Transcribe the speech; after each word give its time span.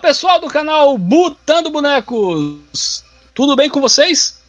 Pessoal 0.00 0.40
do 0.40 0.48
canal 0.48 0.98
Butando 0.98 1.70
Bonecos, 1.70 3.04
tudo 3.34 3.56
bem 3.56 3.68
com 3.68 3.80
vocês? 3.80 4.40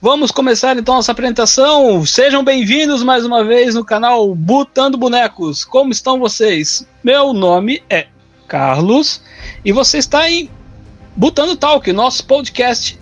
Vamos 0.00 0.30
começar 0.30 0.76
então 0.76 0.94
nossa 0.94 1.12
apresentação. 1.12 2.06
Sejam 2.06 2.44
bem-vindos 2.44 3.02
mais 3.02 3.26
uma 3.26 3.44
vez 3.44 3.74
no 3.74 3.84
canal 3.84 4.34
Butando 4.34 4.96
Bonecos. 4.96 5.64
Como 5.64 5.90
estão 5.90 6.18
vocês? 6.18 6.86
Meu 7.02 7.32
nome 7.32 7.82
é 7.90 8.06
Carlos 8.46 9.20
e 9.64 9.72
você 9.72 9.98
está 9.98 10.30
em 10.30 10.48
Butando 11.16 11.56
Talk, 11.56 11.92
nosso 11.92 12.24
podcast 12.24 12.98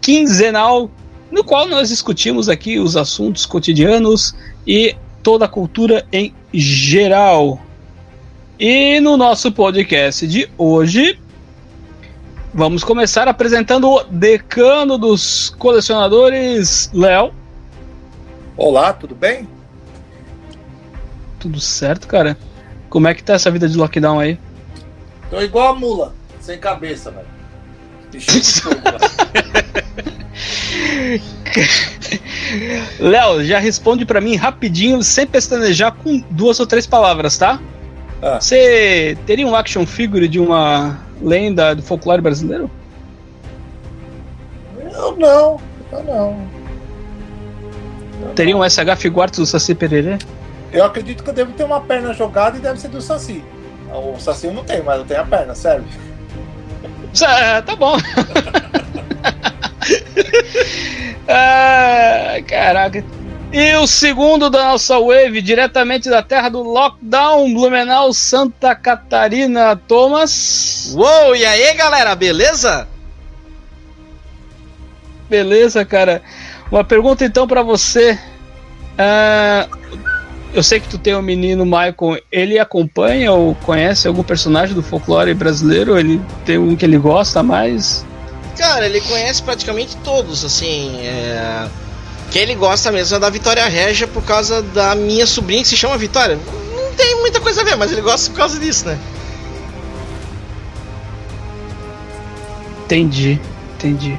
quinzenal, 0.00 0.90
no 1.30 1.42
qual 1.42 1.66
nós 1.66 1.88
discutimos 1.88 2.48
aqui 2.48 2.78
os 2.78 2.96
assuntos 2.96 3.46
cotidianos 3.46 4.34
e 4.66 4.94
toda 5.22 5.46
a 5.46 5.48
cultura 5.48 6.06
em 6.12 6.34
geral. 6.52 7.60
E 8.60 9.00
no 9.00 9.16
nosso 9.16 9.50
podcast 9.50 10.24
de 10.26 10.46
hoje, 10.58 11.18
vamos 12.52 12.84
começar 12.84 13.26
apresentando 13.26 13.88
o 13.88 14.04
decano 14.04 14.98
dos 14.98 15.48
colecionadores, 15.58 16.90
Léo. 16.92 17.32
Olá, 18.58 18.92
tudo 18.92 19.14
bem? 19.14 19.48
Tudo 21.38 21.58
certo, 21.58 22.06
cara? 22.06 22.36
Como 22.90 23.08
é 23.08 23.14
que 23.14 23.24
tá 23.24 23.32
essa 23.32 23.50
vida 23.50 23.66
de 23.66 23.78
lockdown 23.78 24.20
aí? 24.20 24.38
Tô 25.30 25.40
igual 25.40 25.68
a 25.68 25.74
mula, 25.74 26.14
sem 26.38 26.58
cabeça, 26.58 27.10
velho. 27.10 27.26
Léo, 33.00 33.42
já 33.42 33.58
responde 33.58 34.04
para 34.04 34.20
mim 34.20 34.36
rapidinho, 34.36 35.02
sem 35.02 35.26
pestanejar, 35.26 35.94
com 35.94 36.22
duas 36.30 36.60
ou 36.60 36.66
três 36.66 36.86
palavras, 36.86 37.38
tá? 37.38 37.58
Ah. 38.22 38.40
Você 38.40 39.16
teria 39.26 39.46
um 39.46 39.54
action 39.54 39.86
figure 39.86 40.28
de 40.28 40.38
uma 40.38 40.98
lenda 41.20 41.74
do 41.74 41.82
folclore 41.82 42.20
brasileiro? 42.20 42.70
Eu 44.92 45.16
não, 45.16 45.60
eu 45.90 46.04
não. 46.04 46.46
Eu 48.22 48.34
teria 48.34 48.54
não. 48.54 48.60
um 48.60 48.68
SH 48.68 48.98
Figuartes 48.98 49.38
do 49.38 49.46
Saci 49.46 49.74
Pererê? 49.74 50.18
Eu 50.72 50.84
acredito 50.84 51.24
que 51.24 51.30
eu 51.30 51.34
devo 51.34 51.52
ter 51.52 51.64
uma 51.64 51.80
perna 51.80 52.12
jogada 52.12 52.58
e 52.58 52.60
deve 52.60 52.78
ser 52.78 52.88
do 52.88 53.00
Saci. 53.00 53.42
O 53.92 54.18
Saci 54.18 54.46
eu 54.46 54.52
não 54.52 54.64
tenho, 54.64 54.84
mas 54.84 54.98
eu 54.98 55.04
tenho 55.04 55.20
a 55.20 55.24
perna, 55.24 55.54
serve. 55.54 55.88
É, 57.22 57.60
tá 57.62 57.74
bom. 57.74 57.96
ah, 61.28 62.36
caraca. 62.46 63.04
E 63.52 63.74
o 63.78 63.86
segundo 63.86 64.48
da 64.48 64.68
nossa 64.68 64.96
wave, 65.00 65.42
diretamente 65.42 66.08
da 66.08 66.22
terra 66.22 66.48
do 66.48 66.62
lockdown, 66.62 67.52
Blumenau, 67.52 68.12
Santa 68.12 68.76
Catarina, 68.76 69.74
Thomas. 69.74 70.94
Uou, 70.96 71.34
e 71.34 71.44
aí 71.44 71.74
galera, 71.74 72.14
beleza? 72.14 72.86
Beleza, 75.28 75.84
cara. 75.84 76.22
Uma 76.70 76.84
pergunta 76.84 77.24
então 77.24 77.48
para 77.48 77.60
você. 77.60 78.16
Uh, 78.92 79.76
eu 80.54 80.62
sei 80.62 80.78
que 80.78 80.88
tu 80.88 80.98
tem 80.98 81.14
o 81.14 81.18
um 81.18 81.22
menino 81.22 81.64
Michael, 81.64 82.22
ele 82.30 82.56
acompanha 82.56 83.32
ou 83.32 83.56
conhece 83.56 84.06
algum 84.06 84.22
personagem 84.22 84.76
do 84.76 84.82
folclore 84.82 85.34
brasileiro? 85.34 85.98
Ele 85.98 86.20
tem 86.44 86.56
um 86.56 86.76
que 86.76 86.84
ele 86.84 86.98
gosta 86.98 87.42
mais? 87.42 88.06
Cara, 88.56 88.86
ele 88.86 89.00
conhece 89.00 89.42
praticamente 89.42 89.96
todos, 90.04 90.44
assim. 90.44 91.00
É 91.00 91.66
que 92.30 92.38
ele 92.38 92.54
gosta 92.54 92.92
mesmo 92.92 93.16
é 93.16 93.18
da 93.18 93.28
Vitória 93.28 93.66
Régia 93.66 94.06
por 94.06 94.22
causa 94.22 94.62
da 94.62 94.94
minha 94.94 95.26
sobrinha 95.26 95.62
que 95.62 95.68
se 95.68 95.76
chama 95.76 95.98
Vitória. 95.98 96.38
Não 96.74 96.92
tem 96.94 97.20
muita 97.20 97.40
coisa 97.40 97.60
a 97.60 97.64
ver, 97.64 97.76
mas 97.76 97.90
ele 97.90 98.00
gosta 98.00 98.30
por 98.30 98.36
causa 98.36 98.58
disso, 98.58 98.86
né? 98.86 98.98
Entendi, 102.84 103.40
entendi. 103.74 104.18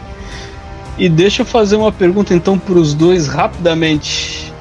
E 0.98 1.10
deixa 1.10 1.42
eu 1.42 1.46
fazer 1.46 1.78
uma 1.78 1.92
pergunta 1.92 2.34
então 2.34 2.60
para 2.60 2.76
os 2.76 2.94
dois 2.94 3.28
rapidamente. 3.28 4.52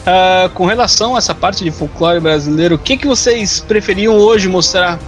Uh, 0.00 0.48
com 0.54 0.64
relação 0.64 1.14
a 1.14 1.18
essa 1.18 1.34
parte 1.34 1.62
de 1.62 1.70
folclore 1.70 2.18
brasileiro, 2.18 2.76
o 2.76 2.78
que, 2.78 2.96
que 2.96 3.06
vocês 3.06 3.60
preferiam 3.60 4.14
hoje 4.14 4.48
mostrar 4.48 4.98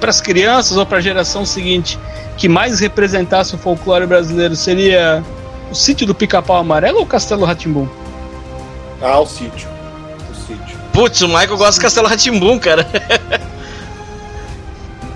para 0.00 0.08
as 0.08 0.22
crianças 0.22 0.78
ou 0.78 0.86
para 0.86 0.96
a 0.96 1.00
geração 1.00 1.44
seguinte 1.44 1.98
que 2.38 2.48
mais 2.48 2.80
representasse 2.80 3.54
o 3.54 3.58
folclore 3.58 4.06
brasileiro? 4.06 4.56
Seria 4.56 5.22
o 5.70 5.74
sítio 5.74 6.06
do 6.06 6.14
Pica-Pau 6.14 6.56
Amarelo 6.56 6.98
ou 6.98 7.04
o 7.04 7.06
Castelo 7.06 7.44
Ratimbum? 7.44 7.88
Ah, 9.02 9.18
o 9.20 9.26
sítio. 9.26 9.68
O 10.30 10.34
sítio. 10.34 10.78
Putz, 10.92 11.20
o 11.22 11.28
Michael 11.28 11.56
gosta 11.56 11.80
do 11.80 11.82
Castelo 11.82 12.08
Ratimbum, 12.08 12.58
cara. 12.58 12.86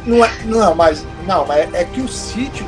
não, 0.05 0.25
é, 0.25 0.31
não, 0.45 0.75
mas, 0.75 1.07
não, 1.27 1.47
mas 1.47 1.73
é 1.73 1.85
que 1.85 2.01
o 2.01 2.09
sítio, 2.09 2.67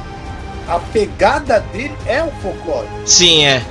a 0.69 0.79
pegada 0.79 1.61
dele 1.73 1.95
é 2.07 2.23
o 2.23 2.31
folclore. 2.43 2.89
Sim, 3.05 3.45
é. 3.45 3.63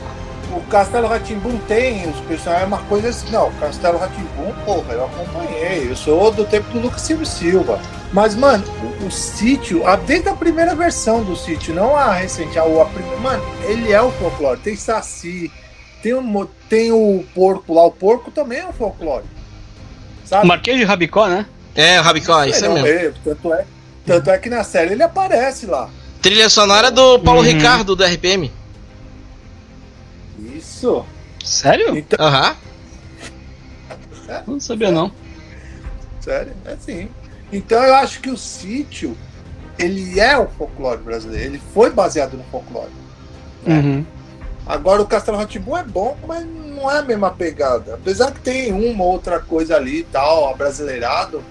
O 0.51 0.59
Castelo 0.69 1.07
Ratimbum 1.07 1.57
tem 1.67 2.09
os 2.09 2.19
personagens, 2.21 2.63
é 2.63 2.67
uma 2.67 2.83
coisa 2.83 3.09
assim. 3.09 3.31
Não, 3.31 3.47
o 3.47 3.51
Castelo 3.53 3.97
Ratimbum, 3.97 4.51
porra, 4.65 4.93
eu 4.93 5.05
acompanhei. 5.05 5.89
Eu 5.89 5.95
sou 5.95 6.31
do 6.31 6.43
tempo 6.43 6.69
do 6.71 6.79
Lucas 6.79 7.01
Silva 7.01 7.25
Silva. 7.25 7.79
Mas, 8.13 8.35
mano, 8.35 8.63
o, 9.01 9.05
o 9.05 9.11
sítio, 9.11 9.87
a, 9.87 9.95
desde 9.95 10.27
a 10.27 10.35
primeira 10.35 10.75
versão 10.75 11.23
do 11.23 11.35
sítio, 11.35 11.73
não 11.73 11.95
a 11.95 12.13
recente, 12.13 12.59
a, 12.59 12.63
a 12.63 12.85
primeira, 12.85 13.17
mano, 13.17 13.43
ele 13.63 13.91
é 13.91 14.01
o 14.01 14.11
folclore. 14.11 14.59
Tem 14.59 14.75
saci, 14.75 15.49
tem 16.03 16.13
o, 16.13 16.45
tem 16.67 16.91
o 16.91 17.25
porco 17.33 17.73
lá, 17.73 17.85
o 17.85 17.91
porco 17.91 18.29
também 18.29 18.59
é 18.59 18.67
o 18.67 18.73
folclore. 18.73 19.23
Sabe? 20.25 20.45
Marquês 20.45 20.77
de 20.77 20.83
Rabicó, 20.83 21.27
né? 21.27 21.45
É, 21.73 21.99
o 21.99 22.03
Rabicó, 22.03 22.43
isso 22.43 22.65
é, 22.65 22.69
mesmo. 22.69 22.87
É, 22.87 23.13
tanto, 23.23 23.53
é, 23.53 23.65
tanto 24.05 24.29
é 24.29 24.37
que 24.37 24.49
na 24.49 24.63
série 24.63 24.91
ele 24.91 25.03
aparece 25.03 25.65
lá. 25.65 25.89
Trilha 26.21 26.49
sonora 26.49 26.91
do 26.91 27.17
Paulo 27.19 27.41
uhum. 27.41 27.47
Ricardo, 27.47 27.95
do 27.95 28.03
RPM. 28.03 28.51
Isso. 30.55 31.05
Sério? 31.43 31.97
Então... 31.97 32.23
Aham. 32.23 32.55
É, 34.27 34.43
não 34.45 34.59
sabia, 34.59 34.91
não. 34.91 35.11
Sério? 36.19 36.53
É 36.65 36.75
sim. 36.77 37.09
Então 37.51 37.81
eu 37.83 37.95
acho 37.95 38.21
que 38.21 38.29
o 38.29 38.37
sítio 38.37 39.17
ele 39.77 40.19
é 40.19 40.37
o 40.37 40.47
folclore 40.47 41.01
brasileiro, 41.01 41.45
ele 41.45 41.61
foi 41.73 41.89
baseado 41.89 42.37
no 42.37 42.43
folclore. 42.45 42.91
Né? 43.65 43.79
Uhum. 43.79 44.05
Agora 44.65 45.01
o 45.01 45.07
Castelo 45.07 45.37
Ratibu 45.37 45.75
é 45.75 45.83
bom, 45.83 46.15
mas 46.27 46.45
não 46.45 46.89
é 46.89 46.99
a 46.99 47.01
mesma 47.01 47.31
pegada. 47.31 47.95
Apesar 47.95 48.31
que 48.31 48.39
tem 48.39 48.71
uma 48.71 49.03
outra 49.03 49.39
coisa 49.39 49.75
ali 49.75 49.99
e 49.99 50.03
tal, 50.03 50.55
brasileirado. 50.55 51.43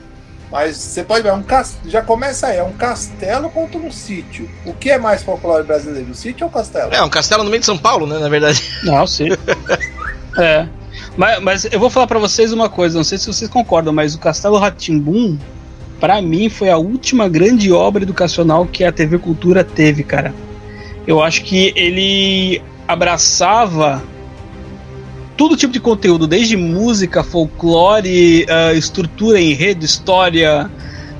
Mas 0.50 0.76
você 0.76 1.04
pode 1.04 1.22
ver, 1.22 1.28
é 1.28 1.32
um 1.32 1.44
já 1.84 2.02
começa 2.02 2.48
aí, 2.48 2.56
é 2.56 2.62
um 2.62 2.72
castelo 2.72 3.50
contra 3.50 3.78
um 3.78 3.90
sítio. 3.90 4.50
O 4.66 4.72
que 4.72 4.90
é 4.90 4.98
mais 4.98 5.22
folclore 5.22 5.64
brasileiro, 5.64 6.10
o 6.10 6.14
sítio 6.14 6.44
ou 6.44 6.50
o 6.50 6.52
castelo? 6.52 6.92
É, 6.92 7.02
um 7.02 7.08
castelo 7.08 7.44
no 7.44 7.50
meio 7.50 7.60
de 7.60 7.66
São 7.66 7.78
Paulo, 7.78 8.06
né, 8.06 8.18
na 8.18 8.28
verdade. 8.28 8.60
Não, 8.82 9.06
sim. 9.06 9.28
é. 10.38 10.66
Mas, 11.16 11.40
mas 11.40 11.64
eu 11.66 11.78
vou 11.78 11.88
falar 11.88 12.08
para 12.08 12.18
vocês 12.18 12.52
uma 12.52 12.68
coisa, 12.68 12.96
não 12.96 13.04
sei 13.04 13.16
se 13.18 13.26
vocês 13.26 13.48
concordam, 13.48 13.92
mas 13.92 14.14
o 14.14 14.18
Castelo 14.18 14.58
Ratimbum 14.58 15.38
para 16.00 16.20
mim 16.22 16.48
foi 16.48 16.70
a 16.70 16.78
última 16.78 17.28
grande 17.28 17.70
obra 17.70 18.02
educacional 18.02 18.66
que 18.66 18.82
a 18.82 18.90
TV 18.90 19.18
Cultura 19.18 19.62
teve, 19.62 20.02
cara. 20.02 20.34
Eu 21.06 21.22
acho 21.22 21.44
que 21.44 21.72
ele 21.76 22.62
abraçava 22.88 24.02
todo 25.36 25.56
tipo 25.56 25.72
de 25.72 25.80
conteúdo, 25.80 26.26
desde 26.26 26.56
música, 26.56 27.22
folclore, 27.22 28.44
uh, 28.44 28.76
estrutura, 28.76 29.40
enredo, 29.40 29.84
história, 29.84 30.70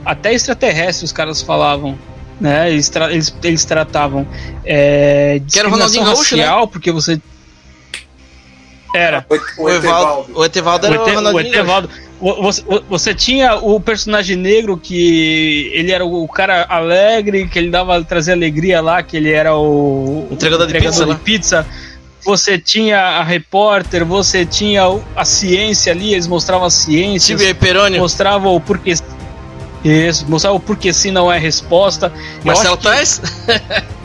até 0.05 0.33
extraterrestre 0.33 1.05
os 1.05 1.13
caras 1.13 1.43
falavam. 1.43 1.99
Né? 2.41 2.73
Eles, 2.73 2.89
tra 2.89 3.13
eles, 3.13 3.35
eles 3.43 3.67
tratavam 3.67 4.27
é, 4.65 5.43
que 5.47 5.59
era 5.59 5.69
o 5.69 5.71
Ronaldinho 5.71 6.05
racial, 6.05 6.39
Gaúcho, 6.39 6.65
né? 6.65 6.69
porque 6.73 6.91
você 6.91 7.21
era. 8.95 9.27
O, 9.29 9.65
o, 9.65 9.71
Evaldo. 9.71 10.39
O 10.39 10.45
Etevaldo 10.45 10.87
era 10.87 11.03
o, 11.03 11.07
Ete, 11.07 11.17
o 11.17 11.41
Etevaldo. 11.41 11.91
Você, 12.21 12.63
você, 12.89 13.15
tinha 13.15 13.55
o 13.57 13.81
personagem 13.81 14.37
negro 14.37 14.77
que 14.77 15.71
ele 15.73 15.91
era 15.91 16.05
o 16.05 16.29
cara 16.29 16.67
alegre, 16.69 17.49
que 17.49 17.59
ele 17.59 17.71
dava 17.71 18.03
trazer 18.05 18.33
alegria 18.33 18.83
lá, 18.83 19.03
que 19.03 19.17
ele 19.17 19.33
era 19.33 19.57
o 19.57 20.29
entregador, 20.31 20.67
de, 20.67 20.77
entregador 20.77 21.07
pizza, 21.07 21.15
de 21.15 21.21
pizza. 21.21 21.67
Você 22.23 22.59
tinha 22.59 22.99
a 22.99 23.25
repórter, 23.25 24.05
você 24.05 24.45
tinha 24.45 24.83
a 25.17 25.25
ciência 25.25 25.93
ali, 25.93 26.13
eles 26.13 26.27
mostravam 26.27 26.67
a 26.67 26.71
ciência. 26.71 27.33
Mostravam 27.99 28.55
o 28.55 28.61
porquê. 28.61 28.95
Isso, 29.83 30.27
mostrava 30.29 30.57
o 30.57 30.61
porquê 30.61 30.93
sim 30.93 31.11
não 31.11 31.33
é 31.33 31.39
resposta. 31.39 32.13
Marcelo 32.45 32.77
Tais? 32.77 33.23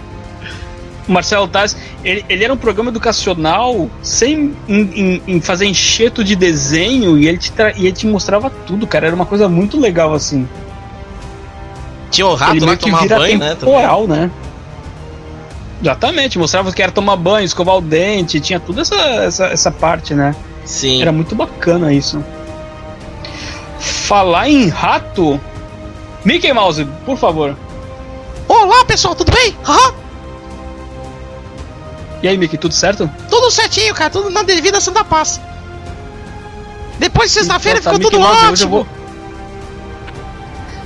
Marcelo 1.07 1.47
Taz, 1.47 1.77
ele, 2.03 2.25
ele, 2.27 2.43
era 2.43 2.53
um 2.53 2.57
programa 2.57 2.89
educacional 2.89 3.89
sem 4.01 4.55
em, 4.67 4.81
em, 4.81 5.21
em 5.27 5.41
fazer 5.41 5.65
enxerto 5.65 6.23
de 6.23 6.35
desenho 6.35 7.17
e 7.17 7.27
ele, 7.27 7.37
te 7.37 7.51
e 7.77 7.85
ele 7.85 7.91
te 7.91 8.07
mostrava 8.07 8.49
tudo, 8.49 8.87
cara. 8.87 9.07
Era 9.07 9.15
uma 9.15 9.25
coisa 9.25 9.47
muito 9.47 9.79
legal 9.79 10.13
assim. 10.13 10.47
Tinha 12.09 12.27
o 12.27 12.33
rato 12.33 12.55
ele 12.55 12.65
lá 12.65 12.75
que 12.75 12.85
tomar 12.85 13.07
banho, 13.07 13.37
né? 13.39 13.55
Temporal, 13.55 14.07
né? 14.07 14.31
Exatamente, 15.81 16.39
mostrava 16.39 16.71
que 16.71 16.81
era 16.81 16.91
tomar 16.91 17.15
banho, 17.17 17.45
escovar 17.45 17.75
o 17.75 17.81
dente, 17.81 18.39
tinha 18.39 18.59
toda 18.59 18.81
essa, 18.81 18.95
essa, 18.95 19.45
essa 19.47 19.71
parte, 19.71 20.13
né? 20.13 20.35
Sim. 20.63 21.01
Era 21.01 21.11
muito 21.11 21.35
bacana 21.35 21.93
isso. 21.93 22.23
Falar 23.79 24.49
em 24.49 24.67
rato, 24.69 25.39
Mickey 26.23 26.51
Mouse, 26.53 26.87
por 27.05 27.17
favor. 27.17 27.55
Olá, 28.47 28.85
pessoal, 28.85 29.13
tudo 29.13 29.31
bem? 29.31 29.55
Aham. 29.67 30.04
E 32.25 32.27
aí, 32.27 32.39
Mickey, 32.39 32.57
tudo 32.57 32.73
certo? 32.73 33.07
Tudo 33.29 33.51
certinho, 33.51 33.93
cara, 33.93 34.09
tudo 34.09 34.31
na 34.31 34.41
devida 34.41 34.81
Santa 34.81 35.03
Paz. 35.05 35.39
Depois 36.97 37.29
de 37.29 37.35
sexta-feira 37.37 37.77
Então 37.77 37.93
tá, 37.93 37.99
ficou 37.99 38.11
Mickey 38.11 38.17
tudo 38.17 38.27
Mouse, 38.27 38.51
hoje 38.51 38.63
eu 38.63 38.67
ótimo. 38.67 38.69
vou... 38.71 38.87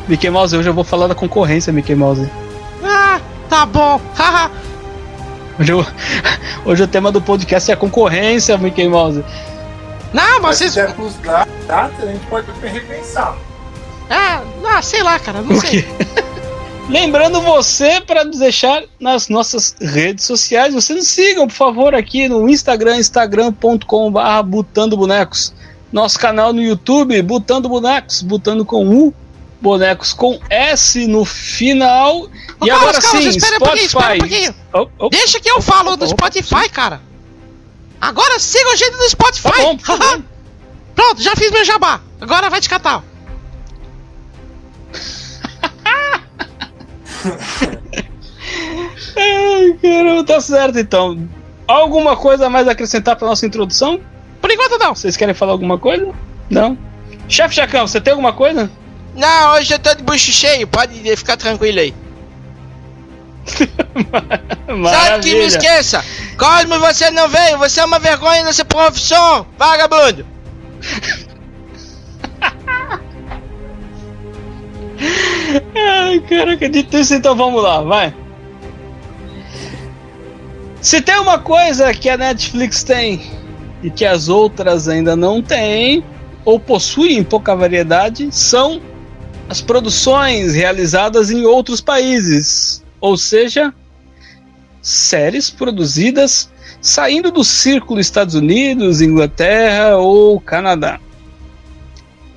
Mickey 0.10 0.30
Mouse, 0.30 0.58
hoje 0.58 0.68
eu 0.68 0.74
vou 0.74 0.84
falar 0.84 1.08
da 1.08 1.16
concorrência, 1.16 1.72
Mickey 1.72 1.96
Mouse. 1.96 2.30
Ah, 2.84 3.22
tá 3.50 3.66
bom. 3.66 4.02
Haha. 4.18 4.52
Hoje, 5.58 5.72
eu- 5.72 5.86
hoje 6.66 6.84
o 6.84 6.88
tema 6.90 7.10
do 7.10 7.22
podcast 7.22 7.72
é 7.72 7.74
a 7.74 7.78
concorrência, 7.78 8.58
Mickey 8.58 8.90
Mouse. 8.90 9.24
Não, 10.12 10.42
mas 10.42 10.58
se 10.58 10.70
vocês. 10.70 10.88
quiser 10.88 10.94
pros 10.94 11.14
dados, 11.66 12.04
a 12.04 12.06
gente 12.06 12.26
pode 12.26 12.48
repensar. 12.64 13.38
Ah, 14.10 14.42
ah, 14.66 14.82
sei 14.82 15.02
lá, 15.04 15.18
cara, 15.20 15.42
não 15.42 15.56
O 15.56 15.62
sei. 15.62 15.88
Lembrando 16.90 17.40
você 17.42 18.02
para 18.02 18.24
nos 18.24 18.40
deixar 18.40 18.84
nas 19.00 19.30
nossas 19.30 19.76
redes 19.80 20.26
sociais. 20.26 20.74
Vocês 20.74 20.98
nos 20.98 21.08
sigam, 21.08 21.48
por 21.48 21.54
favor, 21.54 21.94
aqui 21.94 22.28
no 22.28 22.50
Instagram, 22.50 22.98
instagram.com.br 22.98 24.44
Butando 24.46 24.98
Bonecos. 24.98 25.54
Nosso 25.92 26.18
canal 26.20 26.52
no 26.52 26.62
YouTube, 26.62 27.22
Butando 27.22 27.70
Bonecos, 27.70 28.24
Butando 28.24 28.66
com 28.66 28.88
U, 28.88 29.14
Bonecos 29.62 30.14
com 30.14 30.40
S 30.50 31.06
no 31.06 31.26
final. 31.26 32.22
Ô, 32.22 32.66
E 32.66 32.70
Carlos, 32.70 32.72
agora 32.72 33.02
Carlos, 33.02 33.24
sim, 33.24 33.30
espera 33.30 33.56
um 33.56 33.60
pouquinho, 33.60 33.86
espera 33.86 34.06
um 34.06 34.18
Spotify. 34.18 34.30
pouquinho. 34.30 34.56
Oh, 34.74 34.88
oh, 35.06 35.10
Deixa 35.10 35.40
que 35.40 35.50
eu 35.50 35.62
falo 35.62 35.96
do 35.96 36.08
Spotify, 36.08 36.70
cara. 36.70 37.02
Agora 38.02 38.40
siga 38.40 38.72
a 38.72 38.76
gente 38.76 39.10
Spotify. 39.10 39.52
Tá 39.52 39.62
bom, 39.62 39.78
tá 39.78 39.96
bom. 39.98 40.24
Pronto, 40.96 41.22
já 41.22 41.36
fiz 41.36 41.52
meu 41.52 41.64
jabá. 41.64 42.02
Agora 42.20 42.50
vai 42.50 42.60
te 42.62 42.70
catar. 42.70 43.04
Ai, 49.18 49.78
caramba, 49.82 50.24
tá 50.24 50.42
certo 50.42 50.80
então. 50.80 51.30
Alguma 51.68 52.16
coisa 52.16 52.48
a 52.48 52.50
mais 52.50 52.68
a 52.68 52.72
acrescentar 52.72 53.16
para 53.16 53.28
nossa 53.28 53.46
introdução? 53.46 54.00
Por 54.42 54.50
enquanto 54.50 54.80
não. 54.80 54.96
Vocês 54.96 55.16
querem 55.18 55.36
falar 55.36 55.52
alguma 55.52 55.78
coisa? 55.78 56.12
Não? 56.50 56.78
Chefe 57.28 57.56
Chacão, 57.56 57.88
você 57.88 58.02
tem 58.02 58.12
alguma 58.12 58.34
coisa? 58.34 58.70
Não, 59.16 59.54
hoje 59.54 59.74
eu 59.74 59.80
tô 59.80 59.94
de 59.94 60.04
bucho 60.04 60.32
cheio, 60.32 60.68
pode 60.68 60.94
ficar 61.16 61.38
tranquilo 61.38 61.80
aí. 61.80 61.94
Sabe 64.92 65.24
que 65.24 65.36
me 65.36 65.46
esqueça! 65.46 66.04
Cosmo, 66.38 66.80
você 66.80 67.12
não 67.12 67.28
veio, 67.28 67.58
você 67.58 67.82
é 67.82 67.86
uma 67.86 68.00
vergonha 68.00 68.44
nessa 68.44 68.64
profissão, 68.64 69.46
vagabundo! 69.58 70.26
Ai, 75.76 76.20
caraca, 76.22 76.70
dito 76.70 76.98
isso, 76.98 77.14
então 77.14 77.36
vamos 77.36 77.62
lá, 77.64 77.82
vai. 77.82 78.14
Se 80.82 81.02
tem 81.02 81.20
uma 81.20 81.38
coisa 81.38 81.94
que 81.94 82.10
a 82.10 82.18
Netflix 82.18 82.84
tem 82.84 83.22
e 83.84 83.90
que 83.90 84.06
as 84.06 84.30
outras 84.30 84.88
ainda 84.88 85.16
não 85.16 85.42
têm, 85.42 86.04
ou 86.46 86.60
possuem 86.60 87.24
pouca 87.24 87.56
variedade, 87.56 88.30
são 88.32 88.82
as 89.50 89.62
produções 89.62 90.54
realizadas 90.54 91.32
em 91.32 91.46
outros 91.46 91.82
países. 91.82 92.84
Ou 93.02 93.18
seja, 93.18 93.74
séries 94.82 95.50
produzidas 95.50 96.50
saindo 96.82 97.32
do 97.32 97.44
círculo 97.44 98.00
Estados 98.00 98.36
Unidos, 98.36 99.02
Inglaterra 99.02 99.98
ou 99.98 100.40
Canadá. 100.40 101.00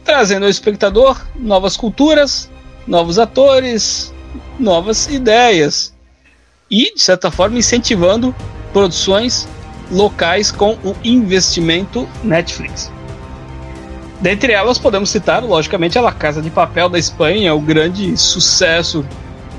Trazendo 0.05 0.44
ao 0.44 0.50
espectador 0.50 1.20
novas 1.37 1.76
culturas, 1.76 2.50
novos 2.87 3.19
atores, 3.19 4.12
novas 4.58 5.06
ideias 5.08 5.93
e, 6.70 6.94
de 6.94 7.00
certa 7.00 7.31
forma, 7.31 7.58
incentivando 7.58 8.34
produções 8.73 9.49
locais 9.90 10.50
com 10.50 10.73
o 10.84 10.96
investimento 11.05 12.08
Netflix. 12.25 12.90
Dentre 14.20 14.52
elas, 14.52 14.79
podemos 14.79 15.11
citar, 15.11 15.43
logicamente, 15.43 15.99
a 15.99 16.00
La 16.00 16.12
Casa 16.12 16.40
de 16.40 16.49
Papel 16.49 16.88
da 16.88 16.99
Espanha, 16.99 17.55
o 17.55 17.61
grande 17.61 18.17
sucesso 18.17 19.05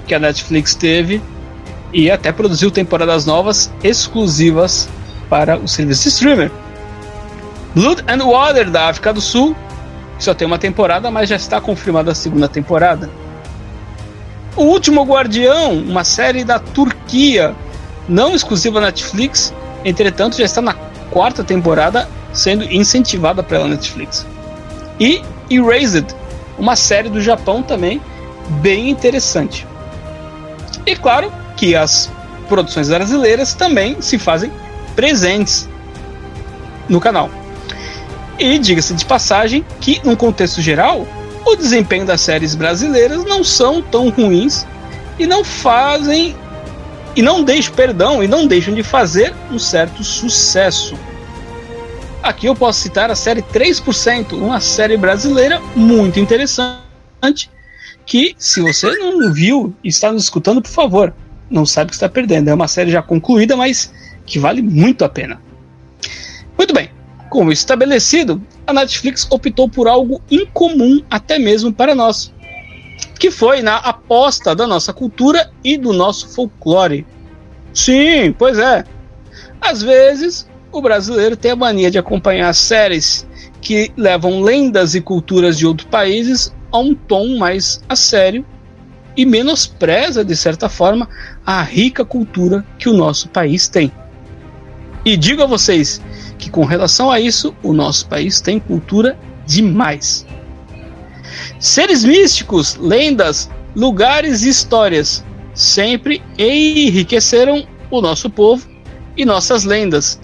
que 0.07 0.15
a 0.15 0.19
Netflix 0.19 0.73
teve 0.73 1.21
e 1.91 2.09
até 2.09 2.31
produziu 2.31 2.71
temporadas 2.71 3.25
novas 3.25 3.71
exclusivas 3.83 4.89
para 5.29 5.57
o 5.57 5.67
serviço 5.67 6.03
de 6.03 6.09
streamer. 6.09 6.51
Blood 7.75 8.03
and 8.07 8.23
Water 8.25 8.69
da 8.69 8.89
África 8.89 9.13
do 9.13 9.21
Sul, 9.21 9.55
só 10.23 10.33
tem 10.33 10.47
uma 10.47 10.57
temporada, 10.57 11.11
mas 11.11 11.29
já 11.29 11.35
está 11.35 11.59
confirmada 11.59 12.11
a 12.11 12.15
segunda 12.15 12.47
temporada. 12.47 13.09
O 14.55 14.63
Último 14.63 15.03
Guardião, 15.03 15.73
uma 15.73 16.03
série 16.03 16.43
da 16.43 16.59
Turquia, 16.59 17.55
não 18.07 18.35
exclusiva 18.35 18.79
Netflix, 18.79 19.53
entretanto 19.83 20.37
já 20.37 20.45
está 20.45 20.61
na 20.61 20.73
quarta 21.09 21.43
temporada, 21.43 22.07
sendo 22.31 22.63
incentivada 22.63 23.41
pela 23.43 23.67
Netflix. 23.67 24.25
E 24.99 25.21
Erased, 25.49 26.07
uma 26.57 26.75
série 26.75 27.09
do 27.09 27.21
Japão 27.21 27.63
também 27.63 28.01
bem 28.61 28.89
interessante. 28.89 29.67
E 30.85 30.95
claro 30.95 31.31
que 31.55 31.75
as 31.75 32.11
produções 32.47 32.89
brasileiras 32.89 33.53
também 33.53 34.01
se 34.01 34.19
fazem 34.19 34.51
presentes 34.95 35.67
no 36.87 36.99
canal. 36.99 37.29
E 38.39 38.57
diga-se 38.57 38.93
de 38.93 39.05
passagem 39.05 39.65
que, 39.79 40.01
num 40.03 40.15
contexto 40.15 40.61
geral, 40.61 41.07
o 41.45 41.55
desempenho 41.55 42.05
das 42.05 42.21
séries 42.21 42.55
brasileiras 42.55 43.23
não 43.25 43.43
são 43.43 43.81
tão 43.81 44.09
ruins 44.09 44.65
e 45.19 45.25
não 45.25 45.43
fazem 45.43 46.35
e 47.15 47.21
não 47.21 47.43
deixam, 47.43 47.73
perdão, 47.75 48.23
e 48.23 48.27
não 48.27 48.47
deixam 48.47 48.73
de 48.73 48.81
fazer 48.81 49.33
um 49.51 49.59
certo 49.59 50.03
sucesso. 50.03 50.97
Aqui 52.23 52.47
eu 52.47 52.55
posso 52.55 52.79
citar 52.79 53.11
a 53.11 53.15
série 53.15 53.41
3%, 53.41 54.33
uma 54.33 54.59
série 54.59 54.97
brasileira 54.97 55.61
muito 55.75 56.19
interessante 56.19 57.51
que 58.05 58.35
se 58.37 58.61
você 58.61 58.89
não 58.97 59.31
viu 59.31 59.75
e 59.83 59.89
está 59.89 60.11
nos 60.11 60.23
escutando, 60.23 60.61
por 60.61 60.71
favor, 60.71 61.13
não 61.49 61.65
sabe 61.65 61.87
o 61.87 61.89
que 61.89 61.95
está 61.95 62.09
perdendo. 62.09 62.49
É 62.49 62.53
uma 62.53 62.67
série 62.67 62.91
já 62.91 63.01
concluída, 63.01 63.55
mas 63.55 63.93
que 64.25 64.39
vale 64.39 64.61
muito 64.61 65.05
a 65.05 65.09
pena. 65.09 65.41
Muito 66.57 66.73
bem, 66.73 66.89
como 67.33 67.51
estabelecido, 67.51 68.39
a 68.67 68.71
Netflix 68.71 69.25
optou 69.27 69.67
por 69.67 69.87
algo 69.87 70.21
incomum 70.29 71.01
até 71.09 71.39
mesmo 71.39 71.73
para 71.73 71.95
nós, 71.95 72.31
que 73.17 73.31
foi 73.31 73.63
na 73.63 73.77
aposta 73.77 74.55
da 74.55 74.67
nossa 74.67 74.93
cultura 74.93 75.51
e 75.63 75.75
do 75.75 75.91
nosso 75.91 76.29
folclore. 76.29 77.07
Sim, 77.73 78.35
pois 78.37 78.59
é. 78.59 78.85
Às 79.59 79.81
vezes, 79.81 80.47
o 80.71 80.79
brasileiro 80.79 81.35
tem 81.35 81.49
a 81.49 81.55
mania 81.55 81.89
de 81.89 81.97
acompanhar 81.97 82.53
séries 82.53 83.27
que 83.59 83.91
levam 83.97 84.43
lendas 84.43 84.93
e 84.93 85.01
culturas 85.01 85.57
de 85.57 85.65
outros 85.65 85.89
países 85.89 86.53
a 86.71 86.77
um 86.77 86.93
tom 86.93 87.35
mais 87.39 87.81
a 87.89 87.95
sério 87.95 88.45
e 89.17 89.25
menospreza, 89.25 90.23
de 90.23 90.35
certa 90.35 90.69
forma, 90.69 91.09
a 91.43 91.63
rica 91.63 92.05
cultura 92.05 92.63
que 92.77 92.87
o 92.87 92.93
nosso 92.93 93.27
país 93.27 93.67
tem. 93.67 93.91
E 95.03 95.17
digo 95.17 95.41
a 95.41 95.47
vocês 95.47 95.99
que, 96.43 96.49
com 96.49 96.65
relação 96.65 97.09
a 97.09 97.19
isso, 97.19 97.55
o 97.63 97.71
nosso 97.71 98.07
país 98.07 98.41
tem 98.41 98.59
cultura 98.59 99.17
demais. 99.45 100.25
Seres 101.59 102.03
místicos, 102.03 102.75
lendas, 102.75 103.49
lugares 103.73 104.43
e 104.43 104.49
histórias 104.49 105.23
sempre 105.53 106.21
enriqueceram 106.37 107.65
o 107.89 108.01
nosso 108.01 108.29
povo 108.29 108.67
e 109.15 109.23
nossas 109.23 109.63
lendas. 109.63 110.19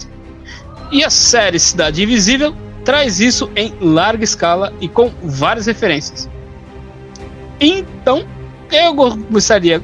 E 0.92 1.02
a 1.02 1.08
série 1.10 1.58
Cidade 1.58 2.02
Invisível 2.02 2.54
traz 2.84 3.20
isso 3.20 3.50
em 3.56 3.72
larga 3.80 4.24
escala 4.24 4.72
e 4.80 4.88
com 4.88 5.10
várias 5.22 5.66
referências. 5.66 6.28
Então, 7.58 8.24
eu 8.70 8.94
gostaria 8.94 9.82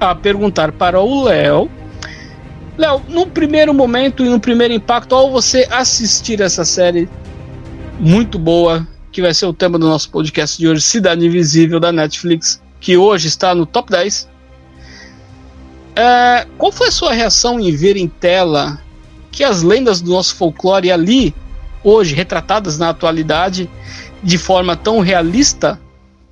a 0.00 0.14
perguntar 0.14 0.72
para 0.72 1.00
o 1.00 1.24
Léo. 1.24 1.70
Léo, 2.76 3.02
no 3.08 3.26
primeiro 3.26 3.72
momento 3.72 4.24
e 4.24 4.28
no 4.28 4.40
primeiro 4.40 4.74
impacto, 4.74 5.14
ao 5.14 5.30
você 5.30 5.66
assistir 5.70 6.40
essa 6.40 6.64
série 6.64 7.08
muito 8.00 8.38
boa, 8.38 8.86
que 9.12 9.22
vai 9.22 9.32
ser 9.32 9.46
o 9.46 9.52
tema 9.52 9.78
do 9.78 9.86
nosso 9.86 10.10
podcast 10.10 10.58
de 10.58 10.66
hoje, 10.66 10.80
Cidade 10.80 11.24
Invisível 11.24 11.78
da 11.78 11.92
Netflix, 11.92 12.60
que 12.80 12.96
hoje 12.96 13.28
está 13.28 13.54
no 13.54 13.64
top 13.64 13.92
10. 13.92 14.28
É, 15.94 16.46
qual 16.58 16.72
foi 16.72 16.88
a 16.88 16.92
sua 16.92 17.12
reação 17.12 17.60
em 17.60 17.70
ver 17.70 17.96
em 17.96 18.08
tela 18.08 18.80
que 19.30 19.44
as 19.44 19.62
lendas 19.62 20.00
do 20.00 20.10
nosso 20.10 20.34
folclore 20.34 20.90
ali, 20.90 21.32
hoje 21.84 22.12
retratadas 22.14 22.76
na 22.76 22.88
atualidade, 22.88 23.70
de 24.20 24.36
forma 24.36 24.76
tão 24.76 24.98
realista, 24.98 25.80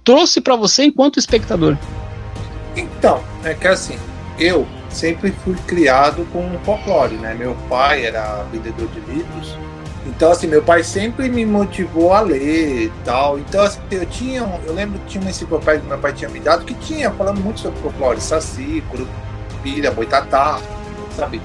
trouxe 0.03 0.41
para 0.41 0.57
você 0.57 0.85
enquanto 0.85 1.21
espectador? 1.21 1.77
Então, 2.77 3.23
é 3.45 3.55
que 3.55 3.69
assim, 3.69 3.97
eu 4.39 4.67
sempre 4.93 5.33
fui 5.45 5.55
criado 5.67 6.27
com 6.33 6.59
folclore, 6.65 7.17
né? 7.17 7.35
Meu 7.35 7.57
pai 7.69 8.05
era 8.05 8.43
vendedor 8.53 8.89
de 8.89 9.01
livros, 9.01 9.57
então 10.07 10.33
assim, 10.33 10.47
meu 10.47 10.63
pai 10.63 10.83
sempre 10.83 11.29
me 11.29 11.47
motivou 11.47 12.13
a 12.13 12.21
ler 12.21 12.87
e 12.87 12.93
tal. 13.05 13.39
Então 13.39 13.63
assim, 13.63 13.81
eu 13.91 14.07
tinha, 14.07 14.61
eu 14.67 14.75
lembro 14.75 14.99
que 15.01 15.07
tinha 15.07 15.23
uma 15.23 15.31
enciclopédia 15.31 15.81
que 15.81 15.87
meu 15.87 15.99
pai 15.99 16.13
tinha 16.13 16.31
me 16.31 16.41
dado 16.41 16.65
que 16.65 16.75
tinha 16.75 17.11
falando 17.11 17.41
muito 17.41 17.61
sobre 17.61 17.81
folclore, 17.81 18.21
saci, 18.21 18.83
curupira, 18.91 19.91
boitatá, 19.91 20.61
sabe? 21.17 21.41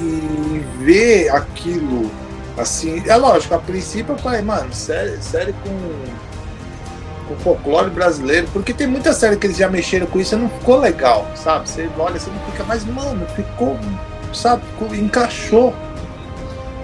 E, 0.00 0.04
e, 0.04 0.66
ver 0.78 1.28
aquilo 1.30 2.10
assim, 2.56 3.02
é 3.06 3.16
lógico, 3.16 3.54
a 3.54 3.58
princípio 3.58 4.14
eu 4.14 4.18
falei, 4.18 4.42
mano, 4.42 4.72
série, 4.72 5.16
série 5.22 5.52
com 5.52 5.70
o 7.32 7.36
folclore 7.36 7.90
brasileiro, 7.90 8.48
porque 8.52 8.72
tem 8.72 8.86
muita 8.86 9.12
série 9.12 9.36
que 9.36 9.46
eles 9.46 9.56
já 9.56 9.68
mexeram 9.68 10.06
com 10.06 10.20
isso 10.20 10.34
e 10.34 10.38
não 10.38 10.48
ficou 10.48 10.78
legal, 10.78 11.26
sabe? 11.34 11.68
Você 11.68 11.88
olha, 11.98 12.18
você 12.18 12.30
não 12.30 12.38
fica, 12.50 12.64
mas 12.64 12.84
mano, 12.84 13.26
ficou, 13.34 13.78
sabe, 14.32 14.62
ficou, 14.66 14.94
encaixou, 14.94 15.74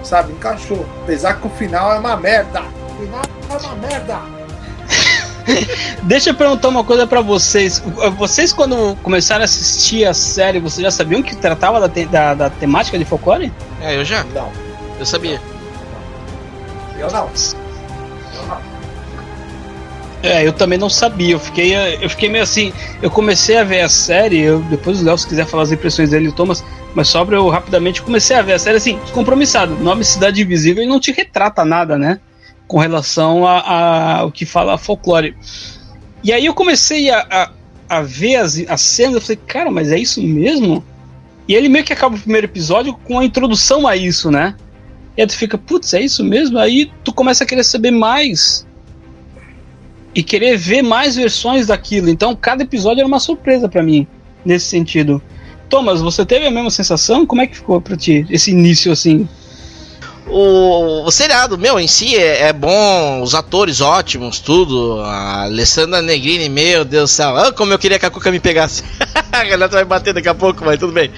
sabe? 0.03 0.31
Encaixou. 0.31 0.85
Apesar 1.03 1.39
que 1.39 1.47
o 1.47 1.49
final 1.51 1.93
é 1.93 1.99
uma 1.99 2.15
merda. 2.15 2.61
O 2.61 3.03
final 3.03 3.21
é 3.49 3.57
uma 3.57 3.75
merda. 3.87 4.19
Deixa 6.03 6.31
eu 6.31 6.35
perguntar 6.35 6.67
uma 6.69 6.83
coisa 6.83 7.05
para 7.05 7.21
vocês. 7.21 7.81
Vocês, 8.17 8.51
quando 8.51 8.95
começaram 9.01 9.41
a 9.41 9.45
assistir 9.45 10.05
a 10.05 10.13
série, 10.13 10.59
vocês 10.59 10.83
já 10.83 10.91
sabiam 10.91 11.21
que 11.21 11.35
tratava 11.35 11.79
da, 11.79 11.89
te 11.89 12.05
da, 12.05 12.33
da 12.33 12.49
temática 12.49 12.97
de 12.97 13.05
folclore? 13.05 13.51
É, 13.81 13.95
eu 13.95 14.03
já. 14.03 14.23
Não. 14.25 14.51
Eu 14.99 15.05
sabia. 15.05 15.39
Eu 16.97 17.11
não. 17.11 17.29
É, 20.27 20.45
eu 20.45 20.51
também 20.51 20.77
não 20.77 20.89
sabia. 20.89 21.35
Eu 21.35 21.39
fiquei, 21.39 21.73
eu 22.01 22.09
fiquei 22.09 22.27
meio 22.27 22.43
assim. 22.43 22.73
Eu 23.01 23.09
comecei 23.09 23.57
a 23.57 23.63
ver 23.63 23.79
a 23.79 23.87
série. 23.87 24.39
Eu, 24.39 24.59
depois 24.59 25.01
o 25.01 25.05
Léo, 25.05 25.17
se 25.17 25.25
quiser 25.25 25.45
falar 25.45 25.63
as 25.63 25.71
impressões 25.71 26.09
dele 26.09 26.33
Thomas, 26.33 26.63
mas 26.93 27.07
só 27.07 27.23
pra 27.23 27.37
eu 27.37 27.47
rapidamente 27.47 28.01
comecei 28.01 28.35
a 28.35 28.41
ver 28.41 28.53
a 28.53 28.59
série 28.59 28.75
assim, 28.75 28.99
descompromissado. 29.03 29.75
Nome 29.75 30.03
Cidade 30.03 30.41
Invisível 30.41 30.83
e 30.83 30.87
não 30.87 30.99
te 30.99 31.13
retrata 31.13 31.63
nada, 31.63 31.97
né? 31.97 32.19
Com 32.67 32.77
relação 32.77 33.47
ao 33.47 34.29
que 34.29 34.45
fala 34.45 34.77
folclore. 34.77 35.33
E 36.21 36.33
aí 36.33 36.45
eu 36.45 36.53
comecei 36.53 37.09
a, 37.09 37.25
a, 37.31 37.51
a 37.97 38.01
ver 38.01 38.35
as, 38.35 38.61
as 38.67 38.81
cenas. 38.81 39.15
Eu 39.15 39.21
falei, 39.21 39.39
cara, 39.47 39.71
mas 39.71 39.93
é 39.93 39.97
isso 39.97 40.21
mesmo? 40.21 40.83
E 41.47 41.55
ele 41.55 41.69
meio 41.69 41.85
que 41.85 41.93
acaba 41.93 42.17
o 42.17 42.19
primeiro 42.19 42.47
episódio 42.47 42.93
com 43.05 43.19
a 43.19 43.23
introdução 43.23 43.87
a 43.87 43.95
isso, 43.95 44.29
né? 44.29 44.55
E 45.15 45.21
aí 45.21 45.27
tu 45.27 45.37
fica, 45.37 45.57
putz, 45.57 45.93
é 45.93 46.01
isso 46.01 46.21
mesmo? 46.21 46.59
Aí 46.59 46.91
tu 47.05 47.13
começa 47.13 47.45
a 47.45 47.47
querer 47.47 47.63
saber 47.63 47.91
mais 47.91 48.66
e 50.17 50.23
querer 50.23 50.57
ver 50.57 50.81
mais 50.81 51.15
versões 51.15 51.67
daquilo. 51.67 52.09
Então, 52.09 52.35
cada 52.35 52.63
episódio 52.63 53.01
era 53.01 53.07
uma 53.07 53.19
surpresa 53.19 53.69
para 53.69 53.83
mim 53.83 54.07
nesse 54.43 54.65
sentido. 54.65 55.21
Thomas, 55.69 56.01
você 56.01 56.25
teve 56.25 56.47
a 56.47 56.49
mesma 56.49 56.71
sensação? 56.71 57.23
Como 57.23 57.39
é 57.39 57.45
que 57.45 57.57
ficou 57.57 57.79
para 57.79 57.95
ti 57.95 58.25
esse 58.27 58.49
início 58.49 58.91
assim? 58.91 59.29
O, 60.25 61.03
o 61.05 61.11
seriado, 61.11 61.55
meu, 61.55 61.79
em 61.79 61.87
si 61.87 62.15
é, 62.15 62.47
é, 62.47 62.53
bom, 62.53 63.21
os 63.21 63.35
atores 63.35 63.79
ótimos, 63.79 64.39
tudo. 64.39 64.99
A 65.01 65.43
Alessandra 65.43 66.01
Negrini, 66.01 66.49
meu 66.49 66.83
Deus 66.83 67.11
do 67.11 67.13
céu, 67.13 67.37
ah, 67.37 67.51
como 67.51 67.71
eu 67.71 67.77
queria 67.77 67.99
que 67.99 68.05
a 68.07 68.09
Cuca 68.09 68.31
me 68.31 68.39
pegasse. 68.39 68.83
a 69.31 69.43
galera 69.43 69.67
vai 69.67 69.85
bater 69.85 70.15
daqui 70.15 70.27
a 70.27 70.33
pouco, 70.33 70.65
mas 70.65 70.79
tudo 70.79 70.93
bem. 70.93 71.11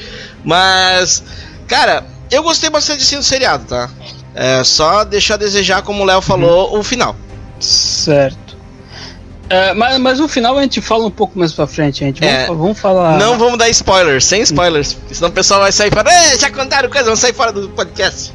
Mas, 0.44 1.24
cara, 1.70 2.06
eu 2.30 2.44
gostei 2.44 2.70
bastante 2.70 3.02
assim 3.02 3.16
do 3.16 3.24
seriado, 3.24 3.64
tá? 3.64 3.90
É 4.36 4.62
só 4.66 5.06
deixar 5.06 5.36
a 5.36 5.38
desejar, 5.38 5.84
como 5.84 6.04
o 6.04 6.06
Léo 6.06 6.22
falou, 6.22 6.74
uhum. 6.74 6.80
o 6.82 6.84
final. 6.84 7.16
Certo. 7.62 8.49
É, 9.50 9.74
mas, 9.74 9.98
mas 10.00 10.20
no 10.20 10.28
final 10.28 10.58
a 10.58 10.62
gente 10.62 10.80
fala 10.80 11.06
um 11.06 11.12
pouco 11.12 11.38
mais 11.40 11.52
pra 11.54 11.66
frente, 11.66 12.00
gente. 12.00 12.20
Vamos, 12.22 12.36
É. 12.36 12.46
vamos 12.48 12.80
falar. 12.80 13.18
Não 13.18 13.38
vamos 13.38 13.58
dar 13.58 13.68
spoilers, 13.70 14.24
sem 14.26 14.42
spoilers. 14.44 14.96
Senão 15.12 15.30
o 15.30 15.34
pessoal 15.34 15.62
vai 15.62 15.72
sair 15.72 15.92
fora. 15.92 16.08
"Ei, 16.12 16.38
já 16.38 16.52
contaram 16.52 16.88
coisa, 16.90 17.06
vamos 17.06 17.20
sair 17.20 17.34
fora 17.34 17.52
do 17.52 17.68
podcast. 17.70 18.32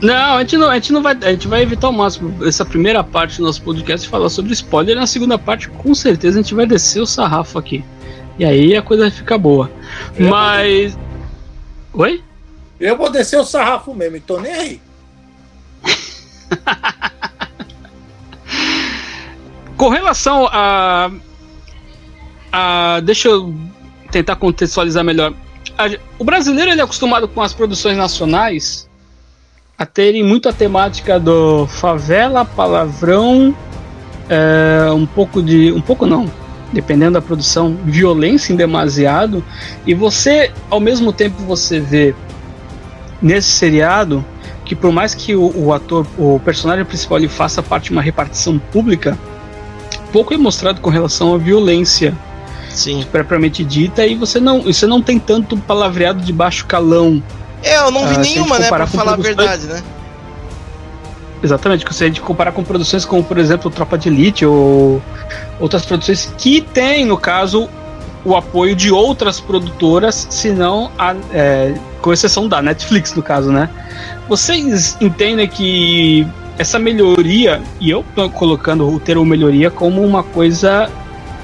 Não, 0.00 0.36
a 0.36 0.40
gente 0.40 0.56
não, 0.56 0.70
a 0.70 0.74
gente 0.74 0.92
não 0.92 1.02
vai. 1.02 1.16
A 1.22 1.30
gente 1.32 1.48
vai 1.48 1.62
evitar 1.62 1.88
o 1.88 1.92
máximo. 1.92 2.46
Essa 2.46 2.64
primeira 2.64 3.02
parte 3.02 3.38
do 3.38 3.44
nosso 3.44 3.60
podcast 3.62 4.08
falar 4.08 4.28
sobre 4.30 4.52
spoiler. 4.52 4.94
Na 4.94 5.08
segunda 5.08 5.36
parte, 5.36 5.68
com 5.68 5.92
certeza, 5.92 6.38
a 6.38 6.42
gente 6.42 6.54
vai 6.54 6.66
descer 6.66 7.00
o 7.00 7.06
sarrafo 7.06 7.58
aqui. 7.58 7.84
E 8.38 8.44
aí 8.44 8.76
a 8.76 8.82
coisa 8.82 9.02
vai 9.02 9.10
ficar 9.10 9.38
boa. 9.38 9.68
Eu 10.16 10.28
Mas. 10.28 10.96
Oi? 11.92 12.22
Eu 12.78 12.96
vou 12.96 13.10
descer 13.10 13.40
o 13.40 13.44
sarrafo 13.44 13.92
mesmo, 13.92 14.16
então 14.18 14.40
nem 14.40 14.52
aí. 14.52 14.80
Com 19.78 19.88
relação 19.90 20.48
a. 20.50 21.08
a 22.52 23.00
deixa 23.04 23.28
eu 23.28 23.54
tentar 24.10 24.34
contextualizar 24.36 25.04
melhor. 25.04 25.32
A- 25.78 25.96
o 26.18 26.24
brasileiro 26.24 26.72
ele 26.72 26.80
é 26.80 26.84
acostumado 26.84 27.28
com 27.28 27.40
as 27.40 27.52
produções 27.54 27.96
nacionais 27.96 28.88
a 29.78 29.86
terem 29.86 30.24
muito 30.24 30.48
a 30.48 30.52
temática 30.52 31.20
do 31.20 31.64
favela, 31.68 32.44
palavrão, 32.44 33.54
é, 34.28 34.90
um 34.90 35.06
pouco 35.06 35.40
de. 35.40 35.70
um 35.70 35.80
pouco 35.80 36.04
não. 36.06 36.28
Dependendo 36.72 37.12
da 37.12 37.22
produção, 37.22 37.78
violência 37.84 38.52
em 38.52 38.56
demasiado, 38.56 39.42
e 39.86 39.94
você, 39.94 40.50
ao 40.68 40.80
mesmo 40.80 41.12
tempo, 41.14 41.40
você 41.44 41.78
vê 41.80 42.14
nesse 43.22 43.48
seriado 43.48 44.22
que 44.66 44.74
por 44.76 44.92
mais 44.92 45.14
que 45.14 45.34
o, 45.34 45.50
o 45.56 45.72
ator, 45.72 46.06
o 46.18 46.38
personagem 46.44 46.84
principal, 46.84 47.16
ele 47.18 47.28
faça 47.28 47.62
parte 47.62 47.84
de 47.84 47.92
uma 47.92 48.02
repartição 48.02 48.58
pública, 48.58 49.16
pouco 50.12 50.34
é 50.34 50.36
mostrado 50.36 50.80
com 50.80 50.90
relação 50.90 51.34
à 51.34 51.38
violência 51.38 52.14
Sim. 52.70 53.04
propriamente 53.10 53.64
dita 53.64 54.06
e 54.06 54.14
você 54.14 54.38
não, 54.40 54.62
você 54.62 54.86
não 54.86 55.00
tem 55.02 55.18
tanto 55.18 55.56
palavreado 55.56 56.20
de 56.20 56.32
baixo 56.32 56.66
calão. 56.66 57.22
É, 57.62 57.76
eu 57.78 57.90
não 57.90 58.06
vi 58.06 58.14
Ah, 58.16 58.18
nenhuma, 58.18 58.58
né, 58.58 58.68
pra 58.68 58.86
falar 58.86 59.14
a 59.14 59.16
verdade, 59.16 59.66
né? 59.66 59.82
Exatamente, 61.42 61.84
que 61.84 61.94
se 61.94 62.02
a 62.02 62.06
gente 62.08 62.20
comparar 62.20 62.50
com 62.52 62.64
produções 62.64 63.04
como, 63.04 63.22
por 63.22 63.38
exemplo, 63.38 63.70
Tropa 63.70 63.96
de 63.96 64.08
Elite 64.08 64.44
ou 64.44 65.00
outras 65.60 65.86
produções 65.86 66.32
que 66.36 66.60
têm, 66.60 67.04
no 67.04 67.16
caso, 67.16 67.68
o 68.24 68.34
apoio 68.36 68.74
de 68.74 68.90
outras 68.90 69.38
produtoras, 69.38 70.26
se 70.30 70.50
não, 70.50 70.90
a- 70.98 71.14
é, 71.32 71.74
com 72.02 72.12
exceção 72.12 72.48
da 72.48 72.60
Netflix, 72.60 73.14
no 73.14 73.22
caso, 73.22 73.52
né? 73.52 73.68
Vocês 74.28 74.96
entendem 75.00 75.46
que 75.46 76.26
essa 76.58 76.78
melhoria, 76.78 77.62
e 77.80 77.88
eu 77.88 78.04
tô 78.14 78.28
colocando 78.28 78.88
o 78.88 78.98
termo 78.98 79.24
melhoria 79.24 79.70
como 79.70 80.02
uma 80.04 80.22
coisa 80.22 80.90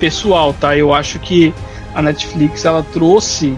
pessoal, 0.00 0.52
tá? 0.52 0.76
Eu 0.76 0.92
acho 0.92 1.18
que 1.21 1.54
a 1.94 2.02
Netflix 2.02 2.64
ela 2.64 2.83
trouxe 2.83 3.56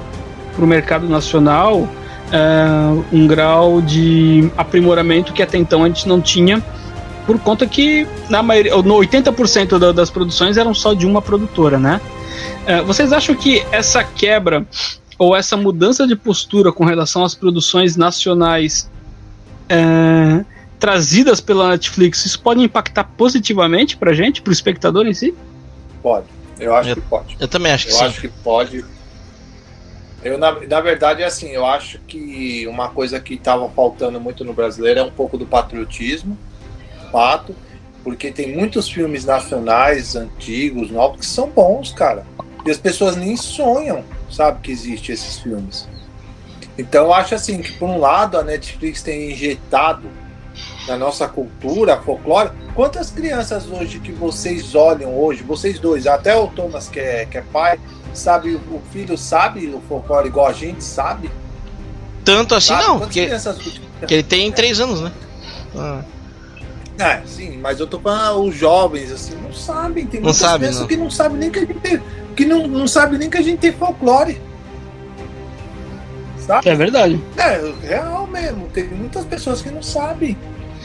para 0.55 0.65
o 0.65 0.69
mercado 0.69 1.09
nacional 1.09 1.89
é, 2.31 3.05
um 3.13 3.27
grau 3.27 3.81
de 3.81 4.51
aprimoramento 4.57 5.33
que 5.33 5.43
até 5.43 5.57
então 5.57 5.83
a 5.85 5.87
gente 5.89 6.07
não 6.07 6.21
tinha, 6.21 6.63
por 7.27 7.39
conta 7.39 7.67
que 7.67 8.07
na 8.29 8.43
maioria, 8.43 8.77
no 8.83 8.95
80% 8.95 9.79
da- 9.79 9.93
das 9.93 10.11
produções 10.11 10.57
eram 10.57 10.75
só 10.75 10.93
de 10.93 11.07
uma 11.07 11.23
produtora, 11.23 11.79
né? 11.79 12.01
É, 12.67 12.83
vocês 12.83 13.13
acham 13.13 13.35
que 13.35 13.65
essa 13.73 14.05
quebra 14.05 14.67
ou 15.19 15.35
essa 15.35 15.57
mudança 15.57 16.07
de 16.07 16.15
postura 16.15 16.71
com 16.71 16.85
relação 16.85 17.25
às 17.25 17.35
produções 17.35 17.97
nacionais 17.97 18.91
é, 19.69 20.45
trazidas 20.79 21.41
pela 21.41 21.71
Netflix, 21.71 22.25
isso 22.25 22.41
pode 22.41 22.61
impactar 22.63 23.05
positivamente 23.05 23.97
pra 23.97 24.13
gente, 24.13 24.43
pro 24.43 24.53
espectador 24.53 25.07
em 25.07 25.15
si? 25.15 25.35
Pode. 26.03 26.27
Eu 26.59 26.75
acho 26.75 26.91
Eu- 26.91 26.95
que 26.97 27.03
pode. 27.03 27.37
Eu 27.41 27.49
também 27.49 27.73
acho 27.73 27.87
que 27.87 27.93
Eu 27.93 27.97
sim. 27.99 28.05
acho 28.05 28.21
que 28.21 28.29
pode. 28.29 28.85
Eu, 30.23 30.39
na, 30.39 30.53
na 30.53 30.81
verdade, 30.81 31.23
é 31.23 31.27
assim, 31.27 31.49
eu 31.51 31.65
acho 31.65 31.99
que 32.01 32.67
uma 32.67 32.89
coisa 32.89 33.21
que 33.21 33.35
estava 33.35 33.69
faltando 33.71 34.21
muito 34.21 34.45
no 34.45 34.53
brasileiro 34.53 35.01
é 35.01 35.03
um 35.03 35.11
pouco 35.11 35.39
do 35.39 35.47
patriotismo, 35.47 36.37
fato, 37.13 37.55
porque 38.03 38.31
tem 38.33 38.57
muitos 38.57 38.89
filmes 38.89 39.25
nacionais, 39.25 40.17
antigos, 40.17 40.91
novos, 40.91 41.21
que 41.21 41.27
são 41.27 41.49
bons, 41.51 41.93
cara. 41.93 42.27
E 42.65 42.71
as 42.71 42.79
pessoas 42.79 43.17
nem 43.17 43.37
sonham, 43.37 44.03
sabe, 44.31 44.61
que 44.63 44.73
existem 44.73 45.15
esses 45.15 45.39
filmes. 45.39 45.89
Então 46.79 47.05
eu 47.07 47.15
acho 47.15 47.35
assim 47.35 47.63
que 47.63 47.73
por 47.73 47.89
um 47.89 47.99
lado 47.99 48.37
a 48.39 48.43
Netflix 48.43 49.03
tem 49.03 49.31
injetado 49.33 50.09
na 50.87 50.97
nossa 50.97 51.27
cultura, 51.29 52.01
folclore. 52.01 52.51
Quantas 52.75 53.11
crianças 53.11 53.67
hoje 53.71 53.99
que 53.99 54.13
vocês 54.13 54.75
olham 54.75 55.19
hoje, 55.19 55.43
vocês 55.43 55.79
dois, 55.79 56.07
até 56.07 56.35
o 56.37 56.47
Thomas 56.49 56.89
que 56.89 57.01
é, 57.01 57.27
que 57.27 57.39
é 57.39 57.43
pai, 57.43 57.79
sabe, 58.13 58.55
o 58.55 58.81
filho 58.93 59.17
sabe 59.17 59.67
o 59.69 59.81
folclore 59.89 60.29
igual 60.29 60.47
a 60.47 60.53
gente 60.53 60.83
sabe? 60.83 61.31
Tanto 62.25 62.55
assim 62.55 62.69
sabe? 62.69 62.83
não, 62.83 62.99
Quantas 62.99 63.07
porque, 63.07 63.25
crianças... 63.25 63.59
porque 63.99 64.15
ele 64.15 64.23
tem 64.23 64.51
três 64.53 64.81
anos, 64.81 65.01
né? 65.01 65.13
Ah, 65.77 66.01
É, 66.99 67.21
sim, 67.27 67.59
mas 67.59 67.79
eu 67.79 67.87
tô 67.87 68.01
falando 68.01 68.45
os 68.45 68.55
jovens, 68.55 69.13
assim, 69.13 69.35
não 69.37 69.53
sabem. 69.53 70.07
Tem 70.07 70.21
Não 70.21 70.27
muitas 70.27 70.41
sabe, 70.41 70.59
crianças 70.61 70.81
não. 70.81 70.89
que 70.89 70.97
não 70.97 71.11
sabem 71.11 71.39
nem 71.39 71.51
que 71.51 71.59
a 71.59 71.63
gente 71.67 71.81
tem, 71.81 72.03
que 72.35 72.45
não, 72.45 72.67
não 72.67 72.89
sabe 72.89 73.19
nem 73.19 73.29
que 73.29 73.37
a 73.37 73.43
gente 73.43 73.59
tem 73.59 73.73
folclore. 73.73 74.41
Sabe? 76.47 76.69
É 76.69 76.75
verdade. 76.75 77.21
É, 77.37 77.87
real 77.87 78.27
mesmo. 78.27 78.69
Tem 78.69 78.85
muitas 78.85 79.25
pessoas 79.25 79.63
que 79.63 79.71
não 79.71 79.83
sabem. 79.83 80.37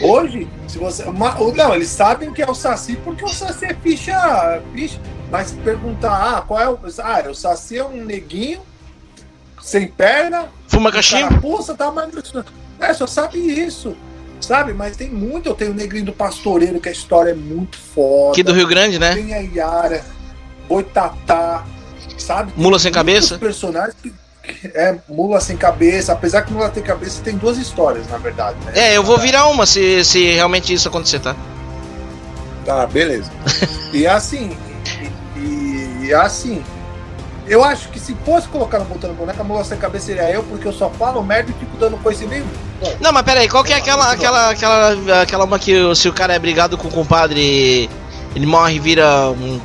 Hoje, 0.01 0.47
se 0.67 0.77
você. 0.79 1.03
Uma, 1.03 1.35
não, 1.55 1.75
eles 1.75 1.89
sabem 1.89 2.33
que 2.33 2.41
é 2.41 2.49
o 2.49 2.55
Saci 2.55 2.95
porque 3.03 3.23
o 3.23 3.29
Saci 3.29 3.65
é 3.65 3.73
ficha. 3.75 4.61
ficha 4.73 4.99
mas 5.31 5.53
perguntar, 5.63 6.11
ah, 6.11 6.41
qual 6.41 6.59
é 6.59 6.69
o. 6.69 6.77
Ah, 6.99 7.29
o 7.29 7.33
Saci 7.33 7.77
é 7.77 7.85
um 7.85 8.03
neguinho, 8.03 8.61
sem 9.61 9.87
perna. 9.87 10.49
Fuma 10.67 10.91
cachimbo? 10.91 11.39
Pulsa, 11.39 11.73
tá, 11.73 11.89
mas. 11.89 12.11
É, 12.79 12.93
só 12.93 13.07
sabe 13.07 13.37
isso. 13.39 13.95
Sabe? 14.41 14.73
Mas 14.73 14.97
tem 14.97 15.09
muito. 15.09 15.47
Eu 15.47 15.53
tenho 15.53 15.71
o 15.71 15.73
Negrinho 15.73 16.05
do 16.05 16.13
Pastoreiro, 16.13 16.81
que 16.81 16.89
a 16.89 16.91
história 16.91 17.31
é 17.31 17.35
muito 17.35 17.77
foda. 17.77 18.31
Aqui 18.31 18.43
do 18.43 18.51
Rio 18.51 18.67
Grande, 18.67 18.99
né? 18.99 19.13
Tem 19.13 19.33
a 19.33 19.37
Yara, 19.37 20.03
Boitatá, 20.67 21.63
sabe? 22.17 22.51
Mula 22.57 22.79
sem 22.79 22.91
cabeça? 22.91 23.37
personagens 23.37 23.95
que 24.01 24.11
é 24.73 24.95
mula 25.07 25.39
sem 25.39 25.55
cabeça, 25.55 26.13
apesar 26.13 26.41
que 26.41 26.51
mula 26.51 26.69
tem 26.69 26.83
cabeça 26.83 27.21
tem 27.23 27.37
duas 27.37 27.57
histórias, 27.57 28.07
na 28.07 28.17
verdade. 28.17 28.57
Né? 28.65 28.71
É, 28.75 28.97
eu 28.97 29.03
vou 29.03 29.17
virar 29.17 29.47
uma 29.47 29.65
se, 29.65 30.03
se 30.03 30.31
realmente 30.31 30.73
isso 30.73 30.87
acontecer, 30.87 31.19
tá? 31.19 31.35
Tá, 32.65 32.85
beleza. 32.85 33.31
e 33.93 34.05
assim, 34.05 34.55
e, 35.35 36.05
e, 36.05 36.13
assim, 36.13 36.63
eu 37.47 37.63
acho 37.63 37.89
que 37.89 37.99
se 37.99 38.15
fosse 38.25 38.47
colocar 38.47 38.79
no 38.79 38.85
botão 38.85 39.13
boneca, 39.13 39.43
mula 39.43 39.63
sem 39.63 39.77
cabeça 39.77 40.07
seria 40.07 40.29
eu, 40.29 40.43
porque 40.43 40.67
eu 40.67 40.73
só 40.73 40.89
falo 40.89 41.23
merda 41.23 41.51
e 41.51 41.53
fico 41.53 41.77
dando 41.77 41.97
coisa 41.97 42.25
nenhuma. 42.25 42.51
Não, 42.99 43.11
mas 43.11 43.23
peraí, 43.23 43.47
qual 43.47 43.63
que 43.63 43.73
é 43.73 43.77
aquela, 43.77 44.11
aquela, 44.11 44.49
aquela, 44.49 45.21
aquela 45.21 45.45
uma 45.45 45.59
que 45.59 45.95
se 45.95 46.09
o 46.09 46.13
cara 46.13 46.33
é 46.33 46.39
brigado 46.39 46.77
com 46.77 46.87
o 46.87 46.91
compadre, 46.91 47.89
ele 48.35 48.45
morre 48.45 48.75
e 48.75 48.79
vira 48.79 49.29
um 49.29 49.59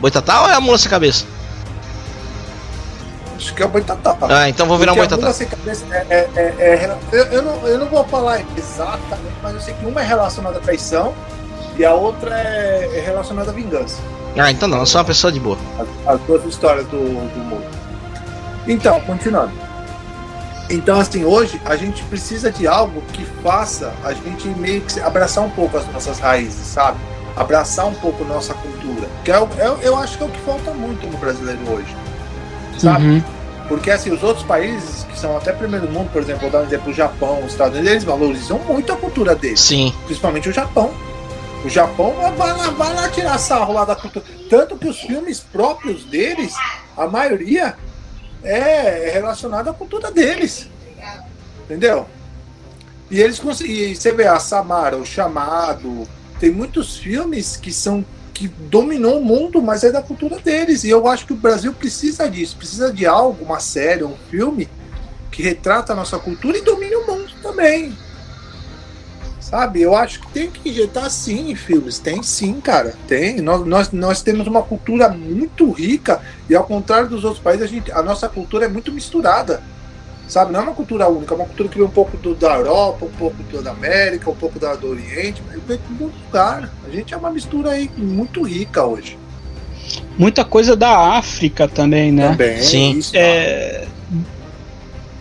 boitatá 0.00 0.42
ou 0.42 0.48
é 0.48 0.54
a 0.54 0.60
mula 0.60 0.78
sem 0.78 0.90
cabeça? 0.90 1.37
Acho 3.38 3.54
que 3.54 3.62
é 3.62 3.66
o 3.66 3.68
boitatá. 3.68 4.16
Ah, 4.22 4.48
então 4.48 4.66
vou 4.66 4.76
virar 4.76 4.92
um 4.92 4.96
boitatá. 4.96 5.32
Sem 5.32 5.46
cabeça 5.46 5.84
é, 5.92 6.06
é, 6.10 6.28
é, 6.36 6.74
é 6.74 6.98
eu, 7.12 7.24
eu, 7.26 7.42
não, 7.42 7.68
eu 7.68 7.78
não 7.78 7.86
vou 7.86 8.02
falar 8.04 8.42
exatamente, 8.56 9.36
mas 9.40 9.54
eu 9.54 9.60
sei 9.60 9.74
que 9.74 9.86
uma 9.86 10.00
é 10.02 10.04
relacionada 10.04 10.58
à 10.58 10.60
traição 10.60 11.14
e 11.76 11.84
a 11.84 11.94
outra 11.94 12.36
é, 12.36 12.90
é 12.96 13.00
relacionada 13.00 13.52
à 13.52 13.54
vingança. 13.54 14.02
Ah, 14.36 14.50
então 14.50 14.68
não, 14.68 14.78
eu 14.78 14.86
sou 14.86 14.98
uma 14.98 15.04
pessoa 15.04 15.32
de 15.32 15.38
boa. 15.38 15.56
As, 15.78 16.14
as 16.14 16.20
duas 16.22 16.44
histórias 16.46 16.84
do, 16.88 16.98
do 16.98 17.38
mundo. 17.38 17.64
Então, 18.66 19.00
continuando. 19.02 19.52
Então, 20.68 20.98
assim, 20.98 21.24
hoje 21.24 21.60
a 21.64 21.76
gente 21.76 22.02
precisa 22.04 22.50
de 22.50 22.66
algo 22.66 23.00
que 23.12 23.24
faça 23.24 23.94
a 24.02 24.12
gente 24.12 24.48
meio 24.48 24.80
que 24.80 24.98
abraçar 25.00 25.44
um 25.44 25.50
pouco 25.50 25.78
as 25.78 25.86
nossas 25.92 26.18
raízes, 26.18 26.66
sabe? 26.66 26.98
Abraçar 27.36 27.86
um 27.86 27.94
pouco 27.94 28.24
nossa 28.24 28.52
cultura. 28.52 29.08
Que 29.24 29.30
é, 29.30 29.36
é, 29.36 29.78
eu 29.80 29.96
acho 29.96 30.18
que 30.18 30.24
é 30.24 30.26
o 30.26 30.28
que 30.28 30.40
falta 30.40 30.72
muito 30.72 31.06
no 31.06 31.16
brasileiro 31.18 31.60
hoje 31.70 32.07
sabe? 32.78 33.04
Uhum. 33.04 33.22
Porque 33.68 33.90
assim, 33.90 34.10
os 34.10 34.22
outros 34.22 34.46
países 34.46 35.04
que 35.04 35.18
são 35.18 35.36
até 35.36 35.52
primeiro 35.52 35.90
mundo, 35.90 36.10
por 36.10 36.22
exemplo, 36.22 36.42
vou 36.42 36.50
dar 36.50 36.60
um 36.60 36.66
exemplo, 36.66 36.90
o 36.90 36.94
Japão, 36.94 37.40
os 37.44 37.52
Estados 37.52 37.74
Unidos, 37.74 37.92
eles 37.92 38.04
valorizam 38.04 38.58
muito 38.60 38.92
a 38.92 38.96
cultura 38.96 39.34
deles. 39.34 39.60
Sim. 39.60 39.94
Principalmente 40.06 40.48
o 40.48 40.52
Japão. 40.52 40.92
O 41.64 41.68
Japão 41.68 42.14
vai 42.36 42.56
lá, 42.56 42.70
vai 42.70 42.94
lá 42.94 43.08
tirar 43.08 43.36
sarro 43.36 43.74
lá 43.74 43.84
da 43.84 43.94
cultura. 43.94 44.24
Tanto 44.48 44.78
que 44.78 44.88
os 44.88 44.98
filmes 45.00 45.40
próprios 45.40 46.04
deles, 46.04 46.54
a 46.96 47.06
maioria 47.06 47.74
é 48.42 49.10
relacionada 49.12 49.70
à 49.70 49.74
cultura 49.74 50.10
deles. 50.10 50.68
Entendeu? 51.64 52.06
E 53.10 53.20
eles 53.20 53.38
conseguem. 53.38 53.94
Você 53.94 54.12
vê 54.12 54.26
a 54.26 54.38
Samara, 54.38 54.96
o 54.96 55.04
Chamado. 55.04 56.08
Tem 56.40 56.50
muitos 56.50 56.96
filmes 56.96 57.56
que 57.56 57.72
são 57.72 58.04
que 58.38 58.46
dominou 58.46 59.18
o 59.18 59.24
mundo, 59.24 59.60
mas 59.60 59.82
é 59.82 59.90
da 59.90 60.00
cultura 60.00 60.38
deles. 60.38 60.84
E 60.84 60.88
eu 60.88 61.08
acho 61.08 61.26
que 61.26 61.32
o 61.32 61.36
Brasil 61.36 61.72
precisa 61.72 62.30
disso, 62.30 62.56
precisa 62.56 62.92
de 62.92 63.04
algo, 63.04 63.44
uma 63.44 63.58
série, 63.58 64.04
um 64.04 64.14
filme 64.30 64.68
que 65.32 65.42
retrata 65.42 65.92
a 65.92 65.96
nossa 65.96 66.20
cultura 66.20 66.56
e 66.56 66.62
domine 66.62 66.94
o 66.94 67.04
mundo 67.04 67.32
também. 67.42 67.98
Sabe? 69.40 69.82
Eu 69.82 69.96
acho 69.96 70.20
que 70.20 70.28
tem 70.28 70.48
que 70.48 70.68
injetar 70.68 71.10
sim 71.10 71.50
em 71.50 71.56
filmes. 71.56 71.98
Tem 71.98 72.22
sim, 72.22 72.60
cara. 72.60 72.94
Tem. 73.08 73.40
Nós, 73.40 73.66
nós, 73.66 73.90
nós 73.90 74.22
temos 74.22 74.46
uma 74.46 74.62
cultura 74.62 75.08
muito 75.08 75.72
rica 75.72 76.22
e 76.48 76.54
ao 76.54 76.62
contrário 76.62 77.08
dos 77.08 77.24
outros 77.24 77.42
países, 77.42 77.64
a, 77.64 77.66
gente, 77.66 77.90
a 77.90 78.04
nossa 78.04 78.28
cultura 78.28 78.66
é 78.66 78.68
muito 78.68 78.92
misturada. 78.92 79.60
Sabe? 80.28 80.52
Não 80.52 80.60
é 80.60 80.62
uma 80.64 80.74
cultura 80.74 81.08
única, 81.08 81.32
é 81.32 81.36
uma 81.36 81.46
cultura 81.46 81.68
que 81.70 81.78
vem 81.78 81.86
um 81.86 81.90
pouco 81.90 82.16
do, 82.18 82.34
da 82.34 82.54
Europa, 82.54 83.06
um 83.06 83.10
pouco 83.10 83.42
do, 83.44 83.62
da 83.62 83.70
América, 83.70 84.30
um 84.30 84.34
pouco 84.34 84.58
da, 84.58 84.74
do 84.74 84.90
Oriente, 84.90 85.42
mas 85.46 85.60
vem 85.66 85.78
de 85.78 85.82
todo 85.82 86.12
lugar. 86.26 86.70
A 86.86 86.90
gente 86.90 87.14
é 87.14 87.16
uma 87.16 87.30
mistura 87.30 87.70
aí 87.70 87.90
muito 87.96 88.42
rica 88.42 88.84
hoje. 88.84 89.18
Muita 90.18 90.44
coisa 90.44 90.76
da 90.76 91.16
África 91.16 91.66
também, 91.66 92.12
né? 92.12 92.28
Também, 92.28 92.60
Sim. 92.60 92.98
Isso, 92.98 93.12
é... 93.14 93.86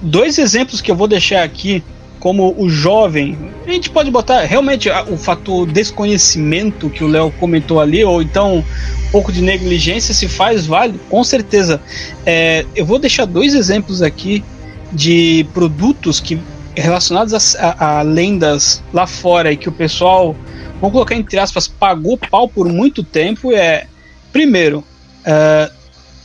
Dois 0.02 0.38
exemplos 0.38 0.82
que 0.82 0.92
eu 0.92 0.96
vou 0.96 1.08
deixar 1.08 1.42
aqui, 1.42 1.82
como 2.20 2.54
o 2.58 2.70
jovem, 2.70 3.38
a 3.66 3.72
gente 3.72 3.90
pode 3.90 4.12
botar 4.12 4.42
realmente 4.42 4.90
o 5.10 5.18
fator 5.18 5.66
desconhecimento 5.66 6.90
que 6.90 7.04
o 7.04 7.08
Léo 7.08 7.32
comentou 7.40 7.80
ali, 7.80 8.04
ou 8.04 8.22
então 8.22 8.58
um 8.58 9.12
pouco 9.12 9.32
de 9.32 9.42
negligência 9.42 10.14
se 10.14 10.28
faz 10.28 10.66
válido, 10.66 11.00
com 11.10 11.24
certeza. 11.24 11.82
É, 12.26 12.66
eu 12.76 12.86
vou 12.86 13.00
deixar 13.00 13.26
dois 13.26 13.56
exemplos 13.56 14.02
aqui 14.02 14.44
de 14.92 15.46
produtos 15.54 16.20
que 16.20 16.40
relacionados 16.76 17.56
a, 17.56 17.70
a, 17.70 18.00
a, 18.00 18.02
lendas 18.04 18.84
lá 18.94 19.08
fora 19.08 19.52
e 19.52 19.58
que 19.58 19.68
o 19.68 19.72
pessoal, 19.72 20.36
vamos 20.80 20.94
colocar 20.94 21.16
entre 21.16 21.40
aspas, 21.40 21.68
pagou 21.68 22.18
pau 22.18 22.48
por 22.48 22.68
muito 22.68 23.04
tempo 23.04 23.52
é, 23.52 23.88
primeiro, 24.32 24.84
uh, 25.26 25.74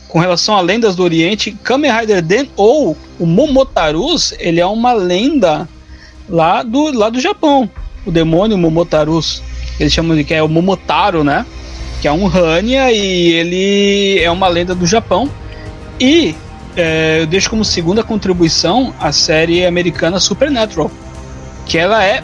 com 0.07 0.19
relação 0.19 0.55
a 0.55 0.61
lendas 0.61 0.95
do 0.95 1.01
Oriente, 1.01 1.57
Kamen 1.63 1.91
Rider 1.91 2.21
Den 2.21 2.47
ou 2.55 2.95
o 3.19 3.25
Momotarus, 3.25 4.33
ele 4.39 4.59
é 4.59 4.65
uma 4.65 4.93
lenda 4.93 5.67
lá 6.29 6.61
do, 6.61 6.91
lá 6.91 7.09
do 7.09 7.19
Japão. 7.19 7.67
O 8.05 8.11
demônio 8.11 8.55
Momotarus, 8.55 9.41
eles 9.79 9.91
chamam 9.91 10.15
de 10.15 10.23
que 10.23 10.35
é 10.35 10.43
o 10.43 10.47
Momotaro, 10.47 11.23
né? 11.23 11.45
Que 11.99 12.07
é 12.07 12.11
um 12.11 12.27
Hanya 12.27 12.91
e 12.91 13.31
ele 13.31 14.19
é 14.19 14.29
uma 14.29 14.47
lenda 14.47 14.75
do 14.75 14.85
Japão. 14.85 15.27
E 15.99 16.35
é, 16.75 17.21
eu 17.21 17.27
deixo 17.27 17.49
como 17.49 17.63
segunda 17.63 18.03
contribuição 18.03 18.93
a 18.99 19.11
série 19.11 19.65
americana 19.65 20.19
Supernatural, 20.19 20.91
que 21.65 21.77
ela 21.77 22.03
é 22.03 22.23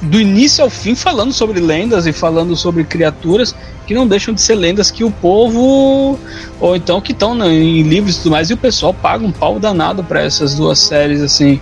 do 0.00 0.20
início 0.20 0.62
ao 0.62 0.70
fim 0.70 0.94
falando 0.94 1.32
sobre 1.32 1.60
lendas 1.60 2.06
e 2.06 2.12
falando 2.12 2.56
sobre 2.56 2.84
criaturas 2.84 3.54
que 3.84 3.94
não 3.94 4.06
deixam 4.06 4.32
de 4.32 4.40
ser 4.40 4.54
lendas 4.54 4.90
que 4.90 5.02
o 5.02 5.10
povo 5.10 6.18
ou 6.60 6.76
então 6.76 7.00
que 7.00 7.10
estão 7.10 7.34
né, 7.34 7.48
em 7.48 7.82
livros 7.82 8.16
e 8.16 8.18
tudo 8.18 8.30
mais 8.30 8.48
e 8.48 8.54
o 8.54 8.56
pessoal 8.56 8.94
paga 8.94 9.26
um 9.26 9.32
pau 9.32 9.58
danado 9.58 10.04
para 10.04 10.22
essas 10.22 10.54
duas 10.54 10.78
séries 10.78 11.20
assim 11.20 11.60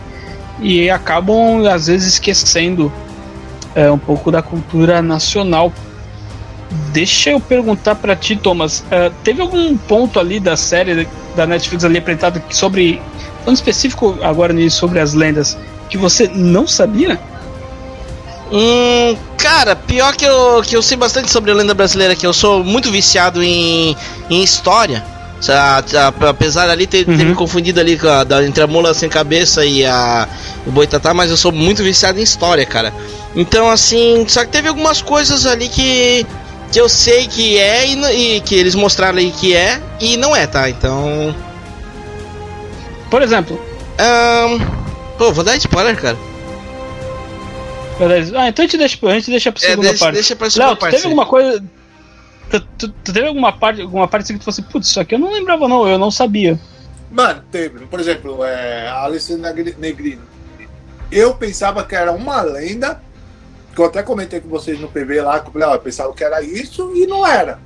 e 0.61 0.90
acabam 0.90 1.66
às 1.66 1.87
vezes 1.87 2.14
esquecendo 2.14 2.92
é, 3.75 3.90
um 3.90 3.99
pouco 3.99 4.31
da 4.31 4.42
cultura 4.42 5.01
nacional 5.01 5.73
Deixa 6.92 7.31
eu 7.31 7.40
perguntar 7.40 7.95
para 7.95 8.16
ti, 8.16 8.37
Thomas. 8.37 8.81
Uh, 8.81 9.12
teve 9.23 9.40
algum 9.40 9.77
ponto 9.77 10.19
ali 10.19 10.40
da 10.40 10.57
série 10.57 11.07
da 11.37 11.46
Netflix 11.46 11.85
ali 11.85 11.99
apresentado 11.99 12.42
sobre. 12.51 13.01
Falando 13.44 13.57
específico 13.57 14.18
agora 14.22 14.53
nisso, 14.53 14.79
sobre 14.79 14.99
as 14.99 15.14
lendas, 15.14 15.57
que 15.88 15.96
você 15.96 16.29
não 16.35 16.66
sabia? 16.66 17.20
Hum, 18.51 19.16
cara, 19.37 19.77
pior 19.77 20.14
que 20.16 20.25
eu, 20.25 20.62
que 20.64 20.77
eu 20.77 20.83
sei 20.83 20.96
bastante 20.96 21.31
sobre 21.31 21.51
a 21.51 21.55
lenda 21.55 21.75
brasileira, 21.75 22.16
que 22.16 22.27
eu 22.27 22.33
sou 22.33 22.64
muito 22.64 22.90
viciado 22.90 23.42
em, 23.42 23.96
em 24.31 24.42
história. 24.42 25.05
Apesar 26.29 26.68
ali 26.70 26.87
ter, 26.87 27.09
uhum. 27.09 27.16
ter 27.16 27.25
me 27.25 27.35
confundido 27.35 27.79
ali 27.79 27.99
a, 28.03 28.25
da, 28.25 28.44
entre 28.44 28.62
a 28.62 28.66
mula 28.66 28.94
sem 28.94 29.09
cabeça 29.09 29.64
e 29.64 29.85
a, 29.85 30.27
o 30.66 30.70
boitatá, 30.70 31.12
mas 31.12 31.31
eu 31.31 31.37
sou 31.37 31.53
muito 31.53 31.83
viciado 31.83 32.18
em 32.18 32.22
história, 32.22 32.64
cara. 32.64 32.92
Então, 33.35 33.68
assim, 33.68 34.25
só 34.29 34.44
que 34.44 34.51
teve 34.51 34.68
algumas 34.68 35.03
coisas 35.03 35.46
ali 35.46 35.68
que 35.68 36.27
que 36.73 36.81
eu 36.81 36.89
sei 36.89 37.27
que 37.27 37.59
é 37.59 37.87
e, 37.87 38.37
e, 38.37 38.41
que 38.41 38.55
eles 38.55 38.75
mostraram 38.75 39.19
aí 39.19 39.31
que 39.31 39.55
é 39.55 39.81
e 40.01 40.17
não 40.17 40.35
é, 40.35 40.47
tá? 40.47 40.69
Então. 40.69 41.35
Por 43.11 43.23
exemplo. 43.23 43.61
Um... 43.99 44.87
Pô, 45.17 45.33
vou 45.33 45.45
dar 45.45 45.57
spoiler, 45.57 45.97
cara. 46.01 46.17
Beleza. 47.99 48.39
Ah, 48.39 48.49
então 48.49 48.63
a 48.63 48.67
gente 48.67 48.77
deixa, 48.77 48.99
a 49.07 49.13
gente 49.15 49.31
deixa 49.31 49.53
pra 49.53 49.65
é, 49.65 49.71
segunda 49.71 49.89
é, 49.89 49.91
deixa, 49.91 50.05
parte. 50.05 50.15
Deixa 50.15 50.37
pra 50.37 50.51
segunda 50.51 50.69
Léo, 50.69 50.77
parte. 50.77 50.95
Teve 50.97 51.05
alguma 51.07 51.27
coisa. 51.27 51.65
Tu, 52.51 52.61
tu, 52.61 52.89
tu, 52.89 53.13
teve 53.13 53.27
alguma 53.27 53.53
parte, 53.53 53.81
alguma 53.81 54.07
parte 54.07 54.25
assim 54.25 54.35
que 54.35 54.41
tu 54.41 54.45
fosse, 54.45 54.63
putz, 54.63 54.89
isso 54.89 55.01
aqui 55.01 55.15
eu 55.15 55.19
não 55.19 55.33
lembrava, 55.33 55.67
não, 55.67 55.89
eu 55.89 55.99
não 55.99 56.11
sabia. 56.11 56.61
Mano, 57.11 57.43
teve. 57.51 57.87
Por 57.87 57.99
exemplo, 57.99 58.45
é, 58.45 58.89
Alice 58.89 59.35
Negrino. 59.35 60.23
Eu 61.11 61.35
pensava 61.35 61.85
que 61.85 61.95
era 61.95 62.13
uma 62.13 62.43
lenda 62.43 63.01
que 63.77 63.83
eu 63.83 63.85
até 63.85 64.03
comentei 64.03 64.41
com 64.41 64.49
vocês 64.49 64.81
no 64.81 64.89
PV 64.89 65.21
lá, 65.21 65.39
que 65.39 65.49
eu 65.49 65.53
falei, 65.53 65.69
ó, 65.69 65.75
eu 65.75 65.81
pensava 65.81 66.12
que 66.15 66.25
era 66.25 66.41
isso 66.41 66.97
e 66.97 67.07
não 67.07 67.27
era. 67.27 67.59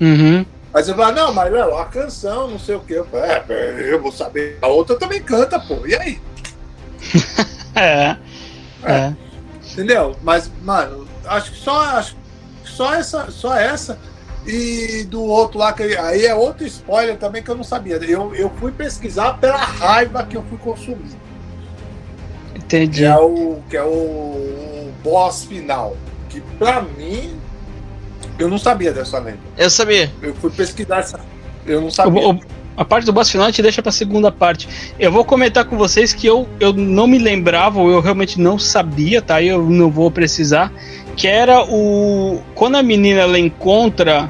Uhum. 0.00 0.44
Aí 0.74 0.82
você 0.82 0.92
fala, 0.92 1.12
não, 1.12 1.32
mas 1.32 1.52
Léo, 1.52 1.76
a 1.76 1.84
canção, 1.84 2.48
não 2.48 2.58
sei 2.58 2.74
o 2.74 2.80
quê. 2.80 2.94
Eu 2.94 3.04
falei, 3.04 3.30
é, 3.48 3.92
eu 3.92 4.02
vou 4.02 4.10
saber. 4.10 4.58
A 4.60 4.66
outra 4.66 4.96
também 4.96 5.22
canta, 5.22 5.60
pô. 5.60 5.86
E 5.86 5.94
aí? 5.94 6.20
é. 7.76 8.16
é. 8.82 8.92
é. 8.92 9.16
Entendeu? 9.72 10.16
Mas, 10.20 10.50
mano, 10.62 11.06
acho 11.26 11.52
que 11.52 11.58
só, 11.58 11.80
acho, 11.96 12.16
só 12.64 12.94
essa, 12.94 13.30
só 13.30 13.56
essa. 13.56 13.96
E 14.44 15.06
do 15.08 15.22
outro 15.22 15.60
lá, 15.60 15.72
que 15.72 15.84
aí 15.96 16.26
é 16.26 16.34
outro 16.34 16.66
spoiler 16.66 17.16
também 17.16 17.40
que 17.40 17.50
eu 17.52 17.54
não 17.54 17.62
sabia. 17.62 17.98
Eu, 17.98 18.34
eu 18.34 18.50
fui 18.58 18.72
pesquisar 18.72 19.34
pela 19.34 19.58
raiva 19.58 20.24
que 20.24 20.36
eu 20.36 20.42
fui 20.42 20.58
consumir. 20.58 21.16
Entendi. 22.56 23.02
Que 23.02 23.04
é 23.04 23.16
o, 23.16 23.60
que 23.70 23.76
é 23.76 23.84
o 23.84 24.71
boss 25.02 25.44
final. 25.44 25.96
Que 26.28 26.40
pra 26.58 26.82
mim, 26.82 27.30
eu 28.38 28.48
não 28.48 28.58
sabia 28.58 28.92
dessa 28.92 29.18
lenda. 29.18 29.38
Eu 29.56 29.68
sabia. 29.70 30.10
Eu 30.22 30.34
fui 30.34 30.50
pesquisar 30.50 30.98
essa. 31.00 31.20
Eu 31.66 31.80
não 31.80 31.90
sabia. 31.90 32.20
O- 32.22 32.32
o- 32.34 32.40
a 32.76 32.84
parte 32.84 33.04
do 33.04 33.12
boss 33.12 33.30
final 33.30 33.46
a 33.46 33.50
gente 33.50 33.60
deixa 33.62 33.82
pra 33.82 33.92
segunda 33.92 34.32
parte. 34.32 34.66
Eu 34.98 35.12
vou 35.12 35.24
comentar 35.24 35.64
com 35.66 35.76
vocês 35.76 36.12
que 36.14 36.26
eu, 36.26 36.48
eu 36.58 36.72
não 36.72 37.06
me 37.06 37.18
lembrava, 37.18 37.78
ou 37.78 37.90
eu 37.90 38.00
realmente 38.00 38.40
não 38.40 38.58
sabia, 38.58 39.20
tá? 39.20 39.42
Eu 39.42 39.62
não 39.68 39.90
vou 39.90 40.10
precisar. 40.10 40.72
Que 41.14 41.26
era 41.28 41.62
o. 41.64 42.40
Quando 42.54 42.76
a 42.76 42.82
menina 42.82 43.20
ela 43.20 43.38
encontra. 43.38 44.28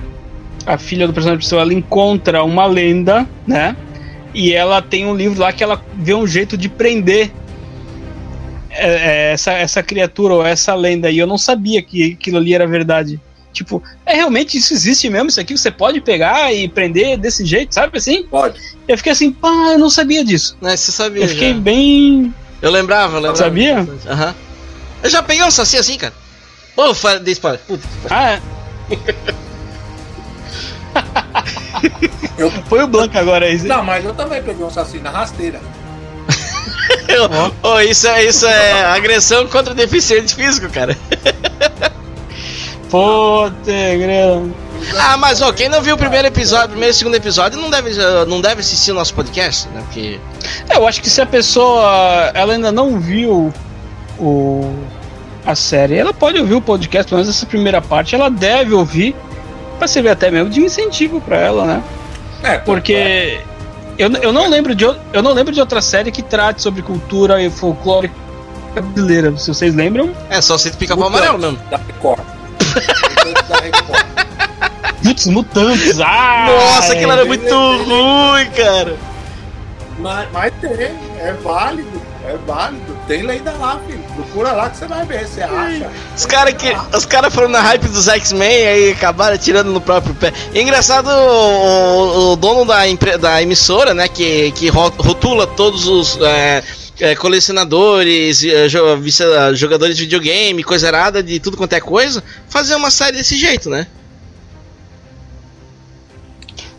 A 0.65 0.79
filha 0.79 1.09
do 1.09 1.13
personagem 1.13 1.39
principal, 1.39 1.61
ela 1.63 1.75
encontra 1.75 2.45
uma 2.45 2.67
lenda, 2.67 3.27
né? 3.45 3.77
E 4.33 4.53
ela 4.53 4.81
tem 4.81 5.05
um 5.07 5.15
livro 5.15 5.41
lá 5.41 5.53
que 5.53 5.63
ela 5.63 5.81
vê 5.95 6.15
um 6.15 6.25
jeito 6.27 6.57
de 6.57 6.69
prender 6.69 7.33
é, 8.73 8.89
é, 9.29 9.33
essa, 9.33 9.53
essa 9.53 9.83
criatura 9.83 10.35
ou 10.35 10.47
essa 10.47 10.75
lenda. 10.75 11.11
E 11.11 11.19
eu 11.19 11.27
não 11.27 11.39
sabia 11.39 11.83
que 11.83 12.13
aquilo 12.15 12.39
ali 12.39 12.55
era 12.55 12.67
verdade. 12.67 13.21
Tipo, 13.53 13.83
é 14.07 14.15
realmente 14.15 14.57
isso 14.57 14.73
existe 14.73 15.11
mesmo? 15.11 15.29
Isso 15.29 15.41
aqui 15.41 15.57
você 15.57 15.71
pode 15.71 16.01
pegar 16.01 16.53
e 16.55 16.67
prender 16.69 17.19
desse 17.19 17.45
jeito, 17.45 17.75
sabe 17.75 17.99
assim? 17.99 18.23
Pode. 18.25 18.59
Eu 18.89 18.97
fiquei 18.97 19.13
assim, 19.13 19.31
pá, 19.31 19.73
eu 19.73 19.79
não 19.79 19.91
sabia 19.91 20.25
disso. 20.25 20.57
Né, 20.61 20.75
você 20.77 20.91
sabia 20.91 21.25
Eu 21.25 21.29
fiquei 21.29 21.53
já. 21.53 21.61
bem. 21.61 22.35
Eu 22.63 22.71
lembrava, 22.71 23.17
eu 23.17 23.21
lembrava. 23.21 23.37
Sabia? 23.37 23.87
Aham. 24.09 24.35
Eu 25.03 25.11
já 25.11 25.23
peguei 25.23 25.45
um 25.45 25.51
saci 25.51 25.77
assim, 25.77 25.99
cara. 25.99 26.15
Pô, 26.75 26.85
dei 27.23 27.33
spoiler. 27.33 27.61
Puta. 27.67 27.87
Ah, 28.09 28.41
Eu, 32.39 32.51
foi 32.51 32.83
o 32.83 32.87
Blanca 32.87 33.19
agora 33.19 33.47
aí. 33.47 33.59
não, 33.63 33.85
mas 33.85 34.05
eu 34.05 34.15
também 34.15 34.43
peguei 34.43 34.65
um 34.65 34.71
saci 34.71 34.99
na 34.99 35.11
rasteira. 35.11 35.61
Ô, 37.63 37.81
isso, 37.81 38.09
é, 38.09 38.25
isso 38.25 38.47
é 38.47 38.85
agressão 38.85 39.47
contra 39.47 39.75
deficiente 39.75 40.35
físico, 40.35 40.69
cara. 40.69 40.97
Pô, 42.91 43.51
Tegrão. 43.65 44.53
Ah, 44.99 45.17
mas 45.17 45.41
ó, 45.41 45.53
quem 45.53 45.69
não 45.69 45.81
viu 45.81 45.95
o 45.95 45.99
primeiro 45.99 46.29
episódio, 46.29 46.71
primeiro 46.71 46.93
e 46.93 46.95
segundo 46.95 47.15
episódio, 47.15 47.61
não 47.61 47.71
deve, 47.71 47.91
não 48.27 48.41
deve 48.41 48.61
assistir 48.61 48.91
o 48.91 48.95
nosso 48.95 49.15
podcast, 49.15 49.69
né? 49.69 49.81
Porque. 49.85 50.19
É, 50.69 50.77
eu 50.77 50.87
acho 50.87 51.01
que 51.01 51.09
se 51.09 51.21
a 51.21 51.27
pessoa 51.27 52.31
ela 52.35 52.53
ainda 52.53 52.73
não 52.73 52.99
viu 52.99 53.53
o 54.19 54.75
a 55.45 55.55
série, 55.55 55.97
ela 55.97 56.15
pode 56.15 56.39
ouvir 56.39 56.55
o 56.55 56.61
podcast, 56.61 57.09
pelo 57.09 57.21
menos 57.21 57.35
essa 57.35 57.47
primeira 57.47 57.81
parte, 57.81 58.15
ela 58.15 58.31
deve 58.31 58.73
ouvir 58.73 59.15
pra 59.79 59.89
servir 59.89 60.11
até 60.11 60.31
mesmo 60.31 60.51
de 60.51 60.61
incentivo 60.61 61.21
pra 61.21 61.37
ela, 61.37 61.65
né? 61.65 61.83
É, 62.45 62.59
Porque 62.59 63.41
eu, 63.99 64.11
eu 64.15 64.33
não 64.33 64.49
lembro 64.49 64.75
de 64.75 64.85
eu 64.85 65.23
não 65.23 65.33
lembro 65.33 65.53
de 65.53 65.61
outra 65.61 65.81
série 65.81 66.11
que 66.11 66.23
trate 66.23 66.63
sobre 66.63 66.83
cultura 66.83 67.43
e 67.43 67.51
folclore 67.51 68.11
brasileira. 68.75 69.37
Se 69.37 69.49
vocês 69.49 69.75
lembram? 69.75 70.15
É 70.31 70.41
só 70.41 70.57
se 70.57 70.71
pica-pau 70.73 71.07
amarelo 71.07 71.39
mesmo. 71.39 71.59
Da 71.71 71.77
Record. 71.77 72.23
Da 73.49 73.57
Record. 73.61 74.13
Putz, 75.03 75.27
mutantes. 75.27 76.01
Ah, 76.01 76.47
Nossa, 76.49 76.93
aquilo 76.93 77.13
era 77.13 77.23
é, 77.23 77.25
muito 77.25 77.47
é, 77.47 77.51
ruim, 77.53 78.51
cara. 78.51 78.97
Mas, 79.99 80.29
mas 80.33 80.53
tem, 80.61 80.71
é 80.71 81.37
válido, 81.43 82.03
é 82.25 82.37
válido. 82.47 82.97
Tem 83.07 83.23
lenda 83.23 83.53
lá, 83.53 83.81
filho. 83.87 84.02
Procura 84.15 84.53
lá 84.53 84.69
que 84.69 84.77
você 84.77 84.87
vai 84.87 85.07
ver, 85.07 85.27
você 85.27 85.43
acha. 85.43 85.91
Os 86.15 86.27
caras 86.27 86.55
que, 86.55 86.71
os 86.97 87.07
cara 87.07 87.31
foram 87.31 87.49
na 87.49 87.61
hype 87.63 87.89
dos 87.89 88.09
X-Men 88.09 88.67
aí 88.67 88.91
acabaram 88.93 89.39
tirando 89.39 89.71
no 89.73 89.81
próprio 89.81 90.15
pé. 90.15 90.33
E 90.53 90.59
é 90.59 90.63
engraçado 90.63 91.09
o, 91.09 92.33
o 92.33 92.37
dono 92.37 92.67
da, 92.67 92.87
empre- 92.87 93.17
da 93.17 93.41
emissora, 93.43 93.95
né, 93.95 94.09
que, 94.09 94.53
que 94.53 94.69
ro- 94.69 94.93
rotula 94.99 95.47
todos 95.47 95.89
os 95.89 96.19
é, 96.21 96.63
é, 97.01 97.15
colecionadores, 97.17 98.45
é, 98.45 98.69
jogadores 99.55 99.97
de 99.97 100.03
videogame, 100.03 100.63
coisa 100.63 100.89
errada 100.89 101.23
de 101.23 101.41
tudo 101.41 101.57
quanto 101.57 101.73
é 101.73 101.81
coisa, 101.81 102.23
fazer 102.51 102.75
uma 102.75 102.91
série 102.91 103.17
desse 103.17 103.37
jeito, 103.37 103.71
né? 103.71 103.87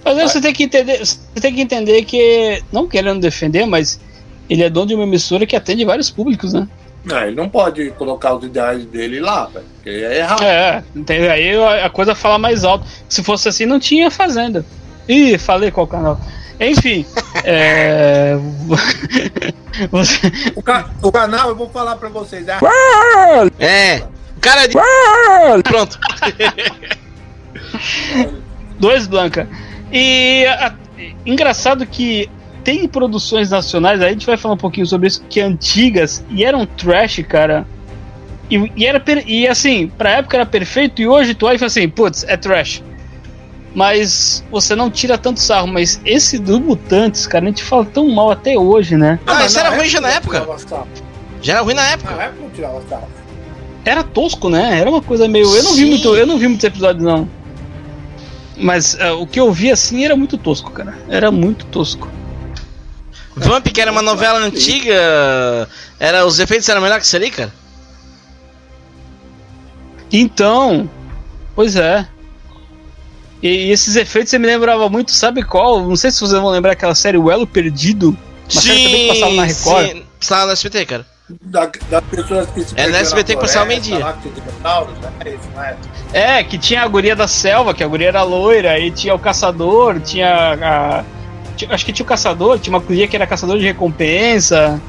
Mas 0.05 0.17
aí 0.17 0.27
você 0.29 0.39
tem 0.41 0.53
que 0.53 0.63
entender, 0.63 0.99
você 0.99 1.17
tem 1.41 1.53
que 1.55 1.61
entender 1.61 2.03
que 2.03 2.61
não 2.71 2.87
querendo 2.87 3.21
defender, 3.21 3.65
mas 3.65 3.99
ele 4.49 4.61
é 4.61 4.69
dono 4.69 4.87
de 4.87 4.93
uma 4.95 5.03
emissora 5.03 5.45
que 5.47 5.55
atende 5.55 5.83
vários 5.85 6.09
públicos, 6.11 6.53
né? 6.53 6.67
Não, 7.05 7.21
ele 7.21 7.35
não 7.35 7.49
pode 7.49 7.91
colocar 7.91 8.33
os 8.33 8.45
ideais 8.45 8.85
dele 8.85 9.19
lá, 9.19 9.45
velho. 9.47 9.65
Porque 9.75 9.89
é 9.89 10.17
errado. 10.19 10.41
É, 10.43 10.83
entende? 10.95 11.27
aí 11.27 11.55
a 11.83 11.89
coisa 11.89 12.15
fala 12.15 12.37
mais 12.37 12.63
alto. 12.63 12.85
Se 13.09 13.21
fosse 13.23 13.49
assim, 13.49 13.65
não 13.65 13.79
tinha 13.79 14.09
fazenda. 14.09 14.65
Ih, 15.07 15.37
falei 15.37 15.69
qual 15.69 15.85
canal. 15.85 16.17
Enfim, 16.59 17.05
é... 17.43 18.35
você... 19.91 20.31
O, 20.55 20.61
ca- 20.63 20.89
o 21.01 21.11
canal, 21.11 21.49
eu 21.49 21.55
vou 21.55 21.69
falar 21.69 21.97
pra 21.97 22.07
vocês, 22.07 22.47
é 22.47 22.57
É. 23.59 24.03
O 24.37 24.39
cara 24.39 24.63
é 24.63 24.67
de. 24.67 24.73
Pronto. 25.63 25.99
dois 28.79 29.07
Blanca. 29.07 29.47
E 29.91 30.45
a- 30.47 30.73
engraçado 31.25 31.85
que 31.85 32.29
tem 32.63 32.87
produções 32.87 33.49
nacionais, 33.49 34.01
aí 34.01 34.07
a 34.07 34.11
gente 34.11 34.25
vai 34.25 34.37
falar 34.37 34.55
um 34.55 34.57
pouquinho 34.57 34.85
sobre 34.85 35.07
isso, 35.07 35.23
que 35.29 35.41
antigas 35.41 36.23
e 36.29 36.43
eram 36.43 36.65
trash, 36.65 37.21
cara. 37.27 37.67
E, 38.49 38.71
e 38.75 38.85
era 38.85 38.99
per- 38.99 39.23
e 39.27 39.47
assim, 39.47 39.87
pra 39.97 40.11
época 40.11 40.37
era 40.37 40.45
perfeito 40.45 41.01
e 41.01 41.07
hoje 41.07 41.33
tu 41.33 41.45
olha 41.45 41.55
e 41.55 41.59
fala 41.59 41.67
assim, 41.67 41.87
putz, 41.89 42.23
é 42.27 42.37
trash. 42.37 42.83
Mas 43.75 44.43
você 44.51 44.75
não 44.75 44.89
tira 44.91 45.17
tanto 45.17 45.39
sarro, 45.39 45.67
mas 45.67 45.99
esse 46.05 46.37
do 46.37 46.59
Mutantes, 46.59 47.25
cara, 47.25 47.45
a 47.45 47.47
gente 47.47 47.63
fala 47.63 47.83
tão 47.85 48.07
mal 48.09 48.29
até 48.31 48.57
hoje, 48.57 48.95
né? 48.95 49.19
Ah, 49.25 49.33
mas 49.35 49.51
isso 49.51 49.59
era 49.59 49.69
ruim 49.75 49.85
já 49.89 49.99
na 49.99 50.09
época. 50.09 50.45
Já 51.41 51.53
era 51.53 51.61
ruim 51.63 51.73
na 51.73 51.87
época. 51.89 52.15
Na 52.15 52.23
época 52.23 52.41
não 52.43 52.49
tirava 52.51 52.81
sarro. 52.87 53.07
Era 53.83 54.03
tosco, 54.03 54.47
né? 54.49 54.79
Era 54.79 54.89
uma 54.89 55.01
coisa 55.01 55.27
meio. 55.27 55.45
Eu 55.55 55.63
não 55.63 55.73
vi 55.73 55.81
Sim. 55.83 55.89
muito, 55.89 56.15
eu 56.15 56.27
não 56.27 56.37
vi 56.37 56.47
muitos 56.47 56.63
episódios, 56.63 57.03
não. 57.03 57.27
Mas 58.55 58.95
ah, 59.01 59.15
o 59.15 59.25
que 59.25 59.39
eu 59.39 59.51
vi 59.51 59.71
assim 59.71 60.05
era 60.05 60.15
muito 60.15 60.37
tosco, 60.37 60.69
cara. 60.71 60.95
Era 61.09 61.31
muito 61.31 61.65
tosco. 61.65 62.07
Vamp, 63.35 63.67
que 63.67 63.81
era 63.81 63.91
uma 63.91 64.01
novela 64.01 64.39
antiga, 64.39 65.67
era, 65.99 66.25
os 66.25 66.39
efeitos 66.39 66.67
eram 66.69 66.81
melhor 66.81 66.99
que 66.99 67.05
isso 67.05 67.15
ali, 67.15 67.31
cara. 67.31 67.51
Então, 70.11 70.89
pois 71.55 71.75
é. 71.75 72.07
E, 73.41 73.47
e 73.49 73.71
esses 73.71 73.95
efeitos 73.95 74.29
você 74.29 74.37
me 74.39 74.47
lembrava 74.47 74.87
muito, 74.89 75.11
sabe 75.11 75.43
qual? 75.43 75.81
Não 75.81 75.95
sei 75.95 76.11
se 76.11 76.19
vocês 76.19 76.39
vão 76.39 76.51
lembrar 76.51 76.73
aquela 76.73 76.95
série 76.95 77.17
O 77.17 77.31
Elo 77.31 77.47
Perdido. 77.47 78.15
Uma 78.51 78.61
série 78.61 78.83
também 78.83 79.07
que 79.07 79.13
passava 79.13 79.33
na 79.33 79.43
Record. 79.43 79.87
sim. 79.91 80.05
Passava 80.19 80.45
no 80.45 80.51
SBT, 80.51 80.85
cara. 80.85 81.05
Da, 81.41 81.71
das 81.89 82.03
pessoas 82.03 82.49
que 82.51 82.61
se 82.63 82.67
É, 82.67 82.69
no 82.69 82.75
perderam 82.75 82.99
SBT 82.99 83.33
na 83.33 83.39
que 83.39 83.45
passava 83.47 83.65
meio-dia. 83.65 83.99
né? 83.99 84.15
É 86.13 86.17
é? 86.19 86.39
É, 86.39 86.43
que 86.43 86.57
tinha 86.57 86.83
a 86.83 86.87
guria 86.87 87.15
da 87.15 87.27
selva, 87.27 87.73
que 87.73 87.83
a 87.83 87.87
guria 87.87 88.09
era 88.09 88.23
loira, 88.23 88.77
e 88.79 88.91
tinha 88.91 89.15
o 89.15 89.19
caçador, 89.19 89.99
tinha 89.99 90.53
a. 90.53 91.03
acho 91.69 91.85
que 91.85 91.93
tinha 91.93 92.03
o 92.03 92.07
caçador, 92.07 92.59
tinha 92.59 92.73
uma 92.73 92.83
guria 92.83 93.07
que 93.07 93.15
era 93.15 93.27
caçador 93.27 93.57
de 93.57 93.65
recompensa. 93.65 94.81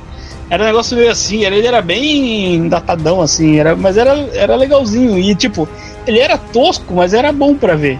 Era 0.51 0.63
um 0.63 0.67
negócio 0.67 0.97
meio 0.97 1.11
assim, 1.11 1.45
ele 1.45 1.67
era 1.67 1.81
bem 1.81 2.69
datadão, 2.69 3.23
assim, 3.23 3.59
era, 3.59 3.75
mas 3.75 3.97
era, 3.97 4.13
era 4.35 4.55
legalzinho. 4.57 5.19
E 5.19 5.35
tipo, 5.35 5.69
ele 6.07 6.19
era 6.19 6.37
tosco, 6.37 6.95
mas 6.95 7.15
era 7.15 7.33
bom 7.33 7.55
pra 7.55 7.75
ver. 7.75 7.99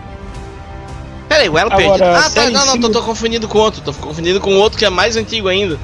Pera 1.29 1.43
aí, 1.43 1.49
o 1.49 1.59
Elo 1.59 1.73
Agora, 1.73 1.89
Perdido. 1.89 2.05
Ah, 2.05 2.31
tá, 2.31 2.51
não, 2.51 2.67
não, 2.67 2.81
tô, 2.81 2.91
tô 2.91 3.03
confundindo 3.03 3.49
com 3.49 3.59
outro. 3.59 3.81
Tô 3.81 3.93
confundindo 3.93 4.41
com 4.41 4.55
outro 4.57 4.79
que 4.79 4.85
é 4.85 4.91
mais 4.91 5.17
antigo 5.17 5.49
ainda. 5.49 5.79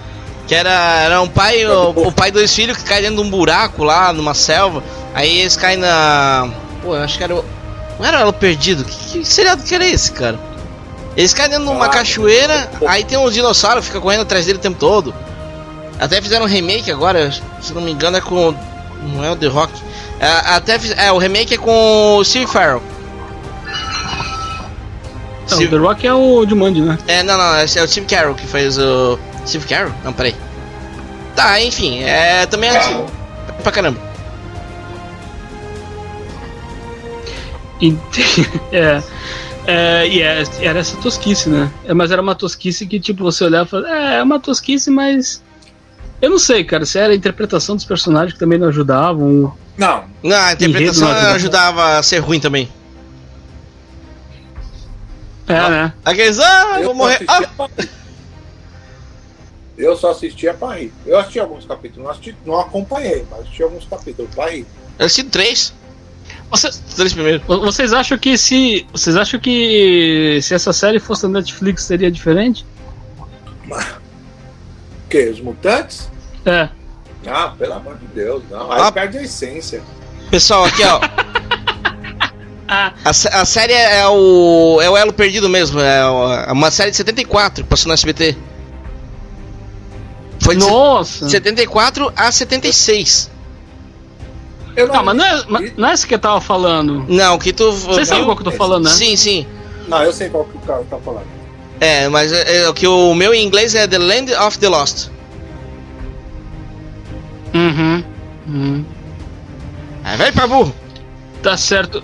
Que 0.46 0.54
era, 0.54 1.02
era 1.02 1.22
um 1.22 1.28
pai, 1.28 1.64
o, 1.64 1.90
o 1.90 2.12
pai 2.12 2.30
dois 2.30 2.54
filhos 2.54 2.76
que 2.76 2.84
caem 2.84 3.02
dentro 3.02 3.16
de 3.16 3.22
um 3.22 3.30
buraco 3.30 3.82
lá, 3.82 4.12
numa 4.12 4.34
selva. 4.34 4.82
Aí 5.14 5.40
eles 5.40 5.56
caem 5.56 5.78
na. 5.78 6.48
Pô, 6.82 6.94
eu 6.94 7.02
acho 7.02 7.16
que 7.16 7.24
era 7.24 7.34
o. 7.34 7.44
Não 7.98 8.06
era 8.06 8.18
o 8.18 8.20
Elo 8.20 8.32
Perdido? 8.32 8.84
Que, 8.84 9.20
que 9.20 9.24
seriado 9.24 9.62
que 9.62 9.74
era 9.74 9.84
esse, 9.84 10.12
cara? 10.12 10.38
Eles 11.20 11.34
caem 11.34 11.50
dentro 11.50 11.66
de 11.66 11.70
uma 11.70 11.84
Ah, 11.86 11.88
cachoeira, 11.90 12.70
aí 12.88 13.04
tem 13.04 13.18
uns 13.18 13.34
dinossauros 13.34 13.80
que 13.82 13.86
ficam 13.88 14.00
correndo 14.00 14.22
atrás 14.22 14.46
dele 14.46 14.58
o 14.58 14.60
tempo 14.62 14.78
todo. 14.78 15.14
Até 15.98 16.20
fizeram 16.22 16.46
um 16.46 16.48
remake 16.48 16.90
agora, 16.90 17.30
se 17.60 17.74
não 17.74 17.82
me 17.82 17.90
engano 17.92 18.16
é 18.16 18.20
com. 18.22 18.54
Não 19.02 19.22
é 19.24 19.30
o 19.30 19.36
The 19.36 19.48
Rock. 19.48 19.72
É, 20.18 20.26
até 20.54 20.78
fiz- 20.78 20.96
é, 20.96 21.12
o 21.12 21.18
remake 21.18 21.54
é 21.54 21.58
com 21.58 22.16
o 22.16 22.24
Steve 22.24 22.46
Farrell. 22.46 22.82
Não, 25.42 25.56
Steve- 25.56 25.68
The 25.70 25.76
Rock 25.76 26.06
é 26.06 26.14
o 26.14 26.46
Jumanji, 26.48 26.80
né? 26.80 26.96
é, 27.06 27.22
não, 27.22 27.36
não, 27.36 27.60
esse 27.62 27.78
é 27.78 27.82
o 27.82 27.88
Steve 27.88 28.06
Carroll 28.06 28.34
que 28.34 28.46
fez 28.46 28.78
o. 28.78 29.18
Steve 29.46 29.66
Carroll? 29.66 29.92
Não, 30.04 30.12
peraí. 30.14 30.34
Tá, 31.36 31.60
enfim, 31.60 32.02
é 32.02 32.46
também 32.46 32.70
é 32.70 32.78
antigo. 32.78 33.06
Pra 33.62 33.72
caramba. 33.72 33.98
E, 37.80 37.96
é, 38.72 39.02
é, 39.66 40.06
e 40.08 40.22
é- 40.22 40.42
era 40.60 40.78
essa 40.80 40.96
tosquice, 40.98 41.48
né? 41.48 41.70
É, 41.84 41.94
mas 41.94 42.10
era 42.10 42.20
uma 42.22 42.34
tosquice 42.34 42.86
que, 42.86 42.98
tipo, 43.00 43.22
você 43.22 43.44
olhava 43.44 43.64
e 43.66 43.70
falava, 43.70 43.88
é, 43.94 44.16
é 44.18 44.22
uma 44.22 44.38
tosquice, 44.40 44.90
mas. 44.90 45.42
Eu 46.20 46.28
não 46.30 46.38
sei, 46.38 46.64
cara, 46.64 46.84
se 46.84 46.98
era 46.98 47.12
a 47.12 47.16
interpretação 47.16 47.76
dos 47.76 47.84
personagens 47.84 48.34
que 48.34 48.38
também 48.38 48.58
não 48.58 48.68
ajudavam. 48.68 49.56
Não, 49.78 50.04
Não, 50.22 50.36
a 50.36 50.52
interpretação 50.52 51.08
não 51.08 51.14
ajuda. 51.16 51.34
ajudava 51.34 51.98
a 51.98 52.02
ser 52.02 52.18
ruim 52.18 52.38
também. 52.40 52.68
É, 55.48 55.56
Ah. 55.56 55.68
né? 55.70 55.92
Aqueles, 56.04 56.38
ah, 56.38 56.76
eu 56.78 56.84
vou 56.86 56.94
morrer. 56.94 57.24
Ah. 57.26 57.42
Eu 59.78 59.96
só 59.96 60.10
assistia 60.10 60.52
pra 60.52 60.74
rir. 60.74 60.92
Eu 61.06 61.18
assisti 61.18 61.40
alguns 61.40 61.64
capítulos, 61.64 62.04
não, 62.04 62.10
assisti, 62.10 62.36
não 62.44 62.60
acompanhei, 62.60 63.24
mas 63.30 63.40
assisti 63.40 63.62
alguns 63.62 63.86
capítulos 63.86 64.34
pra 64.34 64.50
rir. 64.50 64.66
Eu 64.98 65.06
assisti 65.06 65.24
três. 65.24 65.72
Você, 66.50 66.70
Três 66.96 67.12
primeiro. 67.12 67.42
vocês 67.46 67.92
acham 67.92 68.18
que 68.18 68.36
se. 68.36 68.86
Vocês 68.92 69.16
acham 69.16 69.38
que 69.38 70.40
se 70.42 70.52
essa 70.54 70.72
série 70.72 70.98
fosse 70.98 71.22
da 71.22 71.28
Netflix 71.28 71.84
seria 71.84 72.10
diferente? 72.10 72.66
O 75.06 75.08
quê? 75.10 75.28
Os 75.32 75.40
mutantes? 75.40 76.08
É. 76.46 76.68
Ah, 77.26 77.52
pelo 77.58 77.72
amor 77.74 77.96
de 77.98 78.06
Deus, 78.06 78.42
não. 78.50 78.70
Aí 78.70 78.80
Ah. 78.82 78.92
perde 78.92 79.18
a 79.18 79.22
essência. 79.22 79.82
Pessoal, 80.30 80.64
aqui 80.64 80.82
ó. 80.84 81.00
A, 82.72 83.10
a 83.10 83.44
série 83.44 83.72
é 83.72 84.06
o. 84.06 84.78
É 84.80 84.88
o 84.88 84.96
Elo 84.96 85.12
Perdido 85.12 85.48
mesmo. 85.48 85.80
É 85.80 86.08
o- 86.08 86.32
é 86.32 86.52
uma 86.52 86.70
série 86.70 86.92
de 86.92 86.96
74 86.96 87.64
que 87.64 87.68
passou 87.68 87.88
no 87.88 87.94
SBT. 87.94 88.36
Foi 90.38 90.54
de 90.54 90.64
nossa! 90.64 91.28
74 91.28 92.12
a 92.16 92.30
76. 92.30 93.28
Eu 94.76 94.88
Não, 94.88 95.02
mas 95.02 95.16
não 95.16 95.24
é, 95.24 95.44
mas 95.48 95.76
não 95.76 95.88
é 95.88 95.94
isso 95.94 96.06
que 96.06 96.14
eu 96.14 96.18
tava 96.18 96.40
falando. 96.40 97.04
Não, 97.08 97.38
que 97.38 97.52
tu. 97.52 97.72
Vocês 97.72 98.08
sabem 98.08 98.24
qual 98.24 98.36
que 98.36 98.42
eu 98.42 98.50
tô 98.50 98.56
falando, 98.56 98.84
né? 98.84 98.90
Sim, 98.90 99.16
sim. 99.16 99.46
Não, 99.88 100.02
eu 100.02 100.12
sei 100.12 100.28
qual 100.28 100.44
que 100.44 100.56
o 100.56 100.60
cara 100.60 100.84
tá 100.88 100.98
falando. 100.98 101.26
É, 101.80 102.08
mas 102.08 102.32
é, 102.32 102.58
é, 102.58 102.68
o 102.68 102.74
que 102.74 102.86
o 102.86 103.14
meu 103.14 103.32
em 103.32 103.44
inglês 103.44 103.74
é 103.74 103.86
The 103.86 103.98
Land 103.98 104.34
of 104.34 104.58
the 104.58 104.68
Lost. 104.68 105.08
Uhum. 107.54 108.04
Uhum. 108.46 108.84
É, 110.04 110.16
vai 110.16 110.30
pra 110.30 110.46
burro. 110.46 110.74
Tá 111.42 111.56
certo. 111.56 112.02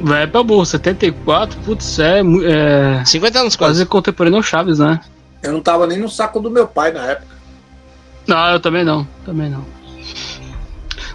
Vai 0.00 0.26
pra 0.26 0.42
burro, 0.42 0.64
74, 0.64 1.58
putz, 1.60 1.98
é, 1.98 2.20
é 2.20 3.04
50 3.04 3.38
anos 3.38 3.56
quase 3.56 3.80
quase. 3.80 3.86
contemporâneo 3.86 4.38
ao 4.38 4.42
Chaves, 4.42 4.78
né? 4.78 4.98
Eu 5.42 5.52
não 5.52 5.60
tava 5.60 5.86
nem 5.86 5.98
no 5.98 6.08
saco 6.08 6.40
do 6.40 6.50
meu 6.50 6.66
pai 6.66 6.90
na 6.90 7.04
época. 7.04 7.36
Não, 8.26 8.52
eu 8.52 8.60
também 8.60 8.84
não, 8.84 9.06
também 9.24 9.50
não. 9.50 9.64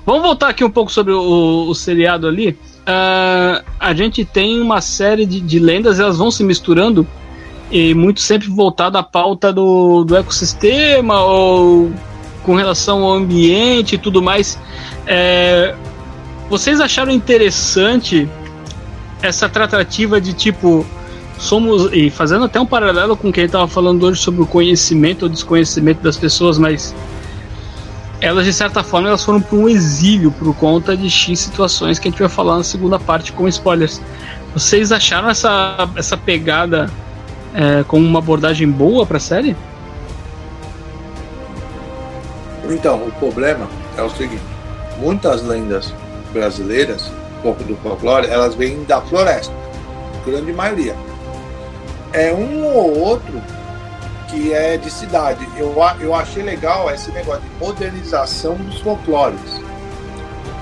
Vamos 0.05 0.21
voltar 0.21 0.49
aqui 0.49 0.63
um 0.63 0.69
pouco 0.69 0.91
sobre 0.91 1.13
o, 1.13 1.67
o 1.67 1.73
seriado 1.73 2.27
ali. 2.27 2.57
Ah, 2.85 3.63
a 3.79 3.93
gente 3.93 4.23
tem 4.23 4.61
uma 4.61 4.79
série 4.79 5.25
de, 5.25 5.39
de 5.41 5.57
lendas, 5.57 5.99
elas 5.99 6.17
vão 6.17 6.29
se 6.29 6.43
misturando 6.43 7.07
e 7.71 7.95
muito 7.95 8.21
sempre 8.21 8.47
voltado 8.47 8.97
à 8.97 9.03
pauta 9.03 9.51
do, 9.51 10.03
do 10.03 10.15
ecossistema 10.15 11.21
ou 11.23 11.91
com 12.43 12.53
relação 12.53 13.03
ao 13.03 13.13
ambiente 13.13 13.95
e 13.95 13.97
tudo 13.97 14.21
mais. 14.21 14.59
É, 15.07 15.75
vocês 16.49 16.79
acharam 16.79 17.11
interessante 17.11 18.29
essa 19.21 19.49
tratativa 19.49 20.21
de 20.21 20.33
tipo 20.33 20.85
somos 21.39 21.91
e 21.91 22.09
fazendo 22.09 22.45
até 22.45 22.59
um 22.59 22.65
paralelo 22.65 23.17
com 23.17 23.29
o 23.29 23.33
que 23.33 23.39
ele 23.39 23.47
estava 23.47 23.67
falando 23.67 24.03
hoje 24.03 24.21
sobre 24.21 24.41
o 24.41 24.45
conhecimento 24.45 25.23
ou 25.23 25.29
desconhecimento 25.29 26.01
das 26.01 26.15
pessoas, 26.15 26.57
mas 26.57 26.95
elas 28.25 28.43
de 28.43 28.51
certa 28.51 28.81
forma 28.81 29.07
elas 29.07 29.23
foram 29.23 29.39
para 29.39 29.55
um 29.55 29.69
exílio 29.69 30.31
por 30.31 30.51
conta 30.55 30.97
de 30.97 31.07
X 31.11 31.39
situações 31.39 31.99
que 31.99 32.07
a 32.07 32.11
gente 32.11 32.19
vai 32.19 32.27
falar 32.27 32.57
na 32.57 32.63
segunda 32.63 32.97
parte 32.97 33.31
com 33.31 33.47
spoilers. 33.47 34.01
Vocês 34.51 34.91
acharam 34.91 35.29
essa, 35.29 35.87
essa 35.95 36.17
pegada 36.17 36.89
é, 37.53 37.83
como 37.83 38.03
uma 38.03 38.17
abordagem 38.17 38.67
boa 38.67 39.05
para 39.05 39.17
a 39.17 39.19
série? 39.19 39.55
Então, 42.67 42.95
o 43.05 43.11
problema 43.11 43.69
é 43.95 44.01
o 44.01 44.09
seguinte: 44.09 44.41
muitas 44.97 45.43
lendas 45.43 45.93
brasileiras, 46.33 47.11
um 47.37 47.41
pouco 47.43 47.63
do 47.63 47.75
folclore, 47.75 48.25
elas 48.25 48.55
vêm 48.55 48.83
da 48.85 49.01
floresta, 49.01 49.53
grande 50.25 50.51
maioria. 50.51 50.95
É 52.11 52.33
um 52.33 52.65
ou 52.65 52.97
outro 52.97 53.39
que 54.27 54.53
é 54.53 54.77
de 54.77 54.89
cidade. 54.91 55.47
Eu, 55.57 55.75
eu 55.99 56.13
achei 56.13 56.43
legal 56.43 56.89
esse 56.91 57.11
negócio 57.11 57.41
de 57.41 57.49
modernização 57.65 58.55
dos 58.55 58.79
folclores. 58.81 59.39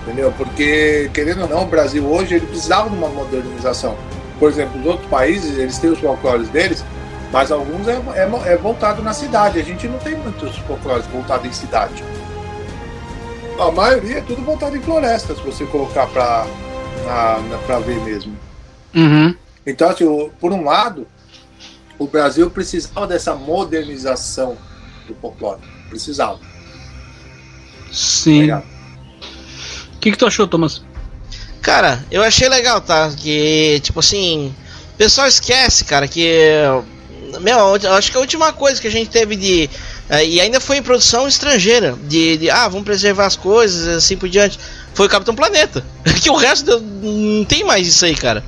Entendeu? 0.01 0.33
Porque, 0.37 1.09
querendo 1.13 1.43
ou 1.43 1.49
não, 1.49 1.63
o 1.63 1.67
Brasil 1.67 2.05
hoje 2.05 2.35
ele 2.35 2.45
precisava 2.45 2.89
de 2.89 2.95
uma 2.95 3.07
modernização. 3.07 3.97
Por 4.37 4.49
exemplo, 4.49 4.79
os 4.79 4.85
outros 4.85 5.07
países, 5.09 5.57
eles 5.57 5.77
têm 5.77 5.91
os 5.91 5.99
folclores 5.99 6.49
deles, 6.49 6.83
mas 7.31 7.51
alguns 7.51 7.87
é, 7.87 8.01
é, 8.15 8.53
é 8.53 8.57
voltado 8.57 9.01
na 9.01 9.13
cidade. 9.13 9.59
A 9.59 9.63
gente 9.63 9.87
não 9.87 9.97
tem 9.99 10.15
muitos 10.15 10.57
folclores 10.59 11.05
voltados 11.07 11.45
em 11.45 11.53
cidade. 11.53 12.03
A 13.57 13.71
maioria 13.71 14.17
é 14.17 14.21
tudo 14.21 14.41
voltado 14.41 14.75
em 14.75 14.81
floresta, 14.81 15.35
se 15.35 15.41
você 15.41 15.65
colocar 15.65 16.07
pra 16.07 16.45
ver 17.79 18.01
mesmo. 18.01 18.35
Uhum. 18.93 19.33
Então, 19.65 19.89
assim, 19.89 20.29
por 20.39 20.51
um 20.51 20.65
lado, 20.65 21.07
o 22.03 22.07
Brasil 22.07 22.49
precisava 22.49 23.07
dessa 23.07 23.33
modernização 23.35 24.57
do 25.07 25.15
folclore. 25.15 25.61
Precisava. 25.89 26.39
Sim. 27.91 28.51
O 28.51 28.61
que, 29.99 30.11
que 30.11 30.17
tu 30.17 30.25
achou, 30.25 30.47
Thomas? 30.47 30.81
Cara, 31.61 32.03
eu 32.11 32.21
achei 32.23 32.49
legal, 32.49 32.81
tá? 32.81 33.11
Que, 33.15 33.79
tipo 33.81 33.99
assim. 33.99 34.53
O 34.93 34.97
pessoal 34.97 35.27
esquece, 35.27 35.85
cara, 35.85 36.07
que. 36.07 36.27
Meu, 37.41 37.57
eu 37.81 37.93
acho 37.93 38.11
que 38.11 38.17
a 38.17 38.19
última 38.19 38.53
coisa 38.53 38.79
que 38.81 38.87
a 38.87 38.91
gente 38.91 39.09
teve 39.09 39.35
de. 39.35 39.69
eh, 40.09 40.25
e 40.25 40.41
ainda 40.41 40.59
foi 40.59 40.77
em 40.77 40.83
produção 40.83 41.27
estrangeira. 41.27 41.95
De, 42.03 42.37
de, 42.37 42.49
ah, 42.49 42.67
vamos 42.67 42.83
preservar 42.85 43.25
as 43.25 43.35
coisas, 43.35 43.87
assim 43.87 44.17
por 44.17 44.27
diante. 44.29 44.59
Foi 44.93 45.07
o 45.07 45.09
Capitão 45.09 45.33
Planeta. 45.35 45.83
que 46.21 46.29
o 46.29 46.35
resto 46.35 46.65
deu- 46.65 46.81
não 46.81 47.45
tem 47.45 47.63
mais 47.63 47.87
isso 47.87 48.03
aí, 48.05 48.15
cara. 48.15 48.43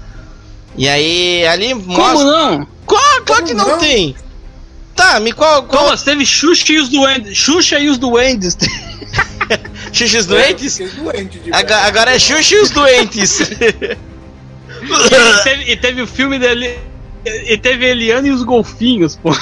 E 0.78 0.90
aí, 0.90 1.48
ali 1.48 1.70
Como 1.70 1.98
mostra. 1.98 2.26
não? 2.26 2.68
Claro 2.86 3.26
Como 3.26 3.44
que 3.48 3.54
não, 3.54 3.68
não? 3.68 3.78
tem. 3.78 4.16
Tá, 4.96 5.20
me 5.20 5.34
qual. 5.34 5.64
qual... 5.64 5.86
Thomas, 5.86 6.04
teve 6.04 6.26
Xuxa 6.26 6.72
e 6.72 6.80
os 6.80 6.90
Duendes. 6.90 7.38
Xuxa 7.38 7.80
e 7.80 7.90
os 7.90 7.98
Duendes. 7.98 8.58
Doentes? 10.28 10.78
fiquei 10.78 11.04
doente 11.04 11.40
de 11.40 11.54
Agora, 11.54 11.82
agora 11.86 12.16
é 12.16 12.20
Xuxa 12.20 12.56
e 12.56 12.60
os 12.62 12.70
doentes. 12.70 13.40
e, 13.52 15.44
teve, 15.44 15.72
e 15.72 15.78
teve 15.78 16.02
o 16.02 16.08
filme 16.08 16.40
dele. 16.40 16.80
E 17.26 17.58
teve 17.58 17.86
Eliana 17.86 18.28
e 18.28 18.32
os 18.32 18.44
Golfinhos, 18.44 19.16
pô. 19.16 19.32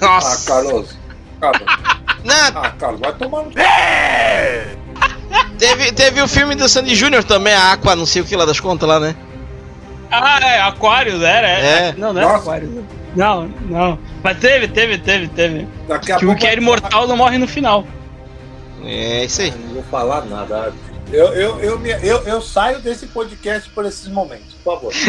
Ah, 0.00 0.06
Nossa. 0.16 0.50
Carlos. 0.50 0.88
Carlos. 1.40 1.62
Não, 2.24 2.34
Ah, 2.60 2.70
Carlos, 2.70 3.00
vai 3.00 3.12
tomar 3.12 3.44
no. 3.44 3.52
Teve, 5.56 5.92
teve 5.92 6.20
o 6.20 6.26
filme 6.26 6.56
do 6.56 6.68
Sandy 6.68 6.96
Júnior 6.96 7.22
também, 7.22 7.54
a 7.54 7.70
Aqua, 7.70 7.94
não 7.94 8.04
sei 8.04 8.20
o 8.20 8.24
que 8.24 8.34
lá 8.34 8.44
das 8.44 8.58
contas 8.58 8.88
lá, 8.88 8.98
né? 8.98 9.14
Ah, 10.12 10.38
é, 10.42 10.60
Aquários, 10.60 11.22
era. 11.22 11.48
É. 11.48 11.88
É. 11.88 11.92
Não, 11.96 12.12
não 12.12 12.20
é 12.20 12.24
Nossa. 12.24 12.36
Aquários. 12.42 12.84
Não, 13.16 13.46
não. 13.68 13.98
Mas 14.22 14.38
teve, 14.38 14.68
teve, 14.68 14.98
teve, 14.98 15.28
teve. 15.28 15.66
Daqui 15.88 16.12
a 16.12 16.18
Que 16.18 16.24
o 16.24 16.28
pouco. 16.28 16.40
que 16.40 16.46
é 16.46 16.54
imortal 16.54 17.06
não 17.08 17.16
morre 17.16 17.38
no 17.38 17.48
final. 17.48 17.86
É 18.84 19.24
isso 19.24 19.40
aí. 19.42 19.50
Não 19.52 19.74
vou 19.74 19.82
falar 19.84 20.24
nada. 20.26 20.72
Eu, 21.10 21.26
eu, 21.34 21.60
eu, 21.60 21.78
me- 21.78 21.90
eu, 22.02 22.22
eu 22.26 22.40
saio 22.40 22.78
desse 22.80 23.06
podcast 23.06 23.68
por 23.70 23.84
esses 23.84 24.08
momentos, 24.08 24.54
por 24.64 24.74
favor. 24.74 24.92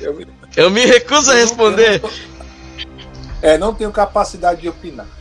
Eu 0.00 0.14
me- 0.16 0.26
Eu 0.56 0.70
me 0.70 0.84
recuso 0.86 1.30
a 1.30 1.34
eu 1.34 1.40
responder. 1.40 2.00
não 2.00 2.10
É, 3.42 3.58
não 3.58 3.74
tenho 3.74 3.92
capacidade 3.92 4.62
de 4.62 4.68
opinar. 4.68 5.06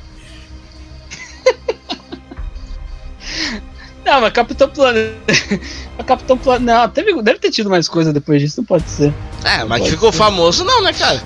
Não, 4.09 4.21
mas 4.21 4.33
Capitão 4.33 4.67
Planeta. 4.69 5.33
Capitão 6.05 6.37
Planeta. 6.37 6.79
Não, 6.81 6.89
teve, 6.89 7.21
deve 7.21 7.37
ter 7.39 7.51
tido 7.51 7.69
mais 7.69 7.87
coisa 7.87 8.11
depois 8.11 8.41
disso, 8.41 8.59
não 8.61 8.65
pode 8.65 8.89
ser. 8.89 9.13
É, 9.43 9.63
mas 9.63 9.77
que 9.77 9.83
Pode 9.83 9.91
ficou 9.91 10.11
ser. 10.11 10.17
famoso 10.17 10.63
não, 10.63 10.81
né, 10.81 10.91
cara? 10.93 11.21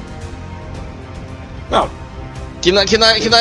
Não, 1.71 1.89
Que, 2.61 2.71
na, 2.71 2.85
que, 2.85 2.97
na, 2.97 3.13
que, 3.13 3.29
na, 3.29 3.39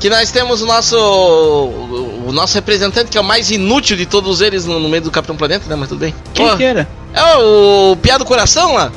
que 0.00 0.08
nós 0.10 0.30
temos 0.30 0.62
o 0.62 0.66
nosso. 0.66 0.96
O, 0.96 2.28
o 2.28 2.32
nosso 2.32 2.54
representante, 2.54 3.10
que 3.10 3.18
é 3.18 3.20
o 3.20 3.24
mais 3.24 3.50
inútil 3.50 3.96
de 3.96 4.06
todos 4.06 4.40
eles 4.40 4.64
no, 4.64 4.80
no 4.80 4.88
meio 4.88 5.02
do 5.02 5.10
Capitão 5.10 5.36
Planeta, 5.36 5.68
né? 5.68 5.76
Mas 5.76 5.88
tudo 5.88 5.98
bem. 5.98 6.14
Quem 6.32 6.48
Pô, 6.48 6.56
que 6.56 6.64
era? 6.64 6.88
É 7.12 7.36
o 7.36 7.96
Piá 8.00 8.16
do 8.18 8.24
Coração 8.24 8.74
lá? 8.74 8.90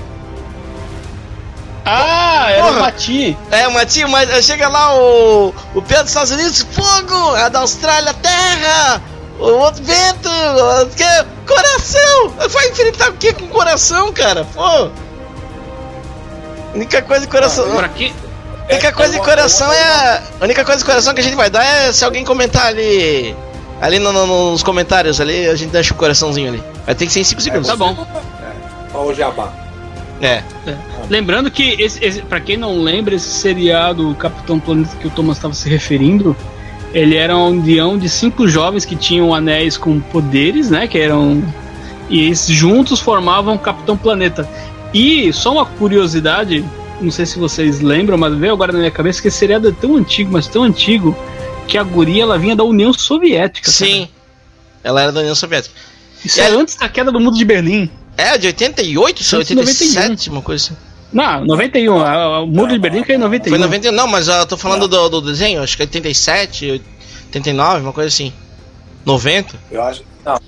Ah, 1.91 2.51
era 2.51 2.63
Porra. 2.63 2.77
o 2.77 2.81
Mati. 2.81 3.37
É, 3.51 3.67
o 3.67 3.73
Matinho, 3.73 4.09
mas 4.09 4.45
chega 4.45 4.67
lá 4.67 4.95
o. 4.95 5.53
O 5.75 5.81
Piá 5.81 6.01
dos 6.01 6.09
Estados 6.11 6.31
Unidos, 6.31 6.65
fogo! 6.71 7.35
A 7.35 7.49
da 7.49 7.59
Austrália, 7.59 8.13
terra! 8.13 9.01
O 9.39 9.45
outro 9.45 9.83
vento! 9.83 10.29
o 10.29 10.85
que- 10.95 11.25
Coração! 11.51 12.33
Vai 12.49 12.67
enfrentar 12.69 13.09
o 13.09 13.13
que 13.13 13.33
com 13.33 13.47
coração, 13.47 14.11
cara? 14.13 14.45
Pô! 14.53 14.89
única 16.75 17.01
coisa 17.01 17.21
de 17.25 17.31
coração. 17.31 17.69
Por 17.71 17.83
aqui. 17.83 18.13
A 18.69 18.73
única 18.73 18.91
coisa 18.91 19.11
de 19.13 19.17
eu- 19.17 19.23
coração 19.23 19.71
é. 19.73 19.83
A 19.83 20.21
a 20.41 20.43
única 20.43 20.63
coisa 20.63 20.79
de 20.79 20.85
coração 20.85 21.13
que 21.13 21.21
a 21.21 21.23
gente 21.23 21.35
vai 21.35 21.49
dar 21.49 21.63
é 21.65 21.91
se 21.91 22.05
alguém 22.05 22.23
comentar 22.23 22.67
ali. 22.67 23.35
Ali 23.81 23.97
no- 23.97 24.11
no- 24.11 24.51
nos 24.51 24.61
comentários 24.61 25.21
ali, 25.21 25.47
a 25.47 25.55
gente 25.55 25.71
deixa 25.71 25.93
o 25.93 25.97
coraçãozinho 25.97 26.49
ali. 26.49 26.63
Vai 26.85 26.93
ter 26.93 27.05
que 27.07 27.11
ser 27.13 27.21
em 27.21 27.23
5 27.23 27.41
segundos. 27.41 27.67
Tá 27.67 27.75
bom. 27.77 27.95
É, 28.43 28.51
ó 28.93 29.03
o 29.05 29.13
jabá. 29.13 29.49
É. 30.21 30.43
Lembrando 31.09 31.49
que, 31.49 31.81
esse, 31.81 32.03
esse, 32.03 32.21
pra 32.21 32.39
quem 32.39 32.57
não 32.57 32.81
lembra, 32.81 33.15
esse 33.15 33.29
seriado 33.29 34.13
Capitão 34.15 34.59
Planeta 34.59 34.95
que 34.97 35.07
o 35.07 35.09
Thomas 35.09 35.37
estava 35.37 35.53
se 35.53 35.69
referindo, 35.69 36.35
ele 36.93 37.15
era 37.15 37.35
uma 37.35 37.47
união 37.47 37.97
de 37.97 38.09
cinco 38.09 38.47
jovens 38.47 38.85
que 38.85 38.95
tinham 38.95 39.33
anéis 39.33 39.77
com 39.77 39.99
poderes, 39.99 40.69
né? 40.69 40.87
Que 40.87 40.97
eram. 40.97 41.43
E 42.09 42.25
eles 42.25 42.47
juntos 42.47 42.99
formavam 42.99 43.57
Capitão 43.57 43.95
Planeta. 43.95 44.49
E 44.93 45.31
só 45.31 45.53
uma 45.53 45.65
curiosidade, 45.65 46.65
não 46.99 47.11
sei 47.11 47.25
se 47.25 47.37
vocês 47.37 47.81
lembram, 47.81 48.17
mas 48.17 48.33
veio 48.33 48.53
agora 48.53 48.73
na 48.73 48.79
minha 48.79 48.91
cabeça 48.91 49.21
que 49.21 49.27
esse 49.27 49.37
seriado 49.37 49.69
é 49.69 49.71
tão 49.71 49.95
antigo, 49.95 50.31
mas 50.31 50.47
tão 50.47 50.63
antigo, 50.63 51.15
que 51.67 51.77
a 51.77 51.83
guria 51.83 52.23
ela 52.23 52.37
vinha 52.37 52.55
da 52.55 52.63
União 52.63 52.91
Soviética. 52.91 53.71
cara. 53.71 53.91
Sim. 53.91 54.09
Ela 54.83 55.03
era 55.03 55.11
da 55.11 55.19
União 55.19 55.35
Soviética. 55.35 55.75
Isso 56.25 56.41
é 56.41 56.49
antes 56.49 56.75
da 56.75 56.89
queda 56.89 57.11
do 57.11 57.19
Muro 57.19 57.35
de 57.35 57.45
Berlim. 57.45 57.89
É, 58.19 58.37
de 58.37 58.47
88, 58.47 59.21
isso 59.21 59.35
é 59.35 59.39
87, 59.39 60.29
uma 60.29 60.41
coisa 60.41 60.65
assim. 60.65 60.77
Não, 61.11 61.45
91. 61.45 62.43
O 62.43 62.47
Muro 62.47 62.73
de 62.73 62.77
Berlim 62.77 63.01
caiu 63.01 63.15
em 63.15 63.21
91. 63.21 63.49
Foi 63.49 63.57
91, 63.57 63.91
não, 63.93 64.07
mas 64.07 64.27
eu 64.27 64.45
tô 64.45 64.57
falando 64.57 64.89
do, 64.89 65.07
do 65.07 65.21
desenho, 65.21 65.63
acho 65.63 65.77
que 65.77 65.83
é 65.83 65.85
87, 65.85 66.83
89, 67.27 67.81
uma 67.81 67.93
coisa 67.93 68.09
assim. 68.09 68.33
90? 69.05 69.55
Eu 69.71 69.81
acho 69.83 70.01
que 70.01 70.07
não. 70.25 70.39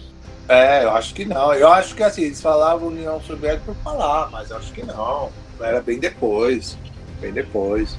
É, 0.50 0.84
eu 0.84 0.92
acho 0.92 1.14
que 1.14 1.24
não. 1.24 1.54
Eu 1.54 1.72
acho 1.72 1.96
que 1.96 2.04
assim, 2.04 2.24
eles 2.24 2.42
falavam 2.42 2.90
União 2.90 3.22
Soviética 3.22 3.74
por 3.74 3.76
falar, 3.82 4.30
mas 4.30 4.52
eu 4.52 4.58
acho 4.58 4.74
que 4.74 4.86
não. 4.86 5.30
Era 5.62 5.82
bem 5.82 5.98
depois. 5.98 6.78
Bem 7.22 7.32
depois. 7.32 7.96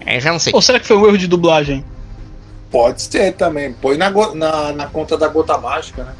É, 0.00 0.20
já 0.20 0.30
não 0.30 0.38
sei. 0.38 0.52
Ou 0.54 0.60
será 0.60 0.78
que 0.78 0.86
foi 0.86 0.98
um 0.98 1.06
erro 1.06 1.16
de 1.16 1.26
dublagem? 1.26 1.82
Pode 2.70 3.00
ser 3.00 3.32
também. 3.32 3.72
Põe 3.72 3.96
na, 3.96 4.10
na, 4.10 4.72
na 4.72 4.86
conta 4.86 5.16
da 5.16 5.28
gota 5.28 5.56
mágica, 5.56 6.04
né? 6.04 6.14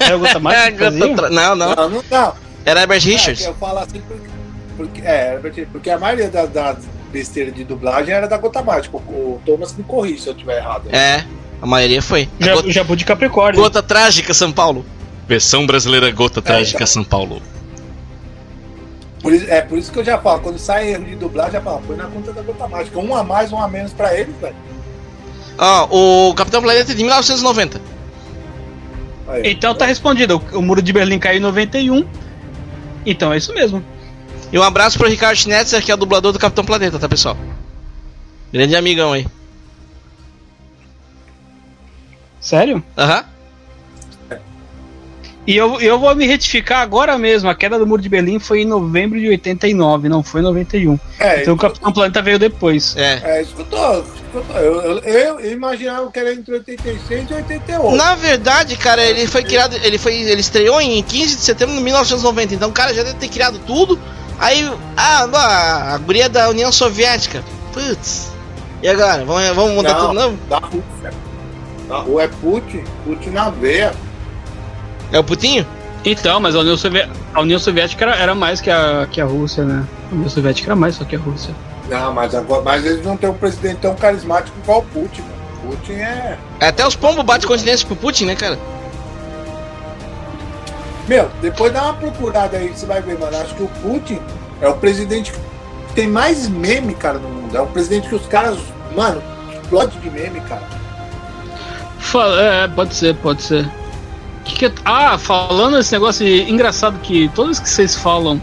Era 0.00 0.16
o 0.16 0.20
Gota 0.20 0.38
Mágica 0.40 0.72
que 0.72 0.84
fazia? 0.84 1.30
não, 1.30 1.54
não. 1.56 1.74
Não, 1.74 1.88
não, 1.90 2.04
não. 2.10 2.34
Era 2.64 2.82
Herbert 2.82 3.02
É, 3.02 3.10
Richards. 3.10 3.42
que 3.42 3.48
eu 3.48 3.54
falo 3.54 3.78
assim 3.78 4.00
porque, 4.06 4.28
porque, 4.76 5.00
é, 5.02 5.40
porque 5.72 5.90
a 5.90 5.98
maioria 5.98 6.28
das 6.30 6.48
da 6.50 6.76
besteiras 7.12 7.54
de 7.54 7.64
dublagem 7.64 8.14
era 8.14 8.26
da 8.26 8.36
gota 8.38 8.62
mágica. 8.62 8.96
O, 8.96 9.00
o 9.00 9.40
Thomas 9.44 9.74
me 9.76 9.82
corrige 9.84 10.22
se 10.22 10.28
eu 10.28 10.32
estiver 10.32 10.58
errado. 10.58 10.88
É, 10.92 11.24
a 11.60 11.66
maioria 11.66 12.00
foi. 12.00 12.28
A 12.40 12.44
Já, 12.44 12.54
gota, 12.54 12.70
Jabu 12.70 12.96
de 12.96 13.04
Capricórnio. 13.04 13.60
Gota 13.60 13.82
Trágica 13.82 14.32
São 14.32 14.50
Paulo. 14.52 14.84
Versão 15.28 15.66
brasileira 15.66 16.10
Gota 16.10 16.40
Trágica 16.40 16.76
então. 16.78 16.86
São 16.86 17.04
Paulo. 17.04 17.40
Por 19.22 19.32
isso- 19.32 19.46
é 19.48 19.60
por 19.60 19.78
isso 19.78 19.92
que 19.92 19.98
eu 19.98 20.04
já 20.04 20.18
falo, 20.18 20.40
quando 20.40 20.58
sai 20.58 20.92
erro 20.92 21.04
de 21.04 21.14
dublagem, 21.14 21.52
já 21.52 21.60
falo, 21.60 21.80
põe 21.86 21.96
na 21.96 22.04
conta 22.06 22.32
da 22.32 22.42
gota 22.42 22.66
mágica. 22.66 22.98
Um 22.98 23.14
a 23.14 23.22
mais, 23.22 23.52
um 23.52 23.58
a 23.58 23.68
menos 23.68 23.92
pra 23.92 24.16
eles, 24.18 24.34
velho. 24.40 24.56
Ó, 25.58 26.28
o 26.30 26.34
Capitão 26.34 26.60
Planeta 26.62 26.90
é 26.92 26.94
de 26.94 27.02
1990. 27.04 27.80
Aí, 29.28 29.52
Então 29.52 29.74
tá 29.74 29.86
respondido. 29.86 30.42
O, 30.52 30.58
o 30.58 30.62
Muro 30.62 30.82
de 30.82 30.92
Berlim 30.92 31.18
caiu 31.18 31.38
em 31.38 31.40
91. 31.40 32.06
Então 33.04 33.32
é 33.32 33.36
isso 33.36 33.52
mesmo. 33.52 33.84
E 34.52 34.58
um 34.58 34.62
abraço 34.62 34.98
pro 34.98 35.08
Ricardo 35.08 35.36
Schnetzer, 35.36 35.82
que 35.82 35.90
é 35.90 35.94
o 35.94 35.96
dublador 35.96 36.32
do 36.32 36.38
Capitão 36.38 36.64
Planeta, 36.64 36.98
tá, 36.98 37.08
pessoal? 37.08 37.36
Grande 38.52 38.76
amigão 38.76 39.12
aí. 39.12 39.26
Sério? 42.40 42.82
Aham. 42.98 43.24
E 45.46 45.56
eu, 45.56 45.80
eu 45.80 45.98
vou 45.98 46.14
me 46.14 46.26
retificar 46.26 46.82
agora 46.82 47.18
mesmo. 47.18 47.50
A 47.50 47.54
queda 47.54 47.78
do 47.78 47.86
Muro 47.86 48.00
de 48.00 48.08
Berlim 48.08 48.38
foi 48.38 48.62
em 48.62 48.64
novembro 48.64 49.18
de 49.18 49.28
89, 49.28 50.08
não 50.08 50.22
foi 50.22 50.40
em 50.40 50.44
91. 50.44 50.98
É, 51.18 51.42
Então 51.42 51.54
o 51.54 51.56
Capitão 51.56 51.92
Planeta 51.92 52.22
veio 52.22 52.38
depois. 52.38 52.96
É. 52.96 53.20
é 53.24 53.42
isso 53.42 53.54
que 53.56 53.62
eu 53.62 54.04
eu. 54.54 54.98
Eu, 55.00 55.52
imaginava 55.52 56.10
que 56.10 56.18
era 56.18 56.32
entre 56.32 56.54
86 56.54 57.30
e 57.30 57.34
88. 57.34 57.96
Na 57.96 58.14
verdade, 58.14 58.76
cara, 58.76 59.02
ele 59.02 59.26
foi 59.26 59.42
criado. 59.42 59.76
Ele 59.82 59.98
foi. 59.98 60.14
Ele 60.14 60.40
estreou 60.40 60.80
em 60.80 61.02
15 61.02 61.36
de 61.36 61.42
setembro 61.42 61.74
de 61.74 61.82
1990. 61.82 62.54
Então 62.54 62.70
o 62.70 62.72
cara 62.72 62.94
já 62.94 63.02
deve 63.02 63.16
ter 63.16 63.28
criado 63.28 63.58
tudo. 63.66 63.98
Aí. 64.38 64.70
Ah, 64.96 65.26
bah, 65.26 65.94
a 65.94 65.98
guria 65.98 66.28
da 66.28 66.48
União 66.48 66.70
Soviética. 66.72 67.42
Putz. 67.72 68.32
E 68.82 68.88
agora? 68.88 69.24
Vamos, 69.24 69.48
vamos 69.54 69.74
montar 69.74 69.94
tudo 69.94 70.14
novo? 70.14 70.38
Da 70.48 70.58
Rússia. 70.58 71.12
Da 71.88 71.98
rua 71.98 72.22
é 72.22 72.28
Putin, 72.28 72.84
Putin 73.04 73.30
na 73.30 73.50
veia. 73.50 73.92
É 75.12 75.18
o 75.18 75.24
Putinho? 75.24 75.66
Então, 76.04 76.40
mas 76.40 76.56
a 76.56 76.60
União, 76.60 76.76
Sovi- 76.76 77.08
a 77.34 77.40
União 77.40 77.58
Soviética 77.58 78.04
era, 78.04 78.16
era 78.16 78.34
mais 78.34 78.60
que 78.60 78.70
a, 78.70 79.06
que 79.10 79.20
a 79.20 79.24
Rússia, 79.24 79.64
né? 79.64 79.84
A 80.10 80.14
União 80.14 80.28
Soviética 80.28 80.68
era 80.68 80.76
mais 80.76 80.96
só 80.96 81.04
que 81.04 81.14
a 81.14 81.18
Rússia. 81.18 81.54
Não, 81.88 82.12
mas 82.12 82.34
agora, 82.34 82.62
mas 82.62 82.84
eles 82.84 83.04
não 83.04 83.16
têm 83.16 83.28
um 83.30 83.34
presidente 83.34 83.76
tão 83.76 83.94
carismático 83.94 84.56
igual 84.62 84.80
o 84.80 84.82
Putin, 84.82 85.20
mano. 85.22 85.32
Putin 85.76 85.92
é. 85.92 86.36
Até 86.60 86.84
os 86.86 86.96
pombos 86.96 87.24
batem 87.24 87.46
continência 87.46 87.86
pro 87.86 87.94
Putin, 87.94 88.24
né, 88.26 88.34
cara? 88.34 88.58
Meu, 91.06 91.28
depois 91.40 91.72
dá 91.72 91.82
uma 91.84 91.94
procurada 91.94 92.56
aí, 92.56 92.68
você 92.68 92.86
vai 92.86 93.00
ver, 93.02 93.18
mano. 93.18 93.36
Acho 93.36 93.54
que 93.54 93.62
o 93.62 93.68
Putin 93.68 94.20
é 94.60 94.68
o 94.68 94.74
presidente 94.74 95.32
que 95.32 95.38
tem 95.94 96.08
mais 96.08 96.48
meme, 96.48 96.94
cara, 96.94 97.18
no 97.18 97.28
mundo. 97.28 97.56
É 97.56 97.60
o 97.60 97.66
presidente 97.66 98.08
que 98.08 98.14
os 98.14 98.26
caras, 98.26 98.58
mano, 98.96 99.22
explode 99.52 99.96
de 99.98 100.10
meme, 100.10 100.40
cara. 100.42 100.62
Fala- 101.98 102.40
é, 102.40 102.68
pode 102.68 102.94
ser, 102.94 103.14
pode 103.16 103.42
ser. 103.42 103.68
Que 104.44 104.54
que 104.56 104.66
é- 104.66 104.72
ah, 104.84 105.16
falando 105.18 105.78
esse 105.78 105.92
negócio 105.92 106.24
de- 106.26 106.50
engraçado 106.50 106.98
que 107.00 107.28
todos 107.34 107.58
que 107.60 107.68
vocês 107.68 107.94
falam 107.96 108.40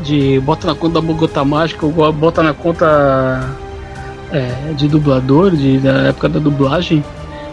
de 0.00 0.38
bota 0.40 0.66
na 0.66 0.74
conta 0.74 0.94
da 0.94 1.00
Bogotá 1.00 1.44
Mágica, 1.44 1.84
ou 1.86 2.12
bota 2.12 2.42
na 2.42 2.52
conta 2.54 3.48
é, 4.32 4.72
de 4.74 4.88
dublador, 4.88 5.50
de, 5.52 5.78
da 5.78 6.08
época 6.08 6.28
da 6.28 6.38
dublagem. 6.40 7.04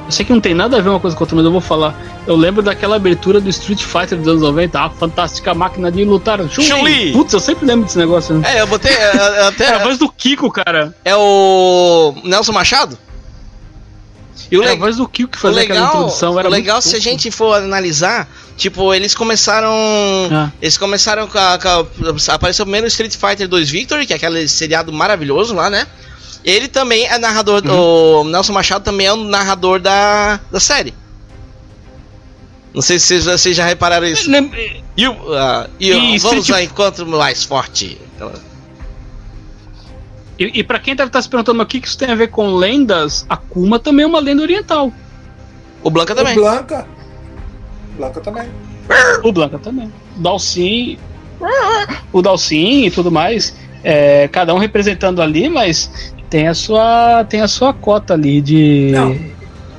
Eu 0.06 0.12
sei 0.12 0.26
que 0.26 0.34
não 0.34 0.42
tem 0.42 0.54
nada 0.54 0.78
a 0.78 0.82
ver 0.82 0.90
uma 0.90 1.00
coisa 1.00 1.16
com 1.16 1.24
outra, 1.24 1.36
mas 1.36 1.46
eu 1.46 1.52
vou 1.52 1.62
falar. 1.62 1.96
Eu 2.28 2.36
lembro 2.36 2.62
daquela 2.62 2.96
abertura 2.98 3.40
do 3.40 3.50
Street 3.50 3.82
Fighter 3.84 4.18
dos 4.18 4.28
anos 4.28 4.42
90, 4.42 4.80
a 4.80 4.90
fantástica 4.90 5.54
máquina 5.54 5.92
de 5.92 6.04
lutar. 6.04 6.40
Chun-Li! 6.50 7.12
Putz, 7.14 7.34
eu 7.34 7.40
sempre 7.40 7.66
lembro 7.66 7.86
desse 7.86 7.98
negócio. 7.98 8.36
Né? 8.36 8.56
É, 8.58 8.62
eu 8.62 8.68
botei. 8.68 8.92
é, 8.92 9.16
é, 9.16 9.48
até, 9.48 9.66
É 9.66 9.74
a 9.76 9.78
voz 9.80 9.98
do 9.98 10.10
Kiko, 10.12 10.52
cara. 10.52 10.94
é 11.06 11.16
o. 11.16 12.14
Nelson 12.24 12.52
Machado? 12.52 12.98
E 14.50 14.58
o, 14.58 14.64
É 14.64 14.74
le- 14.76 14.94
do 14.96 15.08
Kiko 15.08 15.32
que 15.32 15.38
fazia 15.38 15.62
aquela 15.64 15.80
legal, 15.80 15.94
introdução. 15.96 16.40
Era 16.40 16.48
o 16.48 16.52
legal 16.52 16.82
se 16.82 16.96
a 16.96 17.00
gente 17.00 17.30
for 17.32 17.54
analisar, 17.56 18.28
tipo, 18.58 18.94
eles 18.94 19.14
começaram. 19.16 19.72
Ah. 20.32 20.52
Eles 20.62 20.78
começaram 20.78 21.28
com 21.28 21.38
a, 21.38 21.58
com 21.60 21.68
a- 21.70 22.34
Apareceu 22.36 22.66
primeiro 22.66 22.88
Street 22.88 23.16
Fighter 23.16 23.48
2 23.48 23.70
Victory, 23.70 24.06
que 24.06 24.14
é 24.14 24.16
aquele 24.16 24.48
seriado 24.48 24.92
maravilhoso 24.92 25.54
lá, 25.54 25.70
né? 25.70 25.86
Ele 26.44 26.68
também 26.68 27.06
é 27.06 27.18
narrador. 27.20 27.62
Uhum. 27.66 28.22
O 28.22 28.24
Nelson 28.24 28.54
Machado 28.54 28.84
também 28.84 29.06
é 29.08 29.14
o 29.14 29.18
narrador 29.18 29.80
da, 29.80 30.40
da 30.52 30.60
série. 30.60 30.94
Não 32.74 32.82
sei 32.82 32.98
se 33.00 33.08
vocês, 33.08 33.26
vocês 33.26 33.56
já 33.56 33.66
repararam 33.66 34.08
isso. 34.08 34.30
E, 35.80 35.92
E 35.92 36.18
vamos 36.20 36.40
Street- 36.48 36.50
ao 36.52 36.62
encontro 36.64 37.06
mais 37.06 37.44
forte. 37.44 37.98
E, 40.42 40.60
e 40.60 40.64
para 40.64 40.80
quem 40.80 40.96
deve 40.96 41.10
estar 41.10 41.22
se 41.22 41.30
perguntando 41.30 41.62
o 41.62 41.66
que 41.66 41.80
que 41.80 41.88
isso 41.88 41.98
tem 41.98 42.10
a 42.10 42.16
ver 42.16 42.28
com 42.30 42.56
lendas, 42.56 43.26
Akuma 43.30 43.78
também 43.78 44.04
é 44.06 44.08
uma 44.08 44.20
lenda 44.20 44.42
oriental. 44.42 44.92
O 45.84 45.90
Blanca 45.90 46.16
também. 46.16 46.34
O 46.38 46.42
Blanca. 46.42 46.88
Blanca 47.98 48.22
também. 48.22 48.50
O 49.24 49.32
Blanca 49.32 49.60
também. 49.60 49.92
Dalcin. 50.18 50.98
O 52.12 52.22
Dalcin 52.22 52.86
e 52.86 52.92
tudo 52.92 53.12
mais. 53.12 53.56
é, 53.84 54.28
cada 54.28 54.54
um 54.54 54.58
representando 54.60 55.22
ali, 55.22 55.50
mas 55.50 56.14
tem 56.30 56.48
a 56.48 56.54
sua, 56.54 57.24
tem 57.26 57.42
a 57.42 57.48
sua 57.48 57.74
cota 57.74 58.14
ali 58.14 58.40
de. 58.42 58.92
Não. 58.92 59.18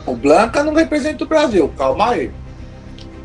O 0.05 0.16
Blanca 0.16 0.64
não 0.64 0.75
representa 0.75 1.22
o 1.22 1.27
Brasil, 1.29 1.72
calma 1.79 2.11
aí. 2.11 2.31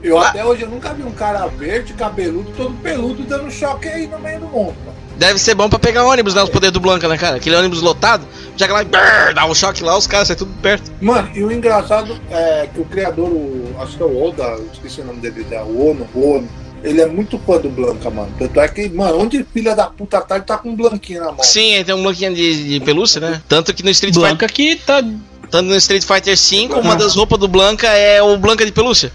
Eu 0.03 0.19
Ah. 0.19 0.29
até 0.29 0.45
hoje 0.45 0.61
eu 0.61 0.69
nunca 0.69 0.93
vi 0.93 1.01
um 1.01 1.11
cara 1.11 1.47
verde, 1.47 1.93
cabeludo, 1.93 2.51
todo 2.55 2.75
peludo, 2.83 3.23
dando 3.23 3.49
choque 3.49 3.87
aí 3.87 4.05
no 4.07 4.19
meio 4.19 4.39
do 4.41 4.45
mundo. 4.47 4.75
Deve 5.17 5.39
ser 5.39 5.55
bom 5.55 5.67
pra 5.67 5.79
pegar 5.79 6.05
ônibus, 6.05 6.35
né? 6.35 6.43
Os 6.43 6.49
poderes 6.49 6.71
do 6.73 6.79
Blanca, 6.79 7.07
né, 7.07 7.17
cara? 7.17 7.37
Aquele 7.37 7.55
ônibus 7.55 7.81
lotado, 7.81 8.25
já 8.55 8.67
que 8.67 8.73
lá 8.73 8.83
brrr, 8.83 9.33
dá 9.33 9.45
um 9.45 9.55
choque 9.55 9.83
lá, 9.83 9.97
os 9.97 10.05
caras 10.05 10.27
saem 10.27 10.37
tudo 10.37 10.53
perto. 10.61 10.91
Mano, 11.01 11.29
e 11.33 11.43
o 11.43 11.51
engraçado 11.51 12.15
é 12.29 12.67
que 12.71 12.79
o 12.79 12.85
criador, 12.85 13.27
o, 13.27 13.75
acho 13.79 13.97
que 13.97 14.03
é 14.03 14.05
o 14.05 14.23
Oda, 14.23 14.59
esqueci 14.71 15.01
o 15.01 15.05
nome 15.05 15.19
dele, 15.19 15.45
é 15.49 15.61
o 15.61 15.89
Ono, 15.89 16.07
o 16.13 16.35
Ono, 16.35 16.47
ele 16.83 17.01
é 17.01 17.07
muito 17.07 17.39
fã 17.39 17.57
do 17.57 17.69
Blanca, 17.69 18.09
mano. 18.11 18.31
Tanto 18.37 18.59
é 18.59 18.67
que, 18.67 18.87
mano, 18.89 19.19
onde 19.19 19.43
filha 19.51 19.75
da 19.75 19.87
puta 19.87 20.21
tá, 20.21 20.35
ele 20.35 20.45
tá 20.45 20.57
com 20.57 20.69
um 20.69 20.75
blanquinho 20.75 21.21
na 21.21 21.31
mão. 21.31 21.43
Sim, 21.43 21.73
aí 21.75 21.83
tem 21.83 21.95
um 21.95 22.03
Blanquinho 22.03 22.35
de, 22.35 22.79
de 22.79 22.85
pelúcia, 22.85 23.19
né? 23.19 23.41
Tanto 23.47 23.73
que 23.73 23.81
no 23.83 23.89
Street 23.89 24.13
Fighter, 24.13 24.29
Blanca 24.29 24.47
que 24.47 24.75
tá. 24.75 25.01
tanto 25.49 25.63
no 25.67 25.75
Street 25.77 26.03
Fighter 26.03 26.37
5, 26.37 26.75
Uhum. 26.75 26.81
uma 26.81 26.95
das 26.95 27.15
roupas 27.15 27.39
do 27.39 27.47
Blanca 27.47 27.87
é 27.87 28.21
o 28.21 28.37
Blanca 28.37 28.63
de 28.63 28.71
pelúcia. 28.71 29.11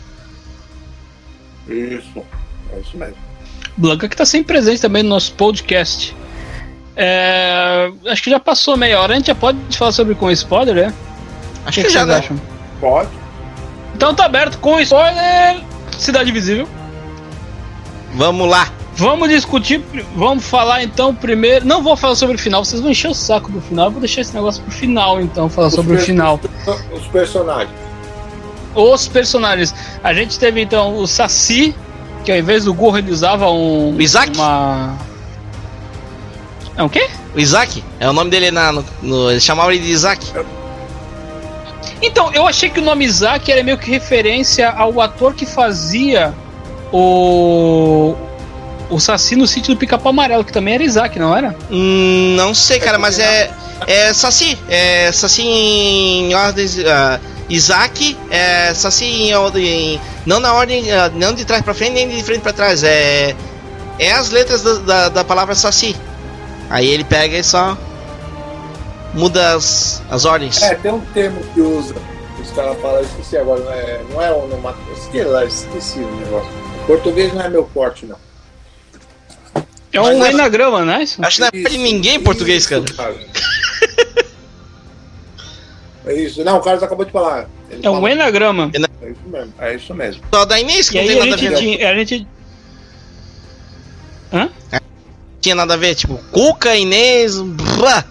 Isso, 1.68 2.22
é 2.72 2.80
isso 2.80 2.96
mesmo. 2.96 3.14
Blanca 3.76 4.08
que 4.08 4.16
tá 4.16 4.24
sempre 4.24 4.54
presente 4.54 4.80
também 4.80 5.02
no 5.02 5.08
nosso 5.08 5.32
podcast. 5.34 6.14
É, 6.96 7.90
acho 8.06 8.22
que 8.22 8.30
já 8.30 8.38
passou 8.38 8.76
meia 8.76 9.00
hora. 9.00 9.14
A 9.14 9.16
gente 9.16 9.26
já 9.26 9.34
pode 9.34 9.58
falar 9.76 9.92
sobre 9.92 10.14
com 10.14 10.30
spoiler, 10.30 10.74
né? 10.74 10.94
Acho 11.64 11.80
O 11.80 11.84
que, 11.84 11.88
já, 11.88 12.00
vocês 12.00 12.08
né? 12.08 12.16
acham? 12.16 12.40
Pode. 12.80 13.08
Então 13.94 14.14
tá 14.14 14.26
aberto 14.26 14.58
com 14.58 14.78
spoiler. 14.80 15.62
Cidade 15.98 16.30
Visível. 16.32 16.68
Vamos 18.14 18.48
lá. 18.48 18.70
Vamos 18.94 19.30
discutir, 19.30 19.82
vamos 20.14 20.44
falar 20.44 20.82
então 20.82 21.14
primeiro. 21.14 21.64
Não 21.64 21.82
vou 21.82 21.96
falar 21.96 22.14
sobre 22.14 22.36
o 22.36 22.38
final, 22.38 22.62
vocês 22.62 22.80
vão 22.80 22.90
encher 22.90 23.10
o 23.10 23.14
saco 23.14 23.50
do 23.50 23.60
final. 23.60 23.86
Eu 23.86 23.92
vou 23.92 24.00
deixar 24.00 24.20
esse 24.20 24.34
negócio 24.34 24.62
pro 24.62 24.70
final, 24.70 25.20
então, 25.20 25.48
falar 25.48 25.68
Os 25.68 25.74
sobre 25.74 25.96
o 25.96 25.98
final. 25.98 26.38
Os 26.92 27.06
personagens. 27.06 27.70
Os 28.74 29.08
personagens. 29.08 29.74
A 30.04 30.12
gente 30.12 30.38
teve 30.38 30.60
então 30.60 30.96
o 30.98 31.06
Saci, 31.06 31.74
que 32.24 32.30
ao 32.32 32.38
invés 32.38 32.64
do 32.64 32.72
gorro 32.74 32.98
ele 32.98 33.10
usava 33.10 33.50
um. 33.50 33.94
O 33.96 34.00
Isaac? 34.00 34.36
Uma. 34.36 34.96
É 36.76 36.82
o 36.82 36.88
quê? 36.88 37.08
O 37.34 37.40
Isaac, 37.40 37.82
é 38.00 38.08
o 38.08 38.12
nome 38.12 38.30
dele 38.30 38.50
na, 38.50 38.72
no, 38.72 38.84
no- 39.02 39.30
Eles 39.30 39.42
chamavam 39.42 39.72
ele 39.72 39.82
de 39.82 39.90
Isaac. 39.90 40.24
Então, 42.00 42.32
eu 42.32 42.46
achei 42.46 42.68
que 42.68 42.80
o 42.80 42.82
nome 42.82 43.04
Isaac 43.04 43.50
era 43.50 43.62
meio 43.62 43.78
que 43.78 43.90
referência 43.90 44.68
ao 44.70 45.00
ator 45.00 45.34
que 45.34 45.46
fazia 45.46 46.32
o. 46.92 48.14
O 48.90 49.00
Saci 49.00 49.34
no 49.36 49.46
sítio 49.46 49.74
do 49.74 49.78
Pica-Pau 49.78 50.10
Amarelo, 50.10 50.44
que 50.44 50.52
também 50.52 50.74
era 50.74 50.82
Isaac, 50.84 51.18
não 51.18 51.34
era? 51.34 51.56
Hum, 51.70 52.34
não 52.36 52.52
sei, 52.54 52.78
cara, 52.78 52.98
mas 52.98 53.18
é. 53.18 53.50
É 53.86 54.12
Saci. 54.12 54.58
É 54.68 55.10
Saci 55.12 55.42
em 55.42 56.34
ordens. 56.34 56.78
ah, 56.80 57.18
Isaac, 57.54 58.16
é, 58.30 58.72
Saci 58.74 59.04
em, 59.04 59.34
ordem. 59.34 60.00
Não 60.24 60.40
na 60.40 60.54
ordem. 60.54 60.90
eh, 60.90 61.10
Não 61.14 61.34
de 61.34 61.44
trás 61.44 61.62
pra 61.62 61.74
frente, 61.74 61.92
nem 61.92 62.08
de 62.08 62.22
frente 62.22 62.40
pra 62.40 62.52
trás. 62.52 62.82
É. 62.82 63.34
É 63.98 64.12
as 64.12 64.30
letras 64.30 64.62
da, 64.62 64.74
da, 64.78 65.08
da 65.10 65.24
palavra 65.24 65.54
Saci. 65.54 65.94
Aí 66.70 66.88
ele 66.88 67.04
pega 67.04 67.36
e 67.36 67.44
só. 67.44 67.76
Muda 69.14 69.54
as, 69.54 70.02
as 70.10 70.24
ordens. 70.24 70.62
É, 70.62 70.74
tem 70.76 70.90
um 70.92 71.00
termo 71.12 71.42
que 71.52 71.60
usa. 71.60 71.94
Os 72.40 72.50
caras 72.52 72.80
falam, 72.80 73.02
esqueci 73.02 73.36
agora, 73.36 73.60
não 73.60 73.72
é, 73.72 74.00
não 74.10 74.22
é 74.22 74.32
onomatopeia. 74.32 74.96
Esqueci 74.96 75.24
lá, 75.24 75.44
esqueci 75.44 75.98
o 75.98 76.16
negócio. 76.16 76.48
O 76.82 76.86
português 76.86 77.32
não 77.34 77.42
é 77.42 77.48
meu 77.50 77.68
forte, 77.74 78.06
não. 78.06 78.16
É 79.92 80.00
Mas 80.00 80.08
um 80.08 80.18
não 80.18 80.26
é- 80.26 80.30
enagrama, 80.30 80.84
né? 80.86 81.02
Isso? 81.02 81.22
Acho 81.22 81.36
que 81.36 81.40
não 81.42 81.48
é 81.66 81.68
de 81.68 81.76
ninguém 81.78 82.14
em 82.16 82.20
português, 82.20 82.66
cara. 82.66 82.82
É 86.04 86.14
isso. 86.14 86.42
Não, 86.44 86.56
o 86.58 86.60
Carlos 86.60 86.82
acabou 86.82 87.04
de 87.04 87.12
falar. 87.12 87.46
Ele 87.70 87.86
É 87.86 87.90
um 87.90 88.06
enagrama. 88.08 88.70
É 89.00 89.08
isso 89.10 89.20
mesmo. 89.28 89.54
É 89.58 89.74
isso 89.74 89.94
mesmo. 89.94 90.22
Só 90.34 90.44
da 90.44 90.58
Inês 90.60 90.88
que 90.90 90.98
E 90.98 91.00
não 91.02 91.08
aí 91.08 91.14
tem 91.14 91.22
a 91.22 91.24
nada 91.26 91.34
a 91.34 91.38
gente, 91.38 91.50
ver. 91.50 91.56
tinha, 91.76 91.90
a 91.90 91.94
gente. 91.94 92.26
Hã? 94.32 94.48
Tinha 95.40 95.54
nada 95.54 95.74
a 95.74 95.76
ver, 95.76 95.94
tipo, 95.94 96.16
Cuca, 96.32 96.74
Inês. 96.76 97.38
Blá. 97.40 98.04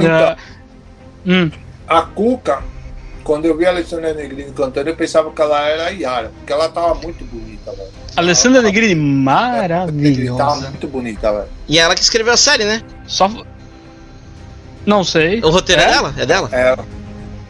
Ah, 0.00 0.36
hum. 1.26 1.50
A 1.86 2.02
Cuca, 2.02 2.62
quando 3.22 3.44
eu 3.44 3.56
vi 3.56 3.66
a 3.66 3.70
Alessandra 3.70 4.14
Negrini 4.14 4.50
cantando, 4.52 4.88
eu 4.88 4.96
pensava 4.96 5.30
que 5.30 5.40
ela 5.42 5.60
era 5.68 5.86
a 5.86 5.90
Yara, 5.90 6.32
porque 6.38 6.52
ela 6.52 6.68
tava 6.68 6.94
muito 6.94 7.24
bonita, 7.26 7.72
velho. 7.72 7.90
Alessandra 8.16 8.62
Negrini, 8.62 8.92
Ela 8.92 9.02
tava 9.02 9.56
maravilhosa. 9.58 10.68
muito 10.70 10.88
bonita, 10.88 11.30
velho. 11.32 11.48
E 11.68 11.78
ela 11.78 11.94
que 11.94 12.02
escreveu 12.02 12.32
a 12.32 12.36
série, 12.36 12.64
né? 12.64 12.82
Só. 13.06 13.30
Não 14.84 15.04
sei. 15.04 15.40
O 15.40 15.50
roteiro 15.50 15.80
é, 15.80 15.84
É? 15.84 15.88
dela? 15.88 16.14
É 16.18 16.26
dela? 16.26 16.48
Ela. 16.52 16.84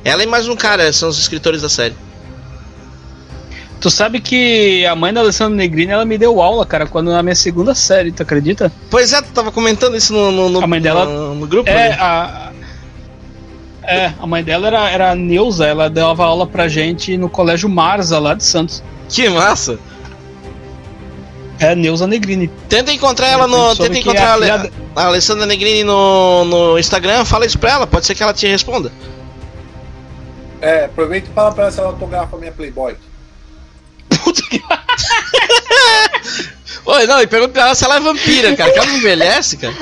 Ela 0.04 0.22
e 0.22 0.26
mais 0.26 0.48
um 0.48 0.56
cara 0.56 0.92
são 0.92 1.08
os 1.08 1.18
escritores 1.18 1.62
da 1.62 1.68
série. 1.68 1.94
Tu 3.80 3.90
sabe 3.90 4.20
que 4.20 4.86
a 4.86 4.94
mãe 4.94 5.12
da 5.12 5.20
Alessandra 5.20 5.56
Negrini, 5.56 5.90
ela 5.92 6.04
me 6.04 6.16
deu 6.16 6.40
aula, 6.40 6.64
cara, 6.64 6.86
quando 6.86 7.10
na 7.10 7.20
minha 7.22 7.34
segunda 7.34 7.74
série, 7.74 8.12
tu 8.12 8.22
acredita? 8.22 8.70
Pois 8.90 9.12
é, 9.12 9.20
tu 9.20 9.32
tava 9.32 9.50
comentando 9.50 9.96
isso 9.96 10.12
no, 10.12 10.30
no, 10.30 10.48
no- 10.48 10.62
A 10.62 10.66
mãe 10.68 10.80
dela- 10.80 11.04
no, 11.04 11.34
no 11.34 11.46
grupo. 11.46 11.68
É, 11.68 11.88
né? 11.90 11.96
a. 11.98 12.52
É, 13.84 14.12
a 14.20 14.26
mãe 14.28 14.44
dela 14.44 14.68
era, 14.68 14.88
era 14.90 15.10
a 15.10 15.14
Neuza, 15.16 15.66
ela 15.66 15.90
dava 15.90 16.24
aula 16.24 16.46
pra 16.46 16.68
gente 16.68 17.16
no 17.16 17.28
Colégio 17.28 17.68
Marza, 17.68 18.20
lá 18.20 18.34
de 18.34 18.44
Santos. 18.44 18.80
Que 19.08 19.28
massa! 19.28 19.76
É, 21.58 21.74
Neuza 21.74 22.06
Negrini. 22.06 22.48
Tenta 22.68 22.92
encontrar 22.92 23.26
ela 23.28 23.48
no. 23.48 23.74
Soube 23.74 23.88
Tenta 23.94 23.98
encontrar 23.98 24.40
é 24.42 24.70
a 24.94 25.06
Alessandra 25.06 25.46
Negrini 25.46 25.84
no, 25.84 26.44
no 26.44 26.78
Instagram, 26.78 27.24
fala 27.24 27.46
isso 27.46 27.58
pra 27.58 27.72
ela, 27.72 27.86
pode 27.86 28.06
ser 28.06 28.14
que 28.14 28.22
ela 28.22 28.34
te 28.34 28.46
responda. 28.46 28.92
É, 30.60 30.84
aproveita 30.84 31.28
e 31.30 31.34
fala 31.34 31.52
pra 31.52 31.64
ela 31.64 31.72
se 31.72 31.80
ela 31.80 31.88
autografa 31.88 32.36
a 32.36 32.38
minha 32.38 32.52
Playboy. 32.52 32.96
Puta 34.22 34.42
que. 34.42 34.62
Oi, 36.84 37.06
não, 37.06 37.20
e 37.20 37.26
pergunta 37.26 37.52
pra 37.52 37.62
ela 37.62 37.74
se 37.74 37.84
ela 37.84 37.96
é 37.96 38.00
vampira, 38.00 38.54
cara, 38.56 38.70
que 38.72 38.78
ela 38.78 38.86
não 38.86 38.96
envelhece, 38.96 39.56
cara. 39.56 39.74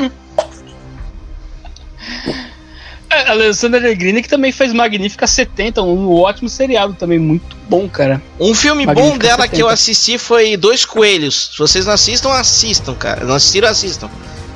É, 3.11 3.23
a 3.27 3.31
Alessandra 3.33 3.81
Negrini 3.81 4.23
que 4.23 4.29
também 4.29 4.53
fez 4.53 4.73
Magnífica 4.73 5.27
70, 5.27 5.83
um 5.83 6.15
ótimo 6.15 6.49
seriado 6.49 6.95
também, 6.95 7.19
muito 7.19 7.57
bom, 7.69 7.89
cara. 7.89 8.23
Um 8.39 8.55
filme 8.55 8.87
Magnífica 8.87 9.13
bom 9.13 9.19
dela 9.19 9.49
que 9.49 9.57
eu 9.57 9.69
70. 9.69 9.73
assisti 9.73 10.19
foi 10.19 10.57
Dois 10.57 10.85
Coelhos. 10.85 11.51
Se 11.53 11.59
vocês 11.59 11.85
não 11.85 11.93
assistam, 11.93 12.31
assistam, 12.33 12.95
cara. 12.95 13.25
Não 13.25 13.35
assistiram, 13.35 13.69
assistam. 13.69 14.09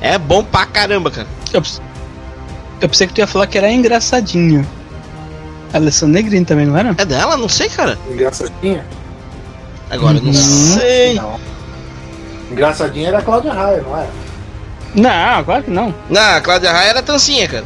É 0.04 0.18
bom 0.18 0.44
pra 0.44 0.66
caramba, 0.66 1.10
cara. 1.10 1.26
Eu, 1.50 1.62
eu 2.82 2.88
pensei 2.90 3.06
que 3.06 3.14
tu 3.14 3.18
ia 3.20 3.26
falar 3.26 3.46
que 3.46 3.56
era 3.56 3.70
engraçadinha. 3.70 4.66
A 5.72 5.78
Alessandra 5.78 6.20
Negrini 6.20 6.44
também, 6.44 6.66
não 6.66 6.76
era? 6.76 6.94
É 6.98 7.04
dela? 7.06 7.38
Não 7.38 7.48
sei, 7.48 7.70
cara. 7.70 7.98
Engraçadinha? 8.10 8.84
Agora 9.90 10.18
eu 10.18 10.22
não 10.22 10.28
Uhum. 10.28 10.78
sei. 10.78 11.14
Não. 11.14 11.40
Engraçadinha 12.52 13.08
era 13.08 13.18
a 13.18 13.22
Cláudia 13.22 13.50
Raia, 13.54 13.80
não 13.82 13.96
era? 13.96 14.10
Não, 14.94 15.42
claro 15.44 15.62
que 15.62 15.70
não. 15.70 15.94
Não, 16.10 16.36
a 16.36 16.40
Cláudia 16.42 16.70
Raia 16.70 16.90
era 16.90 17.02
tancinha, 17.02 17.48
cara. 17.48 17.64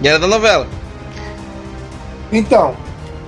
E 0.00 0.08
era 0.08 0.18
da 0.18 0.26
novela. 0.26 0.66
Então, 2.32 2.74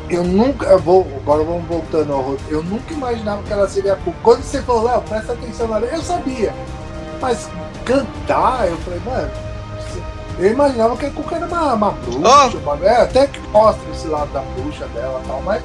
eu 0.08 0.24
nunca. 0.24 0.64
Eu 0.66 0.78
vou, 0.78 1.06
agora 1.22 1.44
vamos 1.44 1.66
voltando 1.68 2.10
ao 2.10 2.22
roteiro. 2.22 2.54
Eu 2.56 2.62
nunca 2.64 2.94
imaginava 2.94 3.42
que 3.42 3.52
ela 3.52 3.68
seria 3.68 3.92
a 3.92 3.96
Cuca. 3.96 4.16
Quando 4.22 4.42
você 4.42 4.62
falou, 4.62 4.84
Léo, 4.84 5.02
presta 5.02 5.34
atenção 5.34 5.68
na 5.68 5.78
eu 5.80 6.00
sabia. 6.02 6.54
Mas 7.24 7.48
cantar, 7.86 8.68
eu 8.68 8.76
falei, 8.78 9.00
mano. 9.06 9.30
Eu 10.38 10.50
imaginava 10.50 10.94
que 10.96 11.06
a 11.06 11.10
Cuca 11.10 11.36
era 11.36 11.46
uma, 11.46 11.72
uma 11.74 11.90
bruxa, 11.92 12.58
uma- 12.58 12.78
é, 12.86 13.00
até 13.02 13.26
que 13.26 13.40
mostra 13.48 13.82
esse 13.94 14.06
lado 14.08 14.30
da 14.32 14.40
bruxa 14.40 14.84
dela 14.88 15.20
e 15.24 15.26
tal, 15.28 15.40
mas. 15.42 15.62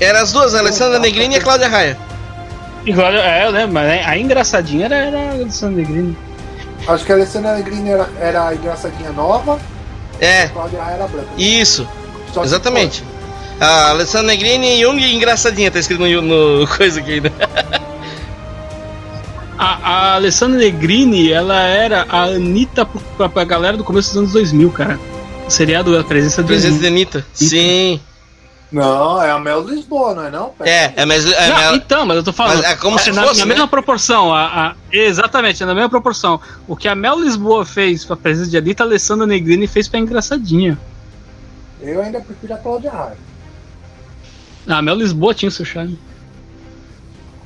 Era 0.00 0.22
as 0.22 0.32
duas, 0.32 0.54
a 0.54 0.60
Alessandra 0.60 0.98
Negrini 0.98 1.34
e 1.34 1.38
a 1.38 1.42
Cláudia 1.42 1.68
Raia. 1.68 1.98
Igual, 2.86 3.12
é, 3.12 3.44
eu 3.46 3.50
lembro, 3.50 3.74
mas 3.74 4.06
a 4.06 4.16
engraçadinha 4.16 4.86
era, 4.86 4.96
era 4.96 5.18
a 5.18 5.30
Alessandra 5.32 5.76
Negrini. 5.82 6.16
Acho 6.86 7.04
que 7.04 7.12
a 7.12 7.16
Alessandra 7.16 7.54
Negrini 7.56 7.90
era, 7.90 8.08
era 8.20 8.48
a 8.48 8.54
engraçadinha 8.54 9.10
nova, 9.12 9.58
a 10.20 10.24
É, 10.24 10.48
Cláudia 10.48 10.80
Raia 10.82 10.94
era 10.94 11.06
branca. 11.08 11.28
isso, 11.36 11.86
Só 12.32 12.44
exatamente. 12.44 13.04
A 13.60 13.90
Alessandra 13.90 14.28
Negrini 14.28 14.76
e 14.78 14.82
Jung 14.82 15.02
engraçadinha, 15.12 15.70
tá 15.70 15.80
escrito 15.80 16.00
no, 16.00 16.22
no 16.22 16.66
coisa 16.78 17.00
aqui 17.00 17.14
ainda. 17.14 17.32
A, 19.58 19.64
a 19.90 20.14
Alessandra 20.14 20.58
Negrini, 20.58 21.32
ela 21.32 21.60
era 21.62 22.06
a 22.08 22.24
Anitta 22.24 22.86
pra, 22.86 23.28
pra 23.28 23.44
galera 23.44 23.76
do 23.76 23.82
começo 23.84 24.10
dos 24.10 24.18
anos 24.18 24.32
2000, 24.32 24.70
cara. 24.70 25.00
O 25.46 25.50
seriado 25.50 25.98
A 25.98 26.04
Presença 26.04 26.42
do 26.42 26.46
Presença 26.46 26.68
Anitta. 26.68 26.80
de 26.80 26.86
Anitta. 26.86 27.26
Sim. 27.32 28.00
Não, 28.70 29.20
é 29.22 29.30
a 29.30 29.38
Mel 29.38 29.62
Lisboa, 29.66 30.14
não 30.14 30.24
é 30.26 30.30
não? 30.30 30.52
É, 30.60 30.92
é, 30.94 31.06
mas. 31.06 31.24
É, 31.26 31.48
Não, 31.48 31.54
mas- 31.56 31.76
então, 31.76 32.06
mas 32.06 32.16
eu 32.18 32.22
tô 32.22 32.32
falando. 32.34 32.58
Mas 32.58 32.70
é 32.70 32.76
como 32.76 32.98
se 32.98 33.10
na, 33.10 33.22
fosse, 33.22 33.40
na 33.40 33.46
né? 33.46 33.54
mesma 33.54 33.66
proporção. 33.66 34.32
A, 34.32 34.44
a- 34.68 34.74
exatamente, 34.92 35.62
é 35.62 35.66
na 35.66 35.74
mesma 35.74 35.88
proporção. 35.88 36.38
O 36.68 36.76
que 36.76 36.86
a 36.86 36.94
Mel 36.94 37.18
Lisboa 37.18 37.64
fez 37.64 38.04
pra 38.04 38.14
presença 38.14 38.50
de 38.50 38.58
Anitta, 38.58 38.82
a 38.84 38.86
Alessandra 38.86 39.26
Negrini 39.26 39.66
fez 39.66 39.88
pra 39.88 39.98
engraçadinha. 39.98 40.78
Eu 41.80 42.02
ainda 42.02 42.20
prefiro 42.20 42.52
a 42.54 42.58
Cláudia 42.58 42.90
Raia. 42.90 43.16
A 44.68 44.82
Mel 44.82 44.96
Lisboa 44.96 45.32
tinha 45.32 45.48
o 45.48 45.52
seu 45.52 45.64
charme. 45.64 45.98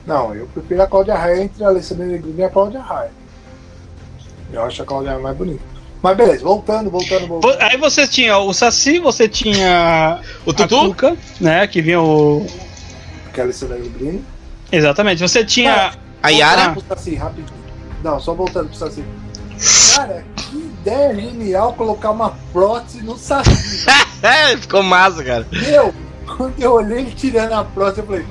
Não, 0.06 0.34
eu 0.34 0.46
prefiro 0.52 0.82
a 0.82 0.86
Cláudia 0.86 1.14
Raia 1.14 1.42
entre 1.42 1.64
a 1.64 1.68
Alessandra 1.68 2.06
Negrini 2.06 2.40
e 2.40 2.44
a 2.44 2.50
Cláudia 2.50 2.80
Raia. 2.80 3.10
Eu 4.52 4.62
acho 4.64 4.82
a 4.82 4.84
Cláudia 4.86 5.10
Raia 5.12 5.22
mais 5.22 5.36
bonita. 5.36 5.62
Mas 6.02 6.16
beleza, 6.16 6.42
voltando, 6.42 6.90
voltando, 6.90 7.28
Vo- 7.28 7.40
voltando. 7.40 7.62
Aí 7.62 7.76
você 7.76 8.08
tinha 8.08 8.36
o 8.38 8.52
Saci, 8.52 8.98
você 8.98 9.28
tinha 9.28 10.20
O 10.44 10.50
a 10.50 10.54
Tutu? 10.54 10.86
Cuca, 10.88 11.16
né? 11.40 11.66
Que 11.68 11.80
vinha 11.80 12.00
o. 12.00 12.44
Que 13.32 13.40
é 13.40 13.42
a 13.42 13.46
Alessandra 13.46 13.78
Negrini. 13.78 14.24
Exatamente, 14.72 15.20
você 15.22 15.44
tinha. 15.44 15.92
A 16.22 16.28
Yara. 16.30 16.76
Saci, 16.88 17.14
rapidinho. 17.14 17.62
Não, 18.02 18.18
só 18.18 18.34
voltando 18.34 18.68
pro 18.68 18.76
Saci. 18.76 19.04
Cara, 19.94 20.24
que 20.36 20.56
ideia 20.56 21.14
genial 21.14 21.72
colocar 21.74 22.10
uma 22.10 22.30
prótese 22.52 23.02
no 23.02 23.16
Saci. 23.16 23.84
É, 24.22 24.56
ficou 24.56 24.84
massa, 24.84 25.24
cara. 25.24 25.44
Meu, 25.50 25.92
quando 26.36 26.54
eu 26.60 26.74
olhei 26.74 26.98
ele 26.98 27.10
tirando 27.10 27.54
a 27.54 27.64
prótese, 27.64 28.02
eu 28.02 28.06
falei. 28.06 28.24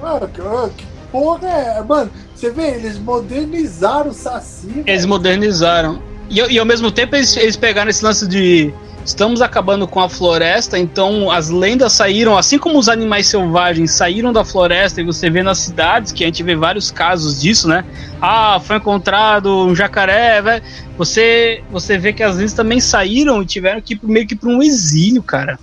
Mano, 0.00 0.28
que, 0.28 0.84
porra 1.10 1.48
é. 1.48 1.82
Mano, 1.82 2.10
você 2.34 2.50
vê, 2.50 2.72
eles 2.72 2.98
modernizaram 2.98 4.10
o 4.10 4.14
Saci. 4.14 4.68
Eles 4.68 4.84
velho. 4.84 5.08
modernizaram. 5.08 6.02
E, 6.28 6.40
e 6.40 6.58
ao 6.58 6.66
mesmo 6.66 6.90
tempo 6.90 7.14
eles, 7.16 7.36
eles 7.36 7.56
pegaram 7.56 7.90
esse 7.90 8.04
lance 8.04 8.26
de. 8.26 8.72
Estamos 9.04 9.42
acabando 9.42 9.86
com 9.86 10.00
a 10.00 10.08
floresta, 10.08 10.78
então 10.78 11.30
as 11.30 11.50
lendas 11.50 11.92
saíram, 11.92 12.38
assim 12.38 12.56
como 12.56 12.78
os 12.78 12.88
animais 12.88 13.26
selvagens 13.26 13.90
saíram 13.90 14.32
da 14.32 14.46
floresta, 14.46 14.98
e 15.02 15.04
você 15.04 15.28
vê 15.28 15.42
nas 15.42 15.58
cidades, 15.58 16.10
que 16.10 16.24
a 16.24 16.26
gente 16.26 16.42
vê 16.42 16.56
vários 16.56 16.90
casos 16.90 17.38
disso, 17.38 17.68
né? 17.68 17.84
Ah, 18.18 18.58
foi 18.64 18.76
encontrado 18.76 19.66
um 19.66 19.74
jacaré. 19.74 20.62
Você, 20.96 21.62
você 21.70 21.98
vê 21.98 22.14
que 22.14 22.22
as 22.22 22.36
lendas 22.36 22.54
também 22.54 22.80
saíram 22.80 23.42
e 23.42 23.46
tiveram 23.46 23.82
que 23.82 23.92
ir 23.92 24.00
meio 24.02 24.26
que 24.26 24.34
para 24.34 24.48
um 24.48 24.62
exílio, 24.62 25.22
cara. 25.22 25.58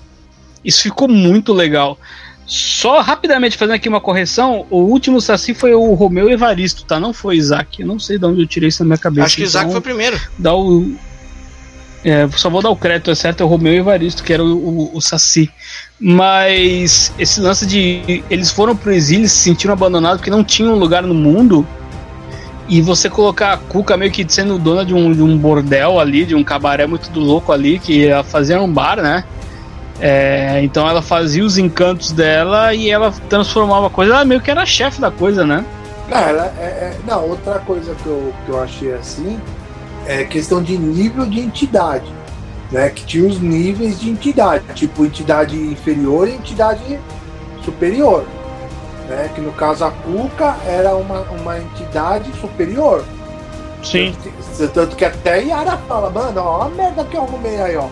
Isso 0.64 0.84
ficou 0.84 1.08
muito 1.08 1.52
legal. 1.52 1.98
Só 2.52 3.00
rapidamente 3.00 3.58
fazendo 3.58 3.76
aqui 3.76 3.88
uma 3.88 4.02
correção, 4.02 4.66
o 4.70 4.80
último 4.80 5.22
Saci 5.22 5.54
foi 5.54 5.74
o 5.74 5.94
Romeu 5.94 6.30
Evaristo, 6.30 6.84
tá? 6.84 7.00
Não 7.00 7.14
foi 7.14 7.38
Isaac. 7.38 7.82
Eu 7.82 7.88
não 7.88 7.98
sei 7.98 8.20
de 8.20 8.26
onde 8.26 8.42
eu 8.42 8.46
tirei 8.46 8.68
isso 8.68 8.84
na 8.84 8.88
minha 8.88 8.98
cabeça. 8.98 9.28
Acho 9.28 9.38
que 9.38 9.44
Isaac 9.44 9.68
então, 9.68 9.72
foi 9.72 9.80
primeiro. 9.80 10.20
dá 10.38 10.54
o. 10.54 10.94
É, 12.04 12.28
só 12.36 12.50
vou 12.50 12.62
dar 12.62 12.70
o 12.70 12.76
crédito, 12.76 13.10
é 13.10 13.16
certo, 13.16 13.40
é 13.40 13.46
o 13.46 13.48
Romeu 13.48 13.74
Evaristo, 13.74 14.22
que 14.22 14.34
era 14.34 14.44
o, 14.44 14.50
o, 14.50 14.98
o 14.98 15.02
Saci. 15.02 15.50
Mas 15.98 17.14
esse 17.18 17.40
lance 17.40 17.66
de. 17.66 18.22
Eles 18.30 18.52
foram 18.52 18.76
pro 18.76 18.92
exílio, 18.92 19.30
se 19.30 19.38
sentiram 19.38 19.72
abandonados 19.72 20.18
porque 20.18 20.30
não 20.30 20.44
tinham 20.44 20.76
lugar 20.76 21.04
no 21.04 21.14
mundo. 21.14 21.66
E 22.68 22.82
você 22.82 23.10
colocar 23.10 23.54
a 23.54 23.58
Cuca 23.58 23.96
meio 23.96 24.12
que 24.12 24.26
sendo 24.28 24.60
dona 24.60 24.84
de 24.84 24.94
um, 24.94 25.14
de 25.14 25.22
um 25.22 25.38
bordel 25.38 26.02
ali, 26.02 26.26
de 26.26 26.36
um 26.36 26.44
cabaré 26.44 26.86
muito 26.86 27.10
do 27.12 27.22
louco 27.22 27.54
ali, 27.54 27.80
que 27.80 28.10
fazia 28.26 28.62
um 28.62 28.70
bar, 28.70 29.02
né? 29.02 29.24
É, 30.02 30.62
então 30.64 30.88
ela 30.90 31.02
fazia 31.02 31.46
os 31.46 31.58
encantos 31.60 32.12
dela 32.12 32.74
e 32.74 32.90
ela 32.90 33.12
transformava 33.30 33.88
a 33.88 33.90
coisa, 33.90 34.14
ela 34.14 34.26
meio 34.26 34.42
que 34.42 34.50
era 34.50 34.66
chefe 34.66 35.00
da 35.00 35.12
coisa, 35.12 35.46
né? 35.46 35.64
Não, 36.10 36.18
ela 36.18 36.52
é, 36.60 36.64
é- 36.64 36.98
não, 37.08 37.30
outra 37.30 37.60
coisa 37.60 37.94
que 38.02 38.08
eu, 38.08 38.34
que 38.46 38.52
eu 38.52 38.62
achei 38.62 38.94
assim 38.94 39.40
é 40.08 40.24
questão 40.24 40.62
de 40.62 40.78
nível 40.78 41.26
de 41.26 41.40
entidade. 41.40 42.12
né? 42.72 42.90
Que 42.90 43.06
tinha 43.06 43.28
os 43.30 43.40
níveis 43.40 44.00
de 44.00 44.10
entidade, 44.10 44.64
tipo 44.74 45.06
entidade 45.06 45.56
inferior 45.56 46.28
e 46.28 46.34
entidade 46.34 47.00
superior. 47.64 48.26
Né? 49.08 49.30
Que 49.36 49.42
no 49.42 49.52
caso 49.52 49.86
a 49.86 49.92
Cuca 49.92 50.56
era 50.66 50.96
uma, 50.96 51.20
uma 51.40 51.60
entidade 51.60 52.32
superior. 52.40 53.04
Sim. 53.84 54.16
Tanto, 54.58 54.74
tanto 54.74 54.96
que 54.96 55.06
até 55.06 55.44
Yara 55.44 55.78
fala, 55.88 56.10
mano, 56.10 56.42
ó, 56.42 56.64
a 56.64 56.70
merda 56.70 57.04
que 57.04 57.16
eu 57.16 57.24
arrumei 57.24 57.62
aí, 57.62 57.76
ó. 57.76 57.88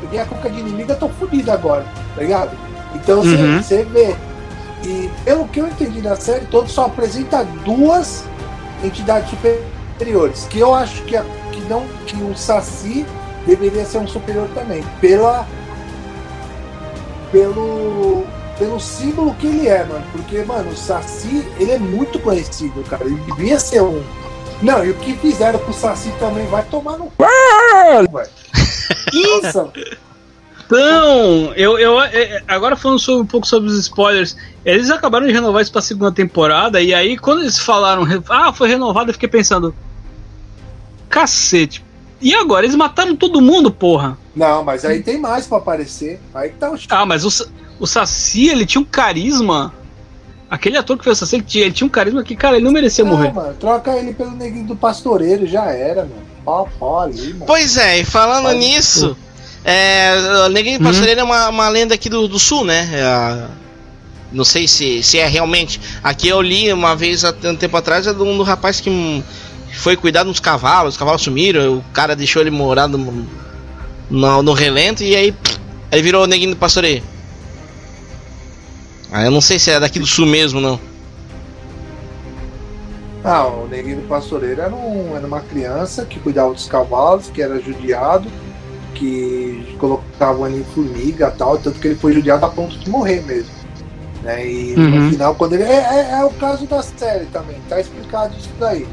Peguei 0.00 0.20
a 0.20 0.24
Cuca 0.26 0.48
de 0.50 0.60
inimiga, 0.60 0.94
tô 0.94 1.08
fudido 1.08 1.50
agora, 1.50 1.84
tá 2.14 2.22
ligado? 2.22 2.56
Então 2.94 3.22
você 3.22 3.82
Uhum. 3.82 3.88
vê. 3.90 4.16
E 4.84 5.10
pelo 5.24 5.46
que 5.48 5.60
eu 5.60 5.66
entendi 5.66 6.00
na 6.00 6.14
série, 6.16 6.46
todo 6.46 6.68
só 6.68 6.86
apresenta 6.86 7.44
duas 7.64 8.24
entidades 8.82 9.28
superiores. 9.30 10.46
Que 10.48 10.60
eu 10.60 10.72
acho 10.74 11.02
que, 11.02 11.16
a, 11.16 11.24
que 11.52 11.60
não 11.68 11.84
que 12.06 12.16
o 12.22 12.36
Saci 12.36 13.04
deveria 13.46 13.84
ser 13.84 13.98
um 13.98 14.06
superior 14.06 14.48
também. 14.54 14.84
Pela. 15.00 15.46
Pelo. 17.32 18.24
Pelo 18.58 18.80
símbolo 18.80 19.34
que 19.34 19.46
ele 19.46 19.68
é, 19.68 19.84
mano. 19.84 20.02
Porque, 20.10 20.42
mano, 20.42 20.70
o 20.70 20.76
Saci, 20.76 21.46
ele 21.60 21.72
é 21.72 21.78
muito 21.78 22.18
conhecido, 22.18 22.82
cara. 22.88 23.04
Ele 23.04 23.14
devia 23.26 23.58
ser 23.58 23.82
um. 23.82 24.02
Não, 24.60 24.84
e 24.84 24.90
o 24.90 24.94
que 24.94 25.12
fizeram 25.14 25.60
com 25.60 25.70
o 25.70 25.74
Saci 25.74 26.12
também 26.18 26.44
vai 26.48 26.64
tomar 26.64 26.98
no 26.98 27.04
c. 27.04 27.12
Nossa, 29.12 29.70
Então, 30.66 31.52
eu, 31.56 31.78
eu, 31.78 32.00
é, 32.02 32.42
agora 32.46 32.76
falando 32.76 32.98
sobre- 32.98 33.22
um 33.22 33.26
pouco 33.26 33.46
sobre 33.46 33.70
os 33.70 33.78
spoilers, 33.78 34.36
eles 34.64 34.90
acabaram 34.90 35.26
de 35.26 35.32
renovar 35.32 35.62
isso 35.62 35.72
pra 35.72 35.80
segunda 35.80 36.12
temporada, 36.12 36.80
e 36.80 36.92
aí 36.92 37.16
quando 37.16 37.40
eles 37.40 37.58
falaram, 37.58 38.04
ah, 38.28 38.52
foi 38.52 38.68
renovado, 38.68 39.08
eu 39.08 39.14
fiquei 39.14 39.28
pensando, 39.30 39.74
cacete, 41.08 41.82
e 42.20 42.34
agora? 42.34 42.66
Eles 42.66 42.76
mataram 42.76 43.16
todo 43.16 43.40
mundo, 43.40 43.70
porra. 43.70 44.18
Não, 44.34 44.62
mas 44.64 44.84
aí 44.84 45.02
tem 45.02 45.18
mais 45.18 45.46
pra 45.46 45.58
aparecer. 45.58 46.20
Aí 46.34 46.50
tá 46.50 46.70
o 46.70 46.76
Ah, 46.90 47.06
mas 47.06 47.24
o, 47.24 47.48
o 47.80 47.86
Saci, 47.86 48.48
ele 48.48 48.66
tinha 48.66 48.80
um 48.80 48.84
carisma, 48.84 49.72
aquele 50.50 50.76
ator 50.76 50.98
que 50.98 51.04
fez 51.04 51.16
o 51.16 51.20
Saci, 51.20 51.36
ele 51.36 51.44
tinha, 51.44 51.64
ele 51.64 51.72
tinha 51.72 51.86
um 51.86 51.90
carisma 51.90 52.22
que, 52.22 52.36
cara, 52.36 52.56
ele 52.56 52.64
não 52.64 52.72
merecia 52.72 53.04
Não, 53.04 53.12
morrer. 53.12 53.32
mano, 53.32 53.54
troca 53.54 53.96
ele 53.96 54.12
pelo 54.12 54.32
neguinho 54.32 54.66
do 54.66 54.76
pastoreiro, 54.76 55.46
já 55.46 55.66
era, 55.70 56.02
mano. 56.02 56.28
Pó, 56.48 56.66
pó 56.78 57.00
ali, 57.02 57.34
mano. 57.34 57.44
Pois 57.46 57.76
é, 57.76 57.98
e 57.98 58.04
falando 58.06 58.44
Faz 58.44 58.56
nisso, 58.56 59.14
é, 59.62 60.14
o 60.46 60.48
Neguinho 60.48 60.78
Uhum. 60.78 60.84
Pastoreiro 60.86 61.20
é 61.20 61.24
uma, 61.24 61.48
uma 61.50 61.68
lenda 61.68 61.94
aqui 61.94 62.08
do, 62.08 62.26
do 62.26 62.38
sul, 62.38 62.64
né? 62.64 62.88
É 62.90 63.68
não 64.30 64.44
sei 64.44 64.68
se, 64.68 65.02
se 65.02 65.18
é 65.18 65.26
realmente. 65.26 65.80
Aqui 66.02 66.28
eu 66.28 66.40
li 66.42 66.70
uma 66.70 66.94
vez 66.94 67.24
há 67.24 67.34
um 67.44 67.56
tempo 67.56 67.76
atrás 67.78 68.06
é 68.06 68.12
de 68.12 68.22
um 68.22 68.36
do 68.36 68.42
rapaz 68.42 68.78
que 68.78 69.24
foi 69.72 69.96
cuidar 69.96 70.22
dos 70.22 70.38
cavalos, 70.38 70.94
os 70.94 70.98
cavalos 70.98 71.22
sumiram, 71.22 71.78
o 71.78 71.84
cara 71.94 72.14
deixou 72.14 72.42
ele 72.42 72.50
morar 72.50 72.86
no, 72.88 73.26
no, 74.10 74.42
no 74.42 74.52
relento 74.52 75.02
e 75.02 75.16
aí 75.16 75.32
pff, 75.32 75.58
ele 75.90 76.02
virou 76.02 76.24
o 76.24 76.26
Neguinho 76.26 76.50
do 76.50 76.56
Pastoreiro. 76.56 77.02
Ah, 79.10 79.24
eu 79.24 79.30
não 79.30 79.40
sei 79.40 79.58
se 79.58 79.70
é 79.70 79.80
daqui 79.80 79.98
do 79.98 80.06
sul 80.06 80.26
mesmo, 80.26 80.60
não. 80.60 80.78
Ah, 83.24 83.46
o 83.46 83.66
neguinho 83.66 84.00
do 84.00 84.08
pastoreiro 84.08 84.60
era, 84.60 84.74
um, 84.74 85.16
era 85.16 85.26
uma 85.26 85.40
criança 85.40 86.04
que 86.04 86.20
cuidava 86.20 86.52
dos 86.54 86.66
cavalos, 86.66 87.28
que 87.28 87.42
era 87.42 87.60
judiado, 87.60 88.28
que 88.94 89.76
colocavam 89.78 90.46
ele 90.46 90.60
em 90.60 90.64
formiga 90.64 91.32
e 91.34 91.38
tal, 91.38 91.58
tanto 91.58 91.78
que 91.80 91.88
ele 91.88 91.96
foi 91.96 92.12
judiado 92.12 92.46
a 92.46 92.48
ponto 92.48 92.78
de 92.78 92.88
morrer 92.88 93.22
mesmo. 93.24 93.50
Né? 94.22 94.46
E 94.48 94.74
Uhum. 94.76 95.04
no 95.04 95.10
final, 95.10 95.34
quando 95.34 95.54
ele. 95.54 95.64
É, 95.64 95.76
é- 95.76 96.10
é 96.20 96.24
o 96.24 96.30
caso 96.30 96.66
da 96.66 96.82
série 96.82 97.26
também, 97.26 97.56
tá 97.68 97.80
explicado 97.80 98.34
isso 98.38 98.50
daí. 98.58 98.86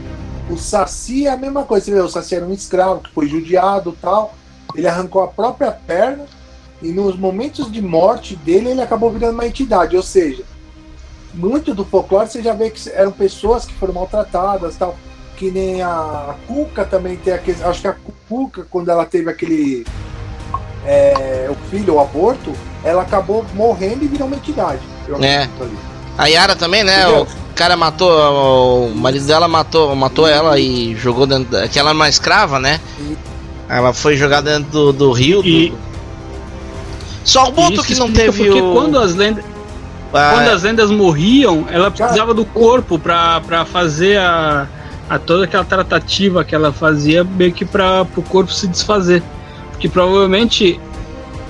O 0.49 0.57
Saci 0.57 1.25
é 1.27 1.31
a 1.31 1.37
mesma 1.37 1.63
coisa, 1.63 1.85
você 1.85 1.91
vê, 1.93 1.99
o 2.01 2.07
Saci 2.09 2.35
era 2.35 2.45
um 2.45 2.53
escravo 2.53 3.01
que 3.01 3.11
foi 3.11 3.27
judiado 3.27 3.91
e 3.91 4.01
tal, 4.01 4.35
ele 4.75 4.87
arrancou 4.87 5.23
a 5.23 5.27
própria 5.27 5.71
perna 5.71 6.25
e 6.81 6.91
nos 6.91 7.17
momentos 7.17 7.71
de 7.71 7.81
morte 7.81 8.35
dele 8.35 8.69
ele 8.69 8.81
acabou 8.81 9.09
virando 9.09 9.33
uma 9.33 9.47
entidade, 9.47 9.95
ou 9.97 10.03
seja, 10.03 10.43
muito 11.35 11.73
do 11.73 11.83
folclore 11.85 12.27
você 12.29 12.41
já 12.41 12.53
vê 12.53 12.69
que 12.69 12.89
eram 12.89 13.11
pessoas 13.11 13.65
que 13.65 13.73
foram 13.73 13.93
maltratadas 13.93 14.75
tal. 14.77 14.95
Que 15.37 15.51
nem 15.51 15.81
a 15.81 16.33
Cuca 16.47 16.85
também 16.85 17.17
tem 17.17 17.33
aquele. 17.33 17.61
Acho 17.63 17.81
que 17.81 17.87
a 17.89 17.95
Cuca, 18.29 18.65
quando 18.69 18.89
ela 18.89 19.05
teve 19.05 19.29
aquele. 19.29 19.85
é, 20.85 21.49
o 21.49 21.55
filho, 21.69 21.95
o 21.95 21.99
aborto, 21.99 22.53
ela 22.83 23.01
acabou 23.01 23.45
morrendo 23.53 24.05
e 24.05 24.07
virou 24.07 24.27
uma 24.27 24.37
entidade. 24.37 24.79
É. 25.21 25.41
ali. 25.59 25.77
A 26.17 26.27
Yara 26.27 26.55
também, 26.55 26.83
né? 26.83 27.01
Entendeu? 27.01 27.23
O 27.23 27.53
cara 27.55 27.75
matou, 27.75 28.87
o 28.87 28.95
marido 28.95 29.25
dela 29.25 29.47
matou, 29.47 29.93
matou 29.95 30.25
ela 30.27 30.57
e 30.59 30.95
jogou 30.95 31.27
dentro. 31.27 31.51
da- 31.51 31.67
Que 31.67 31.77
ela 31.79 31.89
era 31.89 31.95
uma 31.95 32.07
escrava, 32.07 32.57
né? 32.59 32.79
E- 32.99 33.17
Ela 33.67 33.91
foi 33.93 34.15
jogada 34.15 34.57
dentro 34.57 34.71
do, 34.71 34.93
do 34.93 35.11
rio. 35.11 35.41
do- 35.41 35.47
E- 35.49 35.73
Só 37.25 37.47
o 37.49 37.51
Boto 37.51 37.83
que 37.83 37.95
não 37.95 38.11
teve 38.11 38.45
porque 38.45 38.61
o. 38.61 38.73
quando 38.73 38.97
as 38.99 39.15
lendas 39.15 39.43
quando 40.11 40.47
as 40.49 40.63
lendas 40.63 40.91
morriam, 40.91 41.65
ela 41.69 41.91
precisava 41.91 42.33
do 42.33 42.45
corpo 42.45 42.97
pra, 42.97 43.41
pra 43.41 43.65
fazer 43.65 44.17
a, 44.17 44.67
a 45.09 45.19
toda 45.19 45.45
aquela 45.45 45.65
tratativa 45.65 46.43
que 46.43 46.55
ela 46.55 46.71
fazia, 46.71 47.23
meio 47.23 47.51
que 47.51 47.65
pra 47.65 48.05
o 48.15 48.21
corpo 48.21 48.51
se 48.51 48.67
desfazer. 48.67 49.21
Porque 49.71 49.89
provavelmente. 49.89 50.79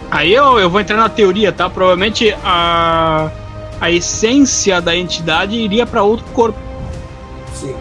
Aí 0.10 0.34
eu, 0.34 0.60
eu 0.60 0.70
vou 0.70 0.80
entrar 0.80 0.98
na 0.98 1.10
teoria, 1.10 1.52
tá? 1.52 1.70
Provavelmente 1.70 2.36
a, 2.44 3.30
a 3.82 3.92
essência 3.92 4.80
da 4.80 4.96
entidade 4.96 5.56
iria 5.56 5.86
pra 5.86 6.04
outro 6.04 6.26
corpo. 6.28 6.58
Sim. 7.54 7.76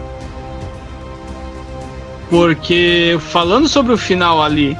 Porque 2.29 3.17
falando 3.19 3.67
sobre 3.67 3.93
o 3.93 3.97
final 3.97 4.41
ali, 4.41 4.77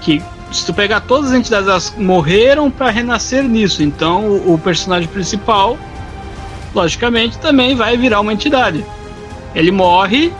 que 0.00 0.22
se 0.50 0.64
tu 0.64 0.72
pegar 0.72 1.00
todas 1.00 1.30
as 1.30 1.38
entidades, 1.38 1.68
elas 1.68 1.94
morreram 1.96 2.70
pra 2.70 2.90
renascer 2.90 3.42
nisso. 3.42 3.82
Então 3.82 4.26
o, 4.26 4.54
o 4.54 4.58
personagem 4.58 5.08
principal, 5.08 5.78
logicamente, 6.74 7.38
também 7.38 7.74
vai 7.74 7.96
virar 7.96 8.20
uma 8.20 8.32
entidade. 8.32 8.84
Ele 9.54 9.70
morre, 9.70 10.32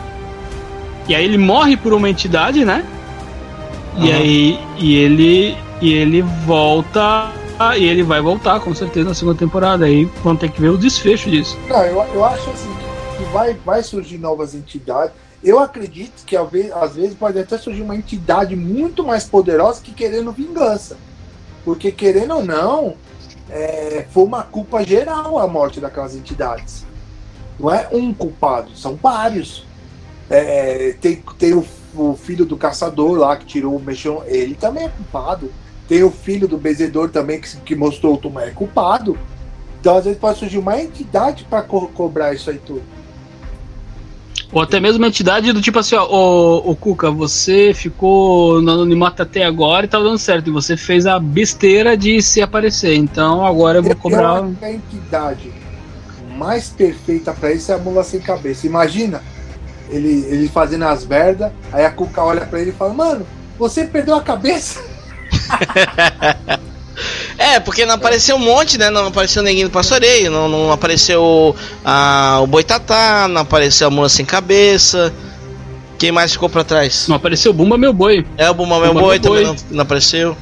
e 1.07 1.15
aí 1.15 1.23
ele 1.23 1.37
morre 1.37 1.75
por 1.75 1.93
uma 1.93 2.09
entidade, 2.09 2.63
né? 2.63 2.85
E 3.97 4.11
Aham. 4.11 4.19
aí 4.19 4.59
e 4.77 4.95
ele 4.95 5.57
e 5.81 5.93
ele 5.93 6.21
volta 6.21 7.31
e 7.77 7.85
ele 7.85 8.03
vai 8.03 8.21
voltar 8.21 8.59
com 8.59 8.73
certeza 8.73 9.09
na 9.09 9.15
segunda 9.15 9.37
temporada. 9.37 9.85
Aí 9.85 10.05
vão 10.23 10.35
ter 10.35 10.49
que 10.49 10.61
ver 10.61 10.69
o 10.69 10.77
desfecho 10.77 11.29
disso. 11.29 11.57
Não, 11.67 11.83
eu, 11.83 12.01
eu 12.13 12.23
acho 12.23 12.49
assim 12.49 12.69
que, 13.17 13.23
que 13.23 13.31
vai, 13.31 13.53
vai 13.65 13.83
surgir 13.83 14.17
novas 14.17 14.55
entidades. 14.55 15.13
Eu 15.43 15.59
acredito 15.59 16.25
que 16.25 16.35
às 16.35 16.95
vezes, 16.95 17.13
pode 17.13 17.39
até 17.39 17.57
surgir 17.57 17.81
uma 17.81 17.95
entidade 17.95 18.55
muito 18.55 19.05
mais 19.05 19.23
poderosa 19.23 19.81
que 19.81 19.93
querendo 19.93 20.31
vingança. 20.31 20.97
Porque 21.63 21.91
querendo 21.91 22.35
ou 22.35 22.43
não, 22.43 22.95
é, 23.49 24.05
foi 24.11 24.23
uma 24.23 24.43
culpa 24.43 24.83
geral 24.83 25.39
a 25.39 25.47
morte 25.47 25.79
daquelas 25.79 26.15
entidades. 26.15 26.85
Não 27.59 27.73
é 27.73 27.87
um 27.91 28.13
culpado, 28.13 28.75
são 28.75 28.95
vários. 28.95 29.65
É, 30.29 30.95
tem 31.01 31.23
tem 31.37 31.53
o, 31.53 31.65
o 31.95 32.15
filho 32.15 32.45
do 32.45 32.55
caçador 32.55 33.17
lá 33.17 33.35
que 33.35 33.45
tirou 33.45 33.75
o 33.75 33.81
mexão, 33.81 34.23
ele 34.25 34.55
também 34.55 34.85
é 34.85 34.89
culpado. 34.89 35.51
Tem 35.87 36.03
o 36.03 36.11
filho 36.11 36.47
do 36.47 36.57
benzedor 36.57 37.09
também 37.09 37.41
que, 37.41 37.57
que 37.57 37.75
mostrou 37.75 38.13
o 38.13 38.17
Tomé 38.17 38.49
é 38.49 38.51
culpado. 38.51 39.17
Então, 39.79 39.97
às 39.97 40.03
vezes, 40.03 40.19
pode 40.19 40.37
surgir 40.37 40.59
uma 40.59 40.79
entidade 40.79 41.45
para 41.45 41.63
co 41.63 41.87
cobrar 41.87 42.33
isso 42.33 42.49
aí 42.49 42.59
tudo. 42.59 42.83
Ou 44.51 44.61
até 44.61 44.79
mesmo 44.79 44.97
uma 44.97 45.07
entidade 45.07 45.51
do 45.53 45.61
tipo 45.61 45.77
assim, 45.77 45.95
ó, 45.95 46.05
ô, 46.05 46.71
ô 46.71 46.75
Cuca, 46.75 47.11
você 47.11 47.71
ficou 47.73 48.61
no 48.61 48.71
anonimato 48.71 49.21
até 49.21 49.45
agora 49.45 49.85
e 49.85 49.89
tava 49.89 50.03
dando 50.03 50.17
certo. 50.17 50.47
E 50.47 50.51
você 50.51 50.75
fez 50.75 51.05
a 51.05 51.19
besteira 51.19 51.95
de 51.95 52.21
se 52.21 52.41
aparecer. 52.41 52.95
Então 52.95 53.45
agora 53.45 53.77
eu 53.77 53.83
vou 53.83 53.95
cobrar. 53.95 54.37
Eu 54.37 54.45
acho 54.45 54.55
que 54.55 54.65
a 54.65 54.73
entidade 54.73 55.53
mais 56.35 56.69
perfeita 56.69 57.31
para 57.33 57.53
isso 57.53 57.71
é 57.71 57.75
a 57.75 57.77
mula 57.77 58.03
sem 58.03 58.19
cabeça. 58.19 58.65
Imagina 58.65 59.21
ele, 59.89 60.25
ele 60.27 60.47
fazendo 60.47 60.85
as 60.85 61.05
merda, 61.05 61.53
aí 61.71 61.85
a 61.85 61.91
Cuca 61.91 62.23
olha 62.23 62.45
para 62.45 62.59
ele 62.59 62.71
e 62.71 62.73
fala: 62.73 62.93
Mano, 62.93 63.27
você 63.57 63.85
perdeu 63.85 64.15
a 64.15 64.21
cabeça? 64.21 64.81
É, 67.37 67.59
porque 67.59 67.85
não 67.85 67.95
apareceu 67.95 68.35
um 68.35 68.39
monte, 68.39 68.77
né? 68.77 68.89
Não 68.89 69.07
apareceu 69.07 69.41
ninguém 69.41 69.63
do 69.63 69.69
pastoreio, 69.71 70.29
não, 70.31 70.47
não 70.49 70.71
apareceu 70.71 71.55
ah, 71.83 72.39
o 72.41 72.47
Boitatá, 72.47 73.27
não 73.27 73.41
apareceu 73.41 73.87
a 73.87 73.91
Mula 73.91 74.09
Sem 74.09 74.25
Cabeça. 74.25 75.13
Quem 75.97 76.11
mais 76.11 76.31
ficou 76.31 76.49
pra 76.49 76.63
trás? 76.63 77.07
Não 77.07 77.15
apareceu 77.17 77.51
Bumba 77.51 77.77
Meu 77.77 77.91
Boi. 77.93 78.25
É, 78.37 78.49
o 78.49 78.53
Bumba 78.53 78.79
Meu 78.79 78.87
Bumba 78.89 79.01
Boi 79.01 79.19
Meu 79.19 79.21
também 79.21 79.45
Boi. 79.45 79.55
não, 79.55 79.55
não 79.71 79.81
apareceu. 79.81 80.37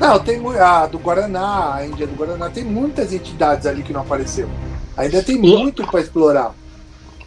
Não, 0.00 0.18
tem 0.18 0.40
a 0.58 0.86
do 0.86 0.98
Guaraná, 0.98 1.74
a 1.76 1.86
Índia 1.86 2.06
do 2.06 2.14
Guaraná, 2.14 2.50
tem 2.50 2.64
muitas 2.64 3.12
entidades 3.12 3.64
ali 3.64 3.82
que 3.82 3.92
não 3.92 4.00
apareceu. 4.00 4.48
Ainda 4.96 5.22
tem 5.22 5.40
Lo- 5.40 5.60
muito 5.60 5.86
para 5.86 6.00
explorar. 6.00 6.52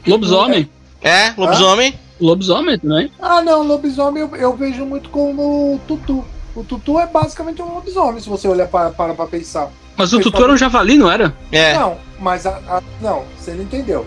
Lobisomem. 0.05 0.69
É, 1.01 1.33
lobisomem. 1.37 1.93
Lobisomem 2.19 2.79
também. 2.79 3.11
Ah, 3.21 3.41
não, 3.41 3.63
lobisomem 3.63 4.23
eu, 4.23 4.35
eu 4.35 4.55
vejo 4.55 4.85
muito 4.85 5.09
como 5.09 5.75
o 5.75 5.79
Tutu. 5.87 6.23
O 6.57 6.63
Tutu 6.63 6.99
é 6.99 7.05
basicamente 7.05 7.61
um 7.61 7.71
lobisomem, 7.75 8.19
se 8.19 8.27
você 8.27 8.47
olhar 8.47 8.67
para, 8.67 8.89
para, 8.89 9.13
para 9.13 9.27
pensar. 9.27 9.69
Mas 9.95 10.11
o 10.11 10.19
Tutu 10.19 10.43
era 10.43 10.51
um 10.51 10.57
javali, 10.57 10.97
não 10.97 11.09
era? 11.11 11.31
É. 11.51 11.75
Não, 11.75 11.97
mas 12.19 12.47
a, 12.47 12.59
a- 12.67 12.81
não, 12.99 13.25
você 13.39 13.51
não 13.51 13.61
entendeu. 13.63 14.05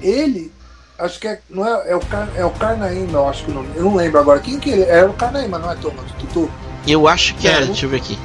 Ele 0.00 0.50
Acho 0.96 1.18
que 1.18 1.26
é, 1.26 1.40
não 1.50 1.66
é, 1.66 1.90
é 1.90 1.96
o, 1.96 2.00
Car, 2.00 2.28
é 2.36 2.44
o 2.44 2.50
Carnaíma, 2.50 3.18
eu 3.18 3.28
acho 3.28 3.44
que 3.44 3.50
o 3.50 3.54
nome. 3.54 3.68
Eu 3.74 3.82
não 3.82 3.96
lembro 3.96 4.20
agora. 4.20 4.38
Quem 4.38 4.60
que 4.60 4.70
ele 4.70 4.82
é? 4.84 5.00
É 5.00 5.04
o 5.04 5.12
Carnaíma, 5.12 5.58
não 5.58 5.68
é, 5.70 5.74
Thomas? 5.74 6.04
Tutu? 6.20 6.48
Eu 6.86 7.08
acho 7.08 7.34
que 7.34 7.48
É, 7.48 7.50
era, 7.50 7.64
o- 7.64 7.66
deixa 7.66 7.84
eu 7.84 7.90
ver 7.90 7.96
aqui. 7.96 8.16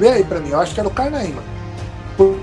Vê 0.00 0.08
aí 0.08 0.24
pra 0.24 0.40
mim, 0.40 0.50
eu 0.50 0.60
acho 0.60 0.74
que 0.74 0.80
era 0.80 0.88
o 0.88 0.92
Carnaíma. 0.92 1.42
Por- 2.16 2.36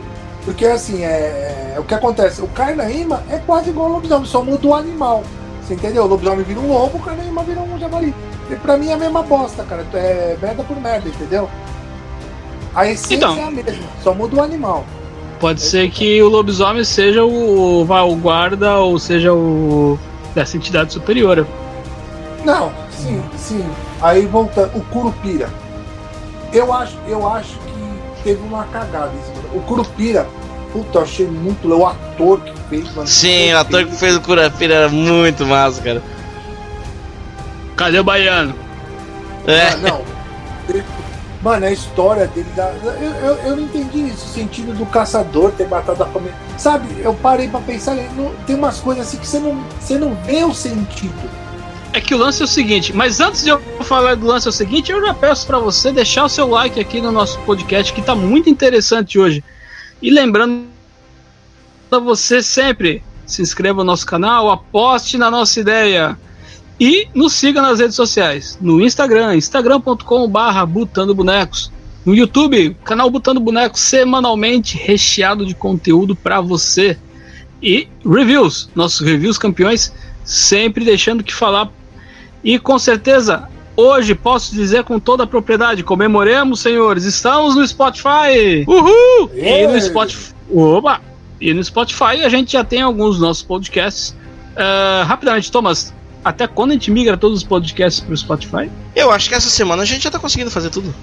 Porque 0.46 0.66
assim, 0.66 1.04
é, 1.04 1.74
é 1.76 1.80
o 1.80 1.84
que 1.84 1.94
acontece. 1.94 2.42
O 2.42 2.48
Carnaíma 2.48 3.22
é 3.30 3.38
quase 3.40 3.70
igual 3.70 3.88
ao 3.88 3.94
lobisomem, 3.94 4.26
só 4.26 4.42
muda 4.42 4.66
o 4.66 4.74
animal. 4.74 5.24
Você 5.62 5.74
entendeu? 5.74 6.04
O 6.06 6.08
lobisomem 6.08 6.44
vira 6.44 6.60
um 6.62 6.68
lobo, 6.72 6.98
o 6.98 7.02
Carnaíma 7.02 7.44
vira 7.44 7.60
um 7.60 7.78
javali. 7.78 8.16
E 8.50 8.56
pra 8.56 8.78
mim 8.78 8.90
é 8.90 8.94
a 8.94 8.98
mesma 8.98 9.22
bosta, 9.24 9.64
cara. 9.64 9.86
É 9.94 10.38
merda 10.42 10.64
por 10.64 10.80
merda, 10.80 11.08
entendeu? 11.10 11.50
A 12.76 12.88
essência 12.88 13.16
Então. 13.16 13.38
é 13.38 13.44
a 13.44 13.52
mesma, 13.52 13.74
só 14.04 14.14
muda 14.14 14.36
o 14.36 14.42
animal. 14.42 14.84
Pode 15.40 15.62
ser 15.62 15.90
que 15.90 16.22
o 16.22 16.30
lobisomem 16.30 16.84
seja 16.84 17.24
o, 17.24 17.82
o 17.82 18.16
guarda 18.16 18.78
ou 18.80 18.98
seja 18.98 19.34
o 19.34 20.00
dessa 20.34 20.58
entidade 20.58 20.94
superior. 20.94 21.46
Não, 22.44 22.72
sim, 22.92 23.22
sim. 23.38 23.66
Aí 24.02 24.26
voltando, 24.26 24.76
o 24.78 24.82
Curupira. 24.86 25.50
Eu 26.52 26.74
acho, 26.74 26.96
eu 27.08 27.28
acho 27.28 27.58
que 27.60 28.24
teve 28.24 28.42
uma 28.44 28.64
cagada. 28.66 29.12
O 29.54 29.60
Curupira, 29.62 30.28
puta, 30.72 31.00
eu 31.00 31.04
achei 31.04 31.28
muito. 31.28 31.68
O 31.68 31.86
ator 31.86 32.40
que 32.42 32.54
fez, 32.70 32.94
mano. 32.96 33.08
Sim, 33.08 33.54
o 33.54 33.58
ator 33.58 33.86
que 33.86 33.96
fez 33.96 34.16
o 34.16 34.22
Curapira 34.22 34.74
era 34.74 34.90
muito 34.90 35.46
massa, 35.46 35.82
cara. 35.82 36.02
Cadê 37.84 38.00
o 38.00 38.04
baiano? 38.04 38.56
É. 39.46 39.68
Ah, 39.68 39.76
não. 39.76 40.02
Ele- 40.70 40.84
Mano, 41.42 41.66
a 41.66 41.72
história 41.74 42.26
dele 42.28 42.48
dá. 42.56 42.72
Eu, 42.82 43.12
eu, 43.12 43.36
eu 43.48 43.56
não 43.58 43.64
entendi 43.64 44.08
isso, 44.08 44.26
o 44.26 44.30
sentido 44.30 44.74
do 44.74 44.86
caçador 44.86 45.52
ter 45.52 45.68
matado 45.68 46.02
a 46.02 46.06
família. 46.06 46.34
Sabe, 46.58 46.88
eu 47.02 47.14
parei 47.16 47.50
pra 47.50 47.60
pensar, 47.60 47.94
não- 48.16 48.34
tem 48.48 48.56
umas 48.56 48.80
coisas 48.80 49.06
assim 49.06 49.18
que 49.18 49.28
você 49.28 49.40
não, 49.40 49.62
você 49.78 49.98
não 49.98 50.16
vê 50.24 50.46
o 50.46 50.54
sentido. 50.54 51.30
É 51.92 52.00
que 52.00 52.16
o 52.16 52.18
lance 52.18 52.42
é 52.42 52.46
o 52.46 52.48
seguinte, 52.48 52.96
mas 52.96 53.20
antes 53.20 53.44
de 53.44 53.50
eu 53.50 53.60
falar 53.82 54.16
do 54.16 54.26
lance 54.26 54.48
é 54.48 54.50
o 54.50 54.54
seguinte, 54.54 54.90
eu 54.94 55.06
já 55.06 55.14
peço 55.14 55.46
pra 55.46 55.60
você 55.60 55.92
deixar 55.92 56.24
o 56.24 56.30
seu 56.30 56.48
like 56.48 56.80
aqui 56.80 57.02
no 57.02 57.12
nosso 57.12 57.38
podcast, 57.40 57.92
que 57.92 58.02
tá 58.02 58.16
muito 58.16 58.50
interessante 58.50 59.20
hoje. 59.20 59.44
E 60.02 60.10
lembrando 60.10 60.64
a 61.92 62.00
você 62.00 62.42
sempre, 62.42 63.04
se 63.26 63.42
inscreva 63.42 63.80
no 63.80 63.84
nosso 63.84 64.06
canal, 64.06 64.50
aposte 64.50 65.18
na 65.18 65.30
nossa 65.30 65.60
ideia. 65.60 66.18
E 66.80 67.08
nos 67.14 67.34
siga 67.34 67.62
nas 67.62 67.80
redes 67.80 67.96
sociais, 67.96 68.58
no 68.60 68.82
Instagram, 68.82 69.36
instagram.com.br 69.36 70.66
Butando 70.68 71.14
Bonecos. 71.14 71.72
No 72.06 72.14
YouTube, 72.14 72.76
canal 72.84 73.10
Butando 73.10 73.40
Bonecos 73.40 73.80
semanalmente 73.80 74.78
recheado 74.78 75.46
de 75.46 75.56
conteúdo 75.56 76.16
pra 76.16 76.42
você. 76.42 76.98
E 77.62 77.88
reviews, 78.06 78.70
nossos 78.76 79.00
reviews 79.00 79.38
campeões, 79.38 79.94
sempre 80.26 80.84
deixando 80.84 81.22
o 81.22 81.24
que 81.24 81.34
falar. 81.34 81.72
E 82.44 82.60
com 82.60 82.78
certeza, 82.78 83.48
hoje 83.78 84.14
posso 84.14 84.54
dizer 84.54 84.84
com 84.84 85.00
toda 85.00 85.24
a 85.24 85.28
propriedade, 85.28 85.84
comemoremos, 85.84 86.60
senhores, 86.60 87.06
estamos 87.06 87.56
no 87.56 87.66
Spotify! 87.66 88.66
Uhul! 88.68 89.32
E 89.34 89.68
no! 89.68 89.80
Spotify. 89.80 90.34
Oba! 90.54 91.02
E 91.40 91.54
no 91.54 91.64
Spotify 91.64 92.24
a 92.26 92.30
gente 92.30 92.54
já 92.54 92.64
tem 92.64 92.82
alguns 92.82 93.20
nossos 93.20 93.44
podcasts. 93.44 94.16
Ah, 94.56 95.04
rapidamente, 95.08 95.52
Thomas, 95.52 95.94
até 96.24 96.48
quando 96.48 96.72
a 96.72 96.74
gente 96.74 96.90
migra 96.90 97.18
todos 97.18 97.40
os 97.40 97.44
podcasts 97.44 98.04
para 98.04 98.14
o 98.14 98.18
Spotify? 98.18 98.70
Eu 98.96 99.12
acho 99.12 99.30
que 99.30 99.36
essa 99.36 99.50
semana 99.50 99.84
a 99.84 99.86
gente 99.86 100.04
já 100.04 100.12
tá 100.12 100.20
conseguindo 100.20 100.50
fazer 100.50 100.70
tudo. 100.70 100.94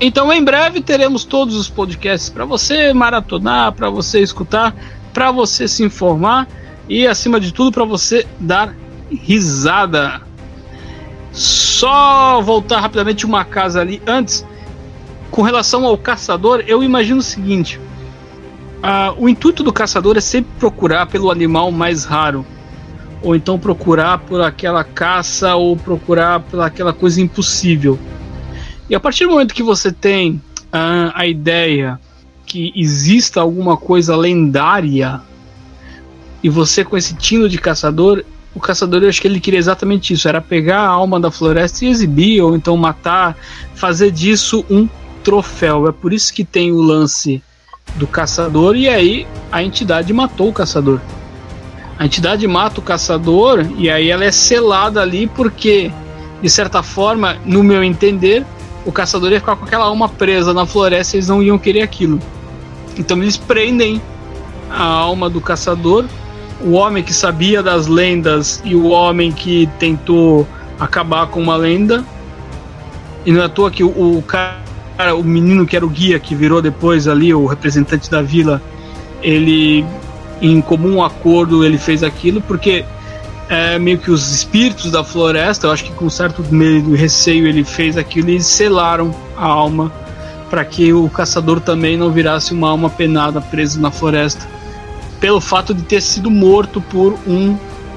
Então, 0.00 0.32
em 0.32 0.42
breve 0.42 0.80
teremos 0.80 1.24
todos 1.24 1.56
os 1.56 1.68
podcasts 1.68 2.28
para 2.28 2.44
você 2.44 2.92
maratonar, 2.92 3.72
para 3.72 3.88
você 3.88 4.20
escutar, 4.20 4.74
para 5.12 5.30
você 5.30 5.66
se 5.66 5.82
informar 5.82 6.48
e, 6.88 7.06
acima 7.06 7.40
de 7.40 7.52
tudo, 7.52 7.72
para 7.72 7.84
você 7.84 8.26
dar 8.38 8.74
risada. 9.10 10.20
Só 11.32 12.40
voltar 12.42 12.80
rapidamente 12.80 13.24
uma 13.24 13.44
casa 13.44 13.80
ali 13.80 14.02
antes. 14.06 14.44
Com 15.30 15.42
relação 15.42 15.84
ao 15.84 15.96
caçador, 15.96 16.62
eu 16.66 16.82
imagino 16.82 17.20
o 17.20 17.22
seguinte: 17.22 17.80
ah, 18.82 19.14
o 19.16 19.28
intuito 19.28 19.62
do 19.62 19.72
caçador 19.72 20.16
é 20.16 20.20
sempre 20.20 20.52
procurar 20.58 21.06
pelo 21.06 21.30
animal 21.30 21.72
mais 21.72 22.04
raro, 22.04 22.44
ou 23.24 23.34
então 23.34 23.58
procurar 23.58 24.18
por 24.18 24.42
aquela 24.42 24.84
caça, 24.84 25.56
ou 25.56 25.76
procurar 25.76 26.40
pela 26.40 26.66
aquela 26.66 26.92
coisa 26.92 27.20
impossível. 27.20 27.98
E 28.88 28.94
a 28.94 29.00
partir 29.00 29.24
do 29.24 29.30
momento 29.30 29.54
que 29.54 29.62
você 29.62 29.90
tem 29.90 30.40
ah, 30.70 31.10
a 31.14 31.26
ideia 31.26 31.98
que 32.44 32.70
exista 32.76 33.40
alguma 33.40 33.78
coisa 33.78 34.14
lendária 34.14 35.22
e 36.42 36.50
você 36.50 36.84
com 36.84 36.98
esse 36.98 37.14
tino 37.14 37.48
de 37.48 37.56
caçador, 37.56 38.22
o 38.54 38.60
caçador 38.60 39.02
eu 39.02 39.08
acho 39.08 39.22
que 39.22 39.26
ele 39.26 39.40
queria 39.40 39.58
exatamente 39.58 40.12
isso, 40.12 40.28
era 40.28 40.42
pegar 40.42 40.80
a 40.80 40.88
alma 40.88 41.18
da 41.18 41.30
floresta 41.30 41.86
e 41.86 41.88
exibir 41.88 42.42
ou 42.42 42.54
então 42.54 42.76
matar, 42.76 43.34
fazer 43.74 44.10
disso 44.10 44.66
um 44.68 44.86
troféu. 45.24 45.88
É 45.88 45.92
por 45.92 46.12
isso 46.12 46.32
que 46.34 46.44
tem 46.44 46.70
o 46.70 46.82
lance 46.82 47.42
do 47.96 48.06
caçador 48.06 48.76
e 48.76 48.86
aí 48.86 49.26
a 49.50 49.62
entidade 49.62 50.12
matou 50.12 50.50
o 50.50 50.52
caçador. 50.52 51.00
A 51.98 52.06
entidade 52.06 52.46
mata 52.46 52.80
o 52.80 52.82
caçador 52.82 53.64
e 53.76 53.88
aí 53.88 54.10
ela 54.10 54.24
é 54.24 54.32
selada 54.32 55.00
ali 55.00 55.26
porque 55.26 55.92
de 56.44 56.50
certa 56.50 56.82
forma, 56.82 57.38
no 57.46 57.62
meu 57.62 57.82
entender, 57.82 58.44
o 58.84 58.92
caçador 58.92 59.32
ia 59.32 59.40
ficar 59.40 59.56
com 59.56 59.64
aquela 59.64 59.86
alma 59.86 60.10
presa 60.10 60.52
na 60.52 60.66
floresta 60.66 61.16
e 61.16 61.18
eles 61.18 61.28
não 61.28 61.42
iam 61.42 61.58
querer 61.58 61.80
aquilo. 61.80 62.20
Então 62.98 63.16
eles 63.22 63.38
prendem 63.38 63.98
a 64.70 64.84
alma 64.84 65.30
do 65.30 65.40
caçador, 65.40 66.04
o 66.60 66.72
homem 66.72 67.02
que 67.02 67.14
sabia 67.14 67.62
das 67.62 67.86
lendas 67.86 68.60
e 68.62 68.74
o 68.74 68.88
homem 68.88 69.32
que 69.32 69.66
tentou 69.78 70.46
acabar 70.78 71.28
com 71.28 71.40
uma 71.40 71.56
lenda. 71.56 72.04
E 73.24 73.32
não 73.32 73.40
é 73.40 73.44
à 73.46 73.48
toa 73.48 73.70
que 73.70 73.82
o, 73.82 74.18
o 74.18 74.22
cara, 74.22 75.14
o 75.16 75.24
menino 75.24 75.64
que 75.64 75.74
era 75.74 75.86
o 75.86 75.88
guia, 75.88 76.18
que 76.18 76.34
virou 76.34 76.60
depois 76.60 77.08
ali 77.08 77.32
o 77.32 77.46
representante 77.46 78.10
da 78.10 78.20
vila, 78.20 78.60
ele, 79.22 79.82
em 80.40 80.60
comum 80.60 81.02
acordo, 81.02 81.64
ele 81.64 81.78
fez 81.78 82.02
aquilo 82.02 82.40
porque 82.40 82.84
é, 83.48 83.78
meio 83.78 83.98
que 83.98 84.10
os 84.10 84.34
espíritos 84.34 84.90
da 84.90 85.04
floresta, 85.04 85.66
eu 85.66 85.70
acho 85.70 85.84
que 85.84 85.92
com 85.92 86.08
certo 86.08 86.42
medo 86.50 86.94
e 86.94 86.98
receio 86.98 87.46
ele 87.46 87.64
fez 87.64 87.96
aquilo 87.96 88.30
e 88.30 88.40
selaram 88.40 89.14
a 89.36 89.46
alma 89.46 89.92
para 90.50 90.64
que 90.64 90.92
o 90.92 91.08
caçador 91.08 91.60
também 91.60 91.96
não 91.96 92.10
virasse 92.10 92.52
uma 92.52 92.70
alma 92.70 92.88
penada 92.88 93.40
presa 93.40 93.80
na 93.80 93.90
floresta, 93.90 94.46
pelo 95.18 95.40
fato 95.40 95.74
de 95.74 95.82
ter 95.82 96.00
sido 96.00 96.30
morto 96.30 96.80
por 96.80 97.18
um 97.26 97.56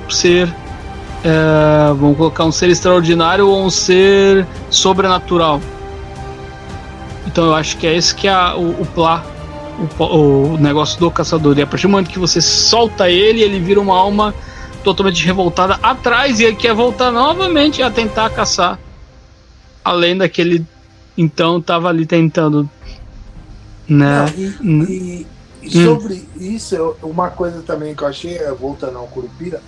ser, 0.10 0.48
é, 1.24 1.94
vamos 1.94 2.18
colocar 2.18 2.46
um 2.46 2.52
ser 2.52 2.70
extraordinário 2.70 3.48
ou 3.48 3.66
um 3.66 3.70
ser 3.70 4.46
sobrenatural. 4.70 5.62
Então 7.28 7.46
eu 7.46 7.56
acho 7.56 7.78
que 7.78 7.86
é 7.86 7.96
esse 7.96 8.16
que 8.16 8.28
é 8.28 8.54
o, 8.56 8.82
o 8.82 8.86
plá, 8.86 9.24
o, 10.00 10.04
o 10.54 10.58
negócio 10.58 11.00
do 11.00 11.10
caçador. 11.12 11.58
E 11.58 11.62
a 11.62 11.68
partir 11.68 11.88
do 11.88 11.92
momento 11.92 12.10
que 12.10 12.20
você 12.20 12.42
solta 12.42 13.10
ele, 13.10 13.42
ele 13.42 13.60
vira 13.60 13.80
uma 13.80 13.98
alma 13.98 14.34
totalmente 14.84 15.26
revoltada 15.26 15.78
atrás 15.84 16.40
e 16.40 16.44
ele 16.46 16.56
quer 16.56 16.74
voltar 16.74 17.12
novamente 17.12 17.82
a 17.84 17.92
tentar 17.92 18.30
caçar. 18.30 18.80
Além 19.84 20.18
daquele 20.18 20.66
então 21.18 21.58
estava 21.58 21.90
ali 21.90 22.06
tentando, 22.06 22.70
né? 23.88 24.32
E, 24.38 24.56
Hum. 24.62 24.84
e- 24.84 25.28
e 25.64 25.84
sobre 25.84 26.28
isso, 26.40 26.76
eu- 26.76 26.98
uma 27.02 27.30
coisa 27.30 27.62
também 27.62 27.96
que 27.96 28.04
eu 28.04 28.08
achei, 28.08 28.38
eh, 28.38 28.52
voltando 28.58 28.98
ao 28.98 29.08
Curupira, 29.08 29.62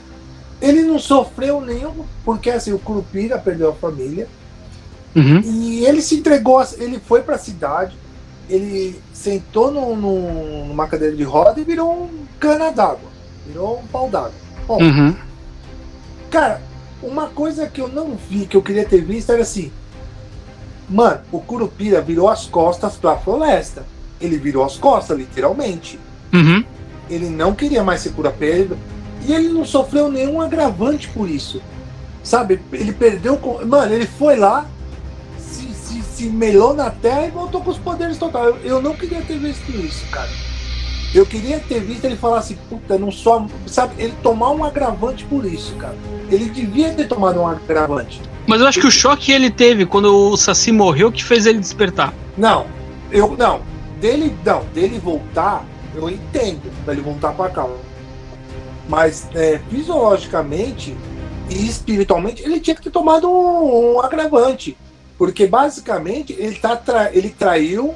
ele 0.61 0.83
não 0.83 0.99
sofreu 0.99 1.59
nenhum, 1.61 2.05
porque 2.23 2.49
assim, 2.51 2.71
o 2.71 2.79
Curupira 2.79 3.37
perdeu 3.39 3.69
a 3.69 3.73
família 3.73 4.27
Uhum. 5.15 5.41
e 5.43 5.83
ele 5.85 6.01
se 6.01 6.15
entregou, 6.15 6.59
a- 6.59 6.67
ele 6.77 6.99
foi 6.99 7.21
pra 7.21 7.37
cidade, 7.37 7.95
ele 8.49 8.99
sentou 9.19 9.69
num- 9.71 9.95
num- 9.95 10.65
numa 10.67 10.87
cadeira 10.87 11.15
de 11.15 11.23
roda 11.23 11.59
e 11.59 11.63
virou 11.63 11.91
um 12.03 12.25
cana 12.39 12.71
d'água, 12.71 13.09
virou 13.45 13.79
um 13.79 13.87
pau 13.87 14.09
d'água. 14.09 14.31
Bom, 14.65 14.81
Uhum. 14.81 15.15
Cara, 16.31 16.61
uma 17.03 17.27
coisa 17.27 17.67
que 17.67 17.81
eu 17.81 17.87
não 17.87 18.15
vi, 18.29 18.45
que 18.45 18.55
eu 18.55 18.61
queria 18.61 18.85
ter 18.85 19.01
visto, 19.03 19.31
era 19.31 19.41
assim. 19.41 19.71
Mano, 20.87 21.19
o 21.31 21.39
Curupira 21.39 22.01
virou 22.01 22.29
as 22.29 22.45
costas 22.45 22.95
pra 22.95 23.17
floresta. 23.17 23.83
Ele 24.21 24.37
virou 24.37 24.63
as 24.63 24.77
costas, 24.77 25.17
literalmente. 25.17 25.99
Uhum. 26.33 26.63
Ele 27.09 27.29
não 27.29 27.53
queria 27.53 27.83
mais 27.83 28.01
ser 28.01 28.11
cura-pego. 28.11 28.77
E 29.25 29.33
ele 29.33 29.49
não 29.49 29.65
sofreu 29.65 30.09
nenhum 30.11 30.39
agravante 30.39 31.07
por 31.09 31.29
isso. 31.29 31.61
Sabe? 32.23 32.59
Ele 32.71 32.91
perdeu. 32.93 33.39
Mano, 33.65 33.93
ele 33.93 34.05
foi 34.05 34.35
lá, 34.35 34.65
se, 36.19 36.29
melou 36.29 36.73
na 36.73 36.89
terra 36.89 37.27
e 37.27 37.31
voltou 37.31 37.61
com 37.61 37.71
os 37.71 37.77
poderes 37.77 38.17
total. 38.17 38.45
Eu, 38.45 38.57
eu 38.63 38.81
não 38.81 38.93
queria 38.93 39.21
ter 39.21 39.37
visto 39.37 39.69
isso, 39.71 40.05
cara. 40.11 40.29
Eu 41.13 41.25
queria 41.25 41.59
ter 41.59 41.79
visto 41.79 42.05
ele 42.05 42.15
falar 42.15 42.39
assim, 42.39 42.57
puta, 42.69 42.97
não 42.97 43.11
só. 43.11 43.45
Sabe, 43.65 43.93
ele 43.97 44.13
tomar 44.21 44.51
um 44.51 44.63
agravante 44.63 45.23
por 45.25 45.45
isso, 45.45 45.73
cara. 45.75 45.95
Ele 46.29 46.49
devia 46.49 46.93
ter 46.93 47.07
tomado 47.07 47.39
um 47.39 47.47
agravante. 47.47 48.21
Mas 48.45 48.61
eu 48.61 48.67
acho 48.67 48.79
que 48.79 48.87
o 48.87 48.91
choque 48.91 49.27
que 49.27 49.31
ele 49.31 49.49
teve 49.49 49.85
quando 49.85 50.13
o 50.13 50.37
Saci 50.37 50.71
morreu 50.71 51.11
que 51.11 51.23
fez 51.23 51.45
ele 51.45 51.59
despertar. 51.59 52.13
Não, 52.37 52.67
eu. 53.11 53.35
Não. 53.37 53.61
Dele. 53.99 54.35
Não, 54.45 54.63
dele 54.65 54.99
voltar, 54.99 55.65
eu 55.95 56.09
entendo. 56.09 56.71
Pra 56.83 56.93
ele 56.93 57.01
voltar 57.01 57.31
pra 57.33 57.49
cá. 57.49 57.67
Mas 58.87 59.27
é, 59.33 59.59
fisiologicamente 59.69 60.95
e 61.49 61.67
espiritualmente 61.67 62.43
ele 62.43 62.59
tinha 62.59 62.75
que 62.75 62.83
ter 62.83 62.91
tomado 62.91 63.29
um, 63.29 63.95
um 63.95 64.01
agravante. 64.01 64.77
Porque 65.19 65.45
basicamente 65.45 66.33
ele, 66.39 66.55
tá 66.55 66.77
tra 66.77 67.13
ele 67.13 67.29
traiu 67.29 67.93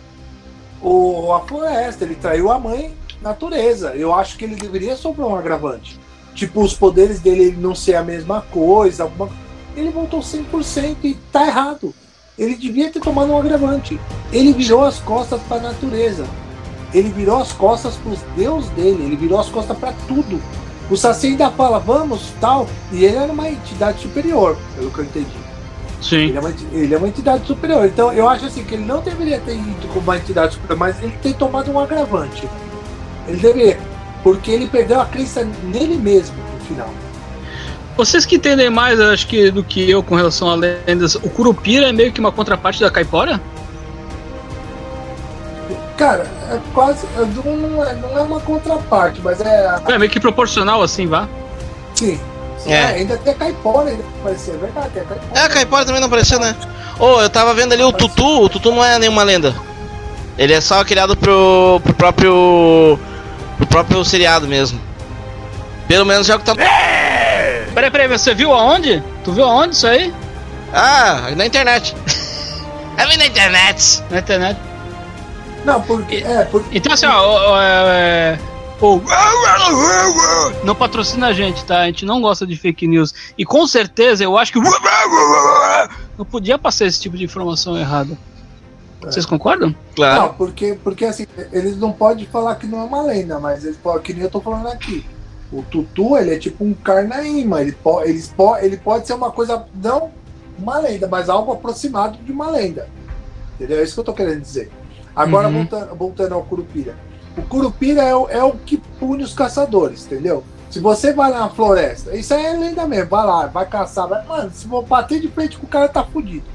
o, 0.82 1.32
a 1.32 1.40
floresta, 1.40 2.04
ele 2.04 2.16
traiu 2.16 2.52
a 2.52 2.60
mãe 2.60 2.94
natureza. 3.22 3.96
Eu 3.96 4.14
acho 4.14 4.38
que 4.38 4.44
ele 4.44 4.56
deveria 4.56 4.98
sofrer 4.98 5.24
um 5.24 5.36
agravante. 5.36 5.98
Tipo, 6.36 6.62
os 6.62 6.74
poderes 6.74 7.22
dele 7.22 7.56
não 7.58 7.74
ser 7.74 7.96
a 7.96 8.04
mesma 8.04 8.42
coisa. 8.42 9.04
Alguma... 9.04 9.30
Ele 9.74 9.90
voltou 9.90 10.20
100% 10.20 10.98
e 11.06 11.14
tá 11.32 11.48
errado. 11.48 11.96
Ele 12.38 12.56
devia 12.56 12.92
ter 12.92 13.00
tomado 13.00 13.32
um 13.32 13.38
agravante. 13.38 13.98
Ele 14.30 14.52
virou 14.52 14.84
as 14.84 15.00
costas 15.00 15.42
para 15.44 15.58
a 15.58 15.72
natureza. 15.72 16.26
Ele 16.94 17.10
virou 17.10 17.38
as 17.38 17.54
costas 17.54 17.96
para 17.96 18.12
os 18.12 18.20
deus 18.36 18.68
dele. 18.72 19.02
Ele 19.02 19.16
virou 19.16 19.40
as 19.40 19.48
costas 19.48 19.78
para 19.78 19.94
tudo. 20.10 20.42
O 20.92 20.98
Saci 20.98 21.28
ainda 21.28 21.50
fala, 21.52 21.80
vamos, 21.80 22.34
tal. 22.42 22.68
E 22.92 23.06
ele 23.06 23.16
era 23.16 23.32
uma 23.32 23.50
entidade 23.50 24.02
superior, 24.02 24.58
pelo 24.76 24.92
que 24.92 25.00
eu 25.00 25.06
entendi. 25.06 25.43
Sim. 26.04 26.18
Ele 26.18 26.38
é, 26.38 26.40
uma, 26.40 26.54
ele 26.74 26.94
é 26.94 26.98
uma 26.98 27.08
entidade 27.08 27.48
superior. 27.48 27.86
Então 27.86 28.12
eu 28.12 28.28
acho 28.28 28.46
assim 28.46 28.64
que 28.64 28.76
ele 28.76 28.86
não 28.86 29.02
deveria 29.02 29.40
ter 29.40 29.56
ido 29.56 29.88
como 29.88 30.02
uma 30.02 30.18
entidade 30.18 30.54
superior, 30.54 30.78
mas 30.78 31.02
ele 31.02 31.18
tem 31.22 31.34
tomado 31.34 31.72
um 31.72 31.80
agravante. 31.80 32.48
Ele 33.28 33.38
deveria. 33.38 33.80
Porque 34.22 34.52
ele 34.52 34.68
perdeu 34.68 35.00
a 35.00 35.06
crença 35.06 35.48
nele 35.64 35.96
mesmo 35.96 36.36
no 36.54 36.66
final. 36.66 36.90
Vocês 37.96 38.26
que 38.26 38.36
entendem 38.36 38.70
mais, 38.70 39.00
acho 39.00 39.28
que, 39.28 39.52
do 39.52 39.64
que 39.64 39.90
eu 39.90 40.02
com 40.02 40.16
relação 40.16 40.50
a 40.50 40.56
lendas, 40.56 41.16
o 41.16 41.30
Curupira 41.30 41.90
é 41.90 41.92
meio 41.92 42.12
que 42.12 42.20
uma 42.20 42.32
contraparte 42.32 42.82
da 42.82 42.90
Caipora? 42.90 43.40
Cara, 45.98 46.26
é 46.50 46.60
quase. 46.74 47.06
Não 47.16 47.84
é, 47.86 47.96
não 47.96 48.18
é 48.18 48.22
uma 48.22 48.40
contraparte, 48.40 49.22
mas 49.24 49.40
é. 49.40 49.80
É 49.88 49.98
meio 49.98 50.12
que 50.12 50.20
proporcional 50.20 50.82
assim, 50.82 51.06
vá? 51.06 51.30
Sim. 51.94 52.20
É. 52.66 52.72
é, 52.72 52.86
ainda 52.86 53.18
tem 53.18 53.34
a 53.34 53.36
Caipora, 53.36 53.90
ainda 53.90 54.04
apareceu. 54.22 54.56
É 54.56 54.58
verdade, 54.58 54.90
tem 54.90 55.02
a 55.02 55.06
Caipora. 55.06 55.32
É, 55.40 55.44
a 55.44 55.50
Caipora 55.50 55.86
também 55.86 56.02
não 56.02 56.08
apareceu, 56.08 56.40
né? 56.40 56.56
Ô, 57.00 57.22
eu 57.22 57.30
tava 57.30 57.54
vendo 57.54 57.74
ali 57.74 57.84
o 57.84 57.92
Tutu, 57.92 58.44
o 58.44 58.50
Tutu 58.50 58.72
não 58.72 58.84
é 58.84 59.00
nenhuma 59.00 59.24
lenda. 59.24 59.56
Ele 60.38 60.54
é 60.54 60.62
só 60.62 60.84
criado 60.84 61.16
pro, 61.16 61.82
pro 61.84 61.94
próprio. 61.94 63.00
pro 63.58 63.68
próprio 63.68 64.04
seriado 64.06 64.48
mesmo. 64.48 64.80
Pelo 65.88 66.06
menos 66.06 66.26
já 66.28 66.38
que 66.38 66.46
tá. 66.46 66.56
Peraí, 66.56 67.92
peraí, 67.92 68.08
você 68.08 68.34
viu 68.34 68.54
aonde? 68.54 69.04
Tu 69.24 69.32
viu 69.32 69.46
aonde 69.46 69.76
isso 69.76 69.88
aí? 69.88 70.14
Ah, 70.74 71.32
na 71.36 71.46
internet. 71.46 71.96
Eu 72.98 73.10
vi 73.10 73.18
na 73.18 73.26
internet. 73.26 74.04
Na 74.10 74.20
internet. 74.20 74.60
Não, 75.66 75.82
porque. 75.82 76.24
É, 76.26 76.46
porque. 76.46 76.78
Então 76.78 76.94
assim, 76.94 77.06
ó, 77.06 77.52
ó, 77.52 77.62
é, 77.62 77.66
é, 77.66 78.40
não 80.64 80.76
patrocina 80.76 81.28
a 81.28 81.34
gente, 81.34 81.64
tá? 81.66 81.82
A 81.82 81.86
gente 81.86 82.06
não 82.06 82.22
gosta 82.22 82.46
de 82.46 82.56
fake 82.58 82.88
news. 82.88 83.14
E 83.38 83.46
com 83.46 83.66
certeza 83.68 84.24
eu 84.24 84.38
acho 84.38 84.52
que 84.54 84.60
não 86.18 86.26
podia 86.26 86.58
passar 86.58 86.86
esse 86.86 87.00
tipo 87.00 87.18
de 87.18 87.24
informação 87.24 87.78
errada. 87.78 88.18
Vocês 89.02 89.26
concordam? 89.26 89.70
Não, 89.70 89.76
Claro. 89.96 90.34
porque, 90.38 90.78
porque 90.82 91.04
assim, 91.06 91.26
eles 91.52 91.78
não 91.78 91.92
podem 91.92 92.26
falar 92.26 92.56
que 92.56 92.66
não 92.66 92.80
é 92.80 92.84
uma 92.84 93.02
lenda, 93.02 93.38
mas 93.40 93.66
eles 93.66 93.76
podem, 93.78 94.02
que 94.02 94.14
nem 94.14 94.24
eu 94.24 94.30
tô 94.30 94.40
falando 94.40 94.68
aqui. 94.68 95.06
O 95.52 95.62
Tutu, 95.62 96.18
ele 96.18 96.34
é 96.34 96.40
tipo 96.40 96.64
um 96.64 96.74
Carnaíma, 96.74 97.62
ele, 97.62 97.74
po, 97.74 98.02
eles 98.02 98.30
po, 98.36 98.56
ele 98.58 98.78
pode 98.78 99.06
ser 99.06 99.14
uma 99.14 99.30
coisa, 99.32 99.66
não 99.76 100.10
uma 100.58 100.80
lenda, 100.80 101.08
mas 101.08 101.30
algo 101.30 101.52
aproximado 101.52 102.18
de 102.24 102.32
uma 102.32 102.50
lenda. 102.50 102.88
Entendeu? 103.56 103.80
É 103.80 103.84
isso 103.84 103.94
que 103.94 104.00
eu 104.00 104.04
tô 104.06 104.14
querendo 104.14 104.42
dizer. 104.42 104.72
Agora, 105.16 105.48
Uhum. 105.48 105.54
voltando, 105.68 105.96
voltando 105.96 106.34
ao 106.36 106.44
Curupira. 106.44 106.96
O 107.38 107.42
Curupira 107.42 108.04
é 108.04 108.16
o, 108.16 108.30
é 108.30 108.44
o 108.44 108.54
que 108.54 108.78
pune 109.00 109.24
os 109.24 109.34
caçadores, 109.34 110.06
entendeu? 110.06 110.44
Se 110.70 110.80
você 110.80 111.14
vai 111.14 111.32
na 111.32 111.50
floresta, 111.50 112.16
isso 112.16 112.34
aí 112.34 112.46
é 112.46 112.54
lenda 112.54 112.88
mesmo, 112.88 113.10
vai 113.10 113.26
lá, 113.26 113.48
vai 113.48 113.66
caçar, 113.68 114.08
vai, 114.08 114.26
mano, 114.26 114.52
se 114.52 114.68
for 114.68 114.84
bater 114.84 115.20
de 115.20 115.28
frente 115.28 115.58
com 115.58 115.66
o 115.66 115.70
cara, 115.70 115.88
tá 115.88 116.04
fudido. 116.04 116.46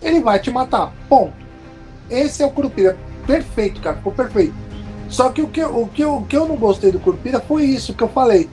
Ele 0.00 0.20
vai 0.20 0.38
te 0.38 0.50
matar, 0.50 0.92
ponto. 1.08 1.32
Esse 2.10 2.42
é 2.42 2.46
o 2.46 2.50
Curupira. 2.50 2.96
Perfeito, 3.26 3.80
cara. 3.80 3.96
Ficou 3.96 4.12
perfeito. 4.12 4.54
Só 5.08 5.30
que 5.30 5.42
o 5.42 5.48
que, 5.48 5.62
o, 5.62 5.86
que 5.86 6.04
o 6.04 6.22
que 6.22 6.36
eu 6.36 6.46
não 6.46 6.56
gostei 6.56 6.92
do 6.92 7.00
Curupira 7.00 7.40
foi 7.40 7.64
isso 7.64 7.94
que 7.94 8.02
eu 8.02 8.08
falei. 8.08 8.48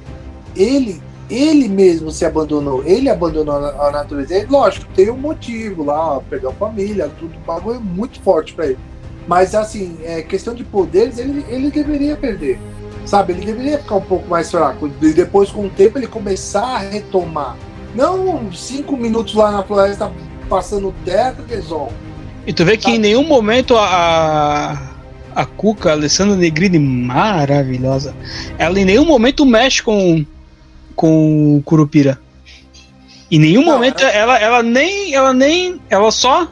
Ele, 0.56 1.02
ele 1.30 1.68
mesmo 1.68 2.12
se 2.12 2.26
abandonou. 2.26 2.84
Ele 2.86 3.10
abandonou 3.10 3.56
a, 3.56 3.92
natureza. 3.92 4.46
Lógico, 4.50 4.86
tem 4.96 5.10
um 5.10 5.18
motivo 5.18 5.84
lá, 5.84 6.22
perdeu 6.30 6.50
a 6.52 6.54
família, 6.54 7.12
tudo. 7.20 7.36
O 7.36 7.46
bagulho 7.46 7.78
é 7.78 7.80
muito 7.80 8.22
forte 8.22 8.54
pra 8.54 8.68
ele. 8.68 8.80
Mas, 9.32 9.56
assim, 9.56 9.98
é 10.04 10.22
questão 10.22 10.54
de 10.54 10.62
poderes, 10.62 11.18
ele, 11.18 11.46
ele 11.48 11.72
deveria 11.72 12.18
perder. 12.18 12.60
Sabe? 13.06 13.32
Ele 13.32 13.46
deveria 13.46 13.78
ficar 13.78 13.96
um 13.96 14.02
pouco 14.02 14.28
mais 14.28 14.52
fraco. 14.52 14.92
E 15.02 15.14
depois, 15.14 15.50
com 15.50 15.68
o 15.68 15.70
tempo, 15.70 15.98
ele 15.98 16.06
começar 16.06 16.66
a 16.66 16.80
retomar. 16.80 17.56
Não 17.96 18.52
cinco 18.52 18.98
minutos 18.98 19.34
lá 19.34 19.50
na 19.50 19.64
floresta 19.64 20.12
passando 20.50 20.94
terra, 21.06 21.38
resolve. 21.48 21.94
E 22.46 22.52
tu 22.52 22.66
vê 22.66 22.76
que 22.76 22.92
em 22.92 23.00
nenhum 23.00 23.26
momento 23.26 23.78
a, 23.78 24.78
a 25.34 25.46
Cuca, 25.46 25.92
a 25.92 25.94
Alessandra 25.94 26.36
Negrini, 26.36 26.78
maravilhosa, 26.78 28.14
ela 28.58 28.78
em 28.78 28.84
nenhum 28.84 29.06
momento 29.06 29.46
mexe 29.46 29.82
com, 29.82 30.26
com 30.94 31.56
o 31.56 31.64
Curupira. 31.64 32.20
Em 33.32 33.40
nenhum 33.40 33.64
Não, 33.64 33.72
momento 33.72 34.04
ela, 34.04 34.38
ela 34.38 34.62
nem. 34.62 35.16
Ela 35.16 35.34
nem. 35.34 35.80
Ela 35.90 36.12
só. 36.12 36.50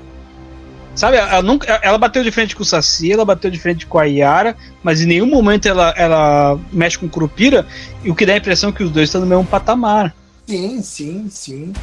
Sabe, 0.95 1.17
ela, 1.17 1.41
nunca, 1.41 1.79
ela 1.81 1.97
bateu 1.97 2.23
de 2.23 2.31
frente 2.31 2.55
com 2.55 2.63
o 2.63 2.65
Saci, 2.65 3.11
ela 3.11 3.23
bateu 3.23 3.49
de 3.49 3.59
frente 3.59 3.85
com 3.85 3.97
a 3.97 4.03
Yara, 4.03 4.55
mas 4.83 5.01
em 5.01 5.05
nenhum 5.05 5.27
momento 5.27 5.67
ela, 5.67 5.93
ela 5.95 6.59
mexe 6.73 6.97
com 6.97 7.05
o 7.05 7.09
Curupira, 7.09 7.65
e 8.03 8.11
o 8.11 8.15
que 8.15 8.25
dá 8.25 8.33
a 8.33 8.37
impressão 8.37 8.69
é 8.69 8.73
que 8.73 8.83
os 8.83 8.91
dois 8.91 9.07
estão 9.07 9.21
no 9.21 9.27
mesmo 9.27 9.45
patamar. 9.45 10.13
Sim, 10.45 10.81
sim, 10.81 11.27
sim. 11.29 11.73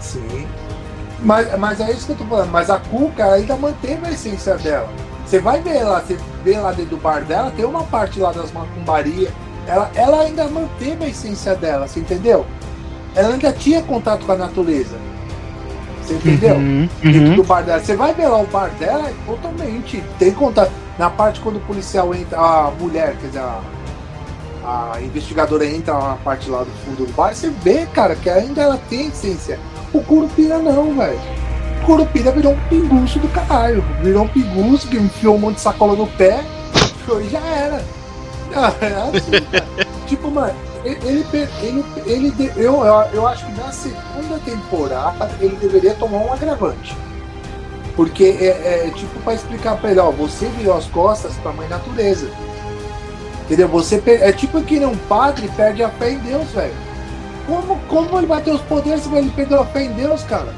Sim. 0.00 0.46
Mas, 1.20 1.58
mas 1.58 1.80
é 1.80 1.90
isso 1.90 2.06
que 2.06 2.12
eu 2.12 2.16
tô 2.16 2.24
falando. 2.26 2.50
Mas 2.50 2.70
a 2.70 2.78
Cuca 2.78 3.32
ainda 3.32 3.56
manteve 3.56 4.06
a 4.06 4.10
essência 4.10 4.56
dela. 4.56 4.88
Você 5.24 5.40
vai 5.40 5.60
ver 5.60 5.82
lá, 5.82 6.00
você 6.00 6.16
vê 6.44 6.58
lá 6.58 6.72
dentro 6.72 6.96
do 6.96 7.02
bar 7.02 7.24
dela, 7.24 7.50
tem 7.50 7.64
uma 7.64 7.82
parte 7.84 8.20
lá 8.20 8.32
das 8.32 8.52
macumbarias. 8.52 9.32
Ela, 9.66 9.90
ela 9.94 10.20
ainda 10.20 10.46
manteve 10.46 11.04
a 11.04 11.08
essência 11.08 11.56
dela, 11.56 11.88
você 11.88 12.00
entendeu? 12.00 12.46
Ela 13.14 13.32
ainda 13.32 13.52
tinha 13.52 13.82
contato 13.82 14.24
com 14.24 14.32
a 14.32 14.36
natureza. 14.36 14.96
Você 16.06 16.14
entendeu? 16.14 16.54
Uhum, 16.54 16.88
Dentro 17.02 17.20
uhum. 17.30 17.36
do 17.36 17.44
bar 17.44 17.62
dela. 17.62 17.80
Você 17.80 17.96
vai 17.96 18.14
ver 18.14 18.28
lá 18.28 18.38
o 18.38 18.46
bar 18.46 18.70
dela, 18.78 19.08
é 19.08 19.14
totalmente. 19.26 20.02
Tem 20.18 20.32
contato. 20.32 20.70
Na 20.98 21.10
parte 21.10 21.40
quando 21.40 21.56
o 21.56 21.60
policial 21.60 22.14
entra, 22.14 22.38
a 22.38 22.70
mulher, 22.70 23.16
quer 23.20 23.26
dizer, 23.26 23.40
a, 23.40 23.60
a 24.64 25.02
investigadora 25.02 25.66
entra 25.66 25.94
na 25.94 26.16
parte 26.16 26.48
lá 26.48 26.60
do 26.60 26.70
fundo 26.84 27.06
do 27.06 27.12
bar, 27.12 27.34
você 27.34 27.50
vê, 27.62 27.86
cara, 27.86 28.14
que 28.14 28.30
ainda 28.30 28.62
ela 28.62 28.80
tem 28.88 29.08
essência. 29.08 29.58
O 29.92 30.00
Curupira 30.00 30.58
não, 30.58 30.94
velho. 30.94 31.18
O 31.82 31.86
Curupira 31.86 32.32
virou 32.32 32.52
um 32.52 32.60
pinguço 32.68 33.18
do 33.18 33.28
caralho. 33.28 33.84
Virou 34.02 34.24
um 34.24 34.28
pinguço 34.28 34.88
que 34.88 34.96
enfiou 34.96 35.36
um 35.36 35.38
monte 35.38 35.56
de 35.56 35.60
sacola 35.62 35.94
no 35.94 36.06
pé 36.06 36.44
e 37.20 37.28
já 37.28 37.40
era. 37.40 37.84
É 38.56 39.18
assim, 39.18 39.30
cara. 39.50 39.66
tipo, 40.06 40.30
mano, 40.30 40.54
ele, 40.88 41.26
ele, 41.62 41.84
ele, 42.06 42.52
eu, 42.56 42.84
eu, 43.12 43.26
acho 43.26 43.46
que 43.46 43.52
na 43.52 43.72
segunda 43.72 44.38
temporada 44.44 45.30
ele 45.40 45.56
deveria 45.56 45.94
tomar 45.94 46.18
um 46.18 46.32
agravante. 46.32 46.96
Porque 47.94 48.36
é, 48.40 48.86
é 48.86 48.92
tipo 48.94 49.18
pra 49.20 49.34
explicar 49.34 49.76
pra 49.78 49.90
ele, 49.90 50.00
ó, 50.00 50.10
você 50.10 50.46
virou 50.46 50.76
as 50.76 50.86
costas 50.86 51.34
pra 51.36 51.52
mãe 51.52 51.68
natureza. 51.68 52.30
Entendeu? 53.44 53.68
Você 53.68 54.02
é 54.06 54.32
tipo 54.32 54.60
que 54.62 54.84
um 54.84 54.96
padre 55.08 55.48
perde 55.56 55.82
a 55.82 55.88
fé 55.88 56.10
em 56.10 56.18
Deus, 56.18 56.50
velho. 56.50 56.74
Como, 57.46 57.78
como 57.88 58.18
ele 58.18 58.26
vai 58.26 58.42
ter 58.42 58.50
os 58.50 58.60
poderes 58.62 59.02
se 59.02 59.14
ele 59.14 59.30
perdeu 59.30 59.60
a 59.60 59.66
fé 59.66 59.84
em 59.84 59.92
Deus, 59.92 60.22
cara? 60.24 60.52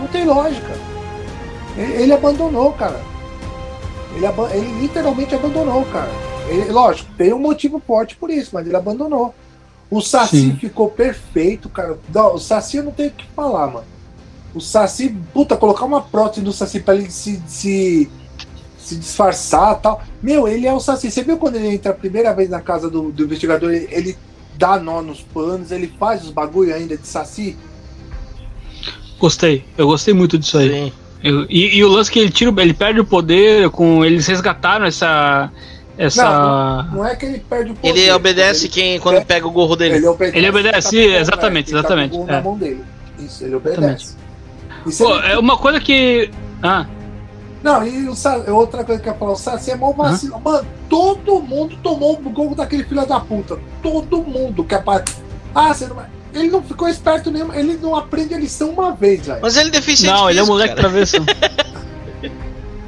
Não 0.00 0.06
tem 0.06 0.24
lógica. 0.24 0.72
Ele, 1.76 2.04
ele 2.04 2.12
abandonou, 2.12 2.72
cara. 2.72 3.00
Ele, 4.14 4.26
ele 4.54 4.80
literalmente 4.80 5.34
abandonou, 5.34 5.84
cara. 5.86 6.10
Ele- 6.48 6.70
lógico, 6.70 7.10
tem 7.16 7.32
um 7.32 7.38
motivo 7.38 7.80
forte 7.84 8.16
por 8.16 8.30
isso, 8.30 8.50
mas 8.52 8.66
ele 8.66 8.76
abandonou. 8.76 9.34
O 9.90 10.00
Saci 10.00 10.40
Sim. 10.40 10.56
ficou 10.56 10.88
perfeito, 10.88 11.68
cara. 11.68 11.98
Não, 12.14 12.34
o 12.34 12.38
Saci 12.38 12.76
eu 12.76 12.84
não 12.84 12.92
tenho 12.92 13.08
o 13.08 13.12
que 13.12 13.26
falar, 13.34 13.66
mano. 13.66 13.86
O 14.54 14.60
Saci, 14.60 15.14
puta, 15.32 15.56
colocar 15.56 15.84
uma 15.84 16.00
prótese 16.00 16.42
do 16.42 16.52
Saci 16.52 16.80
pra 16.80 16.94
ele 16.94 17.10
se, 17.10 17.42
se, 17.46 18.08
se 18.78 18.96
disfarçar 18.96 19.76
e 19.78 19.82
tal. 19.82 20.02
Meu, 20.22 20.46
ele 20.46 20.66
é 20.66 20.72
o 20.72 20.80
Saci. 20.80 21.10
Você 21.10 21.22
viu 21.24 21.38
quando 21.38 21.56
ele 21.56 21.68
entra 21.74 21.90
a 21.90 21.94
primeira 21.94 22.32
vez 22.32 22.48
na 22.48 22.60
casa 22.60 22.88
do, 22.88 23.10
do 23.10 23.24
investigador, 23.24 23.72
ele, 23.72 23.88
ele 23.90 24.16
dá 24.56 24.78
nó 24.78 25.02
nos 25.02 25.20
panos, 25.22 25.70
ele 25.72 25.92
faz 25.98 26.22
os 26.24 26.30
bagulho 26.30 26.74
ainda 26.74 26.96
de 26.96 27.06
Saci? 27.06 27.56
Gostei, 29.18 29.64
eu 29.76 29.86
gostei 29.86 30.14
muito 30.14 30.38
disso 30.38 30.58
aí. 30.58 30.68
Sim. 30.70 30.92
Eu- 31.22 31.46
e, 31.50 31.76
e 31.76 31.84
o 31.84 31.88
lance 31.88 32.10
que 32.10 32.18
ele 32.18 32.30
tira, 32.30 32.50
ele 32.62 32.72
perde 32.72 33.00
o 33.00 33.04
poder 33.04 33.68
com. 33.70 34.04
Eles 34.04 34.26
resgataram 34.26 34.86
essa. 34.86 35.50
Essa. 36.02 36.82
Não 36.92 37.04
é 37.04 37.14
que 37.14 37.26
ele 37.26 37.38
perde 37.40 37.72
o 37.72 37.74
poder. 37.74 37.88
Ele 38.00 38.10
obedece 38.12 38.68
quem 38.68 38.98
quando 38.98 39.22
pega 39.24 39.46
o 39.46 39.50
gorro 39.50 39.76
dele. 39.76 39.96
Ele 39.96 40.06
obedece, 40.06 40.38
Ele 40.38 40.48
obedece, 40.48 40.90
tá 40.96 41.18
exatamente, 41.20 41.64
quem 41.66 41.74
tá 41.74 41.78
exatamente, 41.80 42.16
gol 42.16 42.26
é. 42.28 42.32
na 42.32 42.40
mão 42.40 42.56
dele. 42.56 42.82
Isso, 43.18 43.44
ele 43.44 43.54
obedece. 43.54 44.14
Pô, 44.96 45.14
ele- 45.18 45.32
é 45.32 45.38
uma 45.38 45.58
coisa 45.58 45.78
que. 45.78 46.30
Ah, 46.62 46.86
Não, 47.62 47.86
e 47.86 48.08
o 48.08 48.14
Sa- 48.14 48.38
outra 48.48 48.82
coisa 48.82 49.02
que 49.02 49.08
eu 49.08 49.12
ia 49.12 49.18
falar, 49.18 49.32
o 49.32 49.36
Saci 49.36 49.70
é 49.72 49.76
mó 49.76 49.92
vacilo. 49.92 50.40
Mano, 50.40 50.66
todo 50.88 51.42
mundo 51.42 51.76
tomou 51.82 52.14
o 52.14 52.30
gol 52.30 52.54
daquele 52.54 52.84
filho 52.84 53.04
da 53.06 53.20
puta. 53.20 53.58
Todo 53.82 54.22
mundo 54.22 54.64
que 54.64 54.74
é 54.74 54.78
pra... 54.78 55.04
Ah, 55.54 55.74
você 55.74 55.86
não 55.86 55.96
vai. 55.96 56.06
Ele 56.32 56.48
não 56.48 56.62
ficou 56.62 56.88
esperto 56.88 57.30
nenhum, 57.30 57.52
ele 57.52 57.76
não 57.76 57.94
aprende 57.94 58.32
a 58.32 58.38
lição 58.38 58.70
uma 58.70 58.92
vez, 58.94 59.26
velho. 59.26 59.40
Mas 59.42 59.56
ele 59.58 59.68
é 59.68 59.72
deficiente 59.72 60.14
Não, 60.16 60.30
ele 60.30 60.38
é 60.38 60.42
um 60.42 60.46
físico, 60.46 60.52
moleque 60.54 60.74
cara. 60.76 60.88
travessão. 60.88 61.26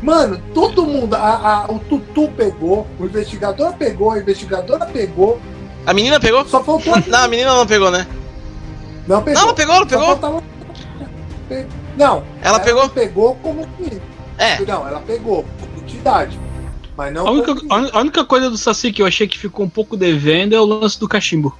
Mano, 0.02 0.42
todo 0.52 0.84
mundo, 0.84 1.14
a, 1.14 1.64
a- 1.64 1.66
o 1.72 1.78
Tutu 1.78 2.28
pegou, 2.36 2.86
o 2.98 3.04
investigador 3.04 3.72
pegou, 3.74 4.10
a 4.10 4.18
investigadora 4.18 4.84
pegou, 4.86 5.40
A 5.86 5.94
menina 5.94 6.18
pegou? 6.18 6.44
só 6.44 6.62
faltou. 6.62 6.94
Não, 7.06 7.18
a 7.24 7.28
menina 7.28 7.54
não 7.54 7.66
pegou, 7.66 7.90
né? 7.90 8.06
Não 9.06 9.22
pegou. 9.22 9.40
Não, 9.40 9.48
ela 9.48 9.54
pegou, 9.54 9.74
ela 9.74 9.84
Só 9.84 9.88
pegou. 9.88 10.06
faltava- 10.06 10.42
Não. 11.96 12.24
Ela 12.42 12.60
pegou? 12.60 12.88
pegou 12.88 13.34
como 13.36 13.66
que. 13.78 14.00
É. 14.38 14.58
Não, 14.64 14.86
ela 14.88 15.00
pegou 15.00 15.44
como 15.60 15.82
entidade. 15.84 16.38
Mas 16.96 17.12
não. 17.12 17.26
A 17.26 17.30
única, 17.30 17.54
como- 17.54 17.90
a 17.92 18.00
única 18.00 18.24
coisa 18.24 18.50
do 18.50 18.58
Saci 18.58 18.92
que 18.92 19.02
eu 19.02 19.06
achei 19.06 19.26
que 19.28 19.38
ficou 19.38 19.64
um 19.64 19.68
pouco 19.70 19.96
devendo 19.96 20.54
é 20.54 20.60
o 20.60 20.64
lance 20.64 20.98
do 20.98 21.08
cachimbo. 21.08 21.56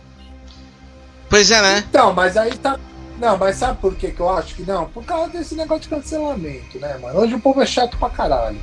Pois 1.31 1.51
é, 1.51 1.63
né? 1.63 1.85
Então, 1.89 2.13
mas 2.13 2.37
aí 2.37 2.53
tá. 2.57 2.79
Não, 3.23 3.39
mas 3.39 3.55
sabe 3.55 3.79
por 3.81 3.95
que, 3.95 4.11
que 4.11 4.19
eu 4.19 4.29
acho 4.29 4.57
que 4.57 4.63
não? 4.65 4.87
Por 4.87 5.05
causa 5.05 5.31
desse 5.31 5.55
negócio 5.55 5.83
de 5.85 5.89
cancelamento, 5.89 6.77
né, 6.81 6.99
mano? 7.01 7.21
Hoje 7.21 7.35
o 7.37 7.39
povo 7.39 7.63
é 7.63 7.67
chato 7.67 7.97
pra 7.97 8.11
caralho. 8.11 8.57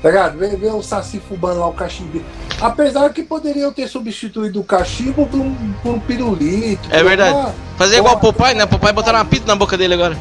Tá 0.00 0.08
ligado? 0.08 0.38
Vê, 0.38 0.48
vê 0.54 0.68
o 0.68 0.80
Saci 0.82 1.18
fubando 1.18 1.58
lá 1.58 1.66
o 1.66 1.72
cachimbo. 1.72 2.22
Apesar 2.60 3.10
que 3.12 3.24
poderiam 3.24 3.72
ter 3.72 3.88
substituído 3.88 4.60
o 4.60 4.64
cachimbo 4.64 5.26
por 5.26 5.40
um, 5.40 5.52
por 5.82 5.94
um 5.94 5.98
pirulito. 5.98 6.88
É 6.92 7.02
verdade. 7.02 7.34
uma- 7.34 7.52
Fazer 7.76 7.96
igual 7.98 8.14
o 8.14 8.20
Popeye, 8.20 8.54
né? 8.54 8.62
O 8.62 8.68
Popeye 8.68 8.92
botaram 8.92 9.18
uma 9.18 9.24
pita 9.24 9.46
na 9.48 9.56
boca 9.56 9.76
dele 9.76 9.94
agora. 9.94 10.16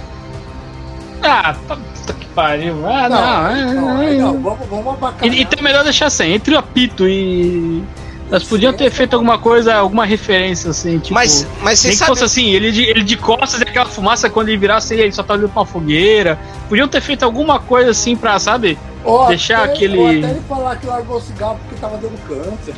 Ah, 1.22 1.56
tá, 1.68 1.76
puta 1.78 2.14
que 2.14 2.26
pariu. 2.30 2.76
Ah, 2.88 3.08
Não, 3.10 3.22
não. 3.22 3.48
é, 3.50 3.74
não, 3.74 4.02
é, 4.02 4.14
não, 4.16 4.41
vamos, 4.41 4.68
vamos 4.68 4.93
abacar. 4.96 5.24
E, 5.28 5.30
e 5.30 5.41
então 5.43 5.60
é 5.60 5.62
melhor 5.62 5.84
deixar 5.84 6.08
assim, 6.08 6.32
entre 6.32 6.56
o 6.56 6.58
apito 6.58 7.08
e. 7.08 7.84
Nós 8.30 8.43
podíamos 8.43 8.78
ter 8.78 8.89
feito 8.89 9.13
alguma 9.13 9.38
coisa, 9.38 9.76
alguma 9.76 10.03
referência, 10.03 10.71
assim, 10.71 10.97
tipo. 10.97 11.13
Mas, 11.13 11.47
mas 11.61 11.84
nem 11.84 11.93
você 11.93 11.99
que 11.99 12.05
fosse 12.07 12.23
assim, 12.23 12.49
ele 12.49 12.71
de, 12.71 12.82
ele 12.84 13.03
de 13.03 13.15
costas 13.17 13.59
e 13.61 13.63
aquela 13.63 13.86
fumaça 13.86 14.30
quando 14.30 14.49
ele 14.49 14.57
virasse 14.57 14.95
ele 14.95 15.11
só 15.11 15.21
tava 15.21 15.39
olhando 15.39 15.51
pra 15.53 15.61
uma 15.61 15.65
fogueira. 15.67 16.39
Podiam 16.67 16.88
ter 16.88 17.01
feito 17.01 17.23
alguma 17.23 17.59
coisa 17.59 17.91
assim 17.91 18.15
pra, 18.15 18.39
sabe? 18.39 18.78
Ou 19.03 19.28
deixar 19.28 19.65
até- 19.65 19.73
aquele- 19.73 19.97
Ou 19.99 20.07
até 20.07 20.17
ele 20.17 20.41
falar 20.49 20.76
que 20.78 20.88
largou 20.88 21.17
o 21.17 21.21
cigarro 21.21 21.59
porque 21.63 21.80
tava 21.80 21.97
dando 21.97 22.17
câncer. 22.28 22.73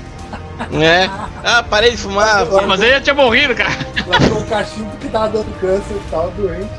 É. 0.74 1.10
Ah, 1.44 1.64
parei 1.64 1.92
de 1.92 1.98
fumar. 1.98 2.46
Mas 2.68 2.82
ele 2.82 2.92
já 2.92 3.02
tinha 3.02 3.14
morrido, 3.16 3.56
cara. 3.56 3.72
Largou 4.08 4.40
o 4.40 4.46
cachimbo 4.48 4.90
porque 4.92 5.08
tava 5.08 5.30
dando 5.30 5.60
câncer 5.62 5.94
e 5.96 6.12
tava 6.12 6.30
doente. 6.32 6.70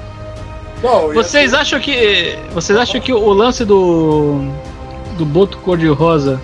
Bom, 0.83 1.13
Vocês 1.15 1.51
ser- 1.53 1.57
acham 1.57 1.81
que. 1.81 2.39
Vocês 2.53 2.79
acham 2.79 3.01
que 3.01 3.13
o 3.13 3.33
lance 3.33 3.65
do. 3.65 4.43
Do 5.17 5.25
Boto 5.25 5.59
Cor-de-Rosa, 5.59 6.41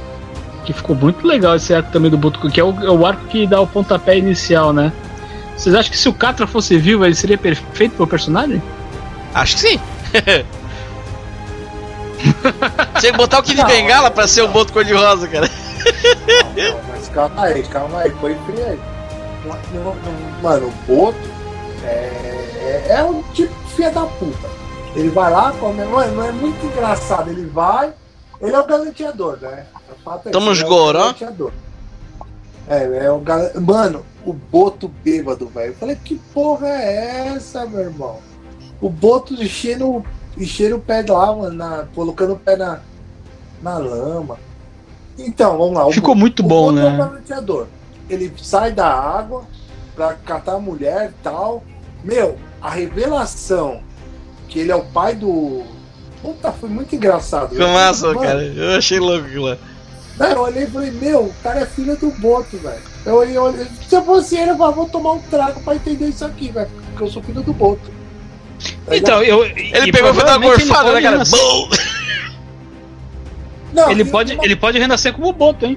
que 0.65 0.73
ficou 0.73 0.97
muito 0.97 1.27
legal 1.27 1.55
esse 1.57 1.73
arco 1.75 1.91
também 1.93 2.11
do 2.11 2.19
Boto 2.19 2.41
que 2.51 2.61
é 2.61 2.65
o, 2.65 2.71
é 2.85 2.91
o 2.91 3.07
arco 3.07 3.25
que 3.27 3.47
dá 3.47 3.61
o 3.61 3.67
pontapé 3.67 4.17
inicial, 4.19 4.73
né? 4.73 4.93
Vocês 5.57 5.75
acham 5.75 5.91
que 5.93 5.99
se 5.99 6.09
o 6.09 6.13
Catra 6.13 6.47
fosse 6.47 6.77
vivo, 6.77 7.05
ele 7.05 7.15
seria 7.15 7.39
perfeito 7.39 7.95
pro 7.97 8.07
personagem? 8.07 8.61
Acho 9.33 9.55
que 9.55 9.61
sim. 9.61 9.81
Tinha 13.01 13.13
que 13.13 13.19
botar 13.19 13.39
o 13.41 13.43
Kid 13.43 13.59
Não. 13.61 13.67
Bengala 13.67 14.11
pra 14.11 14.27
ser 14.27 14.43
o 14.43 14.49
boto 14.49 14.73
cor-de-rosa, 14.73 15.29
cara. 15.29 15.49
Não, 16.57 16.71
não, 16.73 16.81
mas 16.89 17.09
calma 17.09 17.43
aí, 17.45 17.63
calma 17.65 18.01
aí, 18.01 18.11
põe 18.13 18.35
frio 18.47 18.65
aí. 18.67 18.81
Não- 19.45 19.85
não- 19.85 19.95
não- 19.95 20.41
Mano, 20.43 20.69
o 20.69 20.73
Boto 20.87 21.19
é, 21.85 21.87
é, 21.89 22.87
é 22.97 23.03
um 23.05 23.23
tipo 23.35 23.53
de 23.65 23.75
filha 23.75 23.91
da 23.91 24.03
puta. 24.03 24.49
Ele 24.97 25.11
vai 25.11 25.31
lá, 25.31 25.53
come, 25.59 25.85
mano, 25.85 26.25
é 26.25 26.33
muito 26.33 26.65
engraçado. 26.67 27.31
Ele 27.31 27.47
vai, 27.47 27.93
ele 28.41 28.55
é 28.55 28.59
o 28.61 28.67
galanteador, 28.67 29.39
né? 29.41 29.65
O 30.05 30.29
é 30.29 30.31
ele 30.31 31.25
é 31.25 31.31
o. 31.43 31.53
É, 32.67 33.05
é 33.07 33.11
o 33.11 33.19
gal... 33.19 33.41
Mano, 33.61 34.05
o 34.25 34.33
Boto 34.33 34.89
bêbado, 34.89 35.47
velho. 35.49 35.73
Eu 35.73 35.77
falei, 35.77 35.97
que 35.97 36.17
porra 36.33 36.69
é 36.69 37.35
essa, 37.35 37.67
meu 37.67 37.81
irmão? 37.81 38.19
O 38.81 38.89
Boto 38.89 39.35
enchendo, 39.35 40.05
enchendo 40.37 40.77
o 40.77 40.81
pé 40.81 41.05
lá, 41.07 41.35
mano, 41.35 41.55
na- 41.55 41.85
colocando 41.95 42.33
o 42.33 42.39
pé 42.39 42.57
na, 42.57 42.81
na 43.63 43.79
lama. 43.79 44.39
Então, 45.19 45.59
vamos 45.59 45.75
lá. 45.75 45.87
o 45.87 45.93
Ficou 45.93 46.15
muito 46.15 46.41
o 46.41 46.43
bom, 46.43 46.73
Boto 46.73 46.79
é 46.79 46.85
um 46.85 46.91
né? 46.93 46.99
galanteador. 46.99 47.67
Ele 48.09 48.33
sai 48.37 48.73
da 48.73 48.87
água 48.89 49.45
pra 49.95 50.15
catar 50.15 50.55
a 50.55 50.59
mulher 50.59 51.11
e 51.11 51.23
tal. 51.23 51.63
Meu, 52.03 52.37
a 52.61 52.71
revelação 52.71 53.81
que 54.49 54.59
ele 54.59 54.73
é 54.73 54.77
o 54.77 54.85
pai 54.85 55.15
do. 55.15 55.63
Puta, 56.23 56.53
foi 56.53 56.69
muito 56.69 56.95
engraçado. 56.95 57.51
Ficou 57.51 57.69
massa, 57.69 58.15
cara. 58.15 58.43
Eu 58.43 58.79
achei 58.79 58.99
louco 58.99 59.29
lá. 59.41 59.59
Não, 60.19 60.27
eu 60.29 60.41
olhei 60.43 60.63
e 60.65 60.67
falei, 60.69 60.91
meu, 60.93 61.25
o 61.25 61.35
cara 61.43 61.61
é 61.61 61.67
filho 61.67 61.97
do 61.97 62.11
Boto, 62.13 62.57
velho. 62.59 62.81
Eu 63.05 63.15
olhei, 63.17 63.37
olhei, 63.37 63.67
se 63.89 63.95
eu 63.97 64.05
fosse 64.05 64.37
ele, 64.37 64.53
eu 64.53 64.57
falava, 64.57 64.77
vou 64.77 64.89
tomar 64.89 65.13
um 65.13 65.19
trago 65.23 65.61
pra 65.63 65.75
entender 65.75 66.07
isso 66.07 66.25
aqui, 66.25 66.51
velho. 66.53 66.71
Porque 66.91 67.03
eu 67.03 67.11
sou 67.11 67.23
filho 67.23 67.43
do 67.43 67.53
Boto. 67.53 67.91
Tá 68.87 68.97
Então, 68.97 69.23
eu. 69.23 69.45
Ele 69.45 69.91
pegou 69.93 70.11
e 70.11 70.15
foi 70.15 70.25
dar 70.25 70.39
uma 70.39 70.47
gorfada, 70.47 70.93
né, 70.93 71.03
cara? 71.03 71.25
Bum! 71.25 71.69
Não, 73.73 73.91
Ele 73.91 74.05
pode, 74.05 74.35
uma- 74.35 74.45
ele 74.45 74.55
pode 74.55 74.79
renascer 74.79 75.13
como 75.13 75.29
o 75.29 75.33
Boto, 75.33 75.67
hein? 75.67 75.77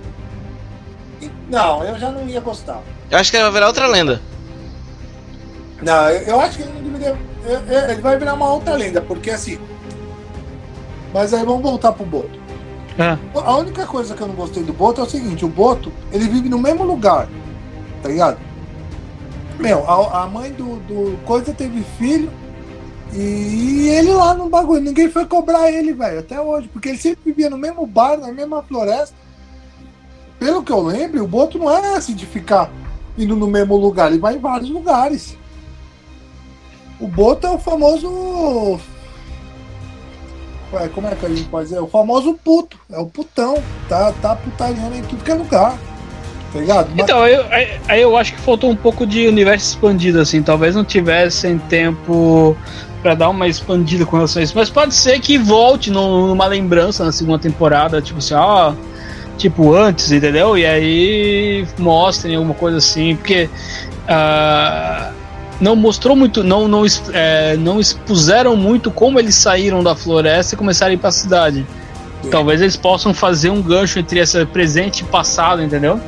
Não, 1.50 1.84
eu 1.84 1.98
já 1.98 2.12
não 2.12 2.28
ia 2.28 2.40
gostar. 2.40 2.82
Eu 3.10 3.18
acho 3.18 3.32
que 3.32 3.38
ele 3.38 3.44
vai 3.46 3.54
virar 3.54 3.68
outra 3.68 3.88
lenda. 3.88 4.22
Não, 5.82 6.10
eu, 6.10 6.22
eu 6.28 6.40
acho 6.42 6.58
que 6.58 6.64
ele 6.64 6.72
não 6.74 6.82
deveria. 6.84 7.18
eu- 7.46 7.60
eu- 7.74 7.90
Ele 7.90 8.02
vai 8.02 8.18
virar 8.20 8.34
uma 8.36 8.52
outra 8.54 8.76
lenda, 8.76 9.02
porque 9.02 9.32
assim. 9.32 9.58
Mas 11.14 11.34
aí 11.34 11.44
vamos 11.44 11.62
voltar 11.64 11.92
pro 11.94 12.06
Boto. 12.06 12.38
É. 12.98 13.18
A 13.36 13.58
única 13.58 13.86
coisa 13.86 14.16
que 14.16 14.22
eu 14.22 14.28
não 14.28 14.36
gostei 14.36 14.64
do 14.64 14.74
Boto 14.74 15.02
é 15.02 15.04
o 15.04 15.10
seguinte: 15.10 15.46
o 15.46 15.50
Boto, 15.50 15.92
ele 16.12 16.28
vive 16.28 16.50
no 16.50 16.58
mesmo 16.58 16.84
lugar, 16.84 17.28
tá 18.02 18.10
ligado? 18.10 18.40
Meu, 19.60 19.90
a, 19.90 20.24
a 20.24 20.28
mãe 20.28 20.52
do, 20.52 20.78
do 20.82 21.18
Coisa 21.26 21.54
teve 21.54 21.84
filho 21.98 22.32
e 23.14 23.88
ele 23.90 24.12
lá 24.14 24.34
no 24.34 24.50
bagulho. 24.50 24.82
Ninguém 24.82 25.10
foi 25.10 25.26
cobrar 25.26 25.72
ele, 25.72 25.94
velho, 25.94 26.20
até 26.20 26.40
hoje, 26.40 26.68
porque 26.68 26.90
ele 26.90 26.98
sempre 26.98 27.20
vivia 27.26 27.50
no 27.50 27.58
mesmo 27.58 27.86
bar, 27.86 28.18
na 28.18 28.32
mesma 28.32 28.62
floresta. 28.64 29.16
Pelo 30.40 30.64
que 30.64 30.72
eu 30.72 30.82
lembro, 30.82 31.24
o 31.24 31.28
Boto 31.28 31.58
não 31.58 31.72
é 31.72 31.96
assim 31.96 32.14
de 32.14 32.26
ficar 32.26 32.70
indo 33.18 33.36
no 33.36 33.48
mesmo 33.48 33.76
lugar, 33.76 34.12
ele 34.12 34.20
vai 34.20 34.36
em 34.36 34.40
vários 34.40 34.70
lugares. 34.70 35.36
O 37.00 37.08
Boto 37.08 37.48
é 37.48 37.52
o 37.52 37.60
famoso. 37.60 38.80
Ué, 40.74 40.90
como 40.90 41.08
é 41.08 41.16
que 41.16 41.26
a 41.26 41.30
gente 41.30 41.44
pode 41.44 41.70
dizer? 41.70 41.80
O 41.80 41.88
famoso 41.88 42.34
puto. 42.44 42.78
É 42.92 42.98
o 43.00 43.06
putão. 43.06 43.62
Tá, 43.88 44.14
tá 44.22 44.36
putariando 44.36 44.96
em 44.96 45.02
tudo 45.02 45.24
que 45.24 45.32
é 45.32 45.36
lugar. 45.36 45.78
Tá 46.52 46.60
ligado? 46.60 46.90
Mas- 46.92 47.00
Então, 47.04 47.26
eu, 47.28 47.46
aí, 47.52 47.80
aí 47.88 48.02
eu 48.02 48.16
acho 48.18 48.34
que 48.34 48.40
faltou 48.42 48.70
um 48.70 48.76
pouco 48.76 49.06
de 49.06 49.28
universo 49.28 49.70
expandido, 49.70 50.20
assim. 50.20 50.42
Talvez 50.44 50.76
não 50.76 50.84
tivessem 50.84 51.58
tempo 51.58 52.56
pra 53.02 53.16
dar 53.16 53.30
uma 53.30 53.48
expandida 53.48 54.06
com 54.06 54.16
relação 54.18 54.42
a 54.42 54.44
isso. 54.44 54.54
Mas 54.56 54.70
pode 54.70 54.94
ser 54.94 55.20
que 55.20 55.38
volte 55.38 55.90
no- 55.90 56.28
numa 56.28 56.48
lembrança 56.48 57.06
na 57.06 57.12
segunda 57.12 57.40
temporada, 57.40 58.02
tipo 58.02 58.20
assim, 58.20 58.34
ó. 58.34 58.74
Tipo, 59.38 59.74
antes, 59.76 60.12
entendeu? 60.12 60.58
E 60.58 60.66
aí 60.66 61.66
mostrem 61.78 62.36
alguma 62.36 62.56
coisa 62.56 62.78
assim, 62.78 63.16
porque. 63.16 63.50
ah, 64.08 65.12
não 65.60 65.76
mostrou 65.76 66.16
muito, 66.16 66.44
não, 66.44 66.68
não, 66.68 66.84
é, 67.14 67.56
não 67.58 67.80
expuseram 67.80 68.56
muito 68.56 68.92
como 68.92 69.20
eles 69.20 69.36
saíram 69.36 69.84
da 69.84 69.96
floresta 69.96 70.56
e 70.56 70.58
começaram 70.58 70.92
a 70.92 70.94
ir 70.94 70.98
pra 70.98 71.12
cidade. 71.12 71.66
Sim. 72.24 72.30
Talvez 72.30 72.62
eles 72.62 72.76
possam 72.76 73.14
fazer 73.14 73.50
um 73.50 73.62
gancho 73.62 74.00
entre 74.00 74.20
esse 74.20 74.46
presente 74.48 75.02
e 75.02 75.04
passado, 75.06 75.62
entendeu? 75.64 76.00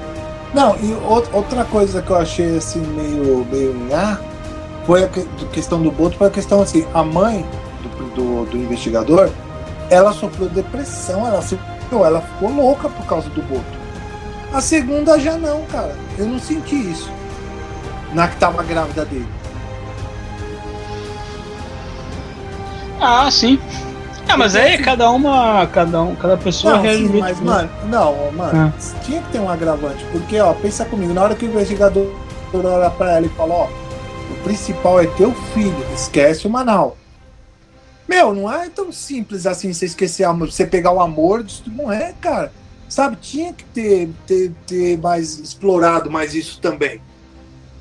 Não, 0.53 0.75
e 0.77 0.93
ou- 1.07 1.23
outra 1.33 1.63
coisa 1.65 2.01
que 2.01 2.09
eu 2.09 2.17
achei 2.17 2.57
assim 2.57 2.79
meio, 2.79 3.45
meio 3.51 3.73
nhá, 3.89 4.19
foi 4.85 5.03
a 5.03 5.09
questão 5.51 5.81
do 5.81 5.91
Boto, 5.91 6.17
foi 6.17 6.27
a 6.27 6.31
questão 6.31 6.61
assim, 6.61 6.85
a 6.93 7.03
mãe 7.03 7.45
do, 7.83 8.05
do, 8.15 8.45
do 8.49 8.57
investigador, 8.57 9.29
ela 9.89 10.11
sofreu 10.13 10.49
depressão, 10.49 11.25
ela, 11.27 11.41
se, 11.41 11.57
ela 11.91 12.21
ficou 12.21 12.51
louca 12.51 12.89
por 12.89 13.05
causa 13.05 13.29
do 13.29 13.41
Boto. 13.43 13.79
A 14.51 14.61
segunda 14.61 15.19
já 15.19 15.37
não, 15.37 15.61
cara. 15.71 15.95
Eu 16.17 16.25
não 16.25 16.39
senti 16.39 16.75
isso. 16.75 17.09
Na 18.15 18.27
que 18.27 18.37
tava 18.37 18.63
grávida 18.63 19.05
dele. 19.05 19.27
Ah, 22.99 23.29
sim. 23.31 23.59
Ah, 24.27 24.37
mas 24.37 24.55
aí 24.55 24.77
cada 24.77 25.09
uma, 25.09 25.65
cada 25.67 26.03
um, 26.03 26.15
cada 26.15 26.37
pessoa 26.37 26.75
Não, 26.75 26.83
reage 26.83 27.07
sim, 27.07 27.19
mas, 27.19 27.39
mano, 27.39 27.69
não, 27.85 28.31
mano, 28.31 28.73
tinha 29.03 29.21
que 29.23 29.31
ter 29.31 29.39
um 29.39 29.49
agravante. 29.49 30.05
Porque, 30.11 30.39
ó, 30.39 30.53
pensa 30.53 30.85
comigo, 30.85 31.13
na 31.13 31.23
hora 31.23 31.35
que 31.35 31.45
o 31.45 31.49
investigador 31.49 32.13
olha 32.53 32.89
pra 32.91 33.17
ela 33.17 33.25
e 33.25 33.29
fala, 33.29 33.53
ó, 33.55 33.67
o 34.29 34.43
principal 34.43 35.01
é 35.01 35.07
teu 35.07 35.33
filho, 35.53 35.83
esquece 35.95 36.45
o 36.45 36.49
Manal. 36.49 36.95
Meu, 38.07 38.33
não 38.33 38.51
é 38.51 38.69
tão 38.69 38.91
simples 38.91 39.45
assim 39.45 39.71
você 39.73 39.85
esquecer 39.85 40.23
amor, 40.23 40.51
você 40.51 40.65
pegar 40.65 40.91
o 40.91 40.99
amor, 40.99 41.43
disso 41.43 41.63
não 41.67 41.91
é, 41.91 42.13
cara. 42.19 42.51
Sabe, 42.87 43.17
tinha 43.17 43.53
que 43.53 43.63
ter, 43.65 44.09
ter, 44.25 44.51
ter 44.65 44.97
mais 44.97 45.37
explorado 45.37 46.09
mais 46.09 46.33
isso 46.33 46.59
também. 46.59 46.97
tá 46.97 47.03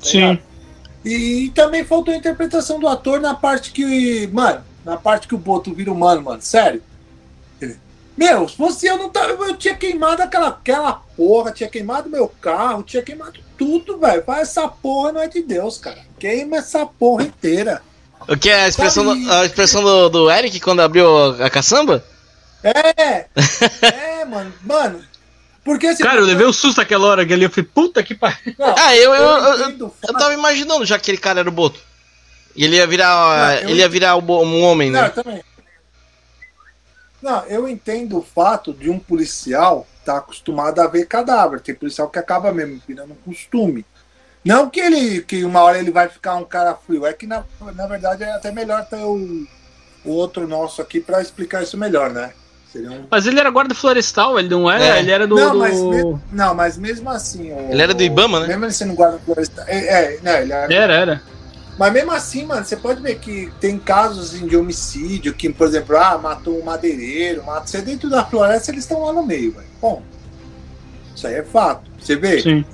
Sim. 0.01 0.17
ligado? 0.17 0.39
E, 1.03 1.51
também 1.55 1.83
faltou 1.83 2.13
a 2.13 2.17
interpretação 2.17 2.79
do 2.79 2.87
ator 2.87 3.19
na 3.19 3.33
parte 3.33 3.71
que. 3.71 4.27
Mano, 4.33 4.61
na 4.83 4.97
parte 4.97 5.27
que 5.27 5.35
o 5.35 5.37
Boto 5.37 5.73
vira 5.73 5.91
humano, 5.91 6.21
mano. 6.21 6.41
Sério. 6.41 6.81
Ele, 7.61 7.77
Meu, 8.17 8.47
se 8.47 8.55
fosse 8.55 8.87
eu 8.87 8.97
não 8.97 9.09
tava. 9.09 9.31
Eu 9.45 9.55
tinha 9.57 9.75
queimado 9.75 10.21
aquela, 10.21 10.49
aquela 10.49 10.93
porra, 10.93 11.51
tinha 11.51 11.69
queimado 11.69 12.09
meu 12.09 12.27
carro, 12.27 12.83
tinha 12.83 13.03
queimado 13.03 13.39
tudo, 13.57 13.97
velho. 13.99 14.23
Essa 14.27 14.67
porra 14.67 15.11
não 15.11 15.21
é 15.21 15.27
de 15.27 15.41
Deus, 15.41 15.77
cara. 15.77 15.99
Queima 16.17 16.57
essa 16.57 16.85
porra 16.85 17.23
inteira. 17.23 17.81
O 18.27 18.37
que 18.37 18.49
é 18.49 18.63
a 18.63 18.67
expressão, 18.67 19.05
do, 19.05 19.31
a 19.31 19.45
expressão 19.45 19.83
do, 19.83 20.09
do 20.09 20.31
Eric 20.31 20.59
quando 20.59 20.81
abriu 20.81 21.07
a 21.41 21.49
caçamba? 21.49 22.03
É! 22.63 23.25
é, 24.21 24.25
mano. 24.25 24.53
Mano, 24.61 25.03
porque 25.63 25.87
assim. 25.87 26.03
Cara, 26.03 26.19
eu 26.19 26.25
levei 26.25 26.45
um 26.45 26.53
susto 26.53 26.81
aquela 26.81 27.07
hora 27.07 27.25
que 27.25 27.33
ali, 27.33 27.43
eu 27.43 27.49
falei, 27.49 27.69
puta 27.73 28.03
que 28.03 28.15
pariu. 28.15 28.55
Ah, 28.59 28.95
eu, 28.95 29.13
eu, 29.13 29.23
eu, 29.23 29.53
eu, 29.69 29.95
eu 30.07 30.13
tava 30.13 30.33
imaginando 30.33 30.85
já 30.85 30.95
que 30.95 31.03
aquele 31.03 31.17
cara 31.17 31.39
era 31.41 31.49
o 31.49 31.51
Boto. 31.51 31.79
E 32.59 32.65
ele 32.65 32.75
ia 32.75 32.85
virar. 32.85 33.63
Não, 33.63 33.69
ele 33.69 33.79
ia 33.79 33.87
virar 33.87 34.17
um 34.17 34.61
homem, 34.61 34.91
né? 34.91 35.03
Não, 35.03 35.09
também. 35.23 35.43
Não, 37.21 37.45
eu 37.45 37.69
entendo 37.69 38.17
o 38.17 38.21
fato 38.21 38.73
de 38.73 38.89
um 38.89 38.99
policial 38.99 39.87
estar 40.01 40.11
tá 40.11 40.17
acostumado 40.19 40.81
a 40.81 40.87
ver 40.87 41.05
cadáver. 41.05 41.61
Tem 41.61 41.73
policial 41.73 42.09
que 42.09 42.19
acaba 42.19 42.51
mesmo 42.51 42.81
virando 42.85 43.13
um 43.13 43.31
costume. 43.31 43.85
Não 44.43 44.69
que 44.69 44.81
ele 44.81 45.21
que 45.21 45.45
uma 45.45 45.61
hora 45.61 45.79
ele 45.79 45.89
vai 45.89 46.09
ficar 46.09 46.35
um 46.35 46.43
cara 46.43 46.75
frio, 46.75 47.05
é 47.05 47.13
que 47.13 47.25
na, 47.25 47.45
na 47.75 47.87
verdade 47.87 48.23
é 48.23 48.31
até 48.31 48.51
melhor 48.51 48.85
ter 48.89 49.03
o, 49.03 49.47
o 50.03 50.11
outro 50.11 50.45
nosso 50.45 50.81
aqui 50.81 50.99
para 50.99 51.21
explicar 51.21 51.63
isso 51.63 51.77
melhor, 51.77 52.09
né? 52.09 52.33
Um... 52.75 53.05
Mas 53.09 53.25
ele 53.25 53.39
era 53.39 53.49
guarda 53.49 53.73
florestal, 53.73 54.37
ele 54.37 54.49
não 54.49 54.69
era? 54.69 54.97
É. 54.97 54.99
Ele 54.99 55.11
era 55.11 55.25
do. 55.25 55.35
Não, 55.35 55.53
do... 55.53 55.59
Mas, 55.59 55.79
me... 55.79 56.19
não 56.33 56.53
mas 56.53 56.77
mesmo 56.77 57.09
assim. 57.09 57.53
O... 57.53 57.71
Ele 57.71 57.81
era 57.81 57.93
do 57.93 58.03
Ibama, 58.03 58.41
né? 58.41 58.47
Mesmo 58.47 58.65
ele 58.65 58.73
sendo 58.73 58.93
guarda 58.95 59.17
florestal. 59.19 59.63
É, 59.65 59.77
é 59.77 60.19
né, 60.21 60.41
ele 60.41 60.51
era... 60.51 60.73
era, 60.73 60.93
era. 60.93 61.38
Mas 61.79 61.93
mesmo 61.93 62.11
assim, 62.11 62.45
mano, 62.45 62.65
você 62.65 62.75
pode 62.75 63.01
ver 63.01 63.19
que 63.19 63.49
tem 63.61 63.79
casos 63.79 64.31
de 64.31 64.57
homicídio, 64.57 65.33
que, 65.33 65.49
por 65.49 65.65
exemplo, 65.65 65.95
ah, 65.95 66.17
matou 66.17 66.59
um 66.59 66.65
madeireiro, 66.65 67.45
mata. 67.45 67.67
Você 67.67 67.81
dentro 67.81 68.09
da 68.09 68.25
floresta, 68.25 68.69
eles 68.69 68.83
estão 68.83 69.01
lá 69.01 69.13
no 69.13 69.25
meio, 69.25 69.53
velho. 69.53 69.65
Bom. 69.81 70.03
Isso 71.15 71.25
aí 71.25 71.35
é 71.35 71.43
fato. 71.43 71.89
Você 71.97 72.17
vê? 72.17 72.41
Sim. 72.41 72.65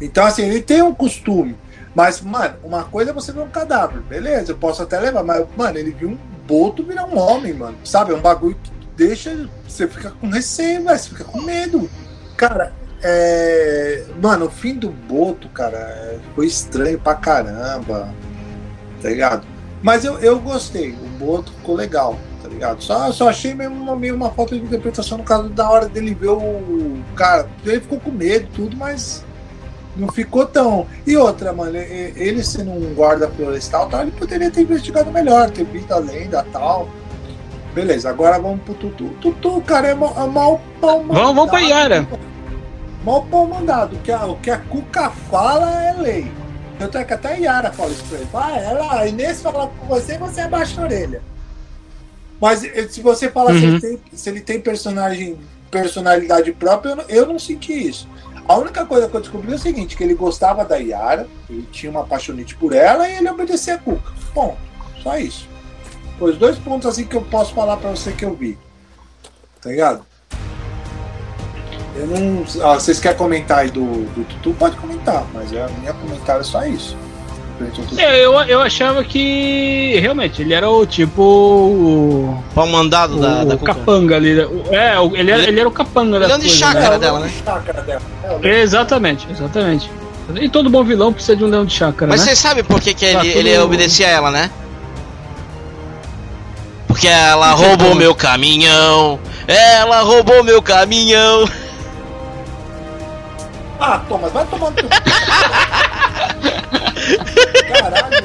Então, 0.00 0.26
assim, 0.26 0.42
ele 0.42 0.60
tem 0.60 0.82
um 0.82 0.92
costume. 0.92 1.56
Mas, 1.94 2.20
mano, 2.20 2.56
uma 2.64 2.82
coisa 2.82 3.12
é 3.12 3.14
você 3.14 3.30
ver 3.30 3.38
um 3.38 3.48
cadáver, 3.48 4.02
beleza, 4.02 4.50
eu 4.50 4.56
posso 4.56 4.82
até 4.82 4.98
levar, 4.98 5.22
mas, 5.22 5.46
mano, 5.56 5.78
ele 5.78 5.92
viu 5.92 6.08
um 6.08 6.18
boto 6.44 6.82
virar 6.82 7.06
um 7.06 7.16
homem, 7.16 7.54
mano. 7.54 7.78
Sabe? 7.84 8.10
É 8.10 8.16
um 8.16 8.20
bagulho 8.20 8.56
que 8.60 8.72
deixa. 8.96 9.48
Você 9.68 9.86
fica 9.86 10.10
com 10.10 10.28
receio, 10.28 10.82
velho. 10.82 10.98
Você 10.98 11.08
fica 11.10 11.22
com 11.22 11.40
medo. 11.40 11.88
Cara, 12.36 12.72
é... 13.04 14.02
Mano, 14.20 14.46
o 14.46 14.50
fim 14.50 14.74
do 14.74 14.88
Boto, 14.88 15.48
cara, 15.50 16.18
foi 16.34 16.46
estranho 16.46 16.98
pra 16.98 17.14
caramba. 17.14 18.08
Tá 19.02 19.08
ligado? 19.10 19.46
Mas 19.82 20.04
eu, 20.04 20.18
eu 20.18 20.40
gostei. 20.40 20.92
O 20.92 21.08
Boto 21.18 21.52
ficou 21.52 21.76
legal, 21.76 22.18
tá 22.42 22.48
ligado? 22.48 22.82
Só, 22.82 23.12
só 23.12 23.28
achei 23.28 23.52
mesmo 23.52 23.74
uma, 23.74 23.94
meio 23.94 24.14
uma 24.14 24.30
falta 24.30 24.56
de 24.56 24.64
interpretação 24.64 25.18
no 25.18 25.24
caso 25.24 25.50
da 25.50 25.68
hora 25.68 25.86
dele 25.88 26.14
ver 26.14 26.28
o. 26.28 26.98
Cara, 27.14 27.46
ele 27.66 27.80
ficou 27.80 28.00
com 28.00 28.10
medo 28.10 28.48
tudo, 28.54 28.74
mas 28.76 29.22
não 29.94 30.08
ficou 30.08 30.46
tão. 30.46 30.86
E 31.06 31.14
outra, 31.16 31.52
mano, 31.52 31.76
ele 31.76 32.42
sendo 32.42 32.70
um 32.70 32.94
guarda 32.94 33.28
florestal, 33.28 33.88
tal, 33.90 34.02
ele 34.02 34.12
poderia 34.12 34.50
ter 34.50 34.62
investigado 34.62 35.10
melhor, 35.10 35.50
ter 35.50 35.64
visto 35.64 35.92
a 35.92 35.98
lenda 35.98 36.44
tal. 36.50 36.88
Beleza, 37.74 38.08
agora 38.08 38.38
vamos 38.38 38.60
pro 38.62 38.74
Tutu. 38.74 39.10
Tutu, 39.20 39.60
cara, 39.62 39.88
é 39.88 39.94
mal, 39.94 40.14
é 40.16 40.26
mal 40.26 40.60
mandado. 40.80 41.06
Vamos, 41.08 41.34
vamos 41.34 41.50
pra 41.50 41.58
Yara. 41.60 42.08
Mal 43.04 43.22
pau 43.26 43.46
mandado. 43.46 43.96
O 43.96 44.00
que, 44.00 44.10
a, 44.10 44.24
o 44.24 44.36
que 44.40 44.50
a 44.50 44.58
Cuca 44.58 45.10
fala 45.10 45.70
é 45.82 45.92
lei. 45.92 46.32
Eu 46.80 46.88
tenho 46.88 47.06
que 47.06 47.12
até 47.12 47.34
a 47.34 47.36
Yara 47.36 47.72
fala 47.72 47.90
isso 47.90 48.04
pra 48.04 48.18
ele. 48.18 48.28
Ah, 48.32 48.58
ela, 48.58 49.00
a 49.00 49.06
Inês 49.06 49.42
fala 49.42 49.68
com 49.68 49.86
você, 49.86 50.18
você 50.18 50.40
abaixa 50.40 50.80
a 50.80 50.84
orelha. 50.84 51.22
Mas 52.40 52.64
eh, 52.64 52.88
se 52.88 53.00
você 53.00 53.30
falar 53.30 53.52
uhum. 53.52 53.60
se, 53.60 53.66
ele 53.66 53.80
tem, 53.80 54.00
se 54.12 54.28
ele 54.30 54.40
tem 54.40 54.60
personagem, 54.60 55.38
personalidade 55.70 56.52
própria, 56.52 56.90
eu 56.90 56.96
não, 56.96 57.04
eu 57.08 57.26
não 57.26 57.38
senti 57.38 57.72
isso. 57.72 58.08
A 58.48 58.56
única 58.56 58.84
coisa 58.84 59.08
que 59.08 59.14
eu 59.14 59.20
descobri 59.20 59.52
é 59.52 59.54
o 59.54 59.58
seguinte, 59.58 59.96
que 59.96 60.02
ele 60.02 60.14
gostava 60.14 60.64
da 60.64 60.76
Yara, 60.76 61.28
ele 61.48 61.66
tinha 61.70 61.90
uma 61.90 62.00
apaixonite 62.00 62.54
por 62.56 62.74
ela 62.74 63.08
e 63.08 63.16
ele 63.16 63.30
obedecia 63.30 63.74
a 63.74 63.78
Cuca. 63.78 64.12
Ponto. 64.34 64.58
Só 65.02 65.16
isso. 65.18 65.48
Os 66.20 66.36
dois 66.36 66.58
pontos 66.58 66.86
assim 66.86 67.04
que 67.04 67.16
eu 67.16 67.22
posso 67.22 67.54
falar 67.54 67.76
para 67.76 67.90
você 67.90 68.12
que 68.12 68.24
eu 68.24 68.34
vi. 68.34 68.58
Tá 69.60 69.70
ligado? 69.70 70.04
Eu 71.94 72.06
não. 72.06 72.44
Ah, 72.62 72.74
vocês 72.74 72.98
querem 72.98 73.16
comentar 73.16 73.58
aí 73.58 73.70
do, 73.70 73.84
do 73.84 74.24
Tutu? 74.24 74.52
Pode 74.54 74.76
comentar, 74.76 75.24
mas 75.32 75.52
é, 75.52 75.62
a 75.62 75.68
minha 75.68 75.92
comentário 75.92 76.40
é 76.40 76.44
só 76.44 76.64
isso. 76.64 76.96
É, 77.96 78.24
eu, 78.24 78.32
eu 78.42 78.60
achava 78.60 79.04
que 79.04 79.96
realmente 80.00 80.42
ele 80.42 80.52
era 80.52 80.68
o 80.68 80.84
tipo. 80.84 81.22
O 81.22 82.44
pau 82.52 82.66
mandado 82.66 83.20
da, 83.20 83.42
o, 83.42 83.44
da 83.44 83.54
o 83.54 83.58
capanga 83.58 84.16
ali. 84.16 84.40
É, 84.70 84.96
ele 85.12 85.30
era, 85.30 85.42
ele 85.44 85.60
era 85.60 85.68
o 85.68 85.72
capanga 85.72 86.18
da 86.18 86.28
coisa. 86.28 86.48
chácara 86.48 86.90
né? 86.90 86.98
dela, 86.98 87.20
né? 87.20 87.32
Chácara 87.44 87.82
dela. 87.82 88.02
É, 88.42 88.60
exatamente, 88.60 89.28
exatamente. 89.30 89.88
E 90.40 90.48
todo 90.48 90.68
bom 90.68 90.82
vilão 90.82 91.12
precisa 91.12 91.36
de 91.36 91.44
um 91.44 91.46
leão 91.46 91.64
de 91.64 91.74
chácara. 91.74 92.10
Mas 92.10 92.20
né? 92.20 92.26
você 92.26 92.36
sabe 92.36 92.64
por 92.64 92.80
que, 92.80 92.92
que 92.92 93.04
ele, 93.04 93.28
ele 93.28 93.58
obedecia 93.58 94.08
a 94.08 94.10
ela, 94.10 94.30
né? 94.32 94.50
Porque 96.88 97.06
ela 97.06 97.52
roubou 97.52 97.94
meu 97.94 98.14
caminhão. 98.14 99.18
Ela 99.46 100.00
roubou 100.00 100.42
meu 100.42 100.60
caminhão. 100.60 101.48
Ah, 103.78 104.00
Thomas, 104.08 104.32
vai 104.32 104.46
tomando 104.46 104.74
teu. 104.74 104.88
Caralho. 107.68 108.24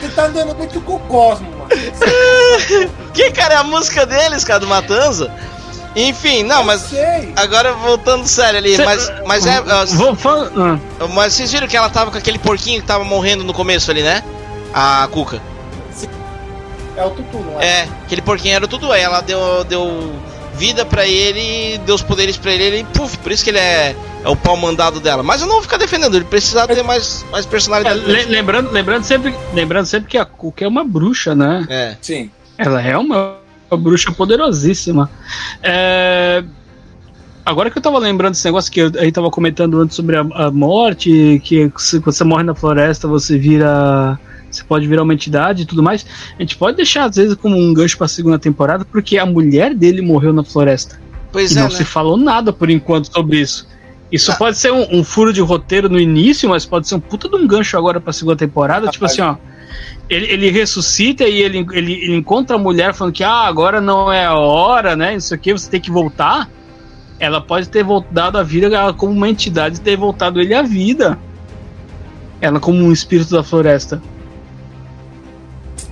Você 0.00 0.08
tá 0.08 0.24
andando 0.24 0.54
muito 0.56 0.80
com 0.80 0.94
o 0.94 1.00
Cosmo, 1.00 1.50
mano. 1.50 1.68
que, 3.14 3.30
cara, 3.32 3.54
é 3.54 3.56
a 3.58 3.64
música 3.64 4.04
deles, 4.06 4.44
cara, 4.44 4.60
do 4.60 4.66
Matanza? 4.66 5.32
Enfim, 5.94 6.42
não, 6.44 6.58
eu 6.58 6.64
mas. 6.64 6.82
Sei. 6.82 7.32
Agora 7.36 7.72
voltando 7.72 8.26
sério 8.26 8.58
ali, 8.58 8.76
Cê, 8.76 8.84
mas, 8.84 9.12
mas 9.26 9.46
é. 9.46 9.60
Vou. 9.60 10.16
Ah. 10.56 10.78
Mas 11.12 11.34
vocês 11.34 11.50
viram 11.50 11.66
que 11.66 11.76
ela 11.76 11.90
tava 11.90 12.10
com 12.10 12.18
aquele 12.18 12.38
porquinho 12.38 12.80
que 12.80 12.86
tava 12.86 13.04
morrendo 13.04 13.42
no 13.42 13.52
começo 13.52 13.90
ali, 13.90 14.02
né? 14.02 14.22
A 14.72 15.08
Cuca. 15.10 15.40
É 16.96 17.04
o 17.04 17.10
Tutu, 17.10 17.38
não 17.38 17.60
é? 17.60 17.66
É, 17.66 17.88
aquele 18.04 18.22
porquinho 18.22 18.54
era 18.54 18.64
o 18.64 18.68
Tutu. 18.68 18.92
Aí 18.92 19.02
ela 19.02 19.20
deu, 19.20 19.64
deu 19.64 20.12
vida 20.54 20.84
para 20.84 21.06
ele, 21.06 21.78
deu 21.78 21.94
os 21.94 22.02
poderes 22.02 22.36
para 22.36 22.52
ele, 22.52 22.80
e 22.80 22.84
puf, 22.84 23.18
por 23.18 23.32
isso 23.32 23.44
que 23.44 23.50
ele 23.50 23.58
é, 23.58 23.94
é 24.24 24.28
o 24.28 24.36
pau 24.36 24.56
mandado 24.56 25.00
dela. 25.00 25.22
Mas 25.22 25.40
eu 25.40 25.46
não 25.46 25.54
vou 25.54 25.62
ficar 25.62 25.76
defendendo, 25.76 26.14
ele 26.16 26.24
precisa 26.24 26.66
ter 26.66 26.82
mais, 26.82 27.24
mais 27.30 27.46
personalidade. 27.46 28.00
É, 28.10 28.24
lembrando, 28.26 28.70
lembrando, 28.70 29.04
sempre, 29.04 29.34
lembrando 29.52 29.86
sempre 29.86 30.10
que 30.10 30.18
a 30.18 30.24
Kuka 30.24 30.64
é 30.64 30.68
uma 30.68 30.84
bruxa, 30.84 31.34
né? 31.34 31.66
É. 31.68 31.96
Sim. 32.00 32.30
Ela 32.58 32.82
é 32.82 32.96
uma, 32.96 33.36
uma 33.70 33.78
bruxa 33.78 34.12
poderosíssima. 34.12 35.10
É. 35.62 36.44
Agora 37.44 37.70
que 37.70 37.78
eu 37.78 37.82
tava 37.82 37.98
lembrando 37.98 38.32
desse 38.32 38.44
negócio 38.44 38.70
que 38.70 38.80
a 38.80 38.88
gente 38.88 39.12
tava 39.12 39.30
comentando 39.30 39.80
antes 39.80 39.96
sobre 39.96 40.16
a, 40.16 40.20
a 40.20 40.50
morte, 40.50 41.40
que 41.42 41.72
se 41.78 41.98
você 41.98 42.22
morre 42.22 42.44
na 42.44 42.54
floresta, 42.54 43.08
você 43.08 43.38
vira 43.38 44.18
você 44.50 44.64
pode 44.64 44.86
virar 44.86 45.02
uma 45.02 45.14
entidade 45.14 45.62
e 45.62 45.66
tudo 45.66 45.82
mais. 45.82 46.04
A 46.38 46.42
gente 46.42 46.56
pode 46.56 46.76
deixar, 46.76 47.04
às 47.04 47.16
vezes, 47.16 47.34
como 47.34 47.56
um 47.56 47.72
gancho 47.72 47.96
pra 47.96 48.08
segunda 48.08 48.38
temporada, 48.38 48.84
porque 48.84 49.18
a 49.18 49.26
mulher 49.26 49.74
dele 49.74 50.02
morreu 50.02 50.32
na 50.32 50.44
floresta. 50.44 51.00
Pois 51.32 51.54
e 51.54 51.58
é. 51.58 51.62
Não 51.62 51.68
né? 51.68 51.74
se 51.74 51.84
falou 51.84 52.16
nada 52.16 52.52
por 52.52 52.70
enquanto 52.70 53.12
sobre 53.12 53.38
isso. 53.38 53.66
Isso 54.10 54.32
ah. 54.32 54.36
pode 54.36 54.58
ser 54.58 54.72
um, 54.72 54.98
um, 54.98 55.04
furo 55.04 55.32
de 55.32 55.40
roteiro 55.40 55.88
no 55.88 55.98
início, 55.98 56.48
mas 56.48 56.66
pode 56.66 56.88
ser 56.88 56.96
um 56.96 57.00
puta 57.00 57.28
de 57.28 57.36
um 57.36 57.46
gancho 57.46 57.76
agora 57.76 58.00
pra 58.00 58.12
segunda 58.12 58.36
temporada. 58.36 58.88
Ah, 58.88 58.90
tipo 58.90 59.04
assim, 59.04 59.22
ó. 59.22 59.36
Ele, 60.08 60.26
ele 60.26 60.50
ressuscita 60.50 61.24
e 61.24 61.40
ele, 61.40 61.64
ele, 61.72 61.92
ele, 61.92 62.16
encontra 62.16 62.56
a 62.56 62.58
mulher 62.58 62.92
falando 62.92 63.14
que 63.14 63.22
ah, 63.22 63.46
agora 63.46 63.80
não 63.80 64.12
é 64.12 64.24
a 64.24 64.34
hora, 64.34 64.96
né? 64.96 65.14
Isso 65.14 65.32
aqui 65.32 65.52
você 65.52 65.70
tem 65.70 65.80
que 65.80 65.90
voltar. 65.90 66.50
Ela 67.20 67.40
pode 67.40 67.68
ter 67.68 67.84
voltado 67.84 68.36
a 68.36 68.42
vida 68.42 68.66
ela, 68.66 68.92
como 68.92 69.12
uma 69.12 69.28
entidade 69.28 69.80
ter 69.80 69.96
voltado 69.96 70.40
ele 70.40 70.54
à 70.54 70.62
vida. 70.62 71.16
Ela 72.40 72.58
como 72.58 72.82
um 72.82 72.90
espírito 72.90 73.30
da 73.30 73.44
floresta. 73.44 74.02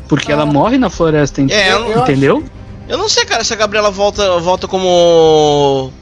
Porque 0.09 0.32
ah. 0.32 0.36
ela 0.36 0.46
morre 0.46 0.78
na 0.78 0.88
floresta, 0.88 1.42
é, 1.50 1.72
eu, 1.72 2.00
entendeu? 2.00 2.42
Eu 2.88 2.96
não 2.96 3.09
sei, 3.09 3.24
cara, 3.26 3.44
se 3.44 3.52
a 3.52 3.56
Gabriela 3.56 3.90
volta, 3.90 4.38
volta 4.38 4.66
como. 4.66 5.92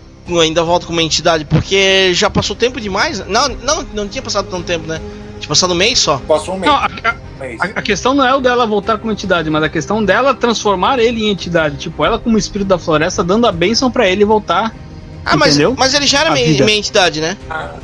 Ainda 0.40 0.62
volta 0.62 0.86
como 0.86 0.98
uma 0.98 1.04
entidade, 1.04 1.44
porque 1.44 2.12
já 2.14 2.30
passou 2.30 2.56
tempo 2.56 2.80
demais. 2.80 3.24
Não, 3.26 3.48
não, 3.48 3.86
não 3.94 4.08
tinha 4.08 4.22
passado 4.22 4.48
tanto 4.48 4.64
tempo, 4.64 4.86
né? 4.86 5.00
Tinha 5.38 5.48
passado 5.48 5.72
um 5.72 5.76
mês 5.76 5.98
só. 5.98 6.18
Passou 6.18 6.54
um 6.54 6.58
mês. 6.58 6.72
Não, 6.72 6.78
a, 6.78 6.86
a, 6.86 7.64
a, 7.64 7.82
questão 7.82 8.14
não 8.14 8.26
é 8.26 8.34
o 8.34 8.40
dela 8.40 8.66
voltar 8.66 8.98
como 8.98 9.12
entidade, 9.12 9.50
mas 9.50 9.62
a 9.62 9.68
questão 9.68 10.04
dela 10.04 10.34
transformar 10.34 10.98
ele 10.98 11.24
em 11.24 11.30
entidade. 11.30 11.76
Tipo, 11.76 12.04
ela 12.04 12.18
como 12.18 12.38
espírito 12.38 12.68
da 12.68 12.78
floresta 12.78 13.22
dando 13.22 13.46
a 13.46 13.52
bênção 13.52 13.90
para 13.90 14.08
ele 14.08 14.24
voltar. 14.24 14.74
Ah, 15.24 15.36
mas, 15.36 15.58
mas 15.76 15.94
ele 15.94 16.06
já 16.06 16.20
era 16.20 16.30
meio, 16.30 16.64
meio 16.64 16.78
entidade, 16.78 17.20
né? 17.20 17.36
Ah. 17.50 17.74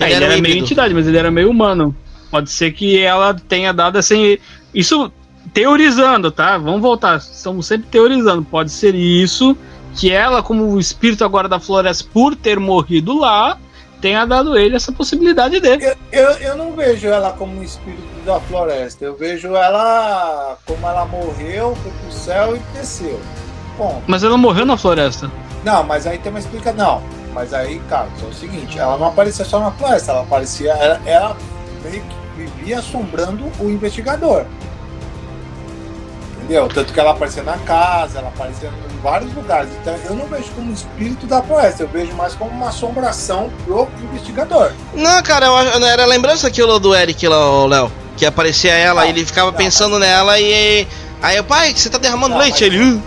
Ele, 0.00 0.04
é, 0.04 0.16
ele 0.16 0.24
era, 0.24 0.32
era 0.34 0.42
meio 0.42 0.58
entidade, 0.58 0.94
mas 0.94 1.06
ele 1.06 1.16
era 1.16 1.30
meio 1.30 1.50
humano. 1.50 1.94
Pode 2.30 2.50
ser 2.50 2.72
que 2.72 3.00
ela 3.00 3.34
tenha 3.34 3.72
dado 3.72 3.96
assim. 3.96 4.38
Isso 4.74 5.12
teorizando, 5.52 6.30
tá? 6.30 6.58
Vamos 6.58 6.80
voltar. 6.80 7.18
Estamos 7.18 7.66
sempre 7.66 7.88
teorizando. 7.90 8.42
Pode 8.42 8.70
ser 8.70 8.94
isso, 8.94 9.56
que 9.94 10.10
ela, 10.10 10.42
como 10.42 10.64
o 10.64 10.80
espírito 10.80 11.24
agora 11.24 11.48
da 11.48 11.60
floresta, 11.60 12.04
por 12.12 12.34
ter 12.34 12.58
morrido 12.58 13.18
lá, 13.18 13.58
tenha 14.00 14.26
dado 14.26 14.58
ele 14.58 14.76
essa 14.76 14.92
possibilidade 14.92 15.60
dele. 15.60 15.84
Eu, 15.84 15.96
eu, 16.12 16.30
eu 16.38 16.56
não 16.56 16.72
vejo 16.72 17.06
ela 17.06 17.32
como 17.32 17.58
um 17.58 17.62
espírito 17.62 18.02
da 18.26 18.40
floresta. 18.40 19.04
Eu 19.04 19.16
vejo 19.16 19.54
ela 19.54 20.58
como 20.66 20.86
ela 20.86 21.04
morreu, 21.06 21.76
foi 21.82 21.92
pro 21.92 22.12
céu 22.12 22.56
e 22.56 22.58
desceu. 22.76 23.20
Ponto. 23.76 24.02
Mas 24.06 24.22
ela 24.22 24.36
morreu 24.36 24.66
na 24.66 24.76
floresta. 24.76 25.30
Não, 25.64 25.82
mas 25.82 26.06
aí 26.06 26.18
tem 26.18 26.30
uma 26.30 26.38
explicação. 26.38 26.76
Não, 26.76 27.02
mas 27.32 27.54
aí, 27.54 27.80
Carlos, 27.88 28.22
é 28.22 28.26
o 28.26 28.32
seguinte, 28.32 28.78
ela 28.78 28.96
não 28.98 29.06
aparecia 29.06 29.44
só 29.44 29.58
na 29.58 29.70
floresta, 29.72 30.12
ela 30.12 30.22
aparecia, 30.22 30.72
ela, 30.72 31.00
ela 31.06 31.36
meio 31.82 32.02
que 32.02 32.23
vivia 32.36 32.78
assombrando 32.78 33.44
o 33.60 33.70
investigador. 33.70 34.44
Entendeu? 36.38 36.68
Tanto 36.68 36.92
que 36.92 37.00
ela 37.00 37.12
aparecia 37.12 37.42
na 37.42 37.56
casa, 37.58 38.18
ela 38.18 38.28
aparecia 38.28 38.68
em 38.68 39.00
vários 39.02 39.32
lugares. 39.34 39.70
Então 39.80 39.94
eu 40.04 40.14
não 40.14 40.26
vejo 40.26 40.50
como 40.54 40.70
espírito 40.72 41.26
da 41.26 41.42
floresta, 41.42 41.82
eu 41.84 41.88
vejo 41.88 42.12
mais 42.14 42.34
como 42.34 42.50
uma 42.50 42.68
assombração 42.68 43.50
pro 43.64 43.88
investigador. 44.02 44.72
Não, 44.94 45.22
cara, 45.22 45.46
eu, 45.46 45.56
era 45.86 46.04
lembrança 46.04 46.46
aquilo 46.46 46.78
do 46.78 46.94
Eric 46.94 47.26
lá, 47.26 47.66
Léo. 47.66 47.90
Que 48.16 48.26
aparecia 48.26 48.72
ela, 48.74 49.02
Não, 49.02 49.08
ele 49.08 49.24
ficava 49.24 49.50
não, 49.50 49.56
pensando 49.58 49.92
mas- 49.98 50.00
nela 50.08 50.38
e. 50.38 50.86
Aí, 51.22 51.40
o 51.40 51.44
pai, 51.44 51.72
você 51.74 51.88
tá 51.88 51.96
derramando 51.98 52.34
Não, 52.34 52.40
leite? 52.40 52.52
mas- 52.52 52.74
Ele. 52.74 52.92
"Uh." 52.92 53.02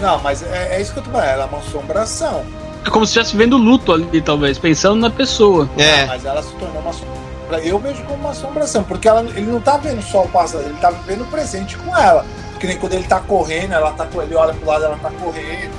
Não, 0.00 0.18
mas 0.20 0.42
é, 0.42 0.76
é 0.76 0.80
isso 0.80 0.92
que 0.92 1.00
eu 1.00 1.02
tô 1.02 1.10
falando, 1.10 1.26
ela 1.28 1.42
é 1.44 1.46
uma 1.46 1.58
assombração. 1.58 2.44
É 2.84 2.90
como 2.90 3.04
se 3.04 3.10
estivesse 3.10 3.36
vendo 3.36 3.56
luto 3.56 3.92
ali, 3.92 4.20
talvez, 4.22 4.58
pensando 4.58 5.00
na 5.00 5.10
pessoa. 5.10 5.68
É. 5.76 6.06
Mas 6.06 6.24
ela 6.24 6.42
se 6.42 6.50
tornou 6.52 6.80
uma 6.80 6.90
assombração. 6.90 7.25
Eu 7.62 7.78
vejo 7.78 8.02
como 8.04 8.16
uma 8.16 8.30
assombração, 8.30 8.82
porque 8.82 9.06
ela, 9.08 9.20
ele 9.20 9.42
não 9.46 9.60
tá 9.60 9.76
vendo 9.76 10.02
só 10.02 10.22
o 10.24 10.28
passado, 10.28 10.64
ele 10.64 10.78
tá 10.80 10.90
vivendo 10.90 11.22
o 11.22 11.26
presente 11.26 11.76
com 11.76 11.96
ela. 11.96 12.24
Que 12.58 12.66
nem 12.66 12.76
quando 12.78 12.94
ele 12.94 13.04
tá 13.06 13.20
correndo, 13.20 13.72
ela 13.74 13.92
tá 13.92 14.06
com 14.06 14.20
ele, 14.22 14.34
olha 14.34 14.52
pro 14.54 14.66
lado, 14.66 14.84
ela 14.84 14.96
tá 14.96 15.10
correndo. 15.22 15.72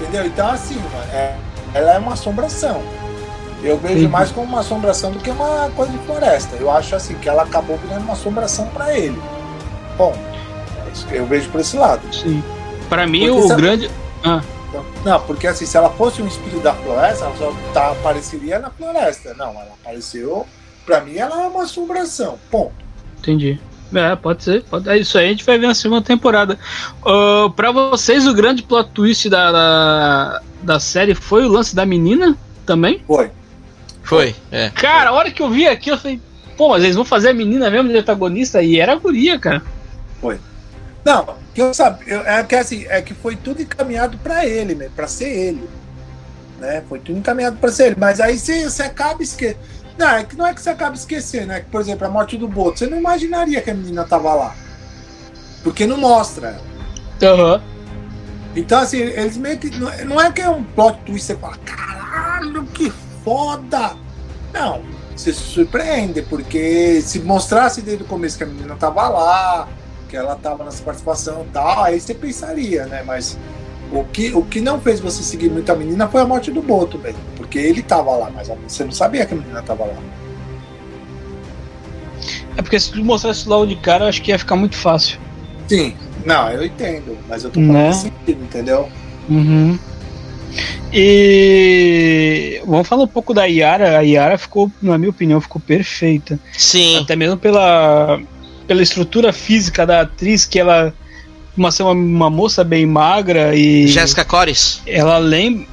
Entendeu? 0.00 0.26
Então, 0.26 0.48
assim, 0.50 0.74
mano, 0.74 1.12
é, 1.12 1.36
ela 1.72 1.94
é 1.94 1.98
uma 1.98 2.12
assombração. 2.12 2.82
Eu 3.62 3.78
vejo 3.78 3.94
Entendi. 3.94 4.08
mais 4.08 4.30
como 4.30 4.46
uma 4.46 4.60
assombração 4.60 5.10
do 5.10 5.18
que 5.18 5.30
uma 5.30 5.70
coisa 5.74 5.90
de 5.92 5.98
floresta. 6.00 6.56
Eu 6.56 6.70
acho 6.70 6.94
assim 6.94 7.14
que 7.14 7.28
ela 7.28 7.42
acabou 7.44 7.78
virando 7.78 8.02
uma 8.02 8.12
assombração 8.12 8.66
pra 8.68 8.96
ele. 8.96 9.20
Bom, 9.96 10.12
é 10.86 10.90
isso 10.92 11.06
que 11.06 11.14
eu 11.14 11.24
vejo 11.26 11.48
por 11.50 11.60
esse 11.62 11.76
lado. 11.76 12.02
Sim. 12.14 12.44
Pra 12.88 13.06
mim, 13.06 13.26
Porque 13.28 13.40
o 13.44 13.48
sabe- 13.48 13.62
grande. 13.62 13.90
Ah, 14.22 14.42
Não, 15.04 15.20
porque 15.20 15.46
assim, 15.46 15.64
se 15.64 15.76
ela 15.76 15.88
fosse 15.90 16.20
um 16.20 16.26
espírito 16.26 16.60
da 16.60 16.74
floresta, 16.74 17.24
ela 17.24 17.36
só 17.36 17.52
tá, 17.72 17.92
apareceria 17.92 18.58
na 18.58 18.68
floresta. 18.70 19.32
Não, 19.34 19.50
ela 19.52 19.70
apareceu. 19.82 20.46
Pra 20.86 21.00
mim, 21.00 21.16
ela 21.16 21.42
é 21.42 21.48
uma 21.48 21.64
assombração. 21.64 22.38
Ponto. 22.50 22.72
entendi. 23.18 23.58
É, 23.94 24.16
pode 24.16 24.42
ser. 24.42 24.62
Pode... 24.64 24.88
É 24.88 24.96
isso 24.98 25.18
aí, 25.18 25.26
a 25.26 25.28
gente 25.30 25.44
vai 25.44 25.58
ver 25.58 25.66
na 25.66 25.74
segunda 25.74 26.02
temporada. 26.02 26.58
Uh, 27.04 27.50
pra 27.50 27.70
vocês, 27.70 28.26
o 28.26 28.34
grande 28.34 28.62
plot 28.62 28.90
twist 28.90 29.28
da, 29.28 29.52
da, 29.52 30.42
da 30.62 30.80
série 30.80 31.14
foi 31.14 31.44
o 31.44 31.48
lance 31.48 31.74
da 31.74 31.84
menina 31.84 32.36
também? 32.64 33.02
Foi. 33.06 33.30
Foi, 34.02 34.34
é. 34.50 34.70
Cara, 34.70 35.10
a 35.10 35.12
hora 35.12 35.30
que 35.30 35.42
eu 35.42 35.50
vi 35.50 35.66
aqui, 35.66 35.90
eu 35.90 35.98
falei, 35.98 36.20
pô, 36.56 36.68
mas 36.70 36.84
eles 36.84 36.96
vão 36.96 37.04
fazer 37.04 37.30
a 37.30 37.34
menina 37.34 37.68
mesmo 37.68 37.88
de 37.88 37.98
antagonista? 37.98 38.62
E 38.62 38.78
era 38.78 38.92
a 38.92 38.96
guria, 38.96 39.38
cara. 39.38 39.62
Não, 41.04 41.36
que 41.54 41.62
eu 41.62 41.72
sabe, 41.72 42.02
eu- 42.08 42.22
é 42.22 42.42
que 42.42 42.56
assim, 42.56 42.84
é 42.88 43.00
que 43.00 43.14
foi 43.14 43.36
tudo 43.36 43.62
encaminhado 43.62 44.18
pra 44.18 44.44
ele, 44.44 44.74
né? 44.74 44.90
Pra 44.94 45.06
ser 45.06 45.28
ele. 45.28 45.68
Né? 46.58 46.82
Foi 46.88 46.98
tudo 46.98 47.16
encaminhado 47.18 47.56
pra 47.58 47.70
ser 47.70 47.86
ele. 47.86 47.96
Mas 47.96 48.20
aí 48.20 48.36
você 48.36 48.82
acaba 48.82 49.22
esquecendo. 49.22 49.60
Não, 49.98 50.08
é 50.08 50.24
que 50.24 50.36
não 50.36 50.46
é 50.46 50.54
que 50.54 50.60
você 50.60 50.70
acaba 50.70 50.94
esquecendo, 50.94 51.52
é 51.52 51.60
que, 51.60 51.70
por 51.70 51.80
exemplo, 51.80 52.06
a 52.06 52.10
morte 52.10 52.36
do 52.36 52.46
Boto, 52.46 52.78
você 52.78 52.86
não 52.86 52.98
imaginaria 52.98 53.62
que 53.62 53.70
a 53.70 53.74
menina 53.74 54.04
tava 54.04 54.34
lá. 54.34 54.54
Porque 55.62 55.86
não 55.86 55.96
mostra 55.96 56.48
ela. 57.20 57.32
Aham. 57.32 57.62
Então, 58.54 58.80
assim, 58.80 58.98
eles 58.98 59.36
meio 59.36 59.58
que. 59.58 59.70
Não 59.70 59.90
não 60.04 60.20
é 60.20 60.30
que 60.32 60.40
é 60.40 60.48
um 60.48 60.62
plot 60.62 60.98
twist, 61.04 61.26
você 61.26 61.36
fala, 61.36 61.56
caralho, 61.58 62.64
que 62.66 62.92
foda! 63.24 63.96
Não, 64.52 64.82
você 65.14 65.32
se 65.32 65.40
surpreende, 65.40 66.22
porque 66.22 67.00
se 67.02 67.20
mostrasse 67.20 67.82
desde 67.82 68.04
o 68.04 68.06
começo 68.06 68.38
que 68.38 68.44
a 68.44 68.46
menina 68.46 68.76
tava 68.76 69.08
lá, 69.08 69.68
que 70.08 70.16
ela 70.16 70.36
tava 70.36 70.64
nessa 70.64 70.82
participação 70.82 71.44
e 71.48 71.52
tal, 71.52 71.84
aí 71.84 72.00
você 72.00 72.14
pensaria, 72.14 72.86
né? 72.86 73.02
Mas 73.02 73.36
o 73.92 74.04
que, 74.04 74.32
o 74.34 74.42
que 74.42 74.60
não 74.60 74.80
fez 74.80 75.00
você 75.00 75.22
seguir 75.22 75.50
muito 75.50 75.70
a 75.70 75.76
menina 75.76 76.08
foi 76.08 76.20
a 76.20 76.26
morte 76.26 76.50
do 76.50 76.60
Boto, 76.62 76.98
velho. 76.98 77.16
Porque 77.36 77.58
ele 77.58 77.82
tava 77.82 78.10
lá, 78.16 78.30
mas 78.34 78.48
você 78.66 78.84
não 78.84 78.92
sabia 78.92 79.24
que 79.26 79.34
a 79.34 79.36
menina 79.36 79.62
tava 79.62 79.84
lá. 79.84 79.96
É 82.56 82.62
porque 82.62 82.78
se 82.80 82.90
tu 82.90 83.04
mostrasse 83.04 83.48
logo 83.48 83.66
de 83.66 83.76
cara, 83.76 84.04
eu 84.04 84.08
acho 84.08 84.22
que 84.22 84.30
ia 84.30 84.38
ficar 84.38 84.56
muito 84.56 84.76
fácil. 84.76 85.18
Sim, 85.68 85.94
não, 86.24 86.50
eu 86.50 86.64
entendo, 86.64 87.16
mas 87.28 87.44
eu 87.44 87.50
tô 87.50 87.60
falando 87.60 87.72
Né? 87.72 87.92
sentido, 87.92 88.42
entendeu? 88.42 88.88
Uhum. 89.28 89.78
E 90.92 92.60
vamos 92.64 92.88
falar 92.88 93.04
um 93.04 93.08
pouco 93.08 93.34
da 93.34 93.44
Yara. 93.44 93.98
A 93.98 94.00
Yara 94.02 94.38
ficou, 94.38 94.70
na 94.80 94.96
minha 94.96 95.10
opinião, 95.10 95.40
ficou 95.40 95.60
perfeita. 95.60 96.38
Sim. 96.56 96.98
Até 96.98 97.14
mesmo 97.14 97.36
pela, 97.36 98.18
pela 98.66 98.82
estrutura 98.82 99.32
física 99.32 99.86
da 99.86 100.00
atriz, 100.02 100.44
que 100.44 100.58
ela 100.58 100.94
uma 101.56 101.70
ser 101.70 101.82
uma, 101.82 101.92
uma 101.92 102.30
moça 102.30 102.62
bem 102.64 102.84
magra 102.86 103.54
e 103.54 103.86
Jéssica 103.88 104.24
Cores. 104.24 104.82
ela 104.86 105.18
lembra 105.18 105.66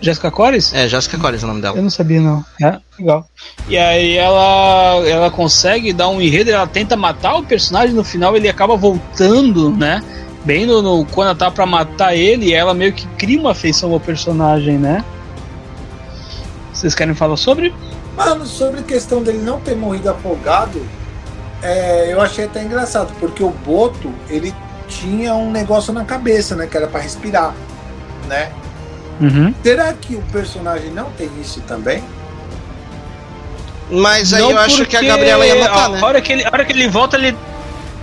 Jéssica 0.00 0.30
Cores? 0.30 0.72
É, 0.72 0.86
Jéssica 0.88 1.18
Cores 1.18 1.42
é 1.42 1.44
o 1.44 1.48
nome 1.48 1.60
dela. 1.60 1.76
Eu 1.76 1.82
não 1.82 1.90
sabia 1.90 2.20
não. 2.20 2.44
É, 2.62 2.78
legal. 2.98 3.26
E 3.68 3.76
aí 3.76 4.16
ela 4.16 5.02
ela 5.06 5.30
consegue 5.30 5.92
dar 5.92 6.08
um 6.08 6.20
enredo, 6.20 6.50
ela 6.50 6.66
tenta 6.68 6.96
matar 6.96 7.34
o 7.36 7.42
personagem, 7.42 7.94
no 7.94 8.04
final 8.04 8.36
ele 8.36 8.48
acaba 8.48 8.76
voltando, 8.76 9.70
né? 9.70 10.00
Bem 10.44 10.64
no, 10.66 10.80
no- 10.80 11.04
quando 11.06 11.28
ela 11.30 11.36
tá 11.36 11.50
pra 11.50 11.66
matar 11.66 12.14
ele, 12.14 12.54
ela 12.54 12.72
meio 12.72 12.92
que 12.92 13.06
cria 13.18 13.40
uma 13.40 13.50
afeição 13.50 13.92
ao 13.92 13.98
personagem, 13.98 14.78
né? 14.78 15.04
Vocês 16.72 16.94
querem 16.94 17.14
falar 17.14 17.36
sobre? 17.36 17.74
Mano, 18.16 18.46
sobre 18.46 18.80
a 18.80 18.82
questão 18.84 19.22
dele 19.22 19.38
não 19.38 19.60
ter 19.60 19.74
morrido 19.76 20.10
afogado, 20.10 20.80
é, 21.60 22.12
eu 22.12 22.20
achei 22.20 22.44
até 22.44 22.62
engraçado, 22.62 23.12
porque 23.18 23.42
o 23.42 23.50
Boto, 23.50 24.12
ele 24.28 24.54
tinha 24.88 25.34
um 25.34 25.50
negócio 25.50 25.92
na 25.92 26.04
cabeça, 26.04 26.56
né? 26.56 26.66
Que 26.66 26.76
era 26.76 26.86
pra 26.86 27.00
respirar, 27.00 27.54
né? 28.26 28.50
Uhum. 29.20 29.54
Será 29.62 29.92
que 29.92 30.14
o 30.14 30.22
personagem 30.32 30.90
não 30.90 31.10
tem 31.10 31.28
isso 31.40 31.60
também? 31.62 32.02
Mas 33.90 34.32
aí 34.34 34.42
Não 34.42 34.50
eu 34.50 34.58
acho 34.58 34.84
que 34.84 34.96
a 34.96 35.02
Gabriela 35.02 35.46
ia 35.46 35.56
matar, 35.56 35.86
a 35.86 35.88
né? 35.88 36.00
hora 36.02 36.20
que 36.20 36.32
ele, 36.32 36.44
a 36.44 36.50
hora 36.52 36.64
que 36.64 36.72
ele 36.72 36.88
volta, 36.88 37.16
ele 37.16 37.36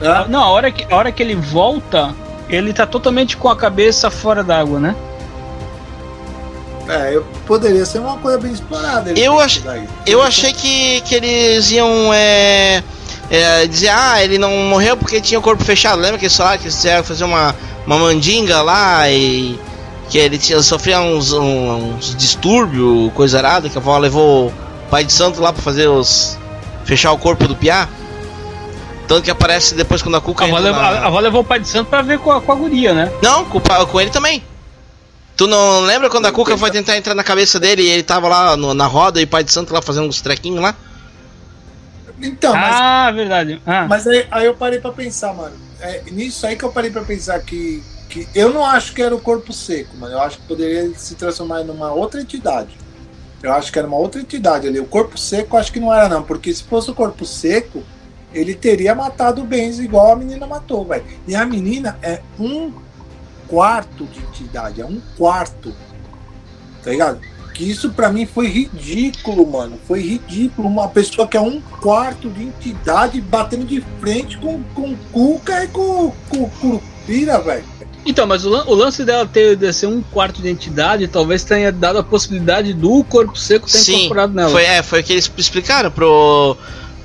Hã? 0.01 0.25
não, 0.27 0.43
a 0.43 0.49
hora 0.49 0.71
que 0.71 0.91
a 0.91 0.95
hora 0.95 1.11
que 1.11 1.21
ele 1.21 1.35
volta, 1.35 2.13
ele 2.49 2.73
tá 2.73 2.85
totalmente 2.85 3.37
com 3.37 3.47
a 3.49 3.55
cabeça 3.55 4.09
fora 4.09 4.43
d'água, 4.43 4.79
né? 4.79 4.95
É, 6.87 7.15
eu, 7.15 7.25
poderia 7.47 7.85
ser 7.85 7.99
uma 7.99 8.17
coisa 8.17 8.37
bem 8.37 8.51
explorada. 8.51 9.11
Eu 9.11 9.39
ach-. 9.39 9.61
Eu 10.05 10.21
achei 10.21 10.53
que, 10.53 11.01
que 11.01 11.15
eles 11.15 11.71
iam 11.71 12.13
é, 12.13 12.83
é, 13.29 13.65
dizer, 13.67 13.89
ah, 13.89 14.23
ele 14.23 14.37
não 14.37 14.51
morreu 14.51 14.95
porque 14.97 15.19
tinha 15.21 15.39
o 15.39 15.43
corpo 15.43 15.63
fechado. 15.63 15.99
Lembra 16.01 16.17
que 16.17 16.25
eles 16.25 16.35
falaram 16.35 16.57
que 16.57 16.65
quiseram 16.65 17.03
fazer 17.03 17.23
uma, 17.23 17.55
uma 17.85 17.97
mandinga 17.97 18.61
lá 18.61 19.09
e 19.09 19.59
que 20.09 20.17
ele 20.17 20.37
tinha, 20.37 20.61
sofria 20.61 21.01
uns, 21.01 21.33
um- 21.33 21.95
uns 21.95 22.15
distúrbios, 22.15 23.11
coisa 23.13 23.37
arada, 23.39 23.69
que 23.69 23.77
a 23.77 23.81
avó 23.81 23.97
levou 23.97 24.47
o 24.47 24.53
pai 24.89 25.03
de 25.03 25.11
santo 25.11 25.41
lá 25.41 25.51
pra 25.51 25.61
fazer 25.61 25.87
os. 25.87 26.37
fechar 26.85 27.11
o 27.11 27.17
corpo 27.17 27.47
do 27.47 27.55
Piá. 27.55 27.87
Tanto 29.07 29.23
que 29.23 29.31
aparece 29.31 29.75
depois 29.75 30.01
quando 30.01 30.15
a 30.17 30.21
Cuca 30.21 30.45
A 30.45 30.47
avó, 30.47 30.57
levou, 30.57 30.81
na- 30.81 30.87
a 30.87 31.05
avó 31.07 31.19
levou 31.19 31.41
o 31.41 31.43
pai 31.43 31.59
de 31.59 31.67
santo 31.67 31.87
pra 31.89 32.01
ver 32.01 32.19
com 32.19 32.31
a, 32.31 32.41
com 32.41 32.51
a 32.51 32.55
guria, 32.55 32.93
né? 32.93 33.11
Não, 33.21 33.45
com, 33.45 33.59
com 33.59 34.01
ele 34.01 34.09
também. 34.09 34.43
Tu 35.37 35.47
não 35.47 35.81
lembra 35.81 36.09
quando 36.09 36.25
a 36.27 36.31
Cuca 36.31 36.57
foi 36.57 36.71
tentar 36.71 36.95
entrar 36.97 37.13
na 37.13 37.23
cabeça 37.23 37.59
dele 37.59 37.81
e 37.83 37.89
ele 37.89 38.03
tava 38.03 38.27
lá 38.27 38.55
no- 38.55 38.73
na 38.73 38.85
roda 38.87 39.19
e 39.19 39.25
o 39.25 39.27
pai 39.27 39.43
de 39.43 39.51
santo 39.51 39.73
lá 39.73 39.81
fazendo 39.81 40.07
uns 40.07 40.21
trequinhos 40.21 40.61
lá? 40.61 40.73
Então, 42.21 42.53
mas 42.53 42.75
ah, 42.75 43.11
verdade. 43.11 43.61
Ah, 43.65 43.87
Mas 43.87 44.07
aí, 44.07 44.27
aí 44.31 44.45
eu 44.45 44.55
parei 44.55 44.79
pra 44.79 44.91
pensar, 44.91 45.33
mano. 45.33 45.55
É 45.79 46.03
nisso 46.11 46.47
aí 46.47 46.55
que 46.55 46.63
eu 46.63 46.71
parei 46.71 46.89
pra 46.89 47.03
pensar 47.03 47.39
que, 47.41 47.83
que. 48.09 48.27
Eu 48.33 48.53
não 48.53 48.65
acho 48.65 48.93
que 48.93 49.01
era 49.01 49.13
o 49.13 49.19
corpo 49.19 49.51
seco, 49.51 49.95
mano. 49.97 50.13
Eu 50.13 50.21
acho 50.21 50.37
que 50.37 50.47
poderia 50.47 50.93
se 50.97 51.15
transformar 51.15 51.63
numa 51.63 51.91
outra 51.91 52.21
entidade. 52.21 52.77
Eu 53.43 53.51
acho 53.53 53.71
que 53.71 53.77
era 53.77 53.87
uma 53.87 53.97
outra 53.97 54.21
entidade 54.21 54.67
ali. 54.67 54.79
O 54.79 54.85
corpo 54.85 55.17
seco 55.17 55.55
eu 55.55 55.59
acho 55.59 55.71
que 55.71 55.79
não 55.79 55.93
era, 55.93 56.07
não. 56.07 56.23
Porque 56.23 56.53
se 56.53 56.63
fosse 56.63 56.89
o 56.89 56.95
corpo 56.95 57.25
seco, 57.25 57.83
ele 58.33 58.55
teria 58.55 58.95
matado 58.95 59.41
o 59.41 59.45
Benz 59.45 59.79
igual 59.79 60.13
a 60.13 60.15
menina 60.15 60.47
matou, 60.47 60.85
velho. 60.85 61.03
E 61.27 61.35
a 61.35 61.45
menina 61.45 61.97
é 62.01 62.21
um 62.39 62.73
quarto 63.47 64.05
de 64.05 64.19
entidade. 64.19 64.81
É 64.81 64.85
um 64.85 65.01
quarto. 65.17 65.73
Tá 66.83 66.91
ligado? 66.91 67.19
Que 67.55 67.63
isso 67.63 67.89
pra 67.89 68.11
mim 68.11 68.25
foi 68.25 68.47
ridículo, 68.47 69.49
mano. 69.49 69.79
Foi 69.87 70.01
ridículo. 70.01 70.67
Uma 70.67 70.89
pessoa 70.89 71.25
que 71.25 71.37
é 71.37 71.41
um 71.41 71.61
quarto 71.61 72.29
de 72.29 72.43
entidade 72.43 73.21
batendo 73.21 73.63
de 73.65 73.81
frente 74.01 74.37
com, 74.37 74.61
com 74.75 74.93
Cuca 75.13 75.63
e 75.63 75.67
com, 75.69 76.11
com 76.27 76.49
Curupira, 76.49 77.39
velho. 77.39 77.63
Então, 78.05 78.27
mas 78.27 78.45
o, 78.45 78.49
o 78.49 78.73
lance 78.75 79.05
dela 79.05 79.25
ter 79.25 79.55
de 79.55 79.71
ser 79.71 79.87
um 79.87 80.01
quarto 80.01 80.41
de 80.41 80.49
identidade 80.49 81.07
talvez 81.07 81.45
tenha 81.45 81.71
dado 81.71 81.97
a 81.97 82.03
possibilidade 82.03 82.73
do 82.73 83.03
corpo 83.05 83.37
seco 83.37 83.65
ter 83.71 83.77
Sim, 83.77 83.95
incorporado 83.95 84.33
nela. 84.33 84.49
Foi, 84.49 84.63
é, 84.63 84.83
foi 84.83 84.99
o 84.99 85.03
que 85.03 85.13
eles 85.13 85.31
explicaram 85.37 85.89
pro. 85.89 86.57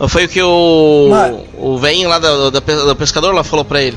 Foi 0.08 0.24
o 0.24 0.28
que 0.28 0.42
o. 0.42 1.06
Mano. 1.10 1.44
O 1.58 1.78
velhinho 1.78 2.08
lá 2.08 2.18
da, 2.18 2.50
da, 2.50 2.60
do 2.60 2.96
pescador 2.96 3.32
lá 3.32 3.44
falou 3.44 3.64
pra 3.64 3.80
ele. 3.80 3.96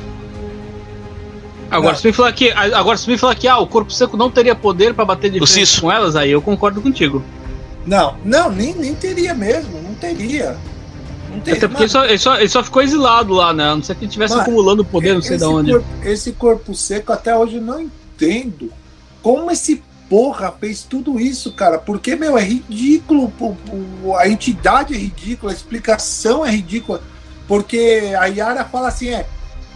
Agora, 1.74 1.94
Não. 1.94 2.00
se 2.00 2.08
me 2.08 2.14
falar 2.14 2.32
que, 2.34 2.52
agora, 2.52 2.98
se 2.98 3.10
me 3.10 3.18
falar 3.18 3.36
que 3.36 3.48
ah, 3.48 3.58
o 3.58 3.68
corpo 3.68 3.92
seco 3.92 4.16
não 4.16 4.30
teria 4.30 4.54
poder 4.54 4.94
pra 4.94 5.04
bater 5.04 5.32
de 5.32 5.42
O 5.42 5.48
frente 5.48 5.82
com 5.82 5.92
elas, 5.92 6.16
aí 6.16 6.32
eu 6.32 6.42
concordo 6.42 6.82
contigo. 6.82 7.24
Não, 7.86 8.16
não, 8.24 8.52
nem, 8.52 8.74
nem 8.76 8.94
teria 8.94 9.34
mesmo, 9.34 9.82
não 9.82 9.94
teria. 9.96 10.56
Não 11.30 11.40
tem, 11.40 11.56
Até 11.56 11.68
porque 11.68 11.84
ele 11.84 11.90
só, 11.90 12.06
ele, 12.06 12.18
só, 12.18 12.38
ele 12.38 12.50
só 12.50 12.64
ficou 12.64 12.82
exilado 12.82 13.34
lá, 13.34 13.54
né? 13.54 13.64
A 13.70 13.76
não 13.76 13.84
ser 13.84 13.96
que 13.96 14.02
ele 14.02 14.08
estivesse 14.08 14.36
acumulando 14.36 14.86
poder, 14.86 15.16
não 15.16 15.22
sei 15.22 15.38
de 15.38 15.44
onde. 15.44 15.72
Corpo, 15.72 15.88
esse 16.04 16.32
corpo 16.34 16.76
seco, 16.76 17.12
até 17.12 17.36
hoje 17.36 17.56
eu 17.56 17.62
não 17.62 17.82
entendo 17.82 18.72
como 19.22 19.50
esse 19.50 19.82
porra 20.08 20.54
fez 20.60 20.84
tudo 20.84 21.20
isso, 21.20 21.52
cara. 21.54 21.80
Porque, 21.80 22.16
meu, 22.16 22.38
é 22.38 22.44
ridículo. 22.44 23.34
A 24.20 24.30
entidade 24.30 24.94
é 24.94 24.98
ridícula, 24.98 25.52
a 25.52 25.56
explicação 25.56 26.46
é 26.46 26.52
ridícula. 26.52 27.02
Porque 27.48 28.14
a 28.20 28.26
Yara 28.28 28.64
fala 28.64 28.90
assim: 28.90 29.10
é, 29.10 29.26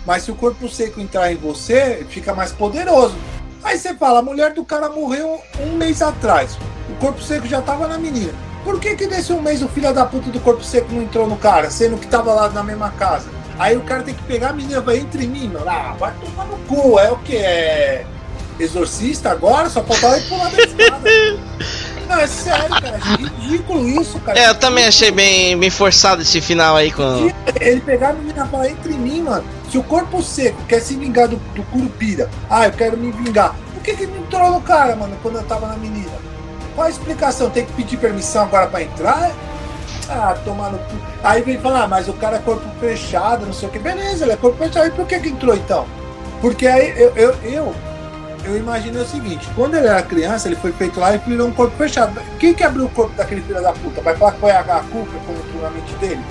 mas 0.07 0.23
se 0.23 0.31
o 0.31 0.35
corpo 0.35 0.69
seco 0.69 1.01
entrar 1.01 1.29
em 1.33 1.35
você, 1.35 2.05
fica 2.09 2.33
mais 2.33 2.53
poderoso. 2.53 3.13
Aí 3.61 3.77
você 3.77 3.93
fala: 3.93 4.19
a 4.19 4.21
mulher 4.21 4.53
do 4.53 4.63
cara 4.63 4.87
morreu 4.87 5.41
um 5.59 5.75
mês 5.75 6.01
atrás. 6.01 6.57
O 6.89 6.95
corpo 6.95 7.21
seco 7.21 7.45
já 7.45 7.61
tava 7.61 7.89
na 7.89 7.97
menina. 7.97 8.33
Por 8.63 8.79
que 8.79 8.95
que 8.95 9.05
nesse 9.05 9.33
um 9.33 9.41
mês 9.41 9.61
o 9.61 9.67
filho 9.67 9.93
da 9.93 10.05
puta 10.05 10.29
do 10.29 10.39
corpo 10.39 10.63
seco 10.63 10.93
não 10.93 11.01
entrou 11.01 11.27
no 11.27 11.35
cara, 11.35 11.69
sendo 11.69 11.97
que 11.97 12.07
tava 12.07 12.33
lá 12.33 12.49
na 12.49 12.63
mesma 12.63 12.89
casa? 12.91 13.27
Aí 13.59 13.75
o 13.75 13.81
cara 13.81 14.03
tem 14.03 14.13
que 14.13 14.23
pegar 14.23 14.49
a 14.49 14.53
menina, 14.53 14.79
vai 14.79 14.97
entre 14.97 15.27
mim, 15.27 15.49
mano. 15.49 15.67
Ah, 15.67 15.93
vai 15.99 16.13
tomar 16.13 16.45
no 16.45 16.57
cu. 16.59 16.97
É 16.97 17.11
o 17.11 17.17
que? 17.17 17.35
É 17.35 18.05
exorcista 18.57 19.29
agora? 19.29 19.69
Só 19.69 19.83
faltava 19.83 20.17
ir 20.17 20.27
pular 20.29 20.49
da 20.49 20.63
escada. 20.63 21.09
Não, 22.07 22.19
é 22.19 22.27
sério, 22.27 22.69
cara. 22.69 22.97
É 22.97 23.21
ridículo 23.21 23.87
isso, 23.87 24.19
cara. 24.19 24.39
É, 24.39 24.49
eu 24.49 24.55
também 24.55 24.85
achei 24.85 25.11
bem, 25.11 25.57
bem 25.57 25.69
forçado 25.69 26.21
esse 26.21 26.39
final 26.41 26.75
aí 26.75 26.91
com. 26.91 27.31
Ele 27.59 27.81
pegar 27.81 28.09
a 28.09 28.13
menina 28.13 28.45
e 28.45 28.49
falar 28.49 28.69
entre 28.69 28.93
mim, 28.93 29.21
mano. 29.21 29.43
Se 29.69 29.77
o 29.77 29.83
corpo 29.83 30.23
seco 30.23 30.61
quer 30.67 30.79
se 30.79 30.95
vingar 30.95 31.27
do, 31.27 31.35
do 31.53 31.63
Curupira, 31.63 32.29
ah, 32.49 32.65
eu 32.65 32.71
quero 32.71 32.97
me 32.97 33.11
vingar. 33.11 33.55
Por 33.73 33.83
que, 33.83 33.95
que 33.95 34.03
ele 34.03 34.17
entrou 34.17 34.51
no 34.51 34.61
cara, 34.61 34.95
mano, 34.95 35.17
quando 35.21 35.35
eu 35.35 35.43
tava 35.43 35.67
na 35.67 35.75
menina? 35.75 36.11
Qual 36.73 36.87
a 36.87 36.89
explicação? 36.89 37.49
Tem 37.49 37.65
que 37.65 37.73
pedir 37.73 37.97
permissão 37.97 38.43
agora 38.43 38.67
pra 38.67 38.83
entrar? 38.83 39.31
Ah, 40.09 40.37
tomar 40.45 40.71
no 40.71 40.77
cu. 40.77 40.95
Aí 41.23 41.41
vem 41.41 41.59
falar, 41.59 41.83
ah, 41.83 41.87
mas 41.87 42.07
o 42.07 42.13
cara 42.13 42.37
é 42.37 42.39
corpo 42.39 42.65
fechado, 42.79 43.45
não 43.45 43.53
sei 43.53 43.67
o 43.67 43.71
que. 43.71 43.79
Beleza, 43.79 44.23
ele 44.23 44.33
é 44.33 44.37
corpo 44.37 44.57
fechado. 44.57 44.87
E 44.87 44.91
por 44.91 45.05
que 45.05 45.19
que 45.19 45.29
entrou 45.29 45.55
então? 45.55 45.85
Porque 46.39 46.67
aí 46.67 46.93
eu, 46.97 47.13
eu, 47.15 47.35
eu, 47.43 47.75
eu 48.47 48.57
imaginei 48.57 49.01
o 49.01 49.05
seguinte: 49.05 49.47
quando 49.55 49.75
ele 49.75 49.87
era 49.87 50.01
criança, 50.01 50.47
ele 50.47 50.55
foi 50.55 50.71
feito 50.71 50.99
lá 50.99 51.13
e 51.13 51.17
virou 51.19 51.47
um 51.47 51.51
corpo 51.51 51.75
fechado. 51.77 52.19
Quem 52.39 52.53
que 52.53 52.63
abriu 52.63 52.85
o 52.85 52.89
corpo 52.89 53.15
daquele 53.15 53.41
filho 53.41 53.61
da 53.61 53.73
puta? 53.73 54.01
Vai 54.01 54.15
falar 54.15 54.31
que 54.31 54.39
foi 54.39 54.51
a, 54.51 54.59
a 54.59 54.79
culpa 54.91 55.11
entrou 55.15 55.61
na 55.61 55.69
mente 55.69 55.93
dele? 55.95 56.21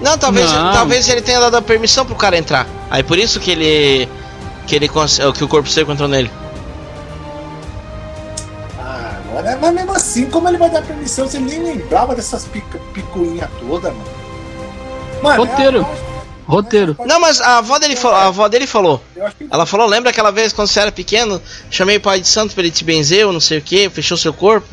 Não, 0.00 0.18
talvez, 0.18 0.52
não. 0.52 0.72
talvez 0.72 1.08
ele 1.08 1.22
tenha 1.22 1.40
dado 1.40 1.56
a 1.56 1.62
permissão 1.62 2.04
pro 2.04 2.14
cara 2.14 2.36
entrar. 2.36 2.66
Aí 2.90 3.02
por 3.02 3.18
isso 3.18 3.40
que 3.40 3.50
ele. 3.50 4.08
que 4.66 4.74
ele 4.74 4.88
que 4.88 5.44
o 5.44 5.48
corpo 5.48 5.68
seco 5.68 5.92
entrou 5.92 6.08
nele. 6.08 6.30
né? 9.46 9.56
Mas 9.60 9.72
mesmo 9.72 9.92
assim, 9.92 10.26
como 10.26 10.48
ele 10.48 10.58
vai 10.58 10.68
dar 10.68 10.82
permissão 10.82 11.28
se 11.28 11.36
ele 11.36 11.46
nem 11.46 11.62
lembrava 11.62 12.14
dessas 12.14 12.44
pica, 12.44 12.78
picuinhas 12.92 13.48
todas, 13.60 13.92
mano? 13.92 14.10
mano 15.22 15.44
Roteiro. 15.44 15.86
É 16.12 16.15
Roteiro. 16.46 16.96
Não, 17.04 17.20
mas 17.20 17.40
a 17.40 17.58
avó 17.58 17.78
dele 17.78 17.96
falou. 17.96 18.16
A 18.16 18.26
avó 18.26 18.48
dele 18.48 18.66
falou. 18.66 19.02
Ela 19.50 19.66
falou, 19.66 19.86
lembra 19.86 20.10
aquela 20.10 20.30
vez 20.30 20.52
quando 20.52 20.68
você 20.68 20.80
era 20.80 20.92
pequeno? 20.92 21.42
Chamei 21.70 21.96
o 21.96 22.00
pai 22.00 22.20
de 22.20 22.28
santo 22.28 22.54
pra 22.54 22.62
ele 22.62 22.70
te 22.70 22.84
benzer 22.84 23.26
ou 23.26 23.32
não 23.32 23.40
sei 23.40 23.58
o 23.58 23.62
que, 23.62 23.90
fechou 23.90 24.16
seu 24.16 24.32
corpo? 24.32 24.68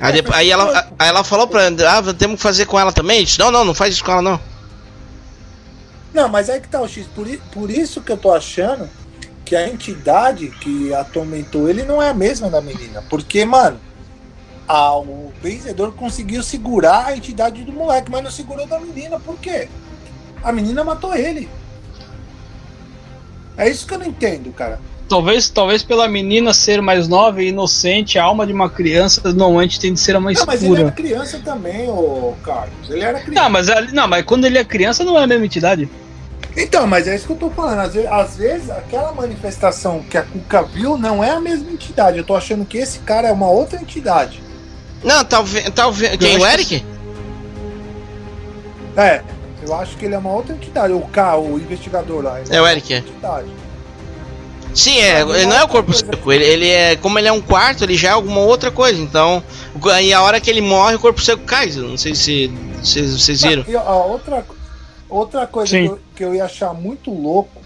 Aí, 0.00 0.12
depois, 0.12 0.36
aí, 0.36 0.50
ela, 0.50 0.92
aí 0.98 1.08
ela 1.08 1.24
falou 1.24 1.46
pra 1.46 1.62
André, 1.62 1.86
ah, 1.86 2.02
temos 2.14 2.36
que 2.36 2.42
fazer 2.42 2.66
com 2.66 2.78
ela 2.78 2.92
também? 2.92 3.24
Disse, 3.24 3.38
não, 3.38 3.50
não, 3.50 3.64
não 3.64 3.74
faz 3.74 3.94
isso 3.94 4.04
com 4.04 4.12
ela 4.12 4.22
não. 4.22 4.40
Não, 6.12 6.28
mas 6.28 6.50
aí 6.50 6.60
que 6.60 6.68
tá 6.68 6.80
o 6.80 6.88
X. 6.88 7.06
Por, 7.14 7.28
por 7.52 7.70
isso 7.70 8.00
que 8.00 8.10
eu 8.10 8.16
tô 8.16 8.32
achando 8.32 8.88
que 9.44 9.54
a 9.54 9.68
entidade 9.68 10.48
que 10.60 10.92
atormentou 10.92 11.68
ele 11.68 11.84
não 11.84 12.02
é 12.02 12.10
a 12.10 12.14
mesma 12.14 12.50
da 12.50 12.60
menina. 12.60 13.02
Porque, 13.08 13.44
mano, 13.44 13.80
a, 14.66 14.96
o 14.96 15.32
vencedor 15.40 15.92
conseguiu 15.94 16.42
segurar 16.42 17.06
a 17.06 17.16
entidade 17.16 17.62
do 17.64 17.72
moleque, 17.72 18.10
mas 18.10 18.22
não 18.24 18.30
segurou 18.30 18.66
da 18.66 18.80
menina. 18.80 19.18
Por 19.18 19.38
quê? 19.38 19.68
A 20.42 20.52
menina 20.52 20.84
matou 20.84 21.14
ele. 21.14 21.48
É 23.56 23.68
isso 23.68 23.86
que 23.86 23.94
eu 23.94 23.98
não 23.98 24.06
entendo, 24.06 24.52
cara. 24.52 24.78
Talvez, 25.08 25.48
talvez 25.48 25.82
pela 25.82 26.06
menina 26.06 26.52
ser 26.52 26.82
mais 26.82 27.08
nova 27.08 27.42
e 27.42 27.48
inocente, 27.48 28.18
a 28.18 28.24
alma 28.24 28.46
de 28.46 28.52
uma 28.52 28.68
criança 28.68 29.32
normalmente 29.32 29.80
tem 29.80 29.92
de 29.92 29.98
ser 29.98 30.18
mais 30.18 30.38
escura. 30.38 30.56
Não, 30.56 30.62
mas 30.62 30.70
ele 30.70 30.82
era 30.82 30.92
criança 30.92 31.40
também, 31.42 31.88
ô 31.88 32.34
Carlos. 32.42 32.90
Ele 32.90 33.00
era 33.00 33.18
criança. 33.18 33.42
Não, 33.42 33.50
mas, 33.50 33.92
não, 33.92 34.06
mas 34.06 34.24
quando 34.24 34.44
ele 34.44 34.58
é 34.58 34.64
criança 34.64 35.02
não 35.04 35.18
é 35.18 35.24
a 35.24 35.26
mesma 35.26 35.46
entidade. 35.46 35.88
Então, 36.54 36.86
mas 36.86 37.08
é 37.08 37.14
isso 37.14 37.26
que 37.26 37.32
eu 37.32 37.36
tô 37.36 37.50
falando. 37.50 37.78
Às 37.78 37.94
vezes, 37.94 38.10
às 38.10 38.36
vezes, 38.36 38.70
aquela 38.70 39.12
manifestação 39.12 40.02
que 40.02 40.18
a 40.18 40.22
Cuca 40.22 40.62
viu 40.62 40.98
não 40.98 41.24
é 41.24 41.30
a 41.30 41.40
mesma 41.40 41.70
entidade. 41.70 42.18
Eu 42.18 42.24
tô 42.24 42.36
achando 42.36 42.64
que 42.64 42.76
esse 42.76 42.98
cara 43.00 43.28
é 43.28 43.32
uma 43.32 43.48
outra 43.48 43.80
entidade. 43.80 44.42
Não, 45.02 45.24
talvez. 45.24 45.70
Talvez. 45.70 46.16
Quem? 46.16 46.36
O 46.36 46.46
Eric? 46.46 46.80
Que... 46.80 46.86
É, 49.00 49.22
eu 49.68 49.74
acho 49.74 49.96
que 49.96 50.04
ele 50.04 50.14
é 50.14 50.18
uma 50.18 50.32
outra 50.32 50.54
entidade. 50.54 50.92
O 50.92 51.00
K, 51.00 51.36
o 51.36 51.58
investigador 51.58 52.22
lá. 52.22 52.40
É, 52.48 52.60
o 52.60 52.66
Eric, 52.66 52.94
é. 52.94 53.04
Sim, 54.74 54.98
é, 54.98 55.22
ele 55.22 55.46
não 55.46 55.56
é 55.56 55.64
o 55.64 55.68
corpo 55.68 55.92
seco. 55.92 56.32
Ele, 56.32 56.44
ele 56.44 56.68
é. 56.68 56.96
Como 56.96 57.18
ele 57.18 57.28
é 57.28 57.32
um 57.32 57.40
quarto, 57.40 57.84
ele 57.84 57.96
já 57.96 58.10
é 58.10 58.12
alguma 58.12 58.40
outra 58.40 58.70
coisa. 58.70 59.00
Então. 59.00 59.42
E 60.02 60.12
a 60.12 60.22
hora 60.22 60.40
que 60.40 60.50
ele 60.50 60.60
morre, 60.60 60.94
o 60.94 61.00
corpo 61.00 61.20
seco 61.20 61.42
cai. 61.44 61.70
Não 61.70 61.96
sei 61.96 62.14
se 62.14 62.48
vocês 62.82 63.42
viram. 63.42 63.64
E 63.66 63.76
a 63.76 63.92
outra, 63.92 64.44
Outra 65.08 65.46
coisa 65.46 65.78
que 65.78 65.86
eu, 65.86 66.00
que 66.16 66.24
eu, 66.24 66.34
ia 66.34 66.44
achar 66.44 66.74
muito 66.74 67.10
louco, 67.10 67.62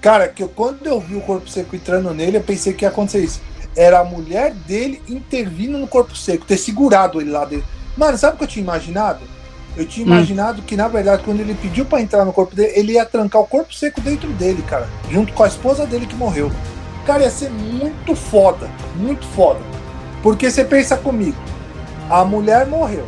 cara, 0.00 0.28
que 0.28 0.42
eu, 0.42 0.48
quando 0.48 0.86
eu 0.86 1.00
vi 1.00 1.16
o 1.16 1.20
corpo 1.20 1.48
seco 1.48 1.74
entrando 1.74 2.14
nele, 2.14 2.36
eu 2.36 2.42
pensei 2.42 2.72
que 2.72 2.84
ia 2.84 2.88
acontecer 2.88 3.24
isso. 3.24 3.42
Era 3.76 4.00
a 4.00 4.04
mulher 4.04 4.54
dele 4.54 5.02
intervindo 5.08 5.76
no 5.76 5.88
corpo 5.88 6.16
seco, 6.16 6.46
ter 6.46 6.56
segurado 6.56 7.20
ele 7.20 7.30
lá 7.30 7.44
dentro. 7.44 7.66
Mano, 7.96 8.16
sabe 8.16 8.36
o 8.36 8.38
que 8.38 8.44
eu 8.44 8.48
tinha 8.48 8.62
imaginado? 8.62 9.20
Eu 9.76 9.86
tinha 9.86 10.06
hum. 10.06 10.10
imaginado 10.10 10.62
que, 10.62 10.76
na 10.76 10.88
verdade, 10.88 11.22
quando 11.24 11.40
ele 11.40 11.54
pediu 11.54 11.84
para 11.84 12.00
entrar 12.00 12.24
no 12.24 12.32
corpo 12.32 12.54
dele, 12.54 12.72
ele 12.76 12.92
ia 12.92 13.04
trancar 13.04 13.42
o 13.42 13.46
corpo 13.46 13.74
seco 13.74 14.00
dentro 14.00 14.28
dele, 14.32 14.62
cara. 14.62 14.88
Junto 15.10 15.32
com 15.32 15.42
a 15.42 15.48
esposa 15.48 15.86
dele 15.86 16.06
que 16.06 16.14
morreu. 16.14 16.50
Cara, 17.06 17.22
ia 17.22 17.30
ser 17.30 17.50
muito 17.50 18.14
foda. 18.14 18.70
Muito 18.96 19.26
foda. 19.28 19.60
Porque 20.22 20.50
você 20.50 20.64
pensa 20.64 20.96
comigo. 20.96 21.36
A 22.08 22.24
mulher 22.24 22.66
morreu. 22.66 23.04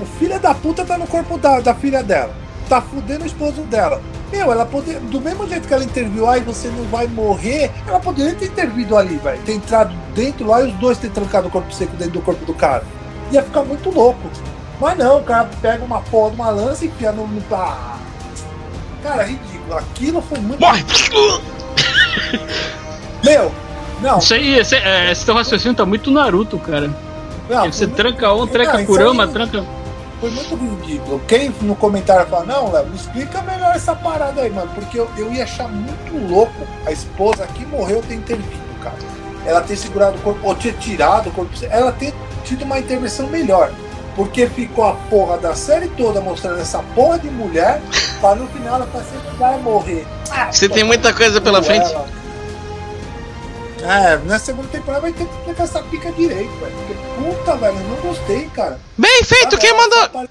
O 0.00 0.06
filho 0.06 0.38
da 0.38 0.54
puta 0.54 0.84
tá 0.84 0.96
no 0.96 1.06
corpo 1.06 1.36
da, 1.36 1.60
da 1.60 1.74
filha 1.74 2.02
dela. 2.02 2.34
Tá 2.68 2.80
fudendo 2.80 3.24
o 3.24 3.26
esposo 3.26 3.62
dela. 3.62 4.00
Meu, 4.30 4.52
ela 4.52 4.64
poderia. 4.64 5.00
Do 5.00 5.20
mesmo 5.20 5.46
jeito 5.48 5.66
que 5.66 5.74
ela 5.74 5.84
interviu, 5.84 6.28
ai, 6.28 6.40
você 6.40 6.68
não 6.68 6.84
vai 6.84 7.06
morrer, 7.06 7.70
ela 7.86 7.98
poderia 7.98 8.34
ter 8.34 8.46
intervido 8.46 8.96
ali, 8.96 9.16
velho. 9.16 9.40
Ter 9.42 9.54
entrado 9.54 9.94
dentro 10.14 10.46
lá 10.46 10.62
e 10.62 10.68
os 10.68 10.74
dois 10.74 10.98
ter 10.98 11.10
trancado 11.10 11.48
o 11.48 11.50
corpo 11.50 11.72
seco 11.72 11.96
dentro 11.96 12.14
do 12.14 12.22
corpo 12.22 12.44
do 12.44 12.54
cara. 12.54 12.84
Ia 13.32 13.42
ficar 13.42 13.64
muito 13.64 13.90
louco. 13.90 14.28
Mas 14.80 14.96
não, 14.96 15.18
o 15.18 15.24
cara 15.24 15.48
pega 15.60 15.84
uma 15.84 16.00
porra 16.02 16.30
de 16.30 16.36
uma 16.36 16.50
lança 16.50 16.84
e 16.84 16.88
enfia 16.88 17.12
no. 17.12 17.26
no 17.26 17.42
ah, 17.52 17.98
cara, 19.02 19.24
ridículo. 19.24 19.76
Aquilo 19.76 20.22
foi 20.22 20.38
muito. 20.38 20.60
Morre! 20.60 20.84
Meu, 23.24 23.52
não. 24.00 24.18
Isso 24.18 24.34
aí, 24.34 24.58
esse, 24.58 24.76
é, 24.76 25.10
esse 25.10 25.24
teu 25.24 25.34
raciocínio 25.34 25.76
tá 25.76 25.84
muito 25.84 26.10
Naruto, 26.10 26.58
cara. 26.58 26.90
Não, 27.48 27.72
você 27.72 27.86
tranca 27.86 28.32
um, 28.32 28.46
tranca 28.46 28.84
Kurama, 28.84 29.26
tranca 29.26 29.64
foi 30.20 30.30
muito 30.30 30.56
ridículo. 30.56 31.20
Quem 31.26 31.50
no 31.62 31.76
comentário 31.76 32.28
fala, 32.28 32.44
não, 32.44 32.72
Léo, 32.72 32.88
explica 32.94 33.40
melhor 33.42 33.74
essa 33.74 33.94
parada 33.94 34.42
aí, 34.42 34.50
mano, 34.50 34.70
porque 34.74 34.98
eu, 34.98 35.08
eu 35.16 35.32
ia 35.32 35.44
achar 35.44 35.68
muito 35.68 36.28
louco 36.28 36.66
a 36.84 36.92
esposa 36.92 37.46
que 37.46 37.64
morreu 37.66 38.02
ter 38.02 38.14
intervindo, 38.14 38.80
cara. 38.82 38.96
Ela 39.46 39.60
ter 39.60 39.76
segurado 39.76 40.18
o 40.18 40.20
corpo, 40.20 40.46
ou 40.46 40.54
ter 40.54 40.74
tirado 40.74 41.28
o 41.28 41.32
corpo, 41.32 41.52
ela 41.70 41.92
ter 41.92 42.12
tido 42.44 42.64
uma 42.64 42.78
intervenção 42.78 43.28
melhor. 43.28 43.70
Porque 44.18 44.48
ficou 44.48 44.84
a 44.84 44.94
porra 44.94 45.38
da 45.38 45.54
série 45.54 45.86
toda 45.90 46.20
mostrando 46.20 46.60
essa 46.60 46.82
porra 46.92 47.20
de 47.20 47.30
mulher, 47.30 47.80
para 48.20 48.34
no 48.34 48.48
final 48.48 48.74
ela 48.74 48.86
falar 48.88 49.04
assim, 49.04 49.36
vai 49.38 49.58
morrer. 49.60 50.04
Ah, 50.28 50.50
Você 50.50 50.68
tem 50.68 50.82
muita 50.82 51.14
coisa 51.14 51.40
pela 51.40 51.62
frente. 51.62 51.86
Ela. 51.92 52.08
É, 53.80 54.16
na 54.24 54.40
segunda 54.40 54.66
temporada 54.66 55.02
vai 55.02 55.12
ter 55.12 55.24
que 55.24 55.32
explicar 55.32 55.62
essa 55.62 55.80
pica 55.84 56.10
direito, 56.10 56.50
velho. 56.58 56.72
Porque, 56.78 56.94
puta, 57.16 57.56
velho, 57.58 57.78
eu 57.78 57.84
não 57.84 57.96
gostei, 57.98 58.48
cara. 58.48 58.80
Bem 58.96 59.22
feito, 59.22 59.54
ah, 59.54 59.58
quem 59.58 59.72
mandou. 59.72 60.28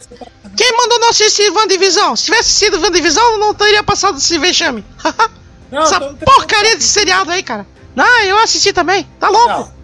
Quem 0.58 0.76
mandou 0.76 1.00
não 1.00 1.10
assistir 1.10 1.50
Divisão? 1.70 2.14
Se 2.18 2.26
tivesse 2.26 2.50
sido 2.50 2.92
Divisão, 2.92 3.38
não 3.38 3.54
teria 3.54 3.84
passado 3.84 4.18
esse 4.18 4.38
vexame. 4.38 4.84
não, 5.72 5.84
essa 5.84 6.02
porcaria 6.02 6.76
de 6.76 6.84
seriado 6.84 7.32
aí, 7.32 7.42
cara. 7.42 7.66
Não, 7.96 8.20
eu 8.24 8.38
assisti 8.40 8.74
também. 8.74 9.08
Tá 9.18 9.30
louco. 9.30 9.48
Não, 9.48 9.77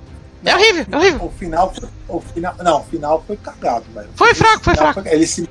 é 0.46 0.56
horrível, 0.56 0.86
é 0.92 0.98
horrível. 0.98 1.26
O 1.26 1.32
final 1.32 1.74
foi. 1.74 1.90
O 2.08 2.20
final, 2.20 2.56
não, 2.64 2.82
o 2.82 2.84
final 2.84 3.24
foi 3.26 3.38
cagado, 3.38 3.86
velho. 3.94 4.10
Foi 4.16 4.36
fraco, 4.36 4.64
foi 4.64 4.76
fraco. 4.76 5.02
Foi, 5.02 5.12
ele, 5.12 5.26
se, 5.26 5.50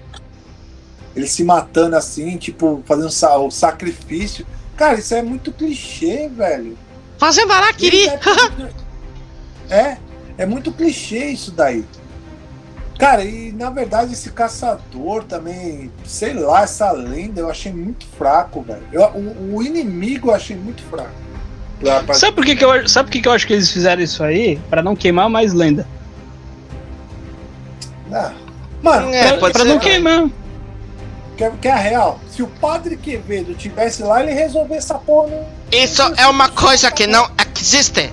ele 1.16 1.26
se 1.26 1.44
matando 1.44 1.96
assim, 1.96 2.36
tipo, 2.36 2.82
fazendo 2.86 3.08
o 3.08 3.50
sacrifício. 3.50 4.46
Cara, 4.76 4.98
isso 4.98 5.14
é 5.14 5.22
muito 5.22 5.52
clichê, 5.52 6.28
velho. 6.28 6.76
Fazendo 7.18 7.52
araquiri. 7.52 8.08
é, 9.70 9.96
é 10.36 10.46
muito 10.46 10.72
clichê 10.72 11.26
isso 11.26 11.52
daí. 11.52 11.84
Cara, 12.98 13.24
e 13.24 13.50
na 13.50 13.68
verdade 13.68 14.12
esse 14.12 14.30
caçador 14.30 15.24
também, 15.24 15.90
sei 16.04 16.34
lá, 16.34 16.62
essa 16.62 16.92
lenda 16.92 17.40
eu 17.40 17.50
achei 17.50 17.72
muito 17.72 18.06
fraco, 18.06 18.62
velho. 18.62 18.84
O, 19.14 19.56
o, 19.56 19.62
inimigo 19.62 20.28
eu 20.28 20.34
achei 20.34 20.56
muito 20.56 20.82
fraco. 20.84 21.10
Pra... 21.82 22.14
Sabe 22.14 22.32
por 22.36 22.44
que, 22.44 22.54
que 22.56 22.64
eu 22.64 22.88
sabe 22.88 23.08
por 23.08 23.12
que, 23.12 23.20
que 23.22 23.28
eu 23.28 23.32
acho 23.32 23.46
que 23.46 23.52
eles 23.52 23.70
fizeram 23.70 24.00
isso 24.02 24.22
aí? 24.22 24.58
para 24.70 24.82
não 24.82 24.94
queimar 24.96 25.28
mais 25.28 25.52
lenda. 25.52 25.86
Ah, 28.12 28.32
Mano, 28.82 29.14
É, 29.14 29.36
pra, 29.36 29.50
pra 29.50 29.62
ser, 29.62 29.68
não 29.68 29.78
cara. 29.78 29.90
queimar. 29.90 30.26
quer, 31.36 31.52
quer 31.60 31.70
a 31.72 31.76
real? 31.76 32.20
Se 32.30 32.42
o 32.42 32.46
padre 32.48 32.96
Quevedo 32.96 33.54
tivesse 33.54 34.02
lá, 34.02 34.22
ele 34.22 34.32
resolver 34.32 34.74
essa 34.74 34.94
porra. 34.98 35.28
no- 35.28 35.46
Isso 35.76 36.02
é 36.16 36.26
uma 36.26 36.48
coisa 36.48 36.90
que 36.90 37.06
não 37.06 37.28
existe. 37.56 38.12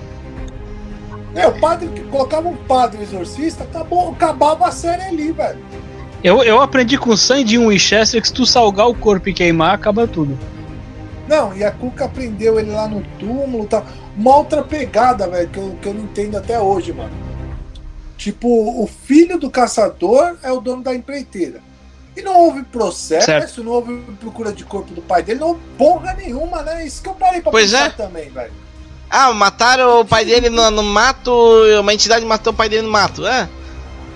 É, 1.34 1.46
o 1.46 1.52
padre 1.60 1.88
que 1.88 2.00
colocava 2.02 2.48
um 2.48 2.56
padre 2.56 3.02
exorcista, 3.02 3.64
acabou, 3.64 4.10
acabava 4.12 4.66
a 4.66 4.72
série 4.72 5.02
ali, 5.02 5.32
velho. 5.32 5.58
Eu, 6.22 6.42
eu 6.42 6.60
aprendi 6.60 6.98
com 6.98 7.10
o 7.10 7.16
sangue 7.16 7.44
de 7.44 7.58
um 7.58 7.68
Winchester 7.68 8.20
que 8.20 8.28
se 8.28 8.34
tu 8.34 8.44
salgar 8.46 8.88
o 8.88 8.94
corpo 8.94 9.28
e 9.28 9.32
queimar, 9.34 9.74
acaba 9.74 10.06
tudo. 10.06 10.38
Não, 11.30 11.56
e 11.56 11.62
a 11.62 11.70
Cuca 11.70 12.08
prendeu 12.08 12.58
ele 12.58 12.72
lá 12.72 12.88
no 12.88 13.02
túmulo 13.20 13.62
e 13.62 13.66
tal. 13.68 13.86
Uma 14.16 14.36
outra 14.38 14.64
pegada, 14.64 15.28
velho, 15.28 15.48
que 15.48 15.58
eu, 15.60 15.78
que 15.80 15.88
eu 15.88 15.94
não 15.94 16.02
entendo 16.02 16.36
até 16.36 16.58
hoje, 16.58 16.92
mano. 16.92 17.12
Tipo, 18.16 18.48
o 18.48 18.84
filho 18.88 19.38
do 19.38 19.48
caçador 19.48 20.36
é 20.42 20.50
o 20.50 20.60
dono 20.60 20.82
da 20.82 20.92
empreiteira. 20.92 21.60
E 22.16 22.20
não 22.20 22.36
houve 22.36 22.64
processo, 22.64 23.26
Certo. 23.26 23.62
não 23.62 23.70
houve 23.70 23.96
procura 24.18 24.52
de 24.52 24.64
corpo 24.64 24.92
do 24.92 25.00
pai 25.00 25.22
dele, 25.22 25.38
não 25.38 25.50
houve 25.50 25.60
porra 25.78 26.14
nenhuma, 26.14 26.62
né? 26.62 26.84
Isso 26.84 27.00
que 27.00 27.08
eu 27.08 27.14
parei 27.14 27.40
pra 27.40 27.52
Pois 27.52 27.70
pensar 27.70 27.86
é. 27.86 27.90
também, 27.90 28.28
velho. 28.28 28.52
Ah, 29.08 29.32
mataram 29.32 30.00
o 30.00 30.04
pai 30.04 30.24
dele 30.24 30.50
no, 30.50 30.68
no 30.72 30.82
mato, 30.82 31.32
uma 31.80 31.94
entidade 31.94 32.26
matou 32.26 32.52
o 32.52 32.56
pai 32.56 32.68
dele 32.68 32.82
no 32.82 32.90
mato. 32.90 33.24
É. 33.24 33.48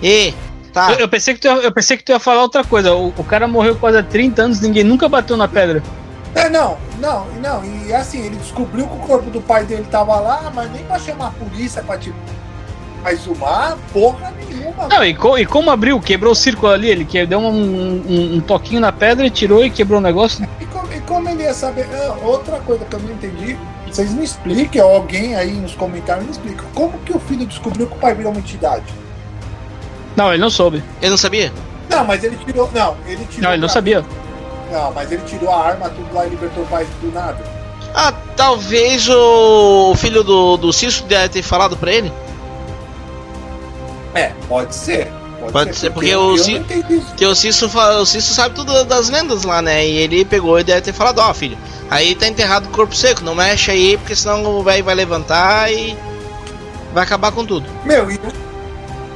E, 0.03 0.35
tá. 0.73 0.91
Eu, 0.95 0.99
eu 0.99 1.09
pensei 1.09 1.33
que 1.33 1.41
tu 1.41 1.47
ia, 1.47 1.55
eu 1.55 1.71
pensei 1.71 1.97
que 1.97 2.03
tu 2.03 2.11
ia 2.11 2.19
falar 2.19 2.43
outra 2.43 2.65
coisa. 2.65 2.93
O, 2.93 3.15
o 3.17 3.25
cara 3.25 3.47
morreu 3.47 3.77
quase 3.77 3.99
há 3.99 4.03
30 4.03 4.43
anos, 4.43 4.61
ninguém 4.61 4.83
nunca 4.83 5.09
bateu 5.09 5.37
na 5.37 5.47
pedra. 5.47 5.81
É, 6.35 6.51
não, 6.51 6.77
não, 7.05 7.27
não. 7.41 7.65
E 7.87 7.93
assim, 7.93 8.25
ele 8.25 8.37
descobriu 8.37 8.87
que 8.87 8.95
o 8.97 8.99
corpo 9.01 9.31
do 9.31 9.41
pai 9.41 9.65
dele 9.65 9.87
tava 9.91 10.19
lá, 10.21 10.51
mas 10.55 10.71
nem 10.73 10.85
pra 10.85 10.99
chamar 10.99 11.29
a 11.29 11.31
polícia 11.31 11.83
pra 11.83 11.99
tipo. 11.99 12.17
Mas 13.03 13.21
exumar, 13.21 13.77
porra 13.93 14.33
nenhuma. 14.49 14.89
Não, 14.89 15.05
e, 15.05 15.15
co- 15.15 15.37
e 15.39 15.45
como 15.45 15.71
abriu? 15.71 16.01
Quebrou 16.01 16.33
o 16.33 16.35
círculo 16.35 16.73
ali, 16.73 16.89
ele 16.89 17.05
que 17.05 17.27
deu 17.27 17.39
um, 17.39 17.49
um- 17.49 18.35
um 18.37 18.41
toquinho 18.41 18.81
na 18.81 18.91
pedra 18.93 19.27
e 19.27 19.31
tirou 19.31 19.63
e 19.65 19.69
quebrou 19.71 19.99
o 19.99 20.03
negócio. 20.03 20.49
E 20.59 20.65
como, 20.65 20.91
e 20.93 21.01
como 21.01 21.29
ele 21.29 21.43
ia 21.43 21.53
saber? 21.53 21.87
Ah, 21.93 22.17
outra 22.23 22.59
coisa 22.61 22.83
que 22.87 22.95
eu 22.97 23.01
não 23.01 23.11
entendi, 23.13 23.59
vocês 23.87 24.11
me 24.15 24.25
expliquem, 24.25 24.81
ou 24.81 24.95
alguém 24.95 25.37
aí 25.37 25.53
nos 25.53 25.75
comentários 25.75 26.25
me 26.25 26.33
explica, 26.33 26.65
como 26.75 26.99
que 27.01 27.15
o 27.15 27.21
filho 27.21 27.45
descobriu 27.47 27.87
que 27.87 27.93
o 27.95 27.99
pai 27.99 28.15
virou 28.15 28.33
uma 28.33 28.41
entidade? 28.41 28.85
Não, 30.17 30.33
ele 30.33 30.41
não 30.41 30.49
soube. 30.51 30.83
Eu 31.03 31.11
não 31.11 31.17
sabia? 31.19 31.53
Não, 31.91 32.05
mas 32.07 32.25
ele 32.25 32.37
tirou. 32.47 32.71
Não, 32.73 32.97
ele 33.07 33.25
tirou. 33.27 33.43
Não, 33.43 33.53
ele 33.53 33.61
não 33.61 33.69
sabia. 33.69 34.03
Não, 34.75 34.93
mas 34.93 35.13
ele 35.13 35.23
tirou 35.25 35.51
a 35.51 35.67
arma, 35.69 35.89
tudo 35.89 36.13
lá 36.13 36.27
e 36.27 36.31
libertou 36.31 36.65
o 36.65 36.67
pai 36.67 36.85
do 37.01 37.13
nada. 37.13 37.39
Ah, 37.95 38.13
talvez 38.37 39.09
o 39.09 39.95
filho 39.97 40.25
do, 40.25 40.57
do 40.57 40.73
Cício 40.73 41.05
deve 41.05 41.29
ter 41.29 41.43
falado 41.43 41.77
pra 41.77 41.93
ele. 41.93 42.13
É, 44.13 44.33
pode 44.49 44.75
ser. 44.75 45.13
Pode 45.53 45.77
ser, 45.77 45.91
porque 45.93 46.09
eu, 46.09 46.21
o 46.21 46.31
eu 46.33 46.39
Ci- 46.39 46.55
não 46.55 46.61
entendi 46.63 46.95
isso. 46.95 47.07
Porque 47.07 47.25
o 47.25 47.31
o 48.03 48.07
sabe 48.07 48.55
tudo 48.57 48.85
das 48.85 49.11
lendas 49.11 49.45
lá, 49.45 49.63
né? 49.63 49.87
E 49.87 49.99
ele 49.99 50.25
pegou 50.25 50.59
e 50.59 50.65
deve 50.65 50.81
ter 50.81 50.93
falado, 50.93 51.21
ó 51.21 51.33
filho, 51.33 51.57
aí 51.89 52.17
tá 52.17 52.27
enterrado 52.27 52.67
o 52.67 52.71
corpo 52.71 52.97
seco, 52.97 53.23
não 53.23 53.35
mexe 53.35 53.71
aí, 53.71 53.97
porque 53.97 54.17
senão 54.17 54.45
o 54.45 54.63
velho 54.65 54.83
vai 54.83 54.95
levantar 54.97 55.71
e 55.73 55.97
vai 56.93 57.05
acabar 57.05 57.31
com 57.31 57.45
tudo. 57.45 57.69
Meu, 57.85 58.11
e, 58.11 58.19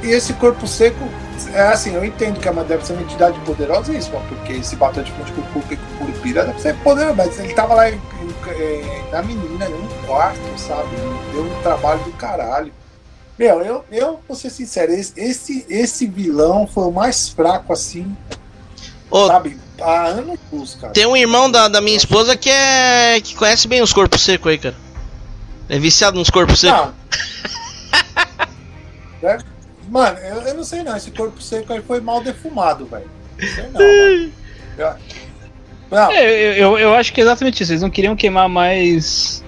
e 0.03 0.11
esse 0.11 0.35
corpo 0.35 0.69
seco, 0.69 1.09
é 1.49 1.69
assim, 1.69 1.95
eu 1.95 2.05
entendo 2.05 2.41
que 2.41 2.51
deve 2.65 2.85
ser 2.85 2.95
uma 2.95 3.03
entidade 3.03 3.39
poderosa 3.41 3.93
isso, 3.93 4.11
mano, 4.13 4.25
porque 4.29 4.55
esse 4.55 4.77
batom 4.77 5.03
de 5.03 5.13
frente 5.13 5.33
com 5.33 5.41
o 5.61 5.99
Curupira 5.99 6.45
deve 6.45 6.61
ser 6.61 6.75
poderoso, 6.79 7.15
mas 7.17 7.39
ele 7.39 7.55
tava 7.55 7.75
lá 7.75 7.91
em- 7.91 7.95
em- 7.95 9.11
na 9.13 9.23
menina, 9.23 9.69
num 9.69 9.89
quarto, 10.07 10.41
sabe? 10.59 10.89
Deu 11.33 11.45
um 11.45 11.63
trabalho 11.63 12.03
do 12.05 12.13
caralho. 12.13 12.73
Meu, 13.39 13.63
eu, 13.63 13.85
eu 13.93 14.21
vou 14.27 14.37
ser 14.37 14.51
sincero, 14.51 14.93
esse, 14.93 15.13
esse, 15.17 15.65
vilão 16.07 16.67
foi 16.67 16.85
o 16.85 16.91
mais 16.91 17.29
fraco, 17.29 17.73
assim, 17.73 18.17
Ô, 19.11 19.29
sabe? 19.29 19.57
Há 19.81 20.07
anos 20.07 20.39
luz, 20.53 20.75
cara. 20.75 20.93
tem 20.93 21.07
um 21.07 21.17
irmão 21.17 21.49
da, 21.49 21.69
da 21.69 21.81
minha 21.81 21.97
esposa 21.97 22.37
que 22.37 22.51
é. 22.51 23.21
que 23.21 23.37
conhece 23.37 23.69
bem 23.69 23.81
os 23.81 23.93
corpos 23.93 24.23
secos 24.23 24.51
aí, 24.51 24.59
cara. 24.59 24.75
É 25.69 25.79
viciado 25.79 26.19
nos 26.19 26.31
corpos 26.31 26.59
secos. 26.61 26.81
Não. 26.81 26.95
É, 29.21 29.37
Mano, 29.91 30.19
eu, 30.19 30.41
eu 30.43 30.55
não 30.55 30.65
sei 30.65 30.83
não. 30.83 30.97
Esse 30.97 31.11
corpo 31.11 31.41
seco 31.41 31.73
aí 31.73 31.81
foi 31.81 32.01
mal 32.01 32.23
defumado, 32.23 32.87
velho. 32.87 33.09
Não 33.41 33.49
sei 33.49 33.65
não, 33.73 33.81
mano. 33.81 34.33
Eu- 34.79 34.95
Não, 35.91 36.13
É, 36.13 36.61
eu, 36.63 36.79
eu, 36.79 36.95
acho 36.95 37.13
que 37.13 37.21
é 37.21 37.25
exatamente 37.25 37.63
isso. 37.63 37.73
Eles 37.73 37.83
não 37.83 37.91
queriam 37.91 38.15
queimar 38.15 38.49
mais. 38.49 39.43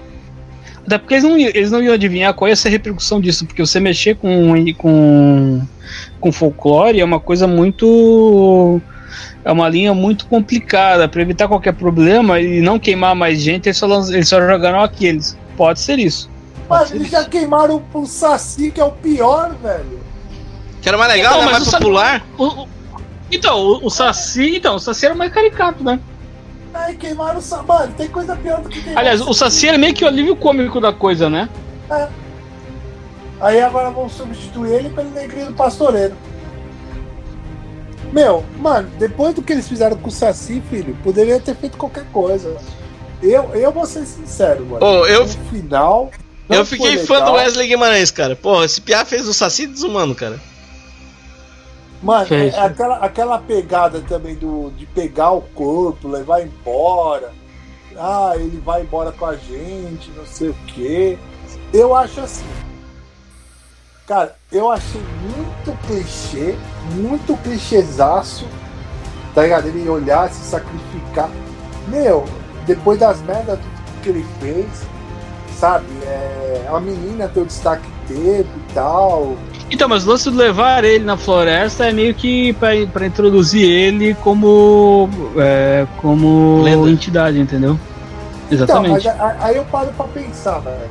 Até 0.85 0.97
porque 0.97 1.13
eles 1.13 1.23
não, 1.23 1.37
iam- 1.37 1.51
eles 1.53 1.71
não 1.71 1.81
iam 1.81 1.93
adivinhar 1.93 2.33
qual 2.33 2.49
ia 2.49 2.55
ser 2.55 2.67
a 2.67 2.71
repercussão 2.71 3.21
disso. 3.21 3.45
Porque 3.45 3.63
você 3.65 3.79
mexer 3.79 4.15
com, 4.15 4.53
com, 4.77 5.61
com 6.19 6.31
folclore 6.31 6.99
é 6.99 7.05
uma 7.05 7.19
coisa 7.19 7.47
muito. 7.47 8.81
É 9.45 9.51
uma 9.51 9.69
linha 9.69 9.93
muito 9.93 10.25
complicada. 10.25 11.07
Para 11.07 11.21
evitar 11.21 11.47
qualquer 11.47 11.73
problema 11.73 12.39
e 12.41 12.59
não 12.61 12.77
queimar 12.79 13.15
mais 13.15 13.39
gente, 13.39 13.67
eles 13.67 13.77
só, 13.77 13.87
eles 14.09 14.27
só 14.27 14.41
jogaram 14.41 14.81
aqueles. 14.81 15.37
Pode 15.55 15.79
ser 15.79 15.99
isso. 15.99 16.29
Pode 16.67 16.81
mas 16.81 16.89
ser 16.89 16.95
eles 16.95 17.07
isso. 17.07 17.15
já 17.15 17.23
queimaram 17.25 17.81
o 17.93 18.05
Saci, 18.05 18.71
que 18.71 18.81
é 18.81 18.83
o 18.83 18.91
pior, 18.91 19.55
velho. 19.61 19.99
Que 20.81 20.89
era 20.89 20.97
mais 20.97 21.11
legal, 21.13 21.33
Então, 21.33 21.45
né? 21.45 21.51
mas 21.51 21.61
Mais 21.61 21.71
popular. 21.75 22.25
O- 22.37 22.45
o- 22.63 22.67
então, 23.31 23.59
o, 23.59 23.85
o 23.85 23.89
Saci. 23.89 24.57
Então, 24.57 24.75
o 24.75 24.79
Saci 24.79 25.05
era 25.05 25.15
mais 25.15 25.31
caricato, 25.31 25.83
né? 25.83 25.99
Ai, 26.73 26.95
queimaram 26.95 27.39
o 27.39 27.41
Saci. 27.41 27.65
Mano, 27.67 27.93
tem 27.97 28.07
coisa 28.07 28.35
pior 28.35 28.61
do 28.61 28.69
que 28.69 28.81
queimar 28.81 28.99
Aliás, 28.99 29.21
o 29.21 29.33
Saci 29.33 29.67
era 29.67 29.77
meio 29.77 29.93
que 29.93 30.03
o 30.03 30.07
alívio 30.07 30.35
cômico 30.35 30.79
da 30.81 30.91
coisa, 30.91 31.29
né? 31.29 31.47
Aí 33.39 33.59
agora 33.61 33.89
vão 33.89 34.07
substituir 34.07 34.71
ele 34.71 34.89
pelo 34.89 35.09
negrinho 35.11 35.51
pastoreiro. 35.53 36.15
Meu, 38.11 38.43
mano, 38.59 38.89
depois 38.99 39.33
do 39.33 39.41
que 39.41 39.53
eles 39.53 39.67
fizeram 39.67 39.95
com 39.97 40.09
o 40.09 40.11
Saci, 40.11 40.61
filho, 40.69 40.95
poderia 41.03 41.39
ter 41.39 41.55
feito 41.55 41.77
qualquer 41.77 42.05
coisa. 42.11 42.57
Eu, 43.21 43.51
eu 43.53 43.71
vou 43.71 43.85
ser 43.85 44.05
sincero, 44.05 44.65
mano. 44.65 44.85
Ô, 44.85 45.05
eu- 45.05 45.21
No 45.25 45.27
final. 45.27 46.11
Eu 46.49 46.65
fiquei 46.65 46.97
fã 46.97 47.23
do. 47.23 47.31
Wesley 47.31 47.67
Guimarães, 47.69 48.11
cara. 48.11 48.35
Porra, 48.35 48.65
esse 48.65 48.81
Piá 48.81 49.05
fez 49.05 49.25
o 49.27 49.33
Saci 49.33 49.65
desumano, 49.67 50.13
cara. 50.13 50.37
Mano, 52.01 52.25
Fez. 52.25 52.53
é 52.53 52.59
aquela, 52.59 52.97
aquela 52.97 53.37
pegada 53.37 54.01
também 54.01 54.35
do, 54.35 54.71
de 54.71 54.85
pegar 54.87 55.31
o 55.31 55.41
corpo, 55.41 56.07
levar 56.07 56.41
embora. 56.41 57.31
Ah, 57.97 58.33
ele 58.35 58.59
vai 58.63 58.81
embora 58.81 59.11
com 59.11 59.25
a 59.25 59.35
gente, 59.35 60.09
não 60.15 60.25
sei 60.25 60.49
o 60.49 60.55
quê. 60.67 61.17
Eu 61.71 61.95
acho 61.95 62.21
assim. 62.21 62.45
Cara, 64.07 64.35
eu 64.51 64.69
achei 64.69 65.01
muito 65.21 65.87
clichê, 65.87 66.55
muito 66.95 67.37
clichêzaço, 67.37 68.45
tá 69.33 69.43
ligado? 69.43 69.67
Ele 69.67 69.87
olhar, 69.87 70.29
se 70.29 70.43
sacrificar. 70.49 71.29
Meu, 71.87 72.25
depois 72.65 72.99
das 72.99 73.21
merdas 73.21 73.59
que 74.01 74.09
ele 74.09 74.25
fez, 74.39 74.67
sabe? 75.61 75.85
É, 76.03 76.65
a 76.73 76.79
menina 76.79 77.27
ter 77.27 77.41
o 77.41 77.45
destaque 77.45 77.83
que 78.07 78.13
teve 78.15 78.39
e 78.41 78.73
tal. 78.73 79.35
Então, 79.69 79.87
mas 79.87 80.05
o 80.05 80.09
lance 80.09 80.29
de 80.29 80.35
levar 80.35 80.83
ele 80.83 81.05
na 81.05 81.15
floresta 81.15 81.85
é 81.85 81.93
meio 81.93 82.13
que 82.15 82.51
pra, 82.53 82.69
pra 82.91 83.05
introduzir 83.05 83.63
ele 83.63 84.13
como. 84.15 85.07
é, 85.37 85.85
como 86.01 86.61
Lenda. 86.63 86.89
entidade, 86.89 87.39
entendeu? 87.39 87.79
Então, 88.47 88.57
Exatamente. 88.65 89.05
mas 89.05 89.07
a- 89.07 89.37
aí 89.39 89.55
eu 89.55 89.63
paro 89.65 89.89
pra 89.95 90.05
pensar, 90.07 90.59
velho. 90.59 90.89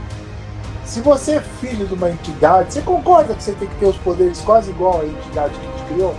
Se 0.84 1.00
você 1.00 1.32
é 1.32 1.40
filho 1.60 1.86
de 1.86 1.94
uma 1.94 2.08
entidade, 2.10 2.72
você 2.72 2.80
concorda 2.80 3.34
que 3.34 3.42
você 3.42 3.52
tem 3.52 3.68
que 3.68 3.74
ter 3.74 3.86
os 3.86 3.96
poderes 3.98 4.40
quase 4.40 4.70
igual 4.70 5.00
à 5.02 5.04
entidade 5.04 5.52
que 5.54 5.82
te 5.84 5.92
criou? 5.92 6.14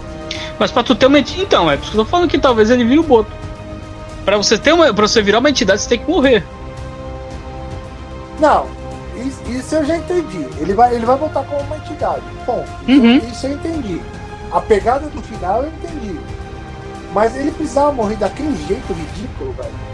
Mas 0.59 0.71
pra 0.71 0.83
tu 0.83 0.93
ter 0.93 1.07
uma 1.07 1.17
entidade. 1.19 1.43
Então, 1.45 1.69
é 1.71 1.75
por 1.77 1.83
isso 1.83 1.91
que 1.93 1.97
eu 1.97 2.03
tô 2.05 2.09
falando 2.11 2.29
que 2.29 2.37
talvez 2.37 2.69
ele 2.69 2.83
vire 2.83 2.99
o 2.99 3.03
boto. 3.03 3.31
Pra 4.23 4.37
você, 4.37 4.55
ter 4.57 4.71
uma, 4.71 4.93
pra 4.93 5.07
você 5.07 5.21
virar 5.21 5.39
uma 5.39 5.49
entidade, 5.49 5.81
você 5.81 5.89
tem 5.89 5.97
que 5.99 6.09
morrer. 6.09 6.43
Não, 8.41 8.65
isso, 9.47 9.75
eu 9.75 9.85
já 9.85 9.97
entendi. 9.97 10.45
Ele 10.59 10.73
vai, 10.73 10.93
ele 10.95 11.05
vai 11.05 11.15
voltar 11.17 11.43
como 11.43 11.61
uma 11.61 11.77
entidade. 11.77 12.21
Bom, 12.45 12.65
Uhum. 12.87 13.17
isso 13.17 13.45
eu 13.45 13.53
entendi. 13.53 14.01
A 14.51 14.59
pegada 14.59 15.07
do 15.07 15.21
final 15.21 15.61
eu 15.63 15.69
entendi. 15.69 16.19
Mas 17.13 17.35
ele 17.37 17.51
precisava 17.51 17.91
morrer 17.91 18.15
daquele 18.15 18.55
jeito 18.67 18.91
ridículo, 18.93 19.53
velho. 19.53 19.91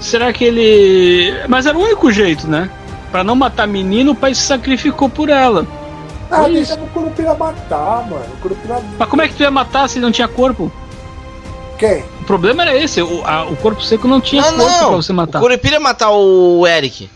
Será 0.00 0.32
que 0.32 0.44
ele. 0.44 1.32
Mas 1.48 1.64
era 1.66 1.76
o 1.78 1.80
único 1.82 2.12
jeito, 2.12 2.46
né? 2.46 2.68
Pra 3.10 3.24
não 3.24 3.34
matar 3.34 3.66
menino, 3.66 4.12
o 4.12 4.14
pai 4.14 4.34
se 4.34 4.42
sacrificou 4.42 5.08
por 5.08 5.28
ela. 5.30 5.66
Ah, 6.30 6.48
deixa 6.48 6.74
o 6.74 6.86
Curupira 6.88 7.34
matar, 7.34 8.02
mano. 8.08 8.24
O 8.34 8.40
Curupira. 8.42 8.80
Mas 8.98 9.08
como 9.08 9.22
é 9.22 9.28
que 9.28 9.34
tu 9.34 9.42
ia 9.42 9.50
matar 9.50 9.88
se 9.88 10.00
não 10.00 10.10
tinha 10.10 10.26
corpo? 10.28 10.70
Quem? 11.78 12.04
O 12.20 12.24
problema 12.24 12.62
era 12.62 12.76
esse, 12.76 13.02
o, 13.02 13.24
a- 13.26 13.44
o 13.46 13.56
corpo 13.56 13.82
seco 13.82 14.06
não 14.06 14.20
tinha 14.20 14.42
Não, 14.42 14.56
corpo 14.58 14.72
pra 14.78 14.80
não. 14.82 15.02
você 15.02 15.12
O 15.12 15.14
matar. 15.14 15.40
Curupira 15.40 15.74
ia 15.74 15.80
matar 15.80 16.10
o 16.10 16.66
Eric. 16.66 17.10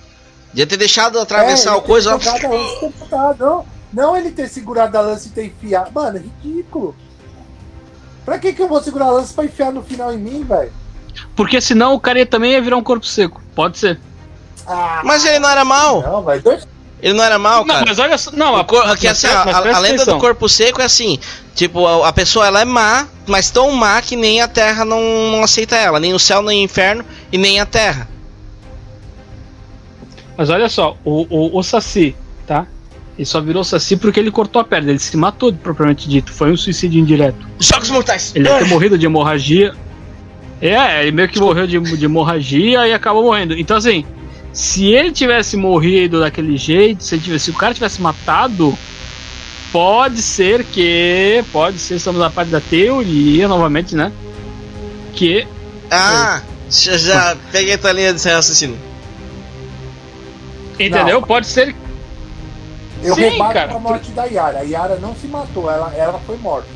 Devia 0.49 0.67
ter 0.67 0.77
deixado 0.77 1.19
atravessar 1.21 1.73
É, 1.75 1.77
o 1.77 1.83
coisa 1.83 2.17
botado, 2.19 3.37
Não, 3.39 3.67
não 3.93 4.17
ele 4.17 4.31
ter 4.31 4.49
segurado 4.49 4.97
a 4.97 5.01
lança 5.01 5.29
e 5.29 5.31
ter 5.31 5.47
enfiado. 5.47 5.91
Mano, 5.93 6.17
é 6.19 6.21
ridículo. 6.21 6.95
Pra 8.25 8.39
que, 8.39 8.53
que 8.53 8.61
eu 8.63 8.69
vou 8.69 8.83
segurar 8.83 9.07
a 9.07 9.11
lança 9.11 9.33
pra 9.35 9.45
enfiar 9.45 9.73
no 9.73 9.83
final 9.83 10.13
em 10.13 10.19
mim, 10.19 10.43
velho? 10.45 10.73
Porque 11.37 11.61
senão 11.61 11.95
o 11.95 12.01
cara 12.01 12.25
também 12.27 12.53
ia 12.53 12.61
virar 12.63 12.77
um 12.77 12.83
corpo 12.83 13.07
seco. 13.07 13.41
Pode 13.55 13.79
ser. 13.79 13.99
Ah, 14.67 15.01
Mas 15.05 15.25
ele 15.25 15.39
não 15.39 15.49
era 15.49 15.65
mal. 15.65 16.03
não, 16.03 16.23
velho. 16.25 16.43
Dois, 16.43 16.67
Ele 17.01 17.15
não 17.15 17.23
era 17.23 17.39
mal, 17.39 17.65
cara. 17.65 17.81
Não, 17.81 17.87
mas 17.87 17.99
olha 17.99 18.19
só. 18.19 18.31
Não, 18.33 18.59
O 18.59 18.65
cor- 18.65 18.97
que, 18.97 19.07
assim, 19.07 19.29
a, 19.29 19.45
mas 19.45 19.55
a- 19.57 19.77
a 19.77 19.79
lenda 19.79 20.05
do 20.05 20.19
corpo 20.19 20.49
seco 20.49 20.81
é 20.81 20.85
assim: 20.85 21.19
tipo, 21.55 21.87
a, 21.87 22.09
a 22.09 22.13
pessoa 22.13 22.47
ela 22.47 22.61
é 22.61 22.65
má, 22.65 23.07
mas 23.27 23.51
tão 23.51 23.71
má 23.73 24.03
que 24.03 24.17
nem 24.17 24.41
a 24.43 24.49
terra 24.49 24.85
não, 24.85 25.01
não 25.31 25.43
aceita 25.45 25.77
ela, 25.77 26.01
nem 26.01 26.13
o 26.13 26.19
céu, 26.19 26.43
nem 26.43 26.61
o 26.61 26.65
inferno 26.65 27.05
e 27.31 27.39
nem 27.39 27.61
a 27.61 27.67
terra. 27.67 28.09
Mas 30.37 30.51
olha 30.51 30.69
só, 30.69 30.97
o, 31.05 31.27
o, 31.29 31.59
o 31.59 31.63
Saci, 31.63 32.15
tá? 32.47 32.67
Ele 33.17 33.27
só 33.27 33.41
virou 33.41 33.65
Saci 33.65 33.97
porque 33.97 34.21
ele 34.21 34.31
cortou 34.31 34.61
a 34.63 34.65
perna, 34.65 34.91
ele 34.91 34.99
se 35.01 35.17
matou, 35.17 35.53
propriamente 35.53 36.09
dito. 36.09 36.33
Foi 36.33 36.53
um 36.53 36.57
suicídio 36.57 37.01
indireto. 37.01 37.47
Jogos 37.59 37.91
mortais! 37.91 38.33
Ele 38.35 38.45
deve 38.45 38.61
ter 38.65 38.71
morrido 38.71 38.97
de 38.97 39.07
hemorragia. 39.07 39.75
É, 40.61 41.03
ele 41.03 41.13
meio 41.13 41.29
que 41.29 41.41
morreu 41.41 41.67
de, 41.67 41.79
de 41.81 42.05
hemorragia 42.05 42.87
e 42.87 42.93
acabou 42.93 43.25
morrendo. 43.25 43.55
Então, 43.59 43.77
assim, 43.77 44.05
se 44.59 44.87
ele 44.93 45.13
tivesse 45.13 45.57
morrido 45.57 46.19
daquele 46.19 46.57
jeito, 46.57 47.05
se, 47.05 47.17
tivesse, 47.17 47.45
se 47.45 47.51
o 47.53 47.55
cara 47.55 47.73
tivesse 47.73 48.03
matado, 48.03 48.77
pode 49.71 50.21
ser 50.21 50.65
que. 50.65 51.45
Pode 51.53 51.79
ser, 51.79 51.95
estamos 51.95 52.21
na 52.21 52.29
parte 52.29 52.49
da 52.51 52.61
teoria 52.61 53.47
novamente, 53.47 53.95
né? 53.95 54.11
Que. 55.15 55.47
Ah, 55.89 56.43
já, 56.69 56.97
já 56.97 57.37
peguei 57.53 57.75
a 57.75 57.79
tua 57.79 57.93
linha 57.93 58.13
de 58.13 58.29
raciocínio. 58.29 58.77
Entendeu? 60.77 61.23
Pode 61.23 61.47
ser. 61.47 61.73
Eu 63.05 63.15
Sim, 63.15 63.21
rebato 63.29 63.55
cara. 63.55 63.75
a 63.77 63.79
morte 63.79 64.11
da 64.11 64.25
Yara. 64.25 64.59
A 64.59 64.63
Yara 64.63 64.97
não 64.97 65.15
se 65.15 65.29
matou, 65.29 65.71
ela, 65.71 65.95
ela 65.95 66.19
foi 66.27 66.37
morta. 66.37 66.67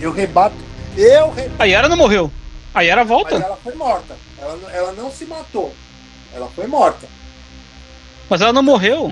Eu 0.00 0.10
rebato. 0.12 0.56
Eu 0.96 1.30
rebato, 1.30 1.56
A 1.62 1.64
Yara 1.66 1.90
não 1.90 1.96
morreu. 1.98 2.32
A 2.74 2.80
Yara 2.80 3.02
mas 3.02 3.08
volta. 3.08 3.34
ela 3.34 3.58
foi 3.62 3.74
morta. 3.74 4.16
Ela, 4.40 4.56
não- 4.56 4.70
ela 4.70 4.92
não 4.92 5.10
se 5.10 5.26
matou. 5.26 5.74
Ela 6.36 6.48
foi 6.54 6.66
morta. 6.66 7.06
Mas 8.28 8.40
ela 8.42 8.52
não 8.52 8.62
morreu. 8.62 9.10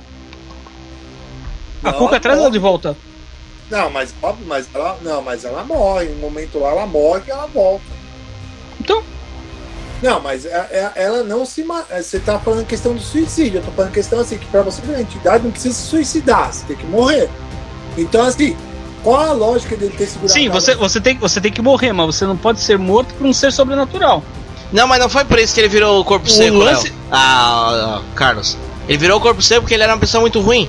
A 1.82 1.92
Cuca 1.92 2.20
traz 2.20 2.38
ela 2.38 2.50
de 2.50 2.58
volta. 2.58 2.96
Não, 3.70 3.90
mas 3.90 4.14
óbvio, 4.22 4.46
mas 4.46 4.68
ela. 4.74 4.98
Não, 5.02 5.22
mas 5.22 5.44
ela 5.44 5.64
morre. 5.64 6.06
No 6.10 6.16
momento 6.16 6.58
lá 6.58 6.70
ela 6.70 6.86
morre 6.86 7.22
e 7.26 7.30
ela 7.30 7.46
volta. 7.46 7.84
Então, 8.80 9.02
Não, 10.02 10.20
mas 10.20 10.44
é- 10.44 10.50
é- 10.70 11.02
ela 11.02 11.22
não 11.24 11.46
se 11.46 11.64
mata. 11.64 12.02
Você 12.02 12.18
tá 12.18 12.38
falando 12.38 12.66
questão 12.66 12.92
do 12.94 13.00
suicídio. 13.00 13.60
Eu 13.60 13.64
tô 13.64 13.70
falando 13.70 13.92
questão 13.92 14.20
assim, 14.20 14.36
que 14.36 14.44
pra 14.46 14.60
você 14.60 14.82
ver 14.82 14.96
a 14.96 15.00
entidade 15.00 15.44
não 15.44 15.50
precisa 15.50 15.74
se 15.74 15.86
suicidar, 15.86 16.52
você 16.52 16.66
tem 16.66 16.76
que 16.76 16.84
morrer. 16.84 17.30
Então, 17.96 18.22
assim, 18.26 18.54
qual 19.02 19.20
a 19.22 19.32
lógica 19.32 19.74
dele 19.76 19.94
ter 19.96 20.06
segurado 20.06 20.32
sim, 20.32 20.48
você, 20.50 20.74
você, 20.74 21.00
tem, 21.00 21.16
você 21.16 21.40
tem 21.40 21.50
que 21.50 21.62
morrer, 21.62 21.92
mas 21.94 22.06
você 22.06 22.26
não 22.26 22.36
pode 22.36 22.60
ser 22.60 22.76
morto 22.76 23.14
por 23.14 23.26
um 23.26 23.32
ser 23.32 23.50
sobrenatural. 23.50 24.22
Não, 24.72 24.86
mas 24.86 24.98
não 24.98 25.08
foi 25.08 25.24
por 25.24 25.38
isso 25.38 25.54
que 25.54 25.60
ele 25.60 25.68
virou 25.68 26.00
o 26.00 26.04
corpo 26.04 26.26
O 26.26 26.30
seco, 26.30 26.56
lance- 26.56 26.88
Léo. 26.88 26.96
Ah, 27.12 27.98
ah, 27.98 28.02
Carlos. 28.16 28.56
Ele 28.88 28.98
virou 28.98 29.18
o 29.18 29.20
corpo 29.20 29.40
seco 29.40 29.62
porque 29.62 29.74
ele 29.74 29.82
era 29.82 29.92
uma 29.92 29.98
pessoa 29.98 30.20
muito 30.20 30.40
ruim. 30.40 30.68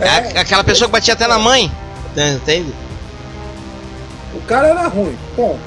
É, 0.00 0.06
É, 0.36 0.38
aquela 0.40 0.62
pessoa 0.64 0.88
que 0.88 0.92
batia 0.92 1.14
até 1.14 1.26
na 1.26 1.38
mãe. 1.38 1.70
Entende? 2.16 2.72
O 4.34 4.40
cara 4.42 4.68
era 4.68 4.86
ruim. 4.88 5.16
Bom, 5.36 5.58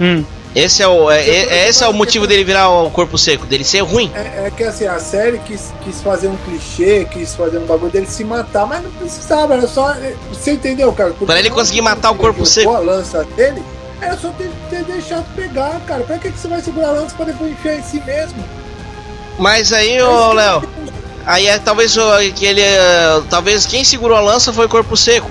Hum. 0.00 0.24
Esse 0.52 0.82
é 0.82 0.88
o, 0.88 1.08
é, 1.10 1.20
é- 1.28 1.68
esse 1.68 1.84
é 1.84 1.86
o 1.86 1.92
motivo 1.92 2.26
dele 2.26 2.42
virar 2.42 2.68
o 2.70 2.90
corpo 2.90 3.16
seco, 3.16 3.46
dele 3.46 3.62
ser 3.62 3.80
ruim. 3.82 4.10
é, 4.14 4.46
é 4.46 4.50
que 4.50 4.64
assim, 4.64 4.84
a 4.84 4.98
série 4.98 5.38
quis, 5.38 5.72
quis 5.84 6.02
fazer 6.02 6.26
um 6.26 6.36
clichê, 6.38 7.06
quis 7.08 7.36
fazer 7.36 7.58
um 7.58 7.66
bagulho 7.66 7.92
dele 7.92 8.06
se 8.06 8.24
matar, 8.24 8.66
mas 8.66 8.82
não 8.82 8.90
precisava, 8.90 9.54
era 9.54 9.68
só. 9.68 9.94
Você 10.30 10.52
entendeu, 10.52 10.92
cara? 10.92 11.10
Porque 11.10 11.26
Pra 11.26 11.38
ele 11.38 11.50
conseguir 11.50 11.82
matar 11.82 12.10
o 12.10 12.16
corpo 12.16 12.40
ele 12.40 12.46
seco. 12.46 12.74
a 12.74 12.80
lança 12.80 13.22
dele, 13.36 13.62
era 14.00 14.16
só 14.16 14.30
ter, 14.30 14.50
ter 14.70 14.84
deixado 14.84 15.24
pegar, 15.34 15.80
cara. 15.86 16.02
Pra 16.04 16.18
que, 16.18 16.30
que 16.30 16.38
você 16.38 16.48
vai 16.48 16.60
segurar 16.60 16.88
a 16.88 16.92
lança 16.92 17.14
pra 17.16 17.26
depois 17.26 17.50
enfiar 17.52 17.74
em 17.78 17.82
si 17.82 18.00
mesmo? 18.00 18.42
Mas 19.38 19.72
aí, 19.72 20.00
ô 20.02 20.32
Léo, 20.32 20.62
aí 21.26 21.46
é 21.46 21.58
talvez 21.58 21.96
o- 21.96 22.32
que 22.34 22.44
ele. 22.46 22.60
eh, 22.60 23.22
Talvez 23.30 23.64
quem 23.66 23.82
segurou 23.84 24.16
a 24.16 24.20
lança 24.20 24.52
foi 24.52 24.66
o 24.66 24.68
corpo 24.68 24.96
seco. 24.96 25.30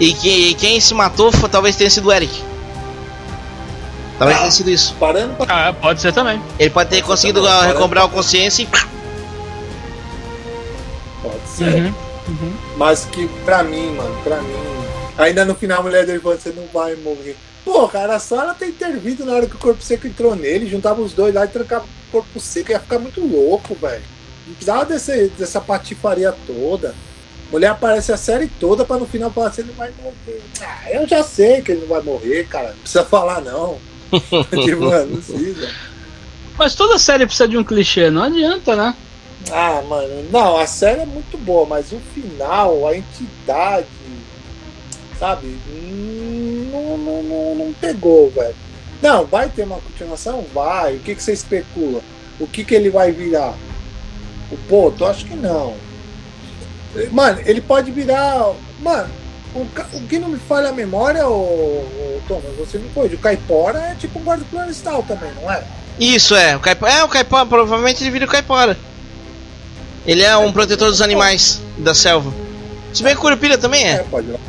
E 0.00 0.12
que, 0.12 0.54
quem 0.54 0.80
se 0.80 0.94
matou 0.94 1.32
foi- 1.32 1.48
talvez 1.48 1.74
tenha 1.76 1.90
sido 1.90 2.08
o 2.08 2.12
Eric. 2.12 2.42
Talvez 4.18 4.36
Ah. 4.36 4.40
tenha 4.42 4.50
sido 4.52 4.70
isso. 4.70 4.94
Parando 4.98 5.34
pra 5.34 5.68
Ah, 5.68 5.72
pode 5.72 6.00
ser 6.00 6.12
também. 6.12 6.40
Ele 6.58 6.70
pode 6.70 6.90
ter 6.90 7.02
conseguido 7.02 7.46
ah, 7.46 7.66
recobrar 7.66 8.04
a 8.04 8.08
consciência 8.08 8.62
e. 8.62 8.66
pode 11.22 11.48
ser. 11.48 11.64
Uhum. 11.74 11.94
Uhum. 12.28 12.52
Mas 12.76 13.04
que 13.06 13.26
pra 13.44 13.62
mim, 13.62 13.92
mano, 13.96 14.14
pra 14.22 14.36
mim. 14.42 14.54
Ainda 15.16 15.44
no 15.44 15.54
final 15.54 15.80
a 15.80 15.82
mulher 15.82 16.06
dele 16.06 16.20
falou: 16.20 16.38
você 16.38 16.50
não 16.50 16.64
vai 16.72 16.94
morrer. 16.96 17.36
Pô, 17.68 17.86
cara, 17.86 18.18
só 18.18 18.40
ela 18.40 18.54
ter 18.54 18.68
intervido 18.68 19.26
na 19.26 19.34
hora 19.34 19.46
que 19.46 19.54
o 19.54 19.58
corpo 19.58 19.82
seco 19.82 20.06
entrou 20.06 20.34
nele, 20.34 20.66
juntava 20.66 21.02
os 21.02 21.12
dois 21.12 21.34
lá 21.34 21.44
e 21.44 21.48
trancava 21.48 21.84
o 21.84 22.10
corpo 22.10 22.40
seco, 22.40 22.70
ia 22.70 22.80
ficar 22.80 22.98
muito 22.98 23.20
louco, 23.20 23.74
velho. 23.74 24.02
Não 24.46 24.54
precisava 24.54 24.86
desse, 24.86 25.28
dessa 25.38 25.60
patifaria 25.60 26.34
toda. 26.46 26.94
Mulher 27.52 27.68
aparece 27.68 28.10
a 28.10 28.16
série 28.16 28.46
toda 28.46 28.86
pra 28.86 28.96
no 28.96 29.04
final 29.04 29.30
falar 29.30 29.48
assim, 29.48 29.60
ele 29.60 29.72
vai 29.72 29.92
morrer. 30.02 30.42
Ah, 30.62 30.90
eu 30.92 31.06
já 31.06 31.22
sei 31.22 31.60
que 31.60 31.72
ele 31.72 31.82
não 31.82 31.88
vai 31.88 32.00
morrer, 32.00 32.48
cara. 32.48 32.70
Não 32.70 32.78
precisa 32.78 33.04
falar, 33.04 33.42
não. 33.42 33.78
tipo, 34.64 34.84
mano, 34.84 35.16
não 35.16 35.20
precisa. 35.20 35.70
Mas 36.58 36.74
toda 36.74 36.98
série 36.98 37.26
precisa 37.26 37.48
de 37.48 37.58
um 37.58 37.64
clichê, 37.64 38.08
não 38.08 38.22
adianta, 38.22 38.74
né? 38.74 38.94
Ah, 39.52 39.82
mano, 39.86 40.26
não, 40.30 40.56
a 40.56 40.66
série 40.66 41.02
é 41.02 41.06
muito 41.06 41.36
boa, 41.36 41.66
mas 41.66 41.92
o 41.92 42.00
final, 42.14 42.88
a 42.88 42.96
entidade, 42.96 43.86
sabe, 45.18 45.58
hum, 45.68 46.17
não, 46.98 47.22
não, 47.22 47.54
não, 47.54 47.66
não 47.66 47.72
pegou, 47.74 48.30
velho. 48.30 48.54
Não, 49.00 49.24
vai 49.24 49.48
ter 49.48 49.62
uma 49.62 49.78
continuação? 49.78 50.44
Vai. 50.52 50.96
O 50.96 51.00
que, 51.00 51.14
que 51.14 51.22
você 51.22 51.32
especula? 51.32 52.00
O 52.40 52.46
que, 52.46 52.64
que 52.64 52.74
ele 52.74 52.90
vai 52.90 53.12
virar? 53.12 53.54
O 54.50 54.56
Poto? 54.68 55.04
Acho 55.04 55.24
que 55.24 55.36
não. 55.36 55.74
Mano, 57.12 57.40
ele 57.44 57.60
pode 57.60 57.90
virar. 57.90 58.52
Mano, 58.80 59.08
o, 59.54 59.60
o 59.96 60.00
que 60.08 60.18
não 60.18 60.28
me 60.28 60.38
falha 60.38 60.70
a 60.70 60.72
memória, 60.72 61.26
o, 61.28 62.20
Thomas, 62.26 62.54
você 62.56 62.78
me 62.78 62.88
pôde. 62.90 63.14
O 63.14 63.18
Caipora 63.18 63.78
é 63.78 63.94
tipo 63.94 64.18
um 64.18 64.22
guarda 64.22 64.44
florestal 64.50 65.02
também, 65.02 65.30
não 65.40 65.50
é? 65.50 65.62
Isso 65.98 66.34
é, 66.34 66.56
o 66.56 66.60
Caipora. 66.60 66.92
É, 66.92 67.04
o 67.04 67.08
Caipora, 67.08 67.46
provavelmente 67.46 68.02
ele 68.02 68.10
vira 68.10 68.24
o 68.26 68.28
Caipora. 68.28 68.76
Ele 70.06 70.22
é 70.22 70.36
um 70.36 70.52
protetor 70.52 70.88
dos 70.88 71.02
animais 71.02 71.60
da 71.76 71.94
selva. 71.94 72.32
Se 72.92 73.02
bem 73.02 73.12
que 73.12 73.18
o 73.18 73.22
Curupira 73.22 73.58
também 73.58 73.84
É, 73.84 73.94
é. 73.94 73.98
pode 74.04 74.26
virar. 74.26 74.40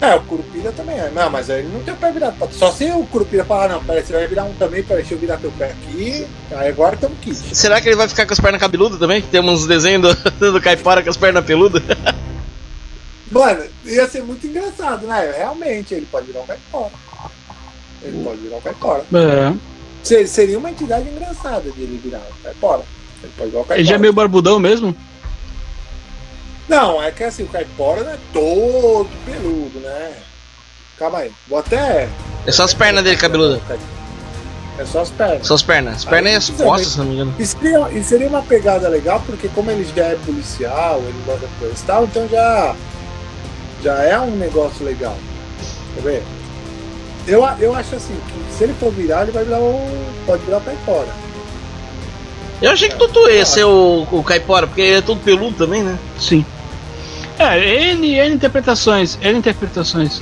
É, 0.00 0.14
o 0.14 0.20
Curupira 0.22 0.70
também 0.72 0.96
é. 0.96 1.10
Não, 1.10 1.28
mas 1.28 1.48
ele 1.48 1.66
não 1.68 1.80
tem 1.82 1.92
o 1.92 1.96
pé 1.96 2.12
virado. 2.12 2.36
Só 2.52 2.70
se 2.70 2.84
o 2.92 3.04
Curupira 3.06 3.44
falar, 3.44 3.68
não, 3.68 3.82
peraí, 3.84 4.04
você 4.04 4.12
vai 4.12 4.26
virar 4.28 4.44
um 4.44 4.52
também, 4.54 4.82
peraí, 4.82 5.02
deixa 5.02 5.14
eu 5.14 5.18
virar 5.18 5.38
teu 5.38 5.50
pé 5.52 5.72
aqui. 5.72 6.24
Aí 6.52 6.68
agora 6.68 6.94
estamos 6.94 7.18
kit. 7.20 7.34
Será 7.56 7.80
que 7.80 7.88
ele 7.88 7.96
vai 7.96 8.08
ficar 8.08 8.24
com 8.24 8.32
as 8.32 8.38
pernas 8.38 8.60
cabeludas 8.60 8.98
também? 8.98 9.20
Tem 9.22 9.40
uns 9.40 9.66
desenhos 9.66 10.02
do, 10.16 10.30
do 10.52 10.60
Caipora 10.60 11.02
com 11.02 11.10
as 11.10 11.16
pernas 11.16 11.44
peludas. 11.44 11.82
Mano, 13.30 13.62
ia 13.84 14.08
ser 14.08 14.22
muito 14.22 14.46
engraçado, 14.46 15.06
né? 15.06 15.34
Realmente, 15.36 15.92
ele 15.94 16.06
pode 16.10 16.26
virar 16.28 16.40
um 16.40 16.46
caipora. 16.46 16.92
Ele 18.02 18.24
pode 18.24 18.40
virar 18.40 18.56
um 18.56 18.60
caipora. 18.60 19.04
É. 19.12 19.54
Se- 20.02 20.26
Seria 20.26 20.58
uma 20.58 20.70
entidade 20.70 21.08
engraçada 21.08 21.70
de 21.70 21.82
ele 21.82 22.00
virar 22.02 22.20
um 22.20 22.42
caipora. 22.42 22.82
Ele 23.22 23.32
pode 23.36 23.50
virar 23.50 23.60
um 23.60 23.64
caipora. 23.64 23.80
Ele 23.80 23.88
já 23.88 23.96
é 23.96 23.98
meio 23.98 24.12
barbudão 24.14 24.58
mesmo? 24.58 24.96
Não, 26.68 27.02
é 27.02 27.10
que 27.10 27.24
assim, 27.24 27.44
o 27.44 27.48
caipora 27.48 28.04
não 28.04 28.12
é 28.12 28.18
todo 28.32 29.08
peludo, 29.24 29.80
né? 29.80 30.12
Calma 30.98 31.18
aí. 31.18 31.32
Vou 31.46 31.58
até. 31.58 32.08
É 32.46 32.52
só 32.52 32.64
as 32.64 32.74
pernas 32.74 33.04
dele 33.04 33.16
cabeludas. 33.16 33.60
É 34.78 34.84
só 34.84 35.00
as 35.00 35.10
pernas. 35.10 35.46
Só 35.46 35.54
as 35.54 35.62
pernas. 35.62 35.96
As 35.96 36.04
pernas 36.04 36.32
e 36.32 36.36
as 36.36 36.50
costas, 36.50 36.92
se 36.92 36.98
não 36.98 37.06
me 37.06 37.14
engano. 37.14 37.34
E 37.38 37.46
seria, 37.46 37.88
e 37.90 38.04
seria 38.04 38.28
uma 38.28 38.42
pegada 38.42 38.88
legal, 38.88 39.22
porque 39.24 39.48
como 39.48 39.70
ele 39.70 39.84
já 39.94 40.06
é 40.06 40.16
policial, 40.24 41.00
ele 41.00 41.22
gosta 41.24 41.46
de 41.46 41.52
florestal, 41.54 42.04
então 42.04 42.28
já, 42.28 42.76
já 43.82 43.94
é 44.02 44.18
um 44.20 44.36
negócio 44.36 44.84
legal. 44.84 45.16
Quer 45.94 46.02
ver? 46.02 46.22
Eu, 47.26 47.44
eu 47.60 47.74
acho 47.74 47.94
assim, 47.94 48.16
que 48.28 48.56
se 48.56 48.64
ele 48.64 48.74
for 48.74 48.92
virar, 48.92 49.22
ele 49.22 49.32
vai 49.32 49.44
virar 49.44 49.58
o. 49.58 49.80
pode 50.26 50.44
virar 50.44 50.60
fora. 50.84 51.08
Eu 52.60 52.72
achei 52.72 52.88
que 52.88 52.96
Tutu 52.96 53.28
ia 53.30 53.44
ser 53.44 53.64
o, 53.64 54.06
o 54.10 54.22
Caipora, 54.22 54.66
porque 54.66 54.80
ele 54.80 54.96
é 54.96 55.00
todo 55.00 55.20
peludo 55.20 55.56
também, 55.56 55.82
né? 55.82 55.96
Sim. 56.18 56.44
É, 57.38 57.92
N, 57.92 58.14
N 58.14 58.34
interpretações. 58.34 59.18
N 59.22 59.38
interpretações. 59.38 60.20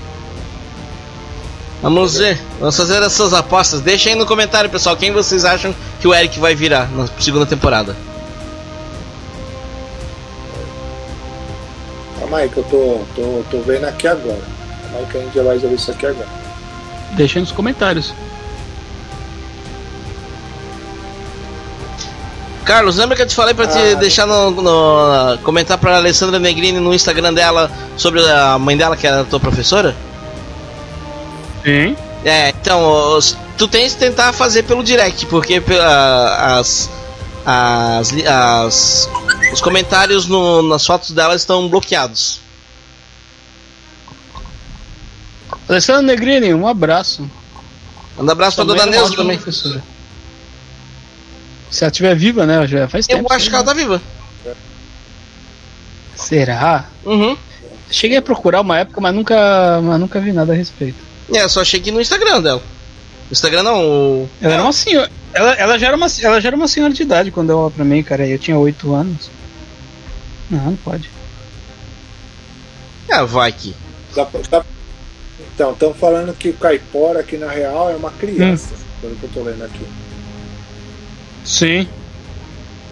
Vamos 1.83 2.19
ver. 2.19 2.39
Vamos 2.59 2.77
fazer 2.77 3.03
essas 3.03 3.33
apostas. 3.33 3.81
Deixa 3.81 4.09
aí 4.09 4.15
no 4.15 4.27
comentário, 4.27 4.69
pessoal, 4.69 4.97
quem 4.97 5.13
vocês 5.13 5.45
acham 5.45 5.75
que 6.01 6.09
o 6.09 6.15
Eric 6.15 6.39
vai 6.39 6.55
virar 6.55 6.91
na 6.91 7.07
segunda 7.19 7.47
temporada. 7.47 7.97
Calma 12.19 12.39
aí 12.39 12.49
que 12.49 12.57
eu 12.57 12.65
tô, 12.65 13.01
tô, 13.15 13.43
tô 13.51 13.61
vendo 13.61 13.85
aqui 13.85 14.09
agora. 14.09 14.41
Calma 14.83 14.99
aí 14.99 15.07
que 15.07 15.19
a 15.19 15.21
gente 15.21 15.35
já 15.35 15.43
vai 15.43 15.55
resolver 15.55 15.77
isso 15.77 15.91
aqui 15.91 16.07
agora. 16.07 16.29
Deixa 17.13 17.39
aí 17.39 17.43
nos 17.43 17.53
comentários. 17.53 18.13
Carlos, 22.67 22.97
lembra 22.97 23.15
que 23.17 23.23
eu 23.23 23.27
te 23.29 23.35
falei 23.35 23.55
pra 23.55 23.67
te 23.69 23.79
Ah. 23.79 23.95
deixar 23.95 24.27
no, 24.27 24.51
no- 24.51 25.39
comentar 25.45 25.79
pra 25.79 25.97
Alessandra 25.97 26.39
Negrini 26.41 26.81
no 26.81 26.93
Instagram 26.93 27.33
dela 27.33 27.71
sobre 27.97 28.21
a 28.29 28.59
mãe 28.59 28.77
dela, 28.77 28.97
que 28.97 29.07
era 29.07 29.21
a 29.21 29.25
tua 29.25 29.39
professora? 29.39 29.95
Sim. 31.65 31.97
É, 32.25 32.49
então, 32.49 33.17
os- 33.17 33.37
tu 33.57 33.69
tens 33.69 33.93
que 33.95 34.01
tentar 34.01 34.33
fazer 34.33 34.65
pelo 34.65 34.83
direct, 34.83 35.27
porque 35.27 35.63
as, 36.41 36.91
as, 37.47 38.13
as 38.27 39.09
os 39.53 39.61
comentários 39.61 40.27
no, 40.27 40.61
nas 40.63 40.85
fotos 40.85 41.13
dela 41.13 41.37
estão 41.37 41.69
bloqueados. 41.69 42.41
Alessandro 45.69 46.03
Negrini, 46.03 46.53
um 46.53 46.67
abraço. 46.67 47.31
Manda 48.17 48.31
um 48.31 48.33
abraço 48.33 48.57
pra 48.57 48.65
Dona 48.65 48.87
Neuza 48.87 49.15
também. 49.15 49.37
Professora. 49.39 49.83
Se 51.71 51.85
ela 51.85 51.91
estiver 51.91 52.15
viva, 52.15 52.47
né? 52.47 52.67
Já 52.67 52.89
faz 52.89 53.07
tempo. 53.07 53.27
Eu 53.29 53.37
acho 53.37 53.49
que 53.49 53.55
ela 53.55 53.65
tá 53.65 53.75
viva. 53.75 54.01
Será? 56.15 56.87
Uhum. 57.05 57.37
Cheguei 57.91 58.17
a 58.17 58.23
procurar 58.23 58.63
uma 58.63 58.79
época, 58.79 59.01
mas 59.01 59.15
nunca, 59.15 59.81
mas 59.83 60.01
nunca 60.01 60.21
vi 60.21 60.33
nada 60.33 60.53
a 60.53 60.57
respeito. 60.57 60.99
É, 61.33 61.47
só 61.49 61.61
achei 61.61 61.81
que 61.81 61.91
no 61.91 62.01
Instagram 62.01 62.41
dela. 62.41 62.63
No 63.27 63.33
Instagram 63.33 63.63
não. 63.63 63.85
O... 63.85 64.31
Ela 64.41 64.55
era 64.55 64.63
uma 64.63 64.73
senhora. 64.73 65.11
Ela, 65.33 65.53
ela, 65.55 65.79
já 65.79 65.89
era 65.89 65.97
uma, 65.97 66.07
ela 66.23 66.41
já 66.41 66.49
era 66.49 66.57
uma 66.57 66.69
senhora 66.69 66.93
de 66.93 67.03
idade 67.03 67.31
quando 67.31 67.53
ela 67.53 67.71
pra 67.71 67.85
mim, 67.85 68.03
cara. 68.03 68.27
Eu 68.27 68.39
tinha 68.39 68.59
8 68.59 68.95
anos. 68.95 69.31
Não, 70.51 70.65
não 70.65 70.77
pode. 70.77 71.11
É, 73.09 73.23
vai 73.25 73.53
que. 73.53 73.75
Dá, 74.15 74.27
dá... 74.51 74.65
Então, 75.55 75.73
estão 75.73 75.95
falando 75.95 76.35
que 76.35 76.49
o 76.49 76.55
caipora 76.55 77.21
aqui 77.21 77.37
na 77.37 77.51
real 77.51 77.91
é 77.91 77.97
uma 77.97 78.11
criança, 78.11 78.75
hum. 78.75 78.79
pelo 79.01 79.17
que 79.17 79.25
eu 79.25 79.31
tô 79.31 79.43
lendo 79.43 79.65
aqui. 79.65 79.87
Sim. 81.47 81.89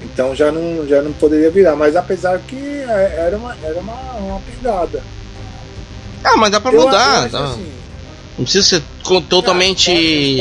Então 0.00 0.34
já 0.34 0.52
não, 0.52 0.86
já 0.86 1.02
não 1.02 1.12
poderia 1.12 1.50
virar, 1.50 1.74
mas 1.74 1.96
apesar 1.96 2.38
que 2.38 2.56
é, 2.56 3.24
era 3.26 3.36
uma, 3.36 3.56
era 3.62 3.78
uma, 3.78 3.94
uma 3.94 4.40
pegada. 4.40 5.02
Ah, 6.22 6.36
mas 6.36 6.50
dá 6.50 6.60
pra 6.60 6.72
eu 6.72 6.80
mudar. 6.80 7.28
Tá. 7.28 7.44
Assim, 7.44 7.72
não 8.38 8.44
precisa 8.44 8.64
ser 8.64 8.82
totalmente. 9.28 9.90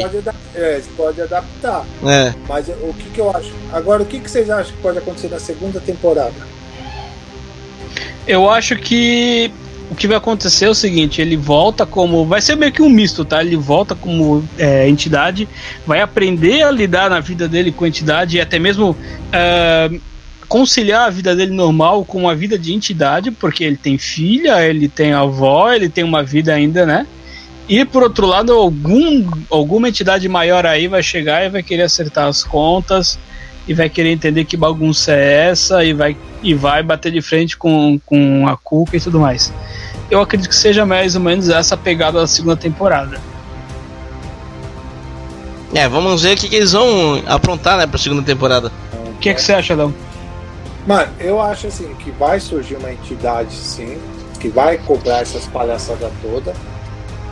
Pode, 0.01 0.21
pode, 0.21 0.37
é, 0.55 0.81
pode 0.95 1.21
adaptar. 1.21 1.85
É. 2.05 2.33
Mas 2.47 2.69
o 2.69 2.93
que, 2.93 3.09
que 3.09 3.19
eu 3.19 3.35
acho? 3.35 3.51
Agora, 3.71 4.03
o 4.03 4.05
que, 4.05 4.19
que 4.19 4.29
vocês 4.29 4.49
acham 4.49 4.75
que 4.75 4.81
pode 4.81 4.97
acontecer 4.99 5.29
na 5.29 5.39
segunda 5.39 5.79
temporada? 5.79 6.53
Eu 8.27 8.49
acho 8.49 8.75
que 8.77 9.51
o 9.89 9.95
que 9.95 10.07
vai 10.07 10.17
acontecer 10.17 10.65
é 10.65 10.69
o 10.69 10.75
seguinte: 10.75 11.21
ele 11.21 11.35
volta 11.35 11.85
como. 11.85 12.25
Vai 12.25 12.41
ser 12.41 12.55
meio 12.55 12.71
que 12.71 12.81
um 12.81 12.89
misto, 12.89 13.23
tá? 13.23 13.43
Ele 13.43 13.55
volta 13.55 13.95
como 13.95 14.43
é, 14.57 14.87
entidade, 14.87 15.47
vai 15.85 16.01
aprender 16.01 16.63
a 16.63 16.71
lidar 16.71 17.09
na 17.09 17.19
vida 17.19 17.47
dele 17.47 17.71
com 17.71 17.85
a 17.85 17.87
entidade 17.87 18.37
e 18.37 18.41
até 18.41 18.57
mesmo 18.57 18.95
é, 19.31 19.91
conciliar 20.47 21.07
a 21.07 21.09
vida 21.09 21.35
dele 21.35 21.53
normal 21.53 22.05
com 22.05 22.19
uma 22.19 22.35
vida 22.35 22.57
de 22.57 22.73
entidade, 22.73 23.31
porque 23.31 23.63
ele 23.63 23.77
tem 23.77 23.97
filha, 23.97 24.65
ele 24.65 24.87
tem 24.87 25.13
avó, 25.13 25.71
ele 25.71 25.89
tem 25.89 26.03
uma 26.03 26.23
vida 26.23 26.53
ainda, 26.53 26.85
né? 26.85 27.05
E 27.67 27.85
por 27.85 28.03
outro 28.03 28.27
lado, 28.27 28.51
algum, 28.51 29.25
alguma 29.49 29.87
entidade 29.87 30.27
maior 30.27 30.65
aí 30.65 30.87
vai 30.87 31.01
chegar 31.01 31.45
e 31.45 31.49
vai 31.49 31.63
querer 31.63 31.83
acertar 31.83 32.27
as 32.27 32.43
contas 32.43 33.17
e 33.67 33.73
vai 33.73 33.89
querer 33.89 34.11
entender 34.11 34.45
que 34.45 34.57
bagunça 34.57 35.13
é 35.13 35.49
essa 35.49 35.83
e 35.83 35.93
vai, 35.93 36.17
e 36.41 36.53
vai 36.53 36.83
bater 36.83 37.11
de 37.11 37.21
frente 37.21 37.57
com, 37.57 37.99
com 38.05 38.47
a 38.47 38.57
Cuca 38.57 38.97
e 38.97 38.99
tudo 38.99 39.19
mais. 39.19 39.53
Eu 40.11 40.21
acredito 40.21 40.49
que 40.49 40.55
seja 40.55 40.85
mais 40.85 41.15
ou 41.15 41.21
menos 41.21 41.49
essa 41.49 41.77
pegada 41.77 42.19
da 42.19 42.27
segunda 42.27 42.57
temporada. 42.57 43.19
É, 45.73 45.87
vamos 45.87 46.21
ver 46.21 46.35
o 46.35 46.39
que, 46.39 46.49
que 46.49 46.55
eles 46.55 46.73
vão 46.73 47.23
aprontar 47.25 47.77
né, 47.77 47.87
pra 47.87 47.97
segunda 47.97 48.21
temporada. 48.21 48.71
O 49.15 49.17
que, 49.19 49.29
é 49.29 49.33
que 49.33 49.41
você 49.41 49.53
acha, 49.53 49.73
Léo? 49.73 49.93
Mano, 50.85 51.11
eu 51.19 51.41
acho 51.41 51.67
assim 51.67 51.95
que 51.95 52.11
vai 52.11 52.39
surgir 52.39 52.75
uma 52.75 52.91
entidade 52.91 53.55
sim, 53.55 53.97
que 54.39 54.49
vai 54.49 54.77
cobrar 54.77 55.21
essas 55.21 55.45
palhaçadas 55.47 56.11
toda. 56.21 56.53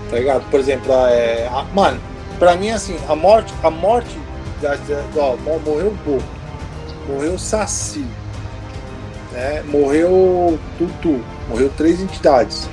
Tá 0.09 0.17
ligado? 0.17 0.49
Por 0.49 0.59
exemplo, 0.59 0.91
é, 0.91 1.47
a, 1.51 1.65
mano, 1.73 1.99
pra 2.39 2.55
mim 2.55 2.69
assim, 2.69 2.97
a 3.07 3.15
morte, 3.15 3.53
a 3.61 3.69
morte 3.69 4.17
da, 4.61 4.77
ó, 5.17 5.35
morreu 5.38 5.88
o 5.88 5.97
Bo, 6.05 6.23
morreu 7.07 7.33
o 7.33 7.39
Saci, 7.39 8.05
né? 9.31 9.63
Morreu 9.63 10.59
Tutu, 10.77 11.23
morreu 11.49 11.71
três 11.75 11.99
entidades. 11.99 12.69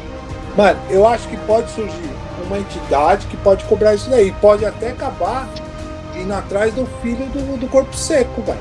Mano, 0.57 0.79
eu 0.91 1.07
acho 1.07 1.29
que 1.29 1.37
pode 1.39 1.71
surgir 1.71 2.11
uma 2.47 2.59
entidade 2.59 3.27
que 3.27 3.37
pode 3.37 3.65
cobrar 3.65 3.95
isso 3.95 4.11
daí. 4.11 4.33
Pode 4.41 4.65
até 4.65 4.91
acabar 4.91 5.49
indo 6.17 6.33
atrás 6.33 6.73
do 6.75 6.87
filho 7.01 7.27
do, 7.27 7.59
do 7.59 7.69
corpo 7.69 7.95
seco, 7.95 8.43
velho. 8.43 8.59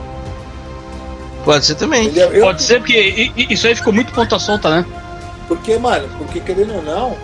Pode 1.44 1.66
ser 1.66 1.76
também. 1.76 2.12
Eu, 2.16 2.42
pode 2.42 2.62
ser, 2.62 2.80
porque 2.80 3.32
isso 3.38 3.66
aí 3.68 3.76
ficou 3.76 3.94
muito 3.94 4.14
ponta 4.14 4.38
solta, 4.38 4.70
né? 4.70 4.86
Porque, 5.48 5.78
mano, 5.78 6.10
porque 6.18 6.40
querendo 6.42 6.76
ou 6.76 6.84
não, 6.84 7.18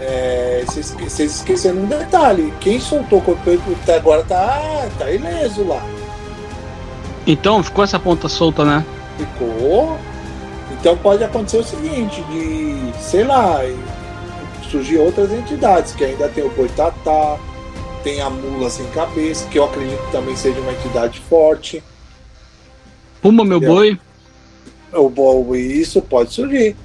é, 0.00 0.64
vocês, 0.66 1.18
esqueceram 1.18 1.78
um 1.78 1.86
detalhe. 1.86 2.52
Quem 2.60 2.80
soltou 2.80 3.18
o 3.18 3.22
corpo 3.22 3.50
até 3.82 3.96
agora 3.96 4.22
tá, 4.24 4.88
tá 4.98 5.10
ileso 5.10 5.64
lá. 5.66 5.82
Então, 7.26 7.62
ficou 7.62 7.82
essa 7.82 7.98
ponta 7.98 8.28
solta, 8.28 8.64
né? 8.64 8.84
Ficou. 9.16 9.98
Então 10.72 10.96
pode 10.98 11.24
acontecer 11.24 11.58
o 11.58 11.64
seguinte, 11.64 12.22
de, 12.24 12.92
sei 13.00 13.24
lá, 13.24 13.60
surgir 14.70 14.98
outras 14.98 15.32
entidades, 15.32 15.92
que 15.94 16.04
ainda 16.04 16.28
tem 16.28 16.44
o 16.44 16.50
Boitatá, 16.50 17.38
tem 18.04 18.20
a 18.20 18.28
Mula 18.28 18.68
Sem 18.68 18.86
Cabeça, 18.90 19.48
que 19.48 19.58
eu 19.58 19.64
acredito 19.64 19.98
que 20.04 20.12
também 20.12 20.36
seja 20.36 20.60
uma 20.60 20.72
entidade 20.72 21.18
forte. 21.20 21.82
Puma, 23.22 23.44
meu 23.44 23.60
boi. 23.60 23.98
O 24.92 25.08
boi, 25.08 25.58
isso 25.58 26.00
pode 26.02 26.32
surgir 26.32 26.76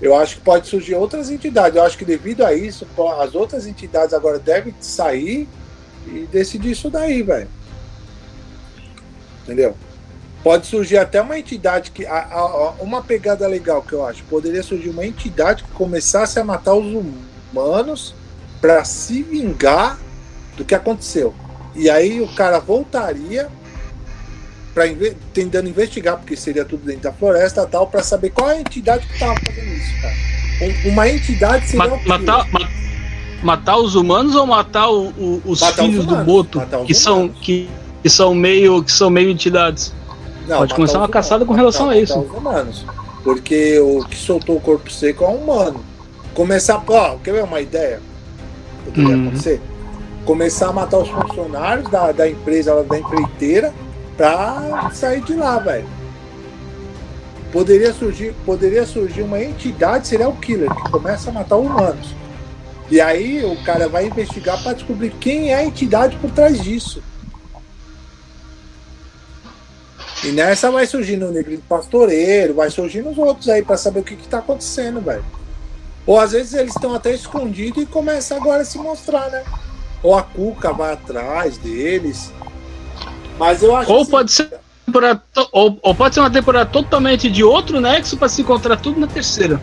eu 0.00 0.14
acho 0.14 0.36
que 0.36 0.42
pode 0.42 0.68
surgir 0.68 0.94
outras 0.94 1.30
entidades. 1.30 1.76
Eu 1.76 1.82
acho 1.82 1.98
que 1.98 2.04
devido 2.04 2.44
a 2.44 2.54
isso, 2.54 2.86
as 3.20 3.34
outras 3.34 3.66
entidades 3.66 4.14
agora 4.14 4.38
devem 4.38 4.74
sair 4.80 5.48
e 6.06 6.26
decidir 6.30 6.70
isso 6.70 6.88
daí, 6.88 7.22
velho. 7.22 7.48
Entendeu? 9.42 9.74
Pode 10.42 10.66
surgir 10.66 10.98
até 10.98 11.20
uma 11.20 11.38
entidade 11.38 11.90
que. 11.90 12.06
A, 12.06 12.18
a, 12.32 12.70
uma 12.80 13.02
pegada 13.02 13.46
legal 13.48 13.82
que 13.82 13.92
eu 13.92 14.06
acho. 14.06 14.22
Poderia 14.24 14.62
surgir 14.62 14.88
uma 14.90 15.04
entidade 15.04 15.64
que 15.64 15.70
começasse 15.72 16.38
a 16.38 16.44
matar 16.44 16.74
os 16.74 16.86
humanos 17.52 18.14
para 18.60 18.84
se 18.84 19.22
vingar 19.22 19.98
do 20.56 20.64
que 20.64 20.74
aconteceu. 20.74 21.34
E 21.74 21.90
aí 21.90 22.20
o 22.20 22.28
cara 22.34 22.60
voltaria 22.60 23.48
para 24.78 25.16
tentando 25.32 25.68
investigar, 25.68 26.16
porque 26.16 26.36
seria 26.36 26.64
tudo 26.64 26.84
dentro 26.84 27.02
da 27.02 27.12
floresta 27.12 27.66
tal, 27.66 27.88
para 27.88 28.00
saber 28.02 28.30
qual 28.30 28.48
é 28.50 28.58
a 28.58 28.60
entidade 28.60 29.04
que 29.06 29.14
estava 29.14 29.34
fazendo 29.44 29.72
isso, 29.74 30.00
cara. 30.00 30.14
uma 30.84 31.08
entidade 31.08 31.66
seria 31.66 31.88
Ma 31.88 31.98
matar, 32.06 32.48
ma 32.52 32.68
matar 33.42 33.76
os 33.78 33.96
humanos 33.96 34.36
ou 34.36 34.46
matar 34.46 34.88
o, 34.88 35.08
o, 35.08 35.42
os 35.44 35.60
matar 35.60 35.84
filhos 35.84 36.00
os 36.00 36.06
do 36.06 36.16
Boto, 36.24 36.60
que 36.60 36.66
humanos. 36.66 36.98
são 36.98 37.28
que, 37.28 37.68
que 38.02 38.08
são 38.08 38.34
meio 38.34 38.82
que 38.84 38.92
são 38.92 39.10
meio 39.10 39.30
entidades. 39.30 39.92
Não, 40.46 40.58
Pode 40.58 40.74
começar 40.74 40.98
uma 40.98 41.08
caçada 41.08 41.44
com 41.44 41.52
relação 41.52 41.86
matar, 41.86 41.98
a 41.98 42.02
isso. 42.02 42.20
Os 42.20 42.32
humanos, 42.32 42.86
porque 43.24 43.80
o 43.80 44.04
que 44.04 44.16
soltou 44.16 44.56
o 44.56 44.60
corpo 44.60 44.90
seco 44.92 45.24
é 45.24 45.28
um 45.28 45.42
humano. 45.42 45.80
Começar, 46.34 46.80
ó, 46.86 47.16
quer 47.16 47.32
ver 47.32 47.42
uma 47.42 47.60
ideia? 47.60 48.00
Poderia 48.84 49.16
hum. 49.16 49.26
acontecer? 49.26 49.60
Começar 50.24 50.68
a 50.68 50.72
matar 50.72 50.98
os 50.98 51.08
funcionários 51.08 51.90
da, 51.90 52.12
da 52.12 52.28
empresa, 52.28 52.80
da 52.84 52.98
empreiteira, 52.98 53.72
pra 54.18 54.90
sair 54.92 55.22
de 55.22 55.34
lá, 55.34 55.58
velho. 55.60 55.88
Poderia 57.52 57.94
surgir, 57.94 58.34
poderia 58.44 58.84
surgir 58.84 59.22
uma 59.22 59.42
entidade 59.42 60.08
serial 60.08 60.34
killer 60.34 60.68
que 60.74 60.90
começa 60.90 61.30
a 61.30 61.32
matar 61.32 61.56
humanos. 61.56 62.14
E 62.90 63.00
aí 63.00 63.44
o 63.44 63.62
cara 63.64 63.88
vai 63.88 64.06
investigar 64.06 64.62
para 64.62 64.74
descobrir 64.74 65.10
quem 65.20 65.52
é 65.52 65.54
a 65.54 65.64
entidade 65.64 66.16
por 66.16 66.30
trás 66.30 66.60
disso. 66.60 67.02
E 70.24 70.32
nessa 70.32 70.70
vai 70.70 70.84
surgindo 70.84 71.26
o 71.26 71.30
Negrinho 71.30 71.62
Pastoreiro, 71.68 72.54
vai 72.54 72.70
surgindo 72.70 73.08
os 73.08 73.16
outros 73.16 73.48
aí 73.48 73.62
para 73.62 73.76
saber 73.76 74.00
o 74.00 74.04
que, 74.04 74.16
que 74.16 74.26
tá 74.26 74.38
acontecendo, 74.38 75.00
velho. 75.00 75.24
Ou 76.04 76.18
às 76.18 76.32
vezes 76.32 76.54
eles 76.54 76.74
estão 76.74 76.92
até 76.92 77.14
escondidos 77.14 77.82
e 77.82 77.86
começa 77.86 78.34
agora 78.34 78.62
a 78.62 78.64
se 78.64 78.78
mostrar, 78.78 79.30
né? 79.30 79.44
Ou 80.02 80.16
a 80.16 80.22
Cuca 80.22 80.72
vai 80.72 80.92
atrás 80.92 81.56
deles. 81.58 82.32
Mas 83.38 83.62
eu 83.62 83.74
acho 83.76 83.90
Ou 83.90 84.02
assim, 84.02 84.10
pode 84.10 84.32
ser 84.32 84.50
ou, 85.52 85.78
ou, 85.82 85.94
pode 85.94 86.14
ser 86.14 86.20
uma 86.20 86.30
temporada 86.30 86.64
totalmente 86.64 87.30
de 87.30 87.44
outro 87.44 87.78
nexo 87.78 88.16
para 88.16 88.28
se 88.28 88.40
encontrar 88.40 88.76
tudo 88.76 88.98
na 88.98 89.06
terceira. 89.06 89.60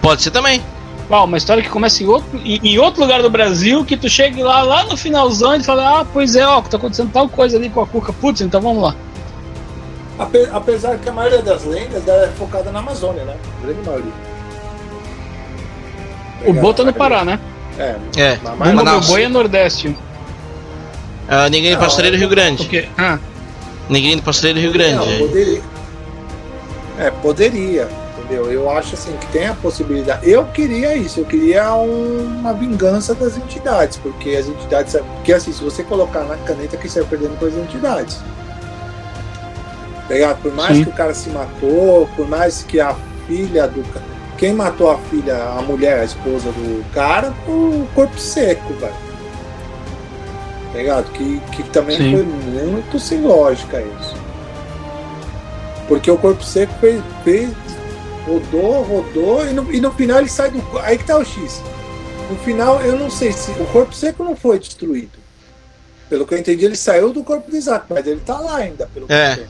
Pode 0.00 0.22
ser 0.22 0.30
também. 0.30 0.62
Uau, 1.10 1.24
uma 1.24 1.36
história 1.36 1.62
que 1.62 1.68
começa 1.68 2.02
em 2.02 2.06
outro, 2.06 2.38
em, 2.38 2.60
em, 2.62 2.78
outro 2.78 3.02
lugar 3.02 3.20
do 3.20 3.28
Brasil, 3.28 3.84
que 3.84 3.96
tu 3.96 4.08
chegue 4.08 4.42
lá, 4.42 4.62
lá 4.62 4.84
no 4.84 4.96
finalzão 4.96 5.56
e 5.56 5.62
fala, 5.62 6.00
ah, 6.00 6.04
pois 6.04 6.36
é, 6.36 6.46
ó, 6.46 6.62
tá 6.62 6.76
acontecendo 6.76 7.10
tal 7.12 7.28
coisa 7.28 7.56
ali 7.56 7.68
com 7.68 7.80
a 7.80 7.86
Cuca. 7.86 8.12
Putz, 8.12 8.40
então 8.40 8.60
vamos 8.60 8.82
lá. 8.82 8.94
Ape, 10.18 10.48
apesar 10.52 10.98
que 10.98 11.08
a 11.08 11.12
maioria 11.12 11.42
das 11.42 11.64
lendas 11.64 12.06
é 12.06 12.28
focada 12.38 12.70
na 12.70 12.78
Amazônia, 12.78 13.24
né? 13.24 13.36
Grande 13.62 13.80
maioria. 13.84 14.12
O 16.46 16.52
Boto 16.52 16.82
é 16.82 16.84
no 16.84 16.92
Pará, 16.92 17.24
né? 17.24 17.38
É. 17.78 17.96
É. 18.16 18.38
Mas, 18.56 18.74
mas, 18.74 19.06
Boi 19.08 19.24
é 19.24 19.28
Nordeste. 19.28 19.96
Uh, 21.28 21.48
Ninguém 21.50 21.76
Pastoreiro 21.76 22.16
Rio 22.16 22.28
Grande. 22.28 22.64
Okay. 22.64 22.88
Ah. 22.98 23.18
Ninguém 23.88 24.18
Pastoreiro 24.18 24.60
Rio 24.60 24.72
Grande. 24.72 24.96
Não, 24.96 25.28
poderia. 25.28 25.62
É, 26.98 27.10
poderia. 27.10 27.88
Entendeu? 28.18 28.50
Eu 28.50 28.70
acho 28.70 28.94
assim 28.94 29.16
que 29.16 29.26
tem 29.28 29.48
a 29.48 29.54
possibilidade. 29.54 30.28
Eu 30.28 30.44
queria 30.46 30.94
isso, 30.94 31.20
eu 31.20 31.24
queria 31.24 31.74
um, 31.74 32.38
uma 32.40 32.52
vingança 32.52 33.14
das 33.14 33.36
entidades, 33.36 33.96
porque 33.98 34.30
as 34.30 34.46
entidades. 34.46 34.94
Porque 34.94 35.32
assim, 35.32 35.52
se 35.52 35.62
você 35.62 35.82
colocar 35.82 36.24
na 36.24 36.36
caneta 36.36 36.76
que 36.76 36.88
você 36.88 37.00
vai 37.00 37.10
perdendo 37.10 37.38
com 37.38 37.46
as 37.46 37.54
entidades. 37.54 38.20
Tá? 40.08 40.34
Por 40.34 40.52
mais 40.54 40.76
Sim. 40.76 40.84
que 40.84 40.90
o 40.90 40.92
cara 40.92 41.14
se 41.14 41.30
matou, 41.30 42.08
por 42.14 42.28
mais 42.28 42.62
que 42.62 42.80
a 42.80 42.94
filha 43.26 43.66
do. 43.66 43.82
Quem 44.36 44.52
matou 44.52 44.90
a 44.90 44.98
filha, 44.98 45.36
a 45.36 45.62
mulher, 45.62 46.00
a 46.00 46.04
esposa 46.04 46.50
do 46.50 46.84
cara, 46.92 47.32
o 47.46 47.86
corpo 47.94 48.18
seco, 48.18 48.74
velho. 48.74 49.11
Tá 50.72 50.78
ligado? 50.78 51.12
Que, 51.12 51.40
que 51.54 51.62
também 51.64 51.98
Sim. 51.98 52.12
foi 52.12 52.22
muito 52.66 52.98
sem 52.98 53.20
lógica 53.20 53.80
isso. 53.80 54.14
Porque 55.86 56.10
o 56.10 56.16
corpo 56.16 56.42
seco 56.42 56.72
fez, 56.80 57.02
fez 57.24 57.50
rodou, 58.26 58.82
rodou, 58.82 59.46
e 59.46 59.52
no, 59.52 59.72
e 59.72 59.80
no 59.80 59.90
final 59.92 60.18
ele 60.18 60.28
sai 60.28 60.50
do. 60.50 60.62
Aí 60.78 60.96
que 60.96 61.04
tá 61.04 61.18
o 61.18 61.24
X. 61.24 61.62
No 62.30 62.36
final, 62.38 62.80
eu 62.80 62.96
não 62.98 63.10
sei 63.10 63.32
se. 63.32 63.50
O 63.52 63.66
corpo 63.66 63.94
seco 63.94 64.24
não 64.24 64.34
foi 64.34 64.58
destruído. 64.58 65.18
Pelo 66.08 66.26
que 66.26 66.34
eu 66.34 66.38
entendi, 66.38 66.64
ele 66.64 66.76
saiu 66.76 67.12
do 67.12 67.22
corpo 67.24 67.50
do 67.50 67.56
Isaac, 67.56 67.86
mas 67.90 68.06
ele 68.06 68.20
tá 68.20 68.38
lá 68.38 68.56
ainda, 68.56 68.86
pelo 68.94 69.06
que 69.06 69.12
É. 69.12 69.32
eu 69.32 69.34
sei. 69.36 69.46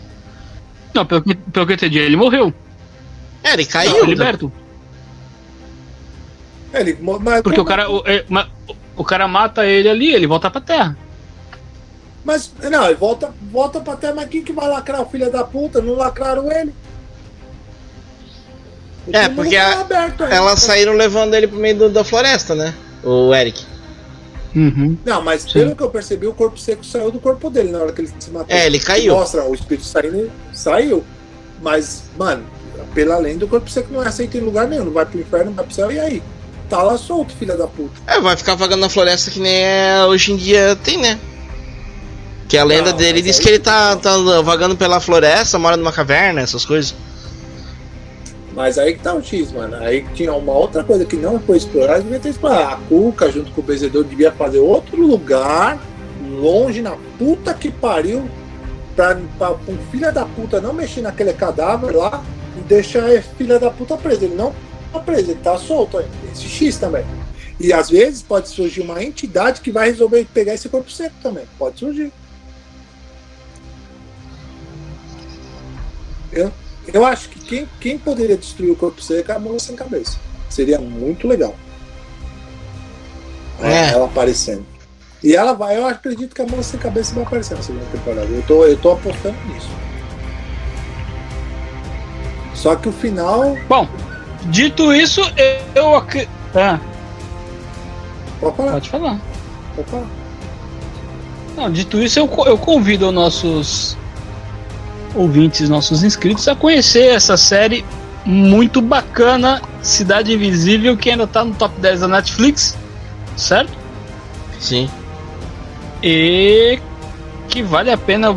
Não, 0.94 1.06
pelo 1.06 1.22
que, 1.22 1.34
pelo 1.34 1.66
que 1.66 1.72
eu 1.72 1.76
entendi, 1.76 1.98
ele 1.98 2.16
morreu. 2.16 2.52
É, 3.44 3.52
ele 3.54 3.64
caiu. 3.66 4.04
liberto. 4.04 4.50
É, 6.72 6.80
Ele, 6.80 6.96
mas, 7.00 7.42
Porque 7.42 7.60
o 7.60 7.64
cara, 7.64 7.90
o, 7.90 8.02
é, 8.06 8.24
ma- 8.28 8.48
o 8.96 9.04
cara 9.04 9.28
mata 9.28 9.66
ele 9.66 9.88
ali, 9.88 10.14
ele 10.14 10.26
volta 10.26 10.50
pra 10.50 10.60
terra. 10.60 10.96
Mas, 12.24 12.50
não, 12.70 12.94
volta, 12.96 13.32
volta 13.50 13.80
pra 13.80 13.96
terra, 13.96 14.14
mas 14.14 14.28
quem 14.28 14.42
que 14.42 14.52
vai 14.52 14.68
lacrar 14.68 15.02
o 15.02 15.06
filho 15.06 15.30
da 15.30 15.42
puta? 15.42 15.80
Não 15.82 15.94
lacraram 15.94 16.50
ele? 16.52 16.72
O 19.06 19.16
É, 19.16 19.28
porque 19.28 19.56
tá 19.56 20.14
a-. 20.20 20.34
Elas 20.34 20.60
saíram 20.60 20.92
levando 20.92 21.34
ele 21.34 21.48
pro 21.48 21.58
meio 21.58 21.76
do- 21.76 21.90
da 21.90 22.04
floresta, 22.04 22.54
né? 22.54 22.72
O 23.02 23.34
Eric. 23.34 23.64
Uhum. 24.54 24.96
Não, 25.04 25.22
mas 25.22 25.42
Sim. 25.42 25.52
pelo 25.54 25.74
que 25.74 25.82
eu 25.82 25.90
percebi, 25.90 26.26
o 26.26 26.32
corpo 26.34 26.58
seco 26.58 26.84
saiu 26.84 27.10
do 27.10 27.18
corpo 27.18 27.50
dele 27.50 27.72
na 27.72 27.78
hora 27.78 27.92
que 27.92 28.02
ele 28.02 28.12
se 28.18 28.30
matou. 28.30 28.54
É, 28.54 28.66
ele 28.66 28.78
caiu. 28.78 29.14
Mostra 29.14 29.44
o 29.44 29.54
espírito 29.54 29.84
saindo, 29.86 30.30
saiu. 30.52 31.02
Mas, 31.60 32.04
mano, 32.16 32.44
pela 32.94 33.16
lenda, 33.18 33.44
o 33.44 33.48
corpo 33.48 33.68
seco 33.70 33.92
não 33.92 34.02
é 34.02 34.08
aceito 34.08 34.36
em 34.36 34.40
lugar 34.40 34.68
nenhum. 34.68 34.84
Não 34.84 34.92
vai 34.92 35.06
pro 35.06 35.18
inferno, 35.18 35.46
não 35.46 35.54
vai 35.54 35.64
pro 35.64 35.74
céu, 35.74 35.90
e 35.90 35.98
aí? 35.98 36.22
Tá 36.68 36.82
lá 36.82 36.96
solto, 36.96 37.34
filha 37.34 37.56
da 37.56 37.66
puta. 37.66 37.92
É, 38.06 38.20
vai 38.20 38.36
ficar 38.36 38.54
vagando 38.54 38.82
na 38.82 38.88
floresta 38.88 39.30
que 39.30 39.40
nem 39.40 39.54
é 39.64 40.04
hoje 40.06 40.32
em 40.32 40.36
dia 40.36 40.76
tem, 40.76 40.96
né? 40.98 41.18
Que 42.48 42.58
a 42.58 42.64
lenda 42.64 42.90
Não, 42.90 42.96
dele 42.98 43.22
diz 43.22 43.38
aí- 43.38 43.42
que 43.42 43.48
ele 43.50 43.58
tá, 43.58 43.96
tá 43.96 44.16
vagando 44.42 44.76
pela 44.76 45.00
floresta, 45.00 45.58
mora 45.58 45.76
numa 45.76 45.92
caverna, 45.92 46.40
essas 46.40 46.64
coisas. 46.64 46.94
Mas 48.54 48.76
aí 48.76 48.94
que 48.94 49.00
tá 49.00 49.14
o 49.14 49.22
X, 49.22 49.50
mano. 49.50 49.76
Aí 49.76 50.04
tinha 50.14 50.32
uma 50.34 50.52
outra 50.52 50.84
coisa 50.84 51.04
que 51.06 51.16
não 51.16 51.40
foi 51.40 51.56
explorada, 51.56 52.02
devia 52.02 52.20
ter 52.20 52.28
explorado. 52.28 52.74
A 52.74 52.76
Cuca, 52.88 53.32
junto 53.32 53.50
com 53.52 53.62
o 53.62 53.64
Bezedor, 53.64 54.04
devia 54.04 54.30
fazer 54.30 54.58
outro 54.58 55.00
lugar, 55.00 55.78
longe 56.38 56.82
na 56.82 56.94
puta 57.18 57.54
que 57.54 57.70
pariu, 57.70 58.28
pra, 58.94 59.18
pra, 59.38 59.52
um 59.52 59.78
filho 59.90 60.12
da 60.12 60.26
puta 60.26 60.60
não 60.60 60.74
mexer 60.74 61.00
naquele 61.00 61.32
cadáver 61.32 61.96
lá 61.96 62.22
e 62.58 62.60
deixar 62.60 63.04
a 63.10 63.22
filha 63.22 63.58
da 63.58 63.70
puta 63.70 63.96
presa. 63.96 64.26
Ele 64.26 64.34
não 64.34 64.52
tá 64.92 64.98
preso, 65.00 65.30
ele 65.30 65.40
tá 65.42 65.56
solto 65.56 65.96
ainda. 65.96 66.10
Esse 66.30 66.46
X 66.46 66.76
também. 66.76 67.04
E 67.58 67.72
às 67.72 67.88
vezes 67.88 68.20
pode 68.20 68.50
surgir 68.50 68.82
uma 68.82 69.02
entidade 69.02 69.62
que 69.62 69.70
vai 69.70 69.88
resolver 69.88 70.26
pegar 70.34 70.52
esse 70.52 70.68
corpo 70.68 70.90
seco 70.90 71.14
também. 71.22 71.44
Pode 71.58 71.78
surgir. 71.78 72.12
Eu, 76.32 76.50
eu 76.92 77.04
acho 77.04 77.28
que 77.28 77.38
quem, 77.40 77.68
quem 77.80 77.98
poderia 77.98 78.36
destruir 78.36 78.70
o 78.70 78.76
corpo 78.76 79.02
seco 79.02 79.30
é 79.30 79.34
a 79.34 79.38
mula 79.38 79.58
sem 79.58 79.76
cabeça. 79.76 80.18
Seria 80.48 80.78
muito 80.78 81.28
legal. 81.28 81.54
É. 83.60 83.90
Ela 83.90 84.06
aparecendo. 84.06 84.66
E 85.22 85.36
ela 85.36 85.52
vai, 85.52 85.76
eu 85.76 85.86
acredito 85.86 86.34
que 86.34 86.42
a 86.42 86.46
mula 86.46 86.62
sem 86.62 86.80
cabeça 86.80 87.14
vai 87.14 87.22
aparecer 87.22 87.56
na 87.56 87.62
segunda 87.62 87.86
temporada. 87.86 88.26
Eu 88.26 88.42
tô, 88.42 88.64
eu 88.64 88.76
tô 88.76 88.92
apostando 88.92 89.36
nisso. 89.46 89.70
Só 92.54 92.74
que 92.76 92.88
o 92.88 92.92
final. 92.92 93.56
Bom, 93.68 93.88
dito 94.46 94.92
isso, 94.92 95.20
eu. 95.74 95.82
eu 95.82 95.96
ah, 96.54 96.80
Pode 98.40 98.56
falar, 98.56 98.72
pode 98.72 98.90
falar. 98.90 99.20
pode 99.76 99.90
falar. 99.90 100.06
Não, 101.56 101.70
dito 101.70 102.02
isso, 102.02 102.18
eu, 102.18 102.28
eu 102.46 102.58
convido 102.58 103.08
os 103.08 103.14
nossos 103.14 103.96
ouvintes, 105.14 105.68
nossos 105.68 106.02
inscritos, 106.02 106.46
a 106.48 106.54
conhecer 106.54 107.14
essa 107.14 107.36
série 107.36 107.84
muito 108.24 108.80
bacana, 108.80 109.60
Cidade 109.82 110.32
Invisível, 110.32 110.96
que 110.96 111.10
ainda 111.10 111.26
tá 111.26 111.44
no 111.44 111.54
top 111.54 111.80
10 111.80 112.00
da 112.00 112.08
Netflix, 112.08 112.76
certo? 113.36 113.72
Sim. 114.60 114.88
E 116.02 116.78
que 117.48 117.62
vale 117.62 117.90
a 117.90 117.98
pena 117.98 118.34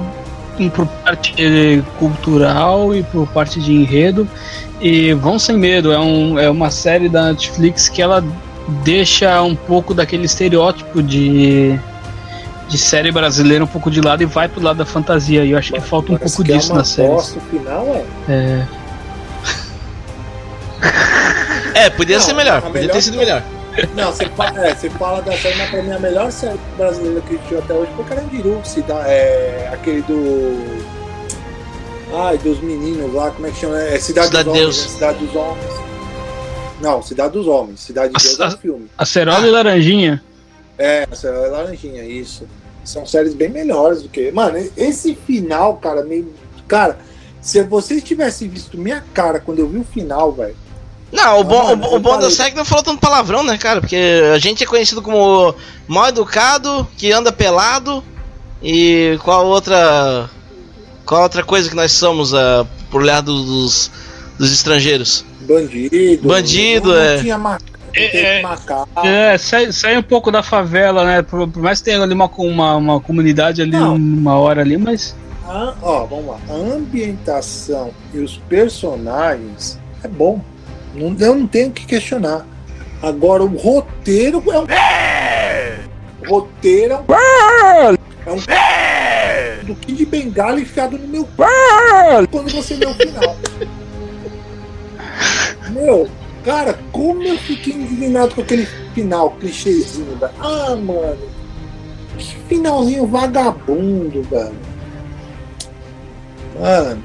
por 0.74 0.88
parte 0.88 1.34
eh, 1.38 1.82
cultural 2.00 2.96
e 2.96 3.04
por 3.04 3.28
parte 3.28 3.60
de 3.60 3.74
enredo. 3.74 4.28
E 4.82 5.14
vão 5.14 5.38
sem 5.38 5.58
medo, 5.58 5.92
é, 5.92 6.00
um, 6.00 6.40
é 6.40 6.50
uma 6.50 6.70
série 6.70 7.10
da 7.10 7.30
Netflix 7.32 7.88
que 7.90 8.02
ela 8.02 8.24
deixa 8.84 9.42
um 9.42 9.56
pouco 9.56 9.94
daquele 9.94 10.26
estereótipo 10.26 11.02
de, 11.02 11.80
de 12.68 12.78
série 12.78 13.12
brasileira 13.12 13.64
um 13.64 13.68
pouco 13.68 13.92
de 13.92 14.02
lado 14.02 14.24
e 14.24 14.26
vai 14.26 14.48
pro 14.48 14.62
lado 14.62 14.78
da 14.78 14.86
fantasia. 14.86 15.44
E 15.46 15.52
eu 15.52 15.58
acho 15.58 15.72
que 15.74 15.80
falta 15.82 16.12
um 16.12 16.18
pouco 16.18 16.44
que 16.44 16.52
é 16.52 16.58
disso 16.58 16.72
uma 16.72 16.80
na 16.80 16.84
série. 16.86 17.10
O 17.14 17.22
final 17.22 17.86
é. 17.88 18.06
É, 18.32 18.66
É, 21.74 21.90
podia 21.90 22.18
Não, 22.18 22.26
ser 22.26 22.34
melhor, 22.34 22.58
a 22.60 22.62
podia 22.62 22.82
melhor- 22.82 22.94
ter 22.94 23.02
sido 23.02 23.18
melhor. 23.18 23.44
Não, 23.94 24.12
você 24.12 24.26
fala, 24.30 24.66
é, 24.68 24.74
você 24.74 24.90
fala 24.90 25.22
da 25.22 25.34
série, 25.38 25.58
mas 25.58 25.70
pra 25.70 25.84
mim 25.84 25.92
a 25.92 26.00
melhor 26.00 26.32
série 26.32 26.58
brasileira 26.78 27.20
que 27.22 27.34
existiu 27.36 27.60
até 27.60 27.74
hoje 27.74 27.92
foi 27.96 28.06
Carandiru, 28.06 28.62
cida, 28.64 28.94
é, 29.06 29.70
aquele 29.74 30.02
do. 30.04 30.96
Ai, 32.18 32.38
dos 32.38 32.62
meninos 32.62 33.14
lá, 33.14 33.32
como 33.32 33.46
é 33.48 33.52
que 33.52 33.60
chama? 33.60 33.78
É 33.82 34.00
Cidade, 34.00 34.28
Cidade 34.28 34.46
dos 34.46 34.54
Deus. 34.54 34.78
Homens. 34.78 34.86
né? 34.88 34.94
Cidade 34.98 35.26
dos 35.26 35.36
Homens. 35.36 35.74
Não, 36.82 37.02
Cidade 37.02 37.34
dos 37.34 37.48
Homens. 37.48 37.80
Cidade 37.82 38.14
de 38.14 38.24
Deus 38.24 38.40
é 38.40 38.48
um 38.48 38.52
filme. 38.58 38.88
Acerola 38.98 39.46
e 39.46 39.52
Laranjinha. 39.52 40.24
É, 40.78 41.08
essa 41.10 41.28
é 41.28 41.32
Laranjinha, 41.32 42.04
isso. 42.04 42.48
São 42.84 43.06
séries 43.06 43.34
bem 43.34 43.50
melhores 43.50 44.02
do 44.02 44.10
que. 44.10 44.32
Mano, 44.32 44.58
esse 44.78 45.16
final, 45.16 45.78
cara, 45.78 46.04
meio. 46.04 46.34
Cara, 46.68 46.98
se 47.42 47.62
vocês 47.64 48.04
tivessem 48.04 48.48
visto 48.50 48.78
minha 48.78 49.04
cara 49.14 49.40
quando 49.40 49.60
eu 49.60 49.68
vi 49.68 49.78
o 49.78 49.84
final, 49.84 50.32
velho. 50.32 50.56
Não, 51.12 51.40
o 51.40 51.44
bom, 51.44 51.64
mano, 51.64 51.88
o, 51.88 51.96
o 51.96 52.00
bom 52.00 52.20
da 52.20 52.30
que 52.30 52.56
não 52.56 52.66
falou 52.66 52.84
tanto 52.84 53.00
palavrão, 53.00 53.44
né, 53.44 53.58
cara? 53.58 53.80
Porque 53.80 53.96
a 54.34 54.38
gente 54.38 54.64
é 54.64 54.68
conhecido 54.68 55.02
como 55.02 55.56
mal 55.88 56.08
educado, 56.08 56.88
que 56.98 57.12
anda 57.12 57.32
pelado. 57.32 58.04
E 58.62 59.18
qual 59.24 59.46
outra. 59.46 60.30
Qual 61.06 61.22
outra 61.22 61.44
coisa 61.44 61.70
que 61.70 61.76
nós 61.76 61.92
somos 61.92 62.34
uh, 62.34 62.66
por 62.90 63.04
olhar 63.04 63.22
dos, 63.22 63.92
dos 64.40 64.52
estrangeiros? 64.52 65.24
Bandido. 65.42 66.28
Bandido, 66.28 66.88
não, 66.90 66.96
não 66.96 67.02
é. 67.02 67.18
Tinha 67.20 67.38
ma... 67.38 67.60
É, 67.96 68.42
é. 68.42 68.44
É, 69.04 69.38
sai, 69.38 69.72
sai 69.72 69.98
um 69.98 70.04
pouco 70.04 70.30
da 70.30 70.44
favela, 70.44 71.06
né? 71.06 71.22
Por, 71.22 71.48
por 71.48 71.64
mais 71.64 71.80
que 71.80 71.86
tenha 71.86 72.02
ali 72.02 72.14
uma, 72.14 72.30
uma, 72.38 72.76
uma 72.76 73.00
comunidade 73.00 73.62
ali, 73.62 73.72
Não. 73.72 73.96
uma 73.96 74.38
hora 74.38 74.62
ali, 74.62 74.78
mas. 74.78 75.16
A, 75.48 75.74
ó, 75.82 76.06
vamos 76.06 76.28
lá. 76.28 76.38
A 76.50 76.54
ambientação 76.54 77.92
e 78.14 78.20
os 78.20 78.38
personagens 78.38 79.80
é 80.04 80.08
bom. 80.08 80.42
Não, 80.94 81.16
eu 81.20 81.36
não 81.36 81.48
tenho 81.48 81.70
o 81.70 81.72
que 81.72 81.86
questionar. 81.86 82.46
Agora, 83.02 83.44
o 83.44 83.56
roteiro 83.56 84.44
é 84.52 84.60
um. 84.60 84.66
O 86.26 86.30
roteiro 86.30 86.94
é 86.94 86.98
um. 86.98 87.96
É 88.26 88.32
um. 88.32 89.66
Do 89.66 89.76
Kid 89.76 90.06
Bengala 90.06 90.60
enfiado 90.60 90.98
no 90.98 91.08
meu. 91.08 91.28
Quando 92.32 92.52
você 92.52 92.76
vê 92.76 92.86
o 92.86 92.94
final. 92.94 93.36
Meu, 95.72 96.10
cara, 96.46 96.80
como 96.92 97.24
eu 97.24 97.38
fiquei 97.40 97.74
indignado 97.74 98.34
com 98.36 98.42
aquele 98.42 98.66
final, 98.94 99.32
clichêzinho, 99.32 100.16
velho. 100.18 100.32
Ah, 100.40 100.76
mano. 100.76 101.18
Que 102.18 102.38
finalzinho 102.48 103.06
vagabundo, 103.08 104.22
velho. 104.24 104.56
Mano, 106.60 107.04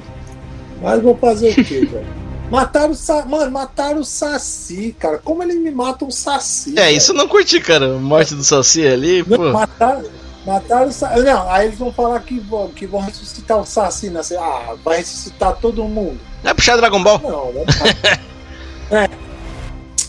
mas 0.81 1.01
vou 1.01 1.17
fazer 1.17 1.51
o 1.51 1.55
quê, 1.65 1.85
velho? 1.91 2.21
Mataram 2.49 2.91
o 2.91 2.95
Sa... 2.95 3.25
Mano, 3.25 3.49
mataram 3.51 4.01
o 4.01 4.05
Saci, 4.05 4.93
cara. 4.99 5.17
Como 5.19 5.41
eles 5.41 5.55
me 5.57 5.71
matam 5.71 6.07
o 6.07 6.11
Saci? 6.11 6.77
É, 6.77 6.91
isso 6.91 7.11
eu 7.11 7.15
não 7.15 7.27
curti, 7.27 7.61
cara. 7.61 7.95
A 7.95 7.97
morte 7.97 8.35
do 8.35 8.43
Saci 8.43 8.85
ali, 8.85 9.23
Não, 9.25 9.37
pô. 9.37 9.51
mataram, 9.53 10.03
mataram 10.45 10.87
o 10.87 10.91
Saci. 10.91 11.21
Não, 11.21 11.49
aí 11.49 11.67
eles 11.67 11.79
vão 11.79 11.93
falar 11.93 12.19
que 12.19 12.39
vão, 12.41 12.67
que 12.69 12.85
vão 12.85 12.99
ressuscitar 12.99 13.57
o 13.57 13.65
Saci, 13.65 14.09
né? 14.09 14.19
Ah, 14.37 14.75
vai 14.83 14.97
ressuscitar 14.97 15.55
todo 15.61 15.81
mundo. 15.85 16.19
Vai 16.43 16.53
puxar 16.53 16.75
Dragon 16.75 17.01
Ball? 17.01 17.19
Não, 17.23 17.53
não 17.53 17.65
vai. 17.65 17.89
é. 18.03 18.31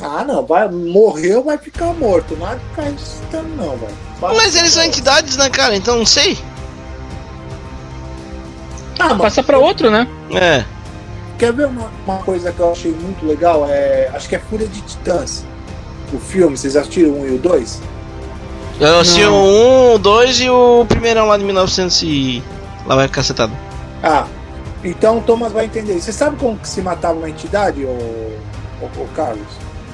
Ah, 0.02 0.24
não, 0.24 0.44
vai, 0.44 0.68
morreu, 0.68 1.44
vai 1.44 1.56
ficar 1.58 1.92
morto. 1.94 2.34
Não 2.36 2.46
vai 2.46 2.58
ficar 2.58 2.82
ressuscitando, 2.82 3.48
não, 3.56 3.76
velho. 3.76 3.94
Vai- 4.20 4.36
Mas 4.36 4.56
eles 4.56 4.72
são 4.72 4.82
entidades, 4.82 5.36
né, 5.36 5.48
cara? 5.48 5.76
Então 5.76 5.96
não 5.96 6.06
sei. 6.06 6.36
Ah, 8.98 9.08
mas 9.10 9.18
Passa 9.18 9.42
pra 9.42 9.58
outro, 9.58 9.90
né? 9.90 10.06
É. 10.32 10.64
Quer 11.38 11.52
ver 11.52 11.66
uma, 11.66 11.90
uma 12.06 12.18
coisa 12.18 12.52
que 12.52 12.60
eu 12.60 12.70
achei 12.70 12.92
muito 12.92 13.26
legal? 13.26 13.66
É, 13.68 14.10
acho 14.14 14.28
que 14.28 14.36
é 14.36 14.38
Fúria 14.38 14.66
de 14.68 14.80
Titãs. 14.82 15.44
O 16.12 16.18
filme, 16.18 16.56
vocês 16.56 16.76
assistiram 16.76 17.10
o 17.10 17.22
1 17.22 17.26
e 17.26 17.34
o 17.34 17.38
2? 17.38 17.80
Eu 18.80 18.98
assisti 19.00 19.24
o 19.24 19.32
1, 19.32 19.94
o 19.94 19.98
2 19.98 20.40
e 20.40 20.50
o 20.50 20.84
primeirão 20.88 21.26
lá 21.26 21.36
de 21.36 21.44
1900 21.44 22.02
e... 22.02 22.42
Lá 22.86 22.96
vai 22.96 23.08
cacetada. 23.08 23.52
Ah, 24.02 24.26
Então 24.84 25.18
o 25.18 25.20
Thomas 25.22 25.52
vai 25.52 25.64
entender. 25.66 26.00
Você 26.00 26.12
sabe 26.12 26.36
como 26.36 26.58
que 26.58 26.68
se 26.68 26.80
matava 26.82 27.14
uma 27.14 27.30
entidade, 27.30 27.84
ô, 27.84 27.88
ô, 27.88 28.86
ô 29.02 29.06
Carlos? 29.14 29.46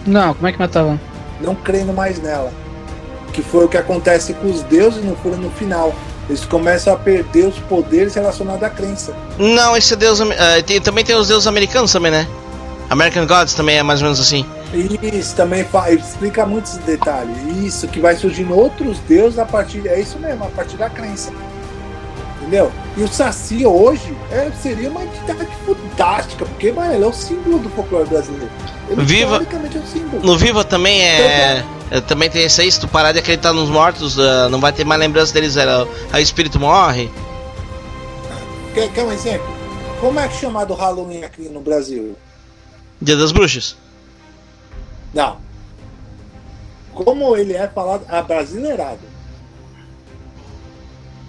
Não, 0.09 0.35
como 0.35 0.47
é 0.47 0.53
que 0.53 0.59
matava? 0.59 0.99
Não 1.41 1.55
crendo 1.55 1.93
mais 1.93 2.21
nela. 2.21 2.51
Que 3.33 3.43
foi 3.43 3.67
o 3.67 3.69
que 3.69 3.77
acontece 3.77 4.33
com 4.33 4.51
os 4.51 4.63
deuses 4.63 5.05
no, 5.05 5.15
no 5.37 5.51
final. 5.51 5.95
Eles 6.29 6.45
começam 6.45 6.93
a 6.93 6.97
perder 6.97 7.47
os 7.47 7.59
poderes 7.59 8.15
relacionados 8.15 8.63
à 8.63 8.71
crença. 8.71 9.15
Não, 9.39 9.77
esse 9.77 9.93
é 9.93 9.97
Deus. 9.97 10.19
Uh, 10.21 10.27
tem, 10.67 10.81
também 10.81 11.05
tem 11.05 11.15
os 11.15 11.29
deuses 11.29 11.47
americanos 11.47 11.93
também, 11.93 12.11
né? 12.11 12.27
American 12.91 13.27
Gods 13.27 13.53
também 13.53 13.77
é 13.77 13.83
mais 13.83 14.01
ou 14.01 14.05
menos 14.05 14.19
assim. 14.19 14.47
Isso, 14.73 15.37
também 15.37 15.67
explica 15.91 16.47
muitos 16.47 16.79
detalhes. 16.79 17.37
Isso, 17.63 17.87
que 17.89 18.01
vai 18.01 18.17
surgindo 18.17 18.57
outros 18.57 18.99
deuses 19.01 19.39
a 19.39 19.45
partir. 19.45 19.87
É 19.87 20.01
isso 20.01 20.19
mesmo, 20.19 20.45
a 20.45 20.49
partir 20.49 20.77
da 20.77 20.89
crença. 20.89 21.31
Entendeu? 22.49 22.73
E 22.97 23.03
o 23.03 23.09
Saci 23.09 23.67
hoje 23.67 24.17
é, 24.33 24.51
seria 24.53 24.89
uma 24.89 25.05
entidade 25.05 25.47
fantástica, 25.67 26.47
porque 26.47 26.73
mano, 26.73 26.95
ele 26.95 27.05
é 27.05 27.07
o 27.07 27.13
símbolo 27.13 27.59
do 27.59 27.69
folclore 27.69 28.09
brasileiro. 28.09 28.49
Ele 28.89 29.05
Viva, 29.05 29.37
é 29.37 29.79
o 29.79 29.87
símbolo. 29.87 30.23
No 30.25 30.39
Viva 30.39 30.65
também 30.65 31.03
é. 31.03 31.63
é 31.91 32.01
também 32.01 32.31
tem 32.31 32.47
isso 32.47 32.63
aí, 32.63 32.73
se 32.73 32.81
tu 32.81 32.89
parar 32.89 33.13
de 33.13 33.19
acreditar 33.19 33.53
nos 33.53 33.69
mortos, 33.69 34.17
uh, 34.17 34.49
não 34.51 34.61
vai 34.61 34.73
ter 34.73 34.83
mais 34.83 34.99
lembrança 34.99 35.35
deles, 35.35 35.59
era, 35.59 35.87
aí 36.11 36.23
o 36.23 36.25
espírito 36.25 36.59
morre. 36.59 37.11
Quer, 38.73 38.91
quer 38.95 39.05
um 39.05 39.13
exemplo? 39.13 39.55
Como 40.01 40.19
é 40.19 40.27
que 40.27 40.35
é 40.35 40.39
chamado 40.39 40.73
Halloween 40.73 41.25
aqui 41.25 41.51
no 41.51 41.61
Brasil? 41.61 42.17
Dia 43.01 43.17
das 43.17 43.31
Bruxas? 43.31 43.77
Não. 45.13 45.37
Como 46.95 47.37
ele 47.37 47.53
é 47.53 47.69
falado 47.69 48.07
abrasileirado. 48.09 49.01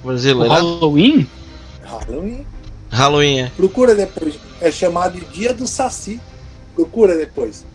Brasileirado? 0.04 0.80
Halloween? 0.80 1.28
Halloween. 1.84 2.46
Halloween, 2.90 3.40
é. 3.42 3.52
Procura 3.56 3.96
depois. 3.96 4.40
É 4.62 4.72
chamado 4.72 5.20
de 5.20 5.26
Dia 5.26 5.54
do 5.54 5.68
Saci. 5.68 6.20
Procura 6.76 7.16
depois. 7.18 7.66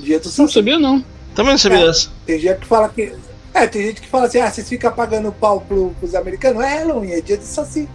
Dia 0.00 0.18
do 0.18 0.26
Saci. 0.26 0.40
Não 0.40 0.48
sabia, 0.48 0.78
não. 0.78 1.04
Também 1.34 1.52
não 1.52 1.58
sabia 1.58 1.90
é, 1.90 1.92
Tem 2.26 2.38
gente 2.38 2.60
que 2.60 2.66
fala 2.66 2.88
que. 2.88 3.14
É, 3.52 3.66
tem 3.66 3.82
gente 3.82 4.00
que 4.00 4.08
fala 4.08 4.26
assim, 4.26 4.40
ah, 4.40 4.50
vocês 4.50 4.68
ficam 4.68 4.92
pagando 4.92 5.30
pau 5.32 5.60
pro, 5.60 5.94
pros 6.00 6.14
americanos. 6.14 6.62
É 6.62 6.78
Halloween, 6.78 7.12
é 7.12 7.20
dia 7.20 7.36
do 7.36 7.44
Saci. 7.44 7.88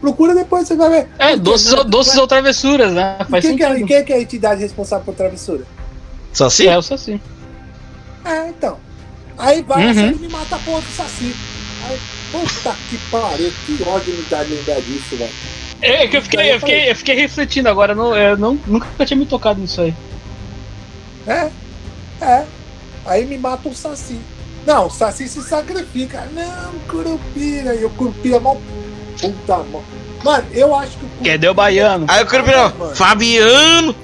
Procura 0.00 0.34
depois, 0.34 0.68
você 0.68 0.76
vai 0.76 0.90
ver. 0.90 1.08
É, 1.18 1.36
doces, 1.36 1.72
ou, 1.72 1.84
doces 1.84 2.16
ou 2.16 2.26
travessuras, 2.26 2.92
né? 2.92 3.18
Faz 3.30 3.44
quem, 3.44 3.56
que 3.56 3.62
é, 3.62 3.74
quem 3.82 3.96
é, 3.96 4.02
que 4.02 4.12
é 4.12 4.16
a 4.16 4.20
entidade 4.20 4.60
responsável 4.60 5.04
por 5.04 5.14
travessura? 5.14 5.64
Saci? 6.32 6.68
É 6.68 6.76
o 6.76 6.82
Saci. 6.82 7.20
É, 8.24 8.48
então. 8.48 8.78
Aí 9.36 9.62
vai, 9.62 9.86
uhum. 9.86 10.10
e 10.10 10.14
me 10.14 10.28
mata 10.28 10.56
a 10.56 10.58
porra 10.58 10.80
do 10.80 10.90
Saci. 10.90 11.34
Aí, 11.88 11.98
puta 12.34 12.76
que 12.90 12.98
pariu, 13.10 13.52
que 13.64 13.82
ódio 13.84 14.12
me 14.12 14.22
dá 14.24 14.42
de 14.42 14.54
lembrar 14.54 14.80
disso, 14.80 15.16
velho. 15.16 15.30
É, 15.80 16.04
é 16.04 16.08
que 16.08 16.16
eu 16.16 16.22
fiquei, 16.22 16.52
eu 16.52 16.58
fiquei, 16.58 16.90
eu 16.90 16.96
fiquei 16.96 17.14
refletindo 17.14 17.68
agora, 17.68 17.94
não, 17.94 18.16
eu 18.16 18.36
não, 18.36 18.58
nunca 18.66 19.06
tinha 19.06 19.16
me 19.16 19.26
tocado 19.26 19.60
nisso 19.60 19.80
aí. 19.80 19.94
É, 21.26 21.50
é. 22.20 22.44
Aí 23.06 23.24
me 23.24 23.38
mata 23.38 23.68
o 23.68 23.74
Saci. 23.74 24.18
Não, 24.66 24.86
o 24.86 24.90
Saci 24.90 25.28
se 25.28 25.42
sacrifica. 25.42 26.26
Não, 26.32 26.72
Curupira. 26.88 27.74
E 27.74 27.84
o 27.84 27.90
Curupira 27.90 28.40
mal 28.40 28.60
Puta, 29.20 29.58
mano. 29.58 29.84
Mano, 30.24 30.46
eu 30.52 30.74
acho 30.74 30.96
que 30.96 31.04
o. 31.04 31.08
Quer 31.22 31.38
deu 31.38 31.54
baiano. 31.54 32.06
Aí 32.08 32.22
o 32.22 32.26
Curupira, 32.26 32.70
Fabiano! 32.94 33.94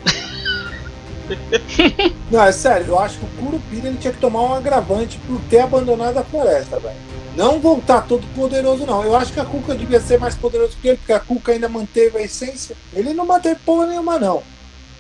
Não, 2.31 2.43
é 2.43 2.53
sério, 2.53 2.89
eu 2.89 2.99
acho 2.99 3.19
que 3.19 3.25
o 3.25 3.29
Curupira 3.29 3.89
ele 3.89 3.97
tinha 3.99 4.13
que 4.13 4.19
tomar 4.19 4.43
um 4.43 4.55
agravante 4.55 5.19
por 5.27 5.41
ter 5.49 5.61
abandonado 5.61 6.19
a 6.19 6.25
floresta, 6.25 6.79
velho. 6.79 7.10
Não 7.37 7.61
voltar 7.61 8.07
todo 8.07 8.27
poderoso, 8.35 8.85
não. 8.85 9.05
Eu 9.05 9.15
acho 9.15 9.33
que 9.33 9.41
a 9.41 9.45
Cuca 9.45 9.75
devia 9.75 10.01
ser 10.01 10.19
mais 10.19 10.35
poderoso 10.35 10.77
que 10.81 10.89
ele, 10.89 10.97
porque 10.97 11.13
a 11.13 11.21
Cuca 11.21 11.53
ainda 11.53 11.69
manteve 11.69 12.19
a 12.19 12.23
essência. 12.23 12.77
Ele 12.93 13.15
não 13.15 13.25
manteve 13.25 13.61
porra 13.65 13.87
nenhuma, 13.87 14.19
não. 14.19 14.43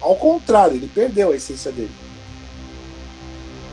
Ao 0.00 0.14
contrário, 0.14 0.76
ele 0.76 0.90
perdeu 0.92 1.32
a 1.32 1.36
essência 1.36 1.72
dele. 1.72 1.90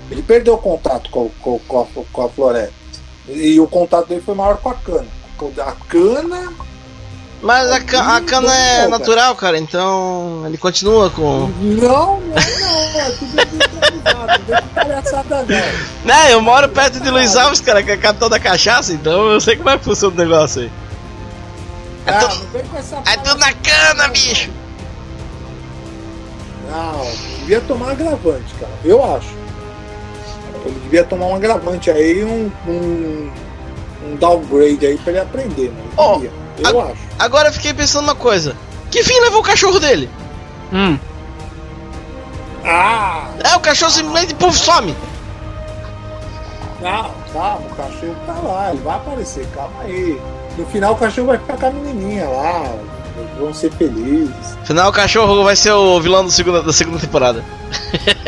Ele 0.09 0.23
perdeu 0.23 0.55
o 0.55 0.57
contato 0.57 1.09
com, 1.09 1.29
com, 1.41 1.59
com, 1.59 1.81
a, 1.81 1.85
com 2.11 2.21
a 2.25 2.29
floresta. 2.29 2.73
E 3.27 3.59
o 3.59 3.67
contato 3.67 4.07
dele 4.07 4.21
foi 4.21 4.35
maior 4.35 4.57
com 4.57 4.69
a 4.69 4.73
cana. 4.73 5.07
A 5.65 5.71
cana. 5.88 6.53
Mas 7.41 7.72
a, 7.72 7.80
ca 7.80 8.18
a 8.18 8.22
cana 8.22 8.53
é 8.53 8.88
natural, 8.88 9.35
cara, 9.35 9.57
então 9.59 10.43
ele 10.45 10.57
continua 10.57 11.09
com. 11.09 11.51
Não, 11.61 12.19
não, 12.19 12.19
não, 12.19 12.99
é 12.99 13.11
tudo 13.11 13.41
industrializado, 13.41 14.43
não 14.49 14.68
palhaçada 14.69 15.38
não. 15.43 16.05
Né, 16.05 16.34
eu 16.34 16.41
moro 16.41 16.68
perto 16.69 16.99
de 16.99 17.09
Luiz 17.09 17.35
Alves, 17.35 17.61
cara, 17.61 17.84
que 17.84 17.91
é 17.91 17.97
capitão 17.97 18.27
da 18.27 18.39
cachaça, 18.39 18.91
então 18.91 19.31
eu 19.31 19.39
sei 19.39 19.55
como 19.55 19.69
é 19.69 19.77
que 19.77 19.84
funciona 19.84 20.15
o 20.15 20.18
negócio 20.18 20.64
aí. 20.64 20.72
É, 22.07 22.11
ah, 22.11 22.27
tu... 22.27 23.09
é 23.09 23.18
tudo 23.18 23.39
na 23.39 23.53
cana, 23.53 24.07
bicho! 24.07 24.49
Não, 26.72 27.07
devia 27.39 27.61
tomar 27.61 27.91
agravante, 27.91 28.53
cara, 28.59 28.73
eu 28.84 29.15
acho. 29.15 29.30
Ele 30.65 30.80
devia 30.81 31.03
tomar 31.03 31.27
um 31.27 31.35
agravante 31.35 31.91
aí, 31.91 32.26
um, 32.26 32.51
um 32.68 33.31
um 34.07 34.15
downgrade 34.15 34.85
aí 34.85 34.97
pra 34.97 35.11
ele 35.11 35.19
aprender, 35.19 35.72
mano. 35.72 35.89
Oh, 35.97 36.47
eu 36.57 36.81
acho. 36.81 36.97
Agora 37.19 37.49
eu 37.49 37.53
fiquei 37.53 37.73
pensando 37.73 38.03
uma 38.03 38.15
coisa. 38.15 38.55
Que 38.91 39.03
fim 39.03 39.19
levou 39.21 39.39
o 39.39 39.43
cachorro 39.43 39.79
dele? 39.79 40.09
Hum. 40.71 40.97
Ah! 42.65 43.29
É, 43.43 43.55
o 43.55 43.59
cachorro 43.59 43.91
simplesmente 43.91 44.34
puf, 44.35 44.57
some. 44.57 44.95
Não, 46.81 47.11
calma, 47.34 47.59
o 47.65 47.75
cachorro 47.75 48.15
tá 48.25 48.34
lá, 48.34 48.69
ele 48.71 48.81
vai 48.81 48.95
aparecer, 48.95 49.47
calma 49.53 49.81
aí. 49.81 50.19
No 50.57 50.65
final 50.67 50.93
o 50.93 50.97
cachorro 50.97 51.27
vai 51.27 51.38
ficar 51.38 51.57
com 51.57 51.65
a 51.67 51.71
menininha 51.71 52.29
lá, 52.29 52.75
vão 53.39 53.53
ser 53.53 53.71
felizes. 53.71 54.57
No 54.59 54.65
final 54.65 54.89
o 54.89 54.93
cachorro 54.93 55.43
vai 55.43 55.55
ser 55.55 55.71
o 55.71 55.99
vilão 55.99 56.23
do 56.23 56.31
segunda, 56.31 56.61
da 56.61 56.73
segunda 56.73 56.99
temporada. 56.99 57.43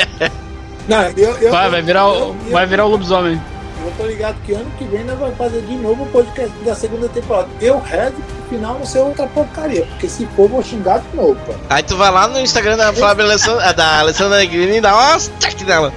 Não, 0.87 1.03
eu, 1.09 1.37
eu, 1.37 1.51
vai, 1.51 1.69
vai 1.69 1.81
virar, 1.83 2.07
o, 2.07 2.33
vai 2.49 2.65
virar 2.65 2.85
o 2.85 2.89
lobisomem. 2.89 3.39
Eu 3.85 3.93
tô 3.97 4.05
ligado 4.05 4.35
que 4.43 4.53
ano 4.53 4.69
que 4.77 4.83
vem 4.85 5.03
nós 5.05 5.17
vamos 5.17 5.37
fazer 5.37 5.61
de 5.61 5.75
novo 5.75 6.03
o 6.03 6.07
podcast 6.07 6.51
da 6.65 6.75
segunda 6.75 7.07
temporada. 7.09 7.47
Eu 7.61 7.79
rezo 7.79 8.15
que 8.15 8.21
no 8.21 8.49
final 8.49 8.79
não 8.79 8.85
ser 8.85 8.99
outra 8.99 9.25
porcaria, 9.27 9.85
porque 9.85 10.07
se 10.09 10.25
for, 10.35 10.49
vou 10.49 10.61
xingar 10.61 10.99
de 10.99 11.15
novo, 11.15 11.35
cara. 11.45 11.59
Aí 11.69 11.83
tu 11.83 11.95
vai 11.95 12.11
lá 12.11 12.27
no 12.27 12.39
Instagram 12.39 12.75
da 12.77 12.91
Flávia 12.91 13.23
Alessandra, 13.23 13.73
da 13.73 13.99
Alessandra 13.99 14.37
Negrini 14.37 14.77
e 14.77 14.81
dá 14.81 14.93
umas 14.95 15.31
check 15.39 15.61
nela. 15.61 15.93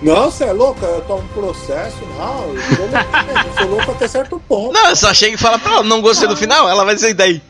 Não, 0.00 0.30
você 0.30 0.44
é 0.44 0.52
louco, 0.52 0.84
eu 0.84 1.00
tô 1.02 1.16
um 1.16 1.26
processo, 1.28 1.98
não, 2.18 2.54
eu 2.54 2.62
sou 2.62 2.86
louco, 2.86 3.46
eu 3.46 3.54
sou 3.58 3.70
louco 3.76 3.90
até 3.92 4.08
certo 4.08 4.42
ponto. 4.48 4.72
Não, 4.72 4.88
eu 4.88 4.96
só 4.96 5.14
chego 5.14 5.34
e 5.34 5.38
falo 5.38 5.58
pra 5.60 5.74
ela, 5.74 5.82
não 5.84 6.00
gostei 6.00 6.26
do 6.28 6.36
final, 6.36 6.68
ela 6.68 6.84
vai 6.84 6.94
dizer 6.94 7.14
daí. 7.14 7.40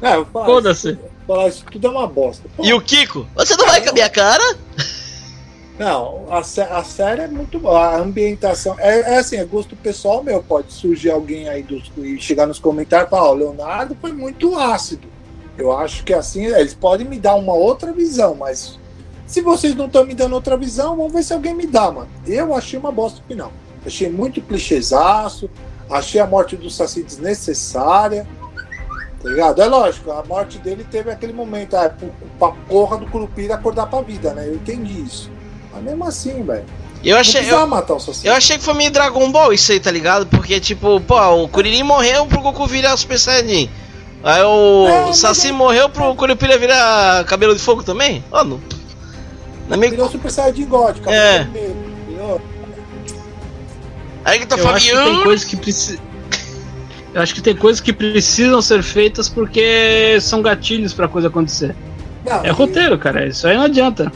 É, 0.00 0.24
Foda-se. 0.32 0.96
Falar 1.26 1.48
isso 1.48 1.64
tudo 1.70 1.88
é 1.88 1.90
uma 1.90 2.06
bosta. 2.06 2.48
Pô, 2.56 2.64
e 2.64 2.72
o 2.72 2.80
Kiko? 2.80 3.26
Você 3.34 3.56
não 3.56 3.66
vai 3.66 3.82
com 3.82 3.90
a 3.90 3.92
minha 3.92 4.08
cara? 4.08 4.56
Não, 5.78 6.24
a, 6.28 6.38
a 6.38 6.84
série 6.84 7.22
é 7.22 7.28
muito 7.28 7.60
boa. 7.60 7.78
A 7.78 7.98
ambientação. 7.98 8.74
É, 8.78 9.00
é, 9.00 9.18
assim, 9.18 9.36
é 9.36 9.44
gosto 9.44 9.76
pessoal 9.76 10.22
meu. 10.24 10.42
Pode 10.42 10.72
surgir 10.72 11.10
alguém 11.10 11.48
aí 11.48 11.62
dos, 11.62 11.90
e 11.96 12.18
chegar 12.18 12.46
nos 12.46 12.58
comentários 12.58 13.06
e 13.06 13.10
falar: 13.10 13.28
Ó, 13.28 13.32
Leonardo 13.34 13.96
foi 14.00 14.12
muito 14.12 14.58
ácido. 14.58 15.06
Eu 15.56 15.72
acho 15.76 16.04
que 16.04 16.12
assim, 16.12 16.46
eles 16.46 16.74
podem 16.74 17.06
me 17.06 17.18
dar 17.18 17.36
uma 17.36 17.52
outra 17.52 17.92
visão, 17.92 18.34
mas 18.34 18.78
se 19.26 19.40
vocês 19.40 19.74
não 19.74 19.86
estão 19.86 20.04
me 20.04 20.14
dando 20.14 20.34
outra 20.34 20.56
visão, 20.56 20.96
vamos 20.96 21.12
ver 21.12 21.22
se 21.22 21.32
alguém 21.32 21.54
me 21.54 21.66
dá, 21.66 21.90
mano. 21.90 22.08
Eu 22.26 22.54
achei 22.54 22.78
uma 22.78 22.90
bosta 22.90 23.20
no 23.20 23.26
final. 23.26 23.52
Achei 23.84 24.08
muito 24.08 24.40
clichêzaço. 24.40 25.48
Achei 25.88 26.20
a 26.20 26.26
morte 26.26 26.56
do 26.56 26.68
Saci 26.68 27.02
desnecessária. 27.02 28.26
Tá 29.22 29.28
ligado? 29.28 29.60
É 29.60 29.66
lógico, 29.66 30.12
a 30.12 30.24
morte 30.24 30.58
dele 30.58 30.86
teve 30.88 31.10
aquele 31.10 31.32
momento, 31.32 31.74
ah, 31.76 31.92
pra 32.38 32.52
porra 32.68 32.98
do 32.98 33.06
Curupira 33.06 33.54
acordar 33.54 33.86
pra 33.86 34.00
vida, 34.00 34.32
né? 34.32 34.46
Eu 34.46 34.54
entendi 34.54 35.02
isso. 35.02 35.30
Mas 35.72 35.82
mesmo 35.82 36.04
assim, 36.04 36.42
velho. 36.42 36.64
Eu 37.04 37.16
achei, 37.16 37.48
eu, 37.48 37.66
matar 37.66 37.94
o 37.94 38.00
eu 38.24 38.32
achei 38.32 38.58
que 38.58 38.64
foi 38.64 38.74
meio 38.74 38.90
Dragon 38.90 39.30
Ball 39.30 39.52
isso 39.52 39.70
aí, 39.70 39.78
tá 39.78 39.90
ligado? 39.90 40.26
Porque, 40.26 40.58
tipo, 40.58 41.00
pô, 41.00 41.44
o 41.44 41.48
Kuririn 41.48 41.84
morreu 41.84 42.26
pro 42.26 42.40
Goku 42.40 42.66
virar 42.66 42.96
Super 42.96 43.18
Saiyajin. 43.18 43.70
Aí 44.24 44.42
o, 44.42 44.88
é, 44.88 45.12
Saci 45.12 45.48
é... 45.48 45.52
morreu 45.52 45.88
pro 45.88 46.14
Curupira 46.16 46.58
virar 46.58 47.24
cabelo 47.24 47.54
de 47.54 47.60
fogo 47.60 47.84
também? 47.84 48.24
Não. 48.32 48.60
Na 49.68 49.76
minha... 49.76 49.90
Virou 49.90 50.10
Super 50.10 50.30
Saiyajin 50.30 50.66
God, 50.66 50.96
cabelo 50.98 51.12
é. 51.12 51.38
vermelho. 51.44 51.88
Aí 54.24 54.38
que 54.40 54.46
tá 54.46 54.58
falando. 54.58 54.80
Tem 54.80 55.22
coisas 55.22 55.46
que 55.46 55.56
precisam. 55.56 56.02
Eu 57.14 57.22
acho 57.22 57.34
que 57.34 57.40
tem 57.40 57.56
coisas 57.56 57.80
que 57.80 57.92
precisam 57.92 58.60
ser 58.60 58.82
feitas 58.82 59.28
porque 59.28 60.18
são 60.20 60.42
gatilhos 60.42 60.92
pra 60.92 61.08
coisa 61.08 61.28
acontecer. 61.28 61.74
Não, 62.26 62.44
é 62.44 62.48
e... 62.48 62.50
roteiro, 62.50 62.98
cara. 62.98 63.26
Isso 63.26 63.46
aí 63.46 63.56
não 63.56 63.64
adianta. 63.64 64.12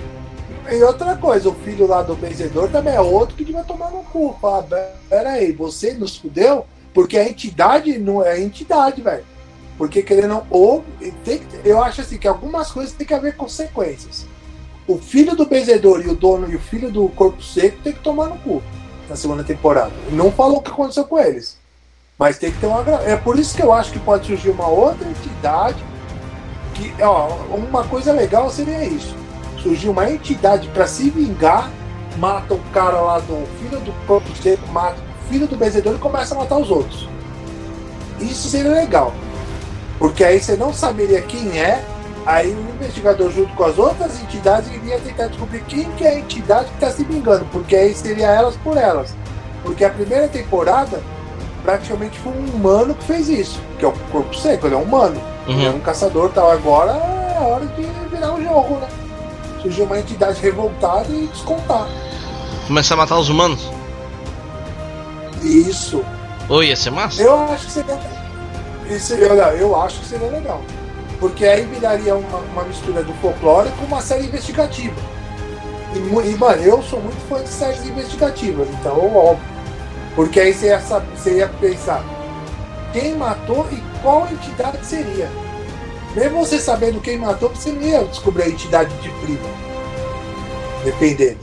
E 0.73 0.83
outra 0.83 1.15
coisa, 1.17 1.51
o 1.51 1.55
filho 1.55 1.87
lá 1.87 2.01
do 2.03 2.17
benzedor 2.17 2.71
também 2.71 2.95
é 2.95 3.01
outro 3.01 3.37
que 3.37 3.45
devia 3.45 3.63
tomar 3.63 3.91
no 3.91 4.03
cu. 4.05 4.35
Falar, 4.41 4.63
pera 5.07 5.33
aí, 5.33 5.53
você 5.53 5.93
nos 5.93 6.17
fudeu? 6.17 6.65
Porque 6.95 7.19
a 7.19 7.29
entidade 7.29 7.99
não 7.99 8.25
é 8.25 8.33
a 8.33 8.41
entidade, 8.41 9.03
velho. 9.03 9.25
Porque 9.77 10.03
querendo 10.03 10.43
ou 10.49 10.83
tem, 11.25 11.43
eu 11.63 11.83
acho 11.83 12.01
assim 12.01 12.17
que 12.17 12.27
algumas 12.27 12.71
coisas 12.71 12.95
tem 12.95 13.07
que 13.07 13.13
haver 13.13 13.37
consequências. 13.37 14.27
O 14.89 14.97
filho 14.97 15.37
do 15.37 15.45
benzedor 15.45 16.01
e 16.01 16.09
o 16.09 16.17
dono 16.17 16.51
e 16.51 16.57
o 16.57 16.61
filho 16.61 16.91
do 16.91 17.07
corpo 17.11 17.43
seco 17.43 17.77
tem 17.83 17.93
que 17.93 18.01
tomar 18.01 18.29
no 18.29 18.39
cu 18.39 18.63
na 19.11 19.17
segunda 19.17 19.45
temporada. 19.45 19.93
Não 20.11 20.33
falou 20.33 20.59
o 20.59 20.63
que 20.63 20.71
aconteceu 20.71 21.05
com 21.05 21.19
eles. 21.19 21.59
Mas 22.19 22.39
tem 22.39 22.51
que 22.51 22.59
ter 22.59 22.67
uma. 22.67 22.83
É 23.05 23.17
por 23.17 23.39
isso 23.39 23.55
que 23.55 23.63
eu 23.63 23.75
acho 23.75 23.93
que 23.93 23.99
pode 23.99 24.27
surgir 24.27 24.51
uma 24.51 24.69
outra 24.69 25.07
entidade. 25.07 25.85
Que, 26.75 26.95
ó, 27.03 27.29
uma 27.55 27.85
coisa 27.85 28.11
legal 28.13 28.49
seria 28.49 28.85
isso. 28.85 29.22
Surgir 29.63 29.89
uma 29.89 30.11
entidade 30.11 30.69
para 30.69 30.87
se 30.87 31.11
vingar, 31.11 31.71
mata 32.19 32.55
o 32.55 32.61
cara 32.73 33.01
lá 33.01 33.19
do 33.19 33.47
filho 33.59 33.81
do 33.81 33.93
corpo 34.07 34.29
seco, 34.43 34.67
mata 34.73 34.97
o 34.97 35.29
filho 35.31 35.47
do 35.47 35.57
benzedor 35.57 35.95
e 35.95 35.99
começa 35.99 36.35
a 36.35 36.39
matar 36.39 36.59
os 36.59 36.71
outros. 36.71 37.09
Isso 38.21 38.49
seria 38.49 38.73
legal. 38.73 39.13
Porque 39.99 40.25
aí 40.25 40.41
você 40.41 40.57
não 40.57 40.73
saberia 40.73 41.23
quem 41.23 41.59
é, 41.59 41.85
aí 42.27 42.53
o 42.53 42.75
investigador 42.75 43.31
junto 43.31 43.55
com 43.55 43.65
as 43.65 43.79
outras 43.79 44.21
entidades 44.21 44.69
iria 44.73 44.99
tentar 44.99 45.29
descobrir 45.29 45.61
quem 45.65 45.91
que 45.93 46.05
é 46.05 46.11
a 46.11 46.19
entidade 46.19 46.67
que 46.67 46.75
está 46.75 46.91
se 46.91 47.05
vingando, 47.05 47.45
porque 47.53 47.77
aí 47.77 47.95
seria 47.95 48.27
elas 48.27 48.57
por 48.57 48.77
elas. 48.77 49.15
Porque 49.63 49.85
a 49.85 49.91
primeira 49.91 50.27
temporada 50.27 51.01
praticamente 51.63 52.19
foi 52.19 52.33
um 52.33 52.47
humano 52.57 52.95
que 52.95 53.05
fez 53.05 53.29
isso, 53.29 53.61
que 53.79 53.85
é 53.85 53.89
o 53.89 53.93
corpo 54.11 54.35
seco, 54.35 54.67
ele 54.67 54.75
é 54.75 54.79
um 54.79 54.83
humano. 54.83 55.21
Uhum. 55.47 55.55
Ele 55.55 55.67
é 55.67 55.71
um 55.71 55.81
caçador 55.81 56.31
tal. 56.31 56.51
Agora 56.51 56.93
é 56.93 57.39
a 57.39 57.43
hora 57.43 57.67
de 57.67 57.83
virar 58.11 58.33
um 58.33 58.43
jogo, 58.43 58.77
né? 58.77 58.89
Surgiu 59.63 59.85
uma 59.85 59.99
entidade 59.99 60.41
revoltada 60.41 61.09
e 61.09 61.29
descontar. 61.29 61.87
Começar 62.67 62.95
a 62.95 62.97
matar 62.99 63.19
os 63.19 63.29
humanos. 63.29 63.71
Isso. 65.43 66.05
Oi, 66.49 66.69
ia 66.69 66.77
ser 66.77 66.91
massa? 66.91 67.23
Eu 67.23 67.41
acho 67.45 67.67
que 67.67 67.73
seria. 67.73 68.01
Isso, 68.91 69.15
eu, 69.15 69.35
eu 69.37 69.81
acho 69.81 70.01
que 70.01 70.07
seria 70.07 70.29
legal. 70.29 70.61
Porque 71.21 71.47
aí 71.47 71.65
viraria 71.65 72.17
uma, 72.17 72.39
uma 72.39 72.65
mistura 72.65 73.03
do 73.05 73.13
folclore 73.15 73.71
com 73.79 73.85
uma 73.87 74.03
série 74.03 74.27
investigativa. 74.27 75.01
E, 75.95 75.99
e, 75.99 76.37
mano, 76.37 76.63
eu 76.63 76.83
sou 76.83 77.01
muito 77.01 77.21
fã 77.29 77.41
de 77.43 77.49
séries 77.49 77.87
investigativas, 77.87 78.69
então 78.69 79.15
óbvio. 79.15 79.45
Porque 80.17 80.41
aí 80.41 80.53
você 80.53 80.67
ia, 80.67 80.79
você 80.79 81.39
ia 81.39 81.49
pensar 81.49 82.05
quem 82.93 83.15
matou 83.17 83.67
e 83.71 83.83
qual 84.03 84.29
entidade 84.31 84.85
seria. 84.85 85.31
Mesmo 86.15 86.45
você 86.45 86.59
sabendo 86.59 87.01
quem 87.01 87.17
matou, 87.19 87.49
você 87.49 87.71
não 87.73 87.83
ia 87.83 88.05
descobrir 88.05 88.43
a 88.45 88.49
entidade 88.49 88.95
de 88.97 89.09
prima. 89.21 89.49
Dependendo. 90.85 91.41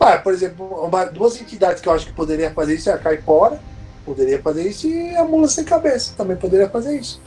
Ah, 0.00 0.18
por 0.18 0.32
exemplo, 0.32 0.66
uma- 0.84 1.04
duas 1.06 1.40
entidades 1.40 1.80
que 1.80 1.88
eu 1.88 1.92
acho 1.92 2.06
que 2.06 2.12
poderia 2.12 2.50
fazer 2.52 2.74
isso 2.74 2.90
é 2.90 2.92
a 2.92 2.98
Caipora, 2.98 3.58
poderia 4.04 4.40
fazer 4.42 4.68
isso, 4.68 4.86
e 4.86 5.16
a 5.16 5.24
Mula 5.24 5.48
Sem 5.48 5.64
Cabeça 5.64 6.12
também 6.16 6.36
poderia 6.36 6.68
fazer 6.68 6.98
isso. 6.98 7.20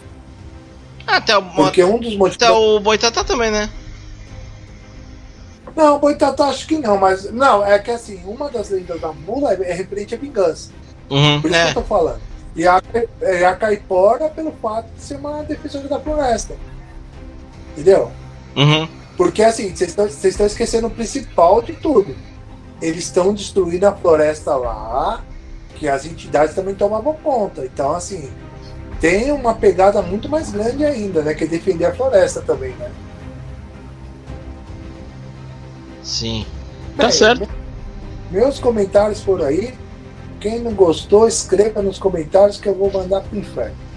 Ah, 1.08 1.18
até 1.18 1.36
o, 1.38 1.42
Porque 1.42 1.84
um 1.84 1.98
dos 2.00 2.16
motivos. 2.16 2.36
até 2.36 2.52
o 2.52 2.80
Boitatá 2.80 3.24
também, 3.24 3.50
né? 3.50 3.70
Não, 5.76 6.00
Boitatá 6.00 6.46
acho 6.48 6.68
que 6.68 6.78
não, 6.78 6.98
mas. 6.98 7.32
Não, 7.32 7.66
é 7.66 7.78
que 7.80 7.92
assim, 7.92 8.22
uma 8.26 8.50
das 8.50 8.70
lendas 8.70 9.00
da 9.00 9.12
Mula 9.12 9.54
é 9.54 9.74
referente 9.74 10.14
à 10.16 10.18
vingança. 10.18 10.70
Uhum, 11.10 11.42
Por 11.42 11.50
isso 11.52 11.60
que 11.60 11.66
é. 11.66 11.70
eu 11.70 11.74
tô 11.76 11.84
falando. 11.84 12.22
E 12.58 12.68
a, 12.68 12.82
é 13.22 13.46
a 13.46 13.56
Caipora 13.56 14.28
pelo 14.30 14.52
fato 14.54 14.88
de 14.96 15.02
ser 15.02 15.16
uma 15.18 15.44
defensora 15.44 15.88
da 15.88 16.00
floresta. 16.00 16.56
Entendeu? 17.74 18.12
Uhum. 18.56 18.90
Porque 19.16 19.44
assim, 19.44 19.74
vocês 19.76 19.96
estão- 19.98 20.46
esquecendo 20.48 20.88
o 20.88 20.92
principal 20.92 21.62
de 21.62 21.74
tudo. 21.74 22.16
Eles 22.82 23.04
estão 23.06 23.34
destruindo 23.34 23.88
a 23.88 23.92
floresta 23.96 24.56
lá, 24.56 25.24
que 25.76 25.88
as 25.88 26.06
entidades 26.06 26.56
também 26.56 26.74
tomavam 26.76 27.14
conta. 27.24 27.64
Então, 27.64 27.94
assim, 27.96 28.30
tem 29.00 29.32
uma 29.32 29.54
pegada 29.54 30.02
muito 30.02 30.28
mais 30.28 30.52
grande 30.52 30.84
ainda, 30.84 31.22
né? 31.22 31.36
Que 31.36 31.44
é 31.44 31.48
defender 31.48 31.86
a 31.86 31.94
floresta 31.96 32.42
também, 32.42 32.72
né? 32.74 32.92
Sim. 36.04 36.46
Tá 36.96 37.04
Bem, 37.04 37.12
certo. 37.12 37.42
me- 37.42 37.48
Meus 38.40 38.60
comentários 38.60 39.22
por 39.22 39.42
aí. 39.44 39.74
Quem 40.40 40.60
não 40.60 40.74
gostou, 40.74 41.28
escreva 41.28 41.82
nos 41.82 41.98
comentários 41.98 42.60
que 42.60 42.68
eu 42.68 42.76
vou 42.76 42.92
mandar 42.92 43.22
pro 43.22 43.38
inferno. 43.38 43.76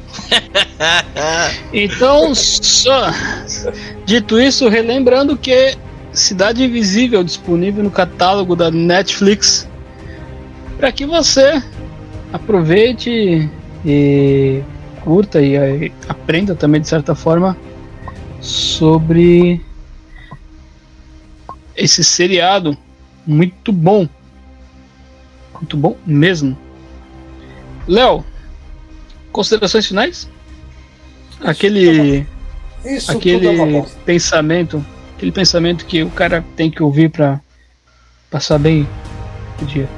Então, 1.73 2.35
só. 2.35 3.11
Dito 4.07 4.41
isso, 4.41 4.67
relembrando 4.69 5.37
que 5.37 5.77
Cidade 6.12 6.65
Invisível 6.65 7.23
disponível 7.23 7.85
no 7.85 7.91
catálogo 7.91 8.57
da 8.57 8.71
Netflix 8.71 9.69
para 10.79 10.91
que 10.91 11.05
você 11.05 11.62
aproveite 12.33 13.49
e 13.85 14.62
curta 15.03 15.41
e 15.41 15.55
eh, 15.55 15.93
aprenda 16.09 16.55
também 16.55 16.81
de 16.81 16.89
certa 16.89 17.15
forma 17.15 17.57
sobre 18.41 19.61
esse 21.77 22.03
seriado 22.03 22.77
muito 23.27 23.73
bom. 23.73 24.09
Muito 25.61 25.77
bom 25.77 25.97
mesmo. 26.07 26.57
Léo, 27.87 28.24
considerações 29.32 29.87
finais? 29.87 30.28
Aquele 31.43 32.27
Isso 32.85 33.12
tudo 33.19 33.47
é 33.47 33.51
uma 33.51 33.62
aquele 33.65 33.81
bosta. 33.81 33.99
pensamento, 34.05 34.85
aquele 35.16 35.32
pensamento 35.32 35.87
que 35.87 36.03
o 36.03 36.11
cara 36.11 36.45
tem 36.57 36.70
que 36.70 36.82
ouvir 36.82 37.11
pra 37.11 37.41
passar 38.31 38.59
bem 38.59 38.87
o 39.61 39.65
dia. 39.65 39.89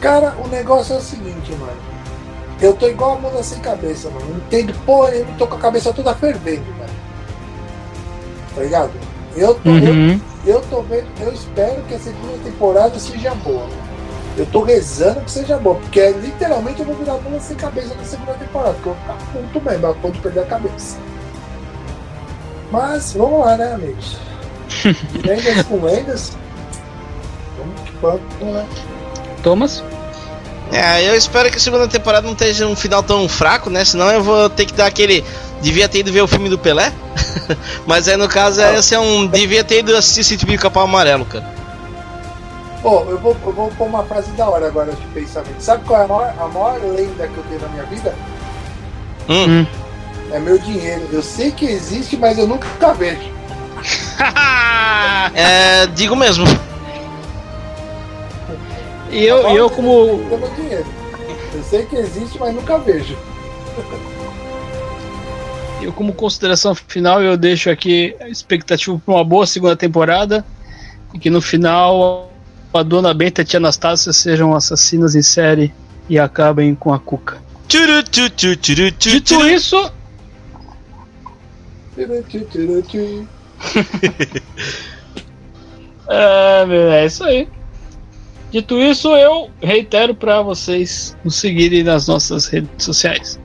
Cara, 0.00 0.34
o 0.44 0.48
negócio 0.48 0.94
é 0.94 0.98
o 0.98 1.00
seguinte, 1.00 1.52
mano. 1.52 1.92
Eu 2.60 2.74
tô 2.74 2.86
igual 2.88 3.16
a 3.16 3.20
mula 3.20 3.42
sem 3.42 3.58
cabeça, 3.60 4.08
mano. 4.10 4.26
Não 4.30 4.36
entendo 4.36 4.72
porra 4.84 5.10
nenhuma, 5.10 5.32
tô 5.38 5.46
com 5.46 5.56
a 5.56 5.58
cabeça 5.58 5.92
toda 5.92 6.14
fervendo, 6.14 6.64
velho. 6.78 6.92
Tá 8.54 8.60
ligado? 8.62 8.92
Eu 9.36 9.54
tô, 9.54 9.70
eu, 9.70 9.92
Uhum. 9.92 10.20
eu 10.44 10.60
tô 10.62 10.82
vendo, 10.82 11.06
eu 11.20 11.32
espero 11.32 11.82
que 11.88 11.94
a 11.94 11.98
segunda 11.98 12.36
temporada 12.44 12.98
seja 12.98 13.34
boa. 13.36 13.66
Eu 14.36 14.46
tô 14.46 14.62
rezando 14.62 15.20
que 15.20 15.30
seja 15.30 15.58
boa, 15.58 15.76
porque 15.76 16.00
é, 16.00 16.10
literalmente 16.12 16.80
eu 16.80 16.86
vou 16.86 16.94
virar 16.94 17.14
mula 17.18 17.38
sem 17.38 17.56
cabeça 17.56 17.94
na 17.94 18.04
segunda 18.04 18.32
temporada, 18.34 18.72
porque 18.74 18.88
eu 18.88 18.94
vou 18.94 19.16
ficar 19.16 19.32
puto 19.32 19.60
mesmo, 19.60 19.86
a 19.86 19.94
ponto 19.94 20.14
de 20.14 20.20
perder 20.20 20.40
a 20.40 20.46
cabeça. 20.46 20.96
Mas 22.70 23.12
vamos 23.12 23.40
lá, 23.40 23.56
né, 23.56 23.74
amigos? 23.74 24.16
Lendas 25.22 25.66
com 25.66 25.84
lendas. 25.84 26.32
Vamos 27.58 27.80
que 27.82 27.92
vamos, 28.00 28.54
né? 28.54 28.66
Thomas? 29.42 29.84
É, 30.72 31.06
eu 31.06 31.14
espero 31.14 31.50
que 31.50 31.58
a 31.58 31.60
segunda 31.60 31.86
temporada 31.86 32.26
não 32.26 32.32
esteja 32.32 32.66
um 32.66 32.74
final 32.74 33.02
tão 33.02 33.28
fraco, 33.28 33.68
né? 33.68 33.84
Senão 33.84 34.10
eu 34.10 34.22
vou 34.22 34.48
ter 34.48 34.64
que 34.64 34.72
dar 34.72 34.86
aquele. 34.86 35.22
Devia 35.60 35.86
ter 35.86 35.98
ido 35.98 36.10
ver 36.10 36.22
o 36.22 36.26
filme 36.26 36.48
do 36.48 36.58
Pelé. 36.58 36.90
Mas 37.86 38.08
aí 38.08 38.16
no 38.16 38.26
caso 38.26 38.62
é 38.62 38.78
esse 38.78 38.94
é 38.94 38.98
um. 38.98 39.26
Devia 39.26 39.62
ter 39.62 39.80
ido 39.80 39.94
assistir 39.94 40.24
Sítio 40.24 40.46
Pica 40.46 40.62
Capão 40.62 40.84
Amarelo, 40.84 41.26
cara. 41.26 41.44
Pô, 42.82 43.04
eu 43.08 43.16
vou, 43.18 43.36
eu 43.46 43.52
vou 43.52 43.70
pôr 43.70 43.86
uma 43.86 44.02
frase 44.02 44.32
da 44.32 44.48
hora 44.48 44.66
agora 44.66 44.92
de 44.92 45.06
pensamento. 45.08 45.60
Sabe 45.60 45.84
qual 45.84 46.00
é 46.00 46.04
a 46.04 46.08
maior, 46.08 46.34
a 46.36 46.48
maior 46.48 46.80
lenda 46.82 47.28
que 47.28 47.36
eu 47.36 47.44
tenho 47.44 47.60
na 47.60 47.68
minha 47.68 47.84
vida? 47.84 48.14
Hum. 49.28 49.60
Hum. 49.60 49.66
É 50.32 50.40
meu 50.40 50.58
dinheiro. 50.58 51.08
Eu 51.12 51.22
sei 51.22 51.52
que 51.52 51.64
existe, 51.64 52.16
mas 52.16 52.38
eu 52.38 52.46
nunca 52.46 52.92
vejo. 52.92 53.30
É, 55.34 55.86
digo 55.86 56.16
mesmo. 56.16 56.44
e 59.10 59.24
eu, 59.24 59.38
eu 59.56 59.70
como 59.70 60.20
É 60.30 60.36
meu 60.36 60.50
dinheiro. 60.56 60.86
Eu 61.54 61.62
sei 61.62 61.86
que 61.86 61.96
existe, 61.96 62.38
mas 62.38 62.52
nunca 62.54 62.78
vejo. 62.78 63.16
eu 65.80 65.92
como 65.92 66.12
consideração 66.12 66.74
final 66.74 67.22
eu 67.22 67.36
deixo 67.36 67.70
aqui 67.70 68.16
a 68.20 68.28
expectativa 68.28 69.00
para 69.04 69.14
uma 69.14 69.24
boa 69.24 69.46
segunda 69.46 69.76
temporada 69.76 70.44
e 71.14 71.18
que 71.18 71.30
no 71.30 71.40
final 71.40 72.31
a 72.74 72.82
Dona 72.82 73.12
Benta 73.12 73.40
e 73.40 73.42
a 73.42 73.44
Tia 73.44 73.58
Anastácia 73.58 74.12
sejam 74.12 74.54
assassinas 74.54 75.14
em 75.14 75.22
série 75.22 75.72
e 76.08 76.18
acabem 76.18 76.74
com 76.74 76.92
a 76.92 76.98
Cuca. 76.98 77.40
Tchuru, 77.68 78.02
tchu, 78.02 78.30
tchu, 78.30 78.56
tchuru, 78.56 78.90
tchu, 78.92 79.10
Dito 79.10 79.34
tchuru. 79.34 79.48
isso. 79.48 79.92
É, 86.08 86.66
meu, 86.66 86.92
é 86.92 87.06
isso 87.06 87.24
aí. 87.24 87.48
Dito 88.50 88.76
isso, 88.78 89.08
eu 89.16 89.48
reitero 89.62 90.14
para 90.14 90.42
vocês 90.42 91.16
nos 91.24 91.36
seguirem 91.36 91.82
nas 91.82 92.06
nossas 92.06 92.46
redes 92.46 92.68
sociais. 92.84 93.40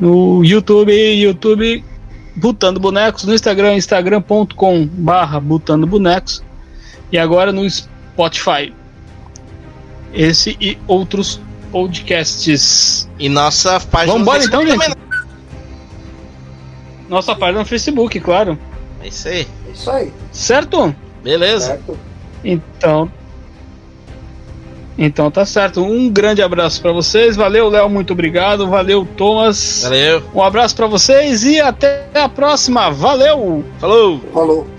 No 0.00 0.42
YouTube, 0.42 0.90
YouTube 0.92 1.84
Butando 2.36 2.80
Bonecos, 2.80 3.24
no 3.24 3.34
Instagram, 3.34 3.74
instagram.com 3.76 4.86
barra 4.86 5.38
Butando 5.38 5.86
Bonecos 5.86 6.42
e 7.12 7.18
agora 7.18 7.52
no 7.52 7.68
Spotify. 7.68 7.93
Esse 10.12 10.56
e 10.60 10.78
outros 10.86 11.40
podcasts. 11.72 13.08
E 13.18 13.28
nossa 13.28 13.80
página 13.80 14.16
Vambora, 14.16 14.38
no 14.38 14.44
então, 14.44 14.60
Facebook 14.60 14.86
gente. 14.86 14.96
também, 14.96 15.10
né? 15.10 15.26
Nossa 17.08 17.34
página 17.34 17.58
no 17.60 17.64
Facebook, 17.64 18.20
claro. 18.20 18.58
É 19.02 19.08
isso 19.08 19.28
aí. 19.28 19.46
É 19.68 19.72
isso 19.72 19.90
aí, 19.90 20.12
Certo? 20.32 20.94
Beleza. 21.22 21.66
certo? 21.66 21.98
Então. 22.44 23.10
Então 24.96 25.30
tá 25.30 25.44
certo. 25.44 25.82
Um 25.82 26.08
grande 26.08 26.40
abraço 26.42 26.80
para 26.80 26.92
vocês. 26.92 27.34
Valeu, 27.34 27.68
Léo, 27.68 27.90
muito 27.90 28.12
obrigado. 28.12 28.68
Valeu, 28.68 29.06
Thomas. 29.16 29.82
Valeu. 29.82 30.22
Um 30.34 30.42
abraço 30.42 30.76
para 30.76 30.86
vocês 30.86 31.44
e 31.44 31.60
até 31.60 32.06
a 32.14 32.28
próxima. 32.28 32.90
Valeu! 32.90 33.64
Falou. 33.80 34.20
Falou. 34.32 34.73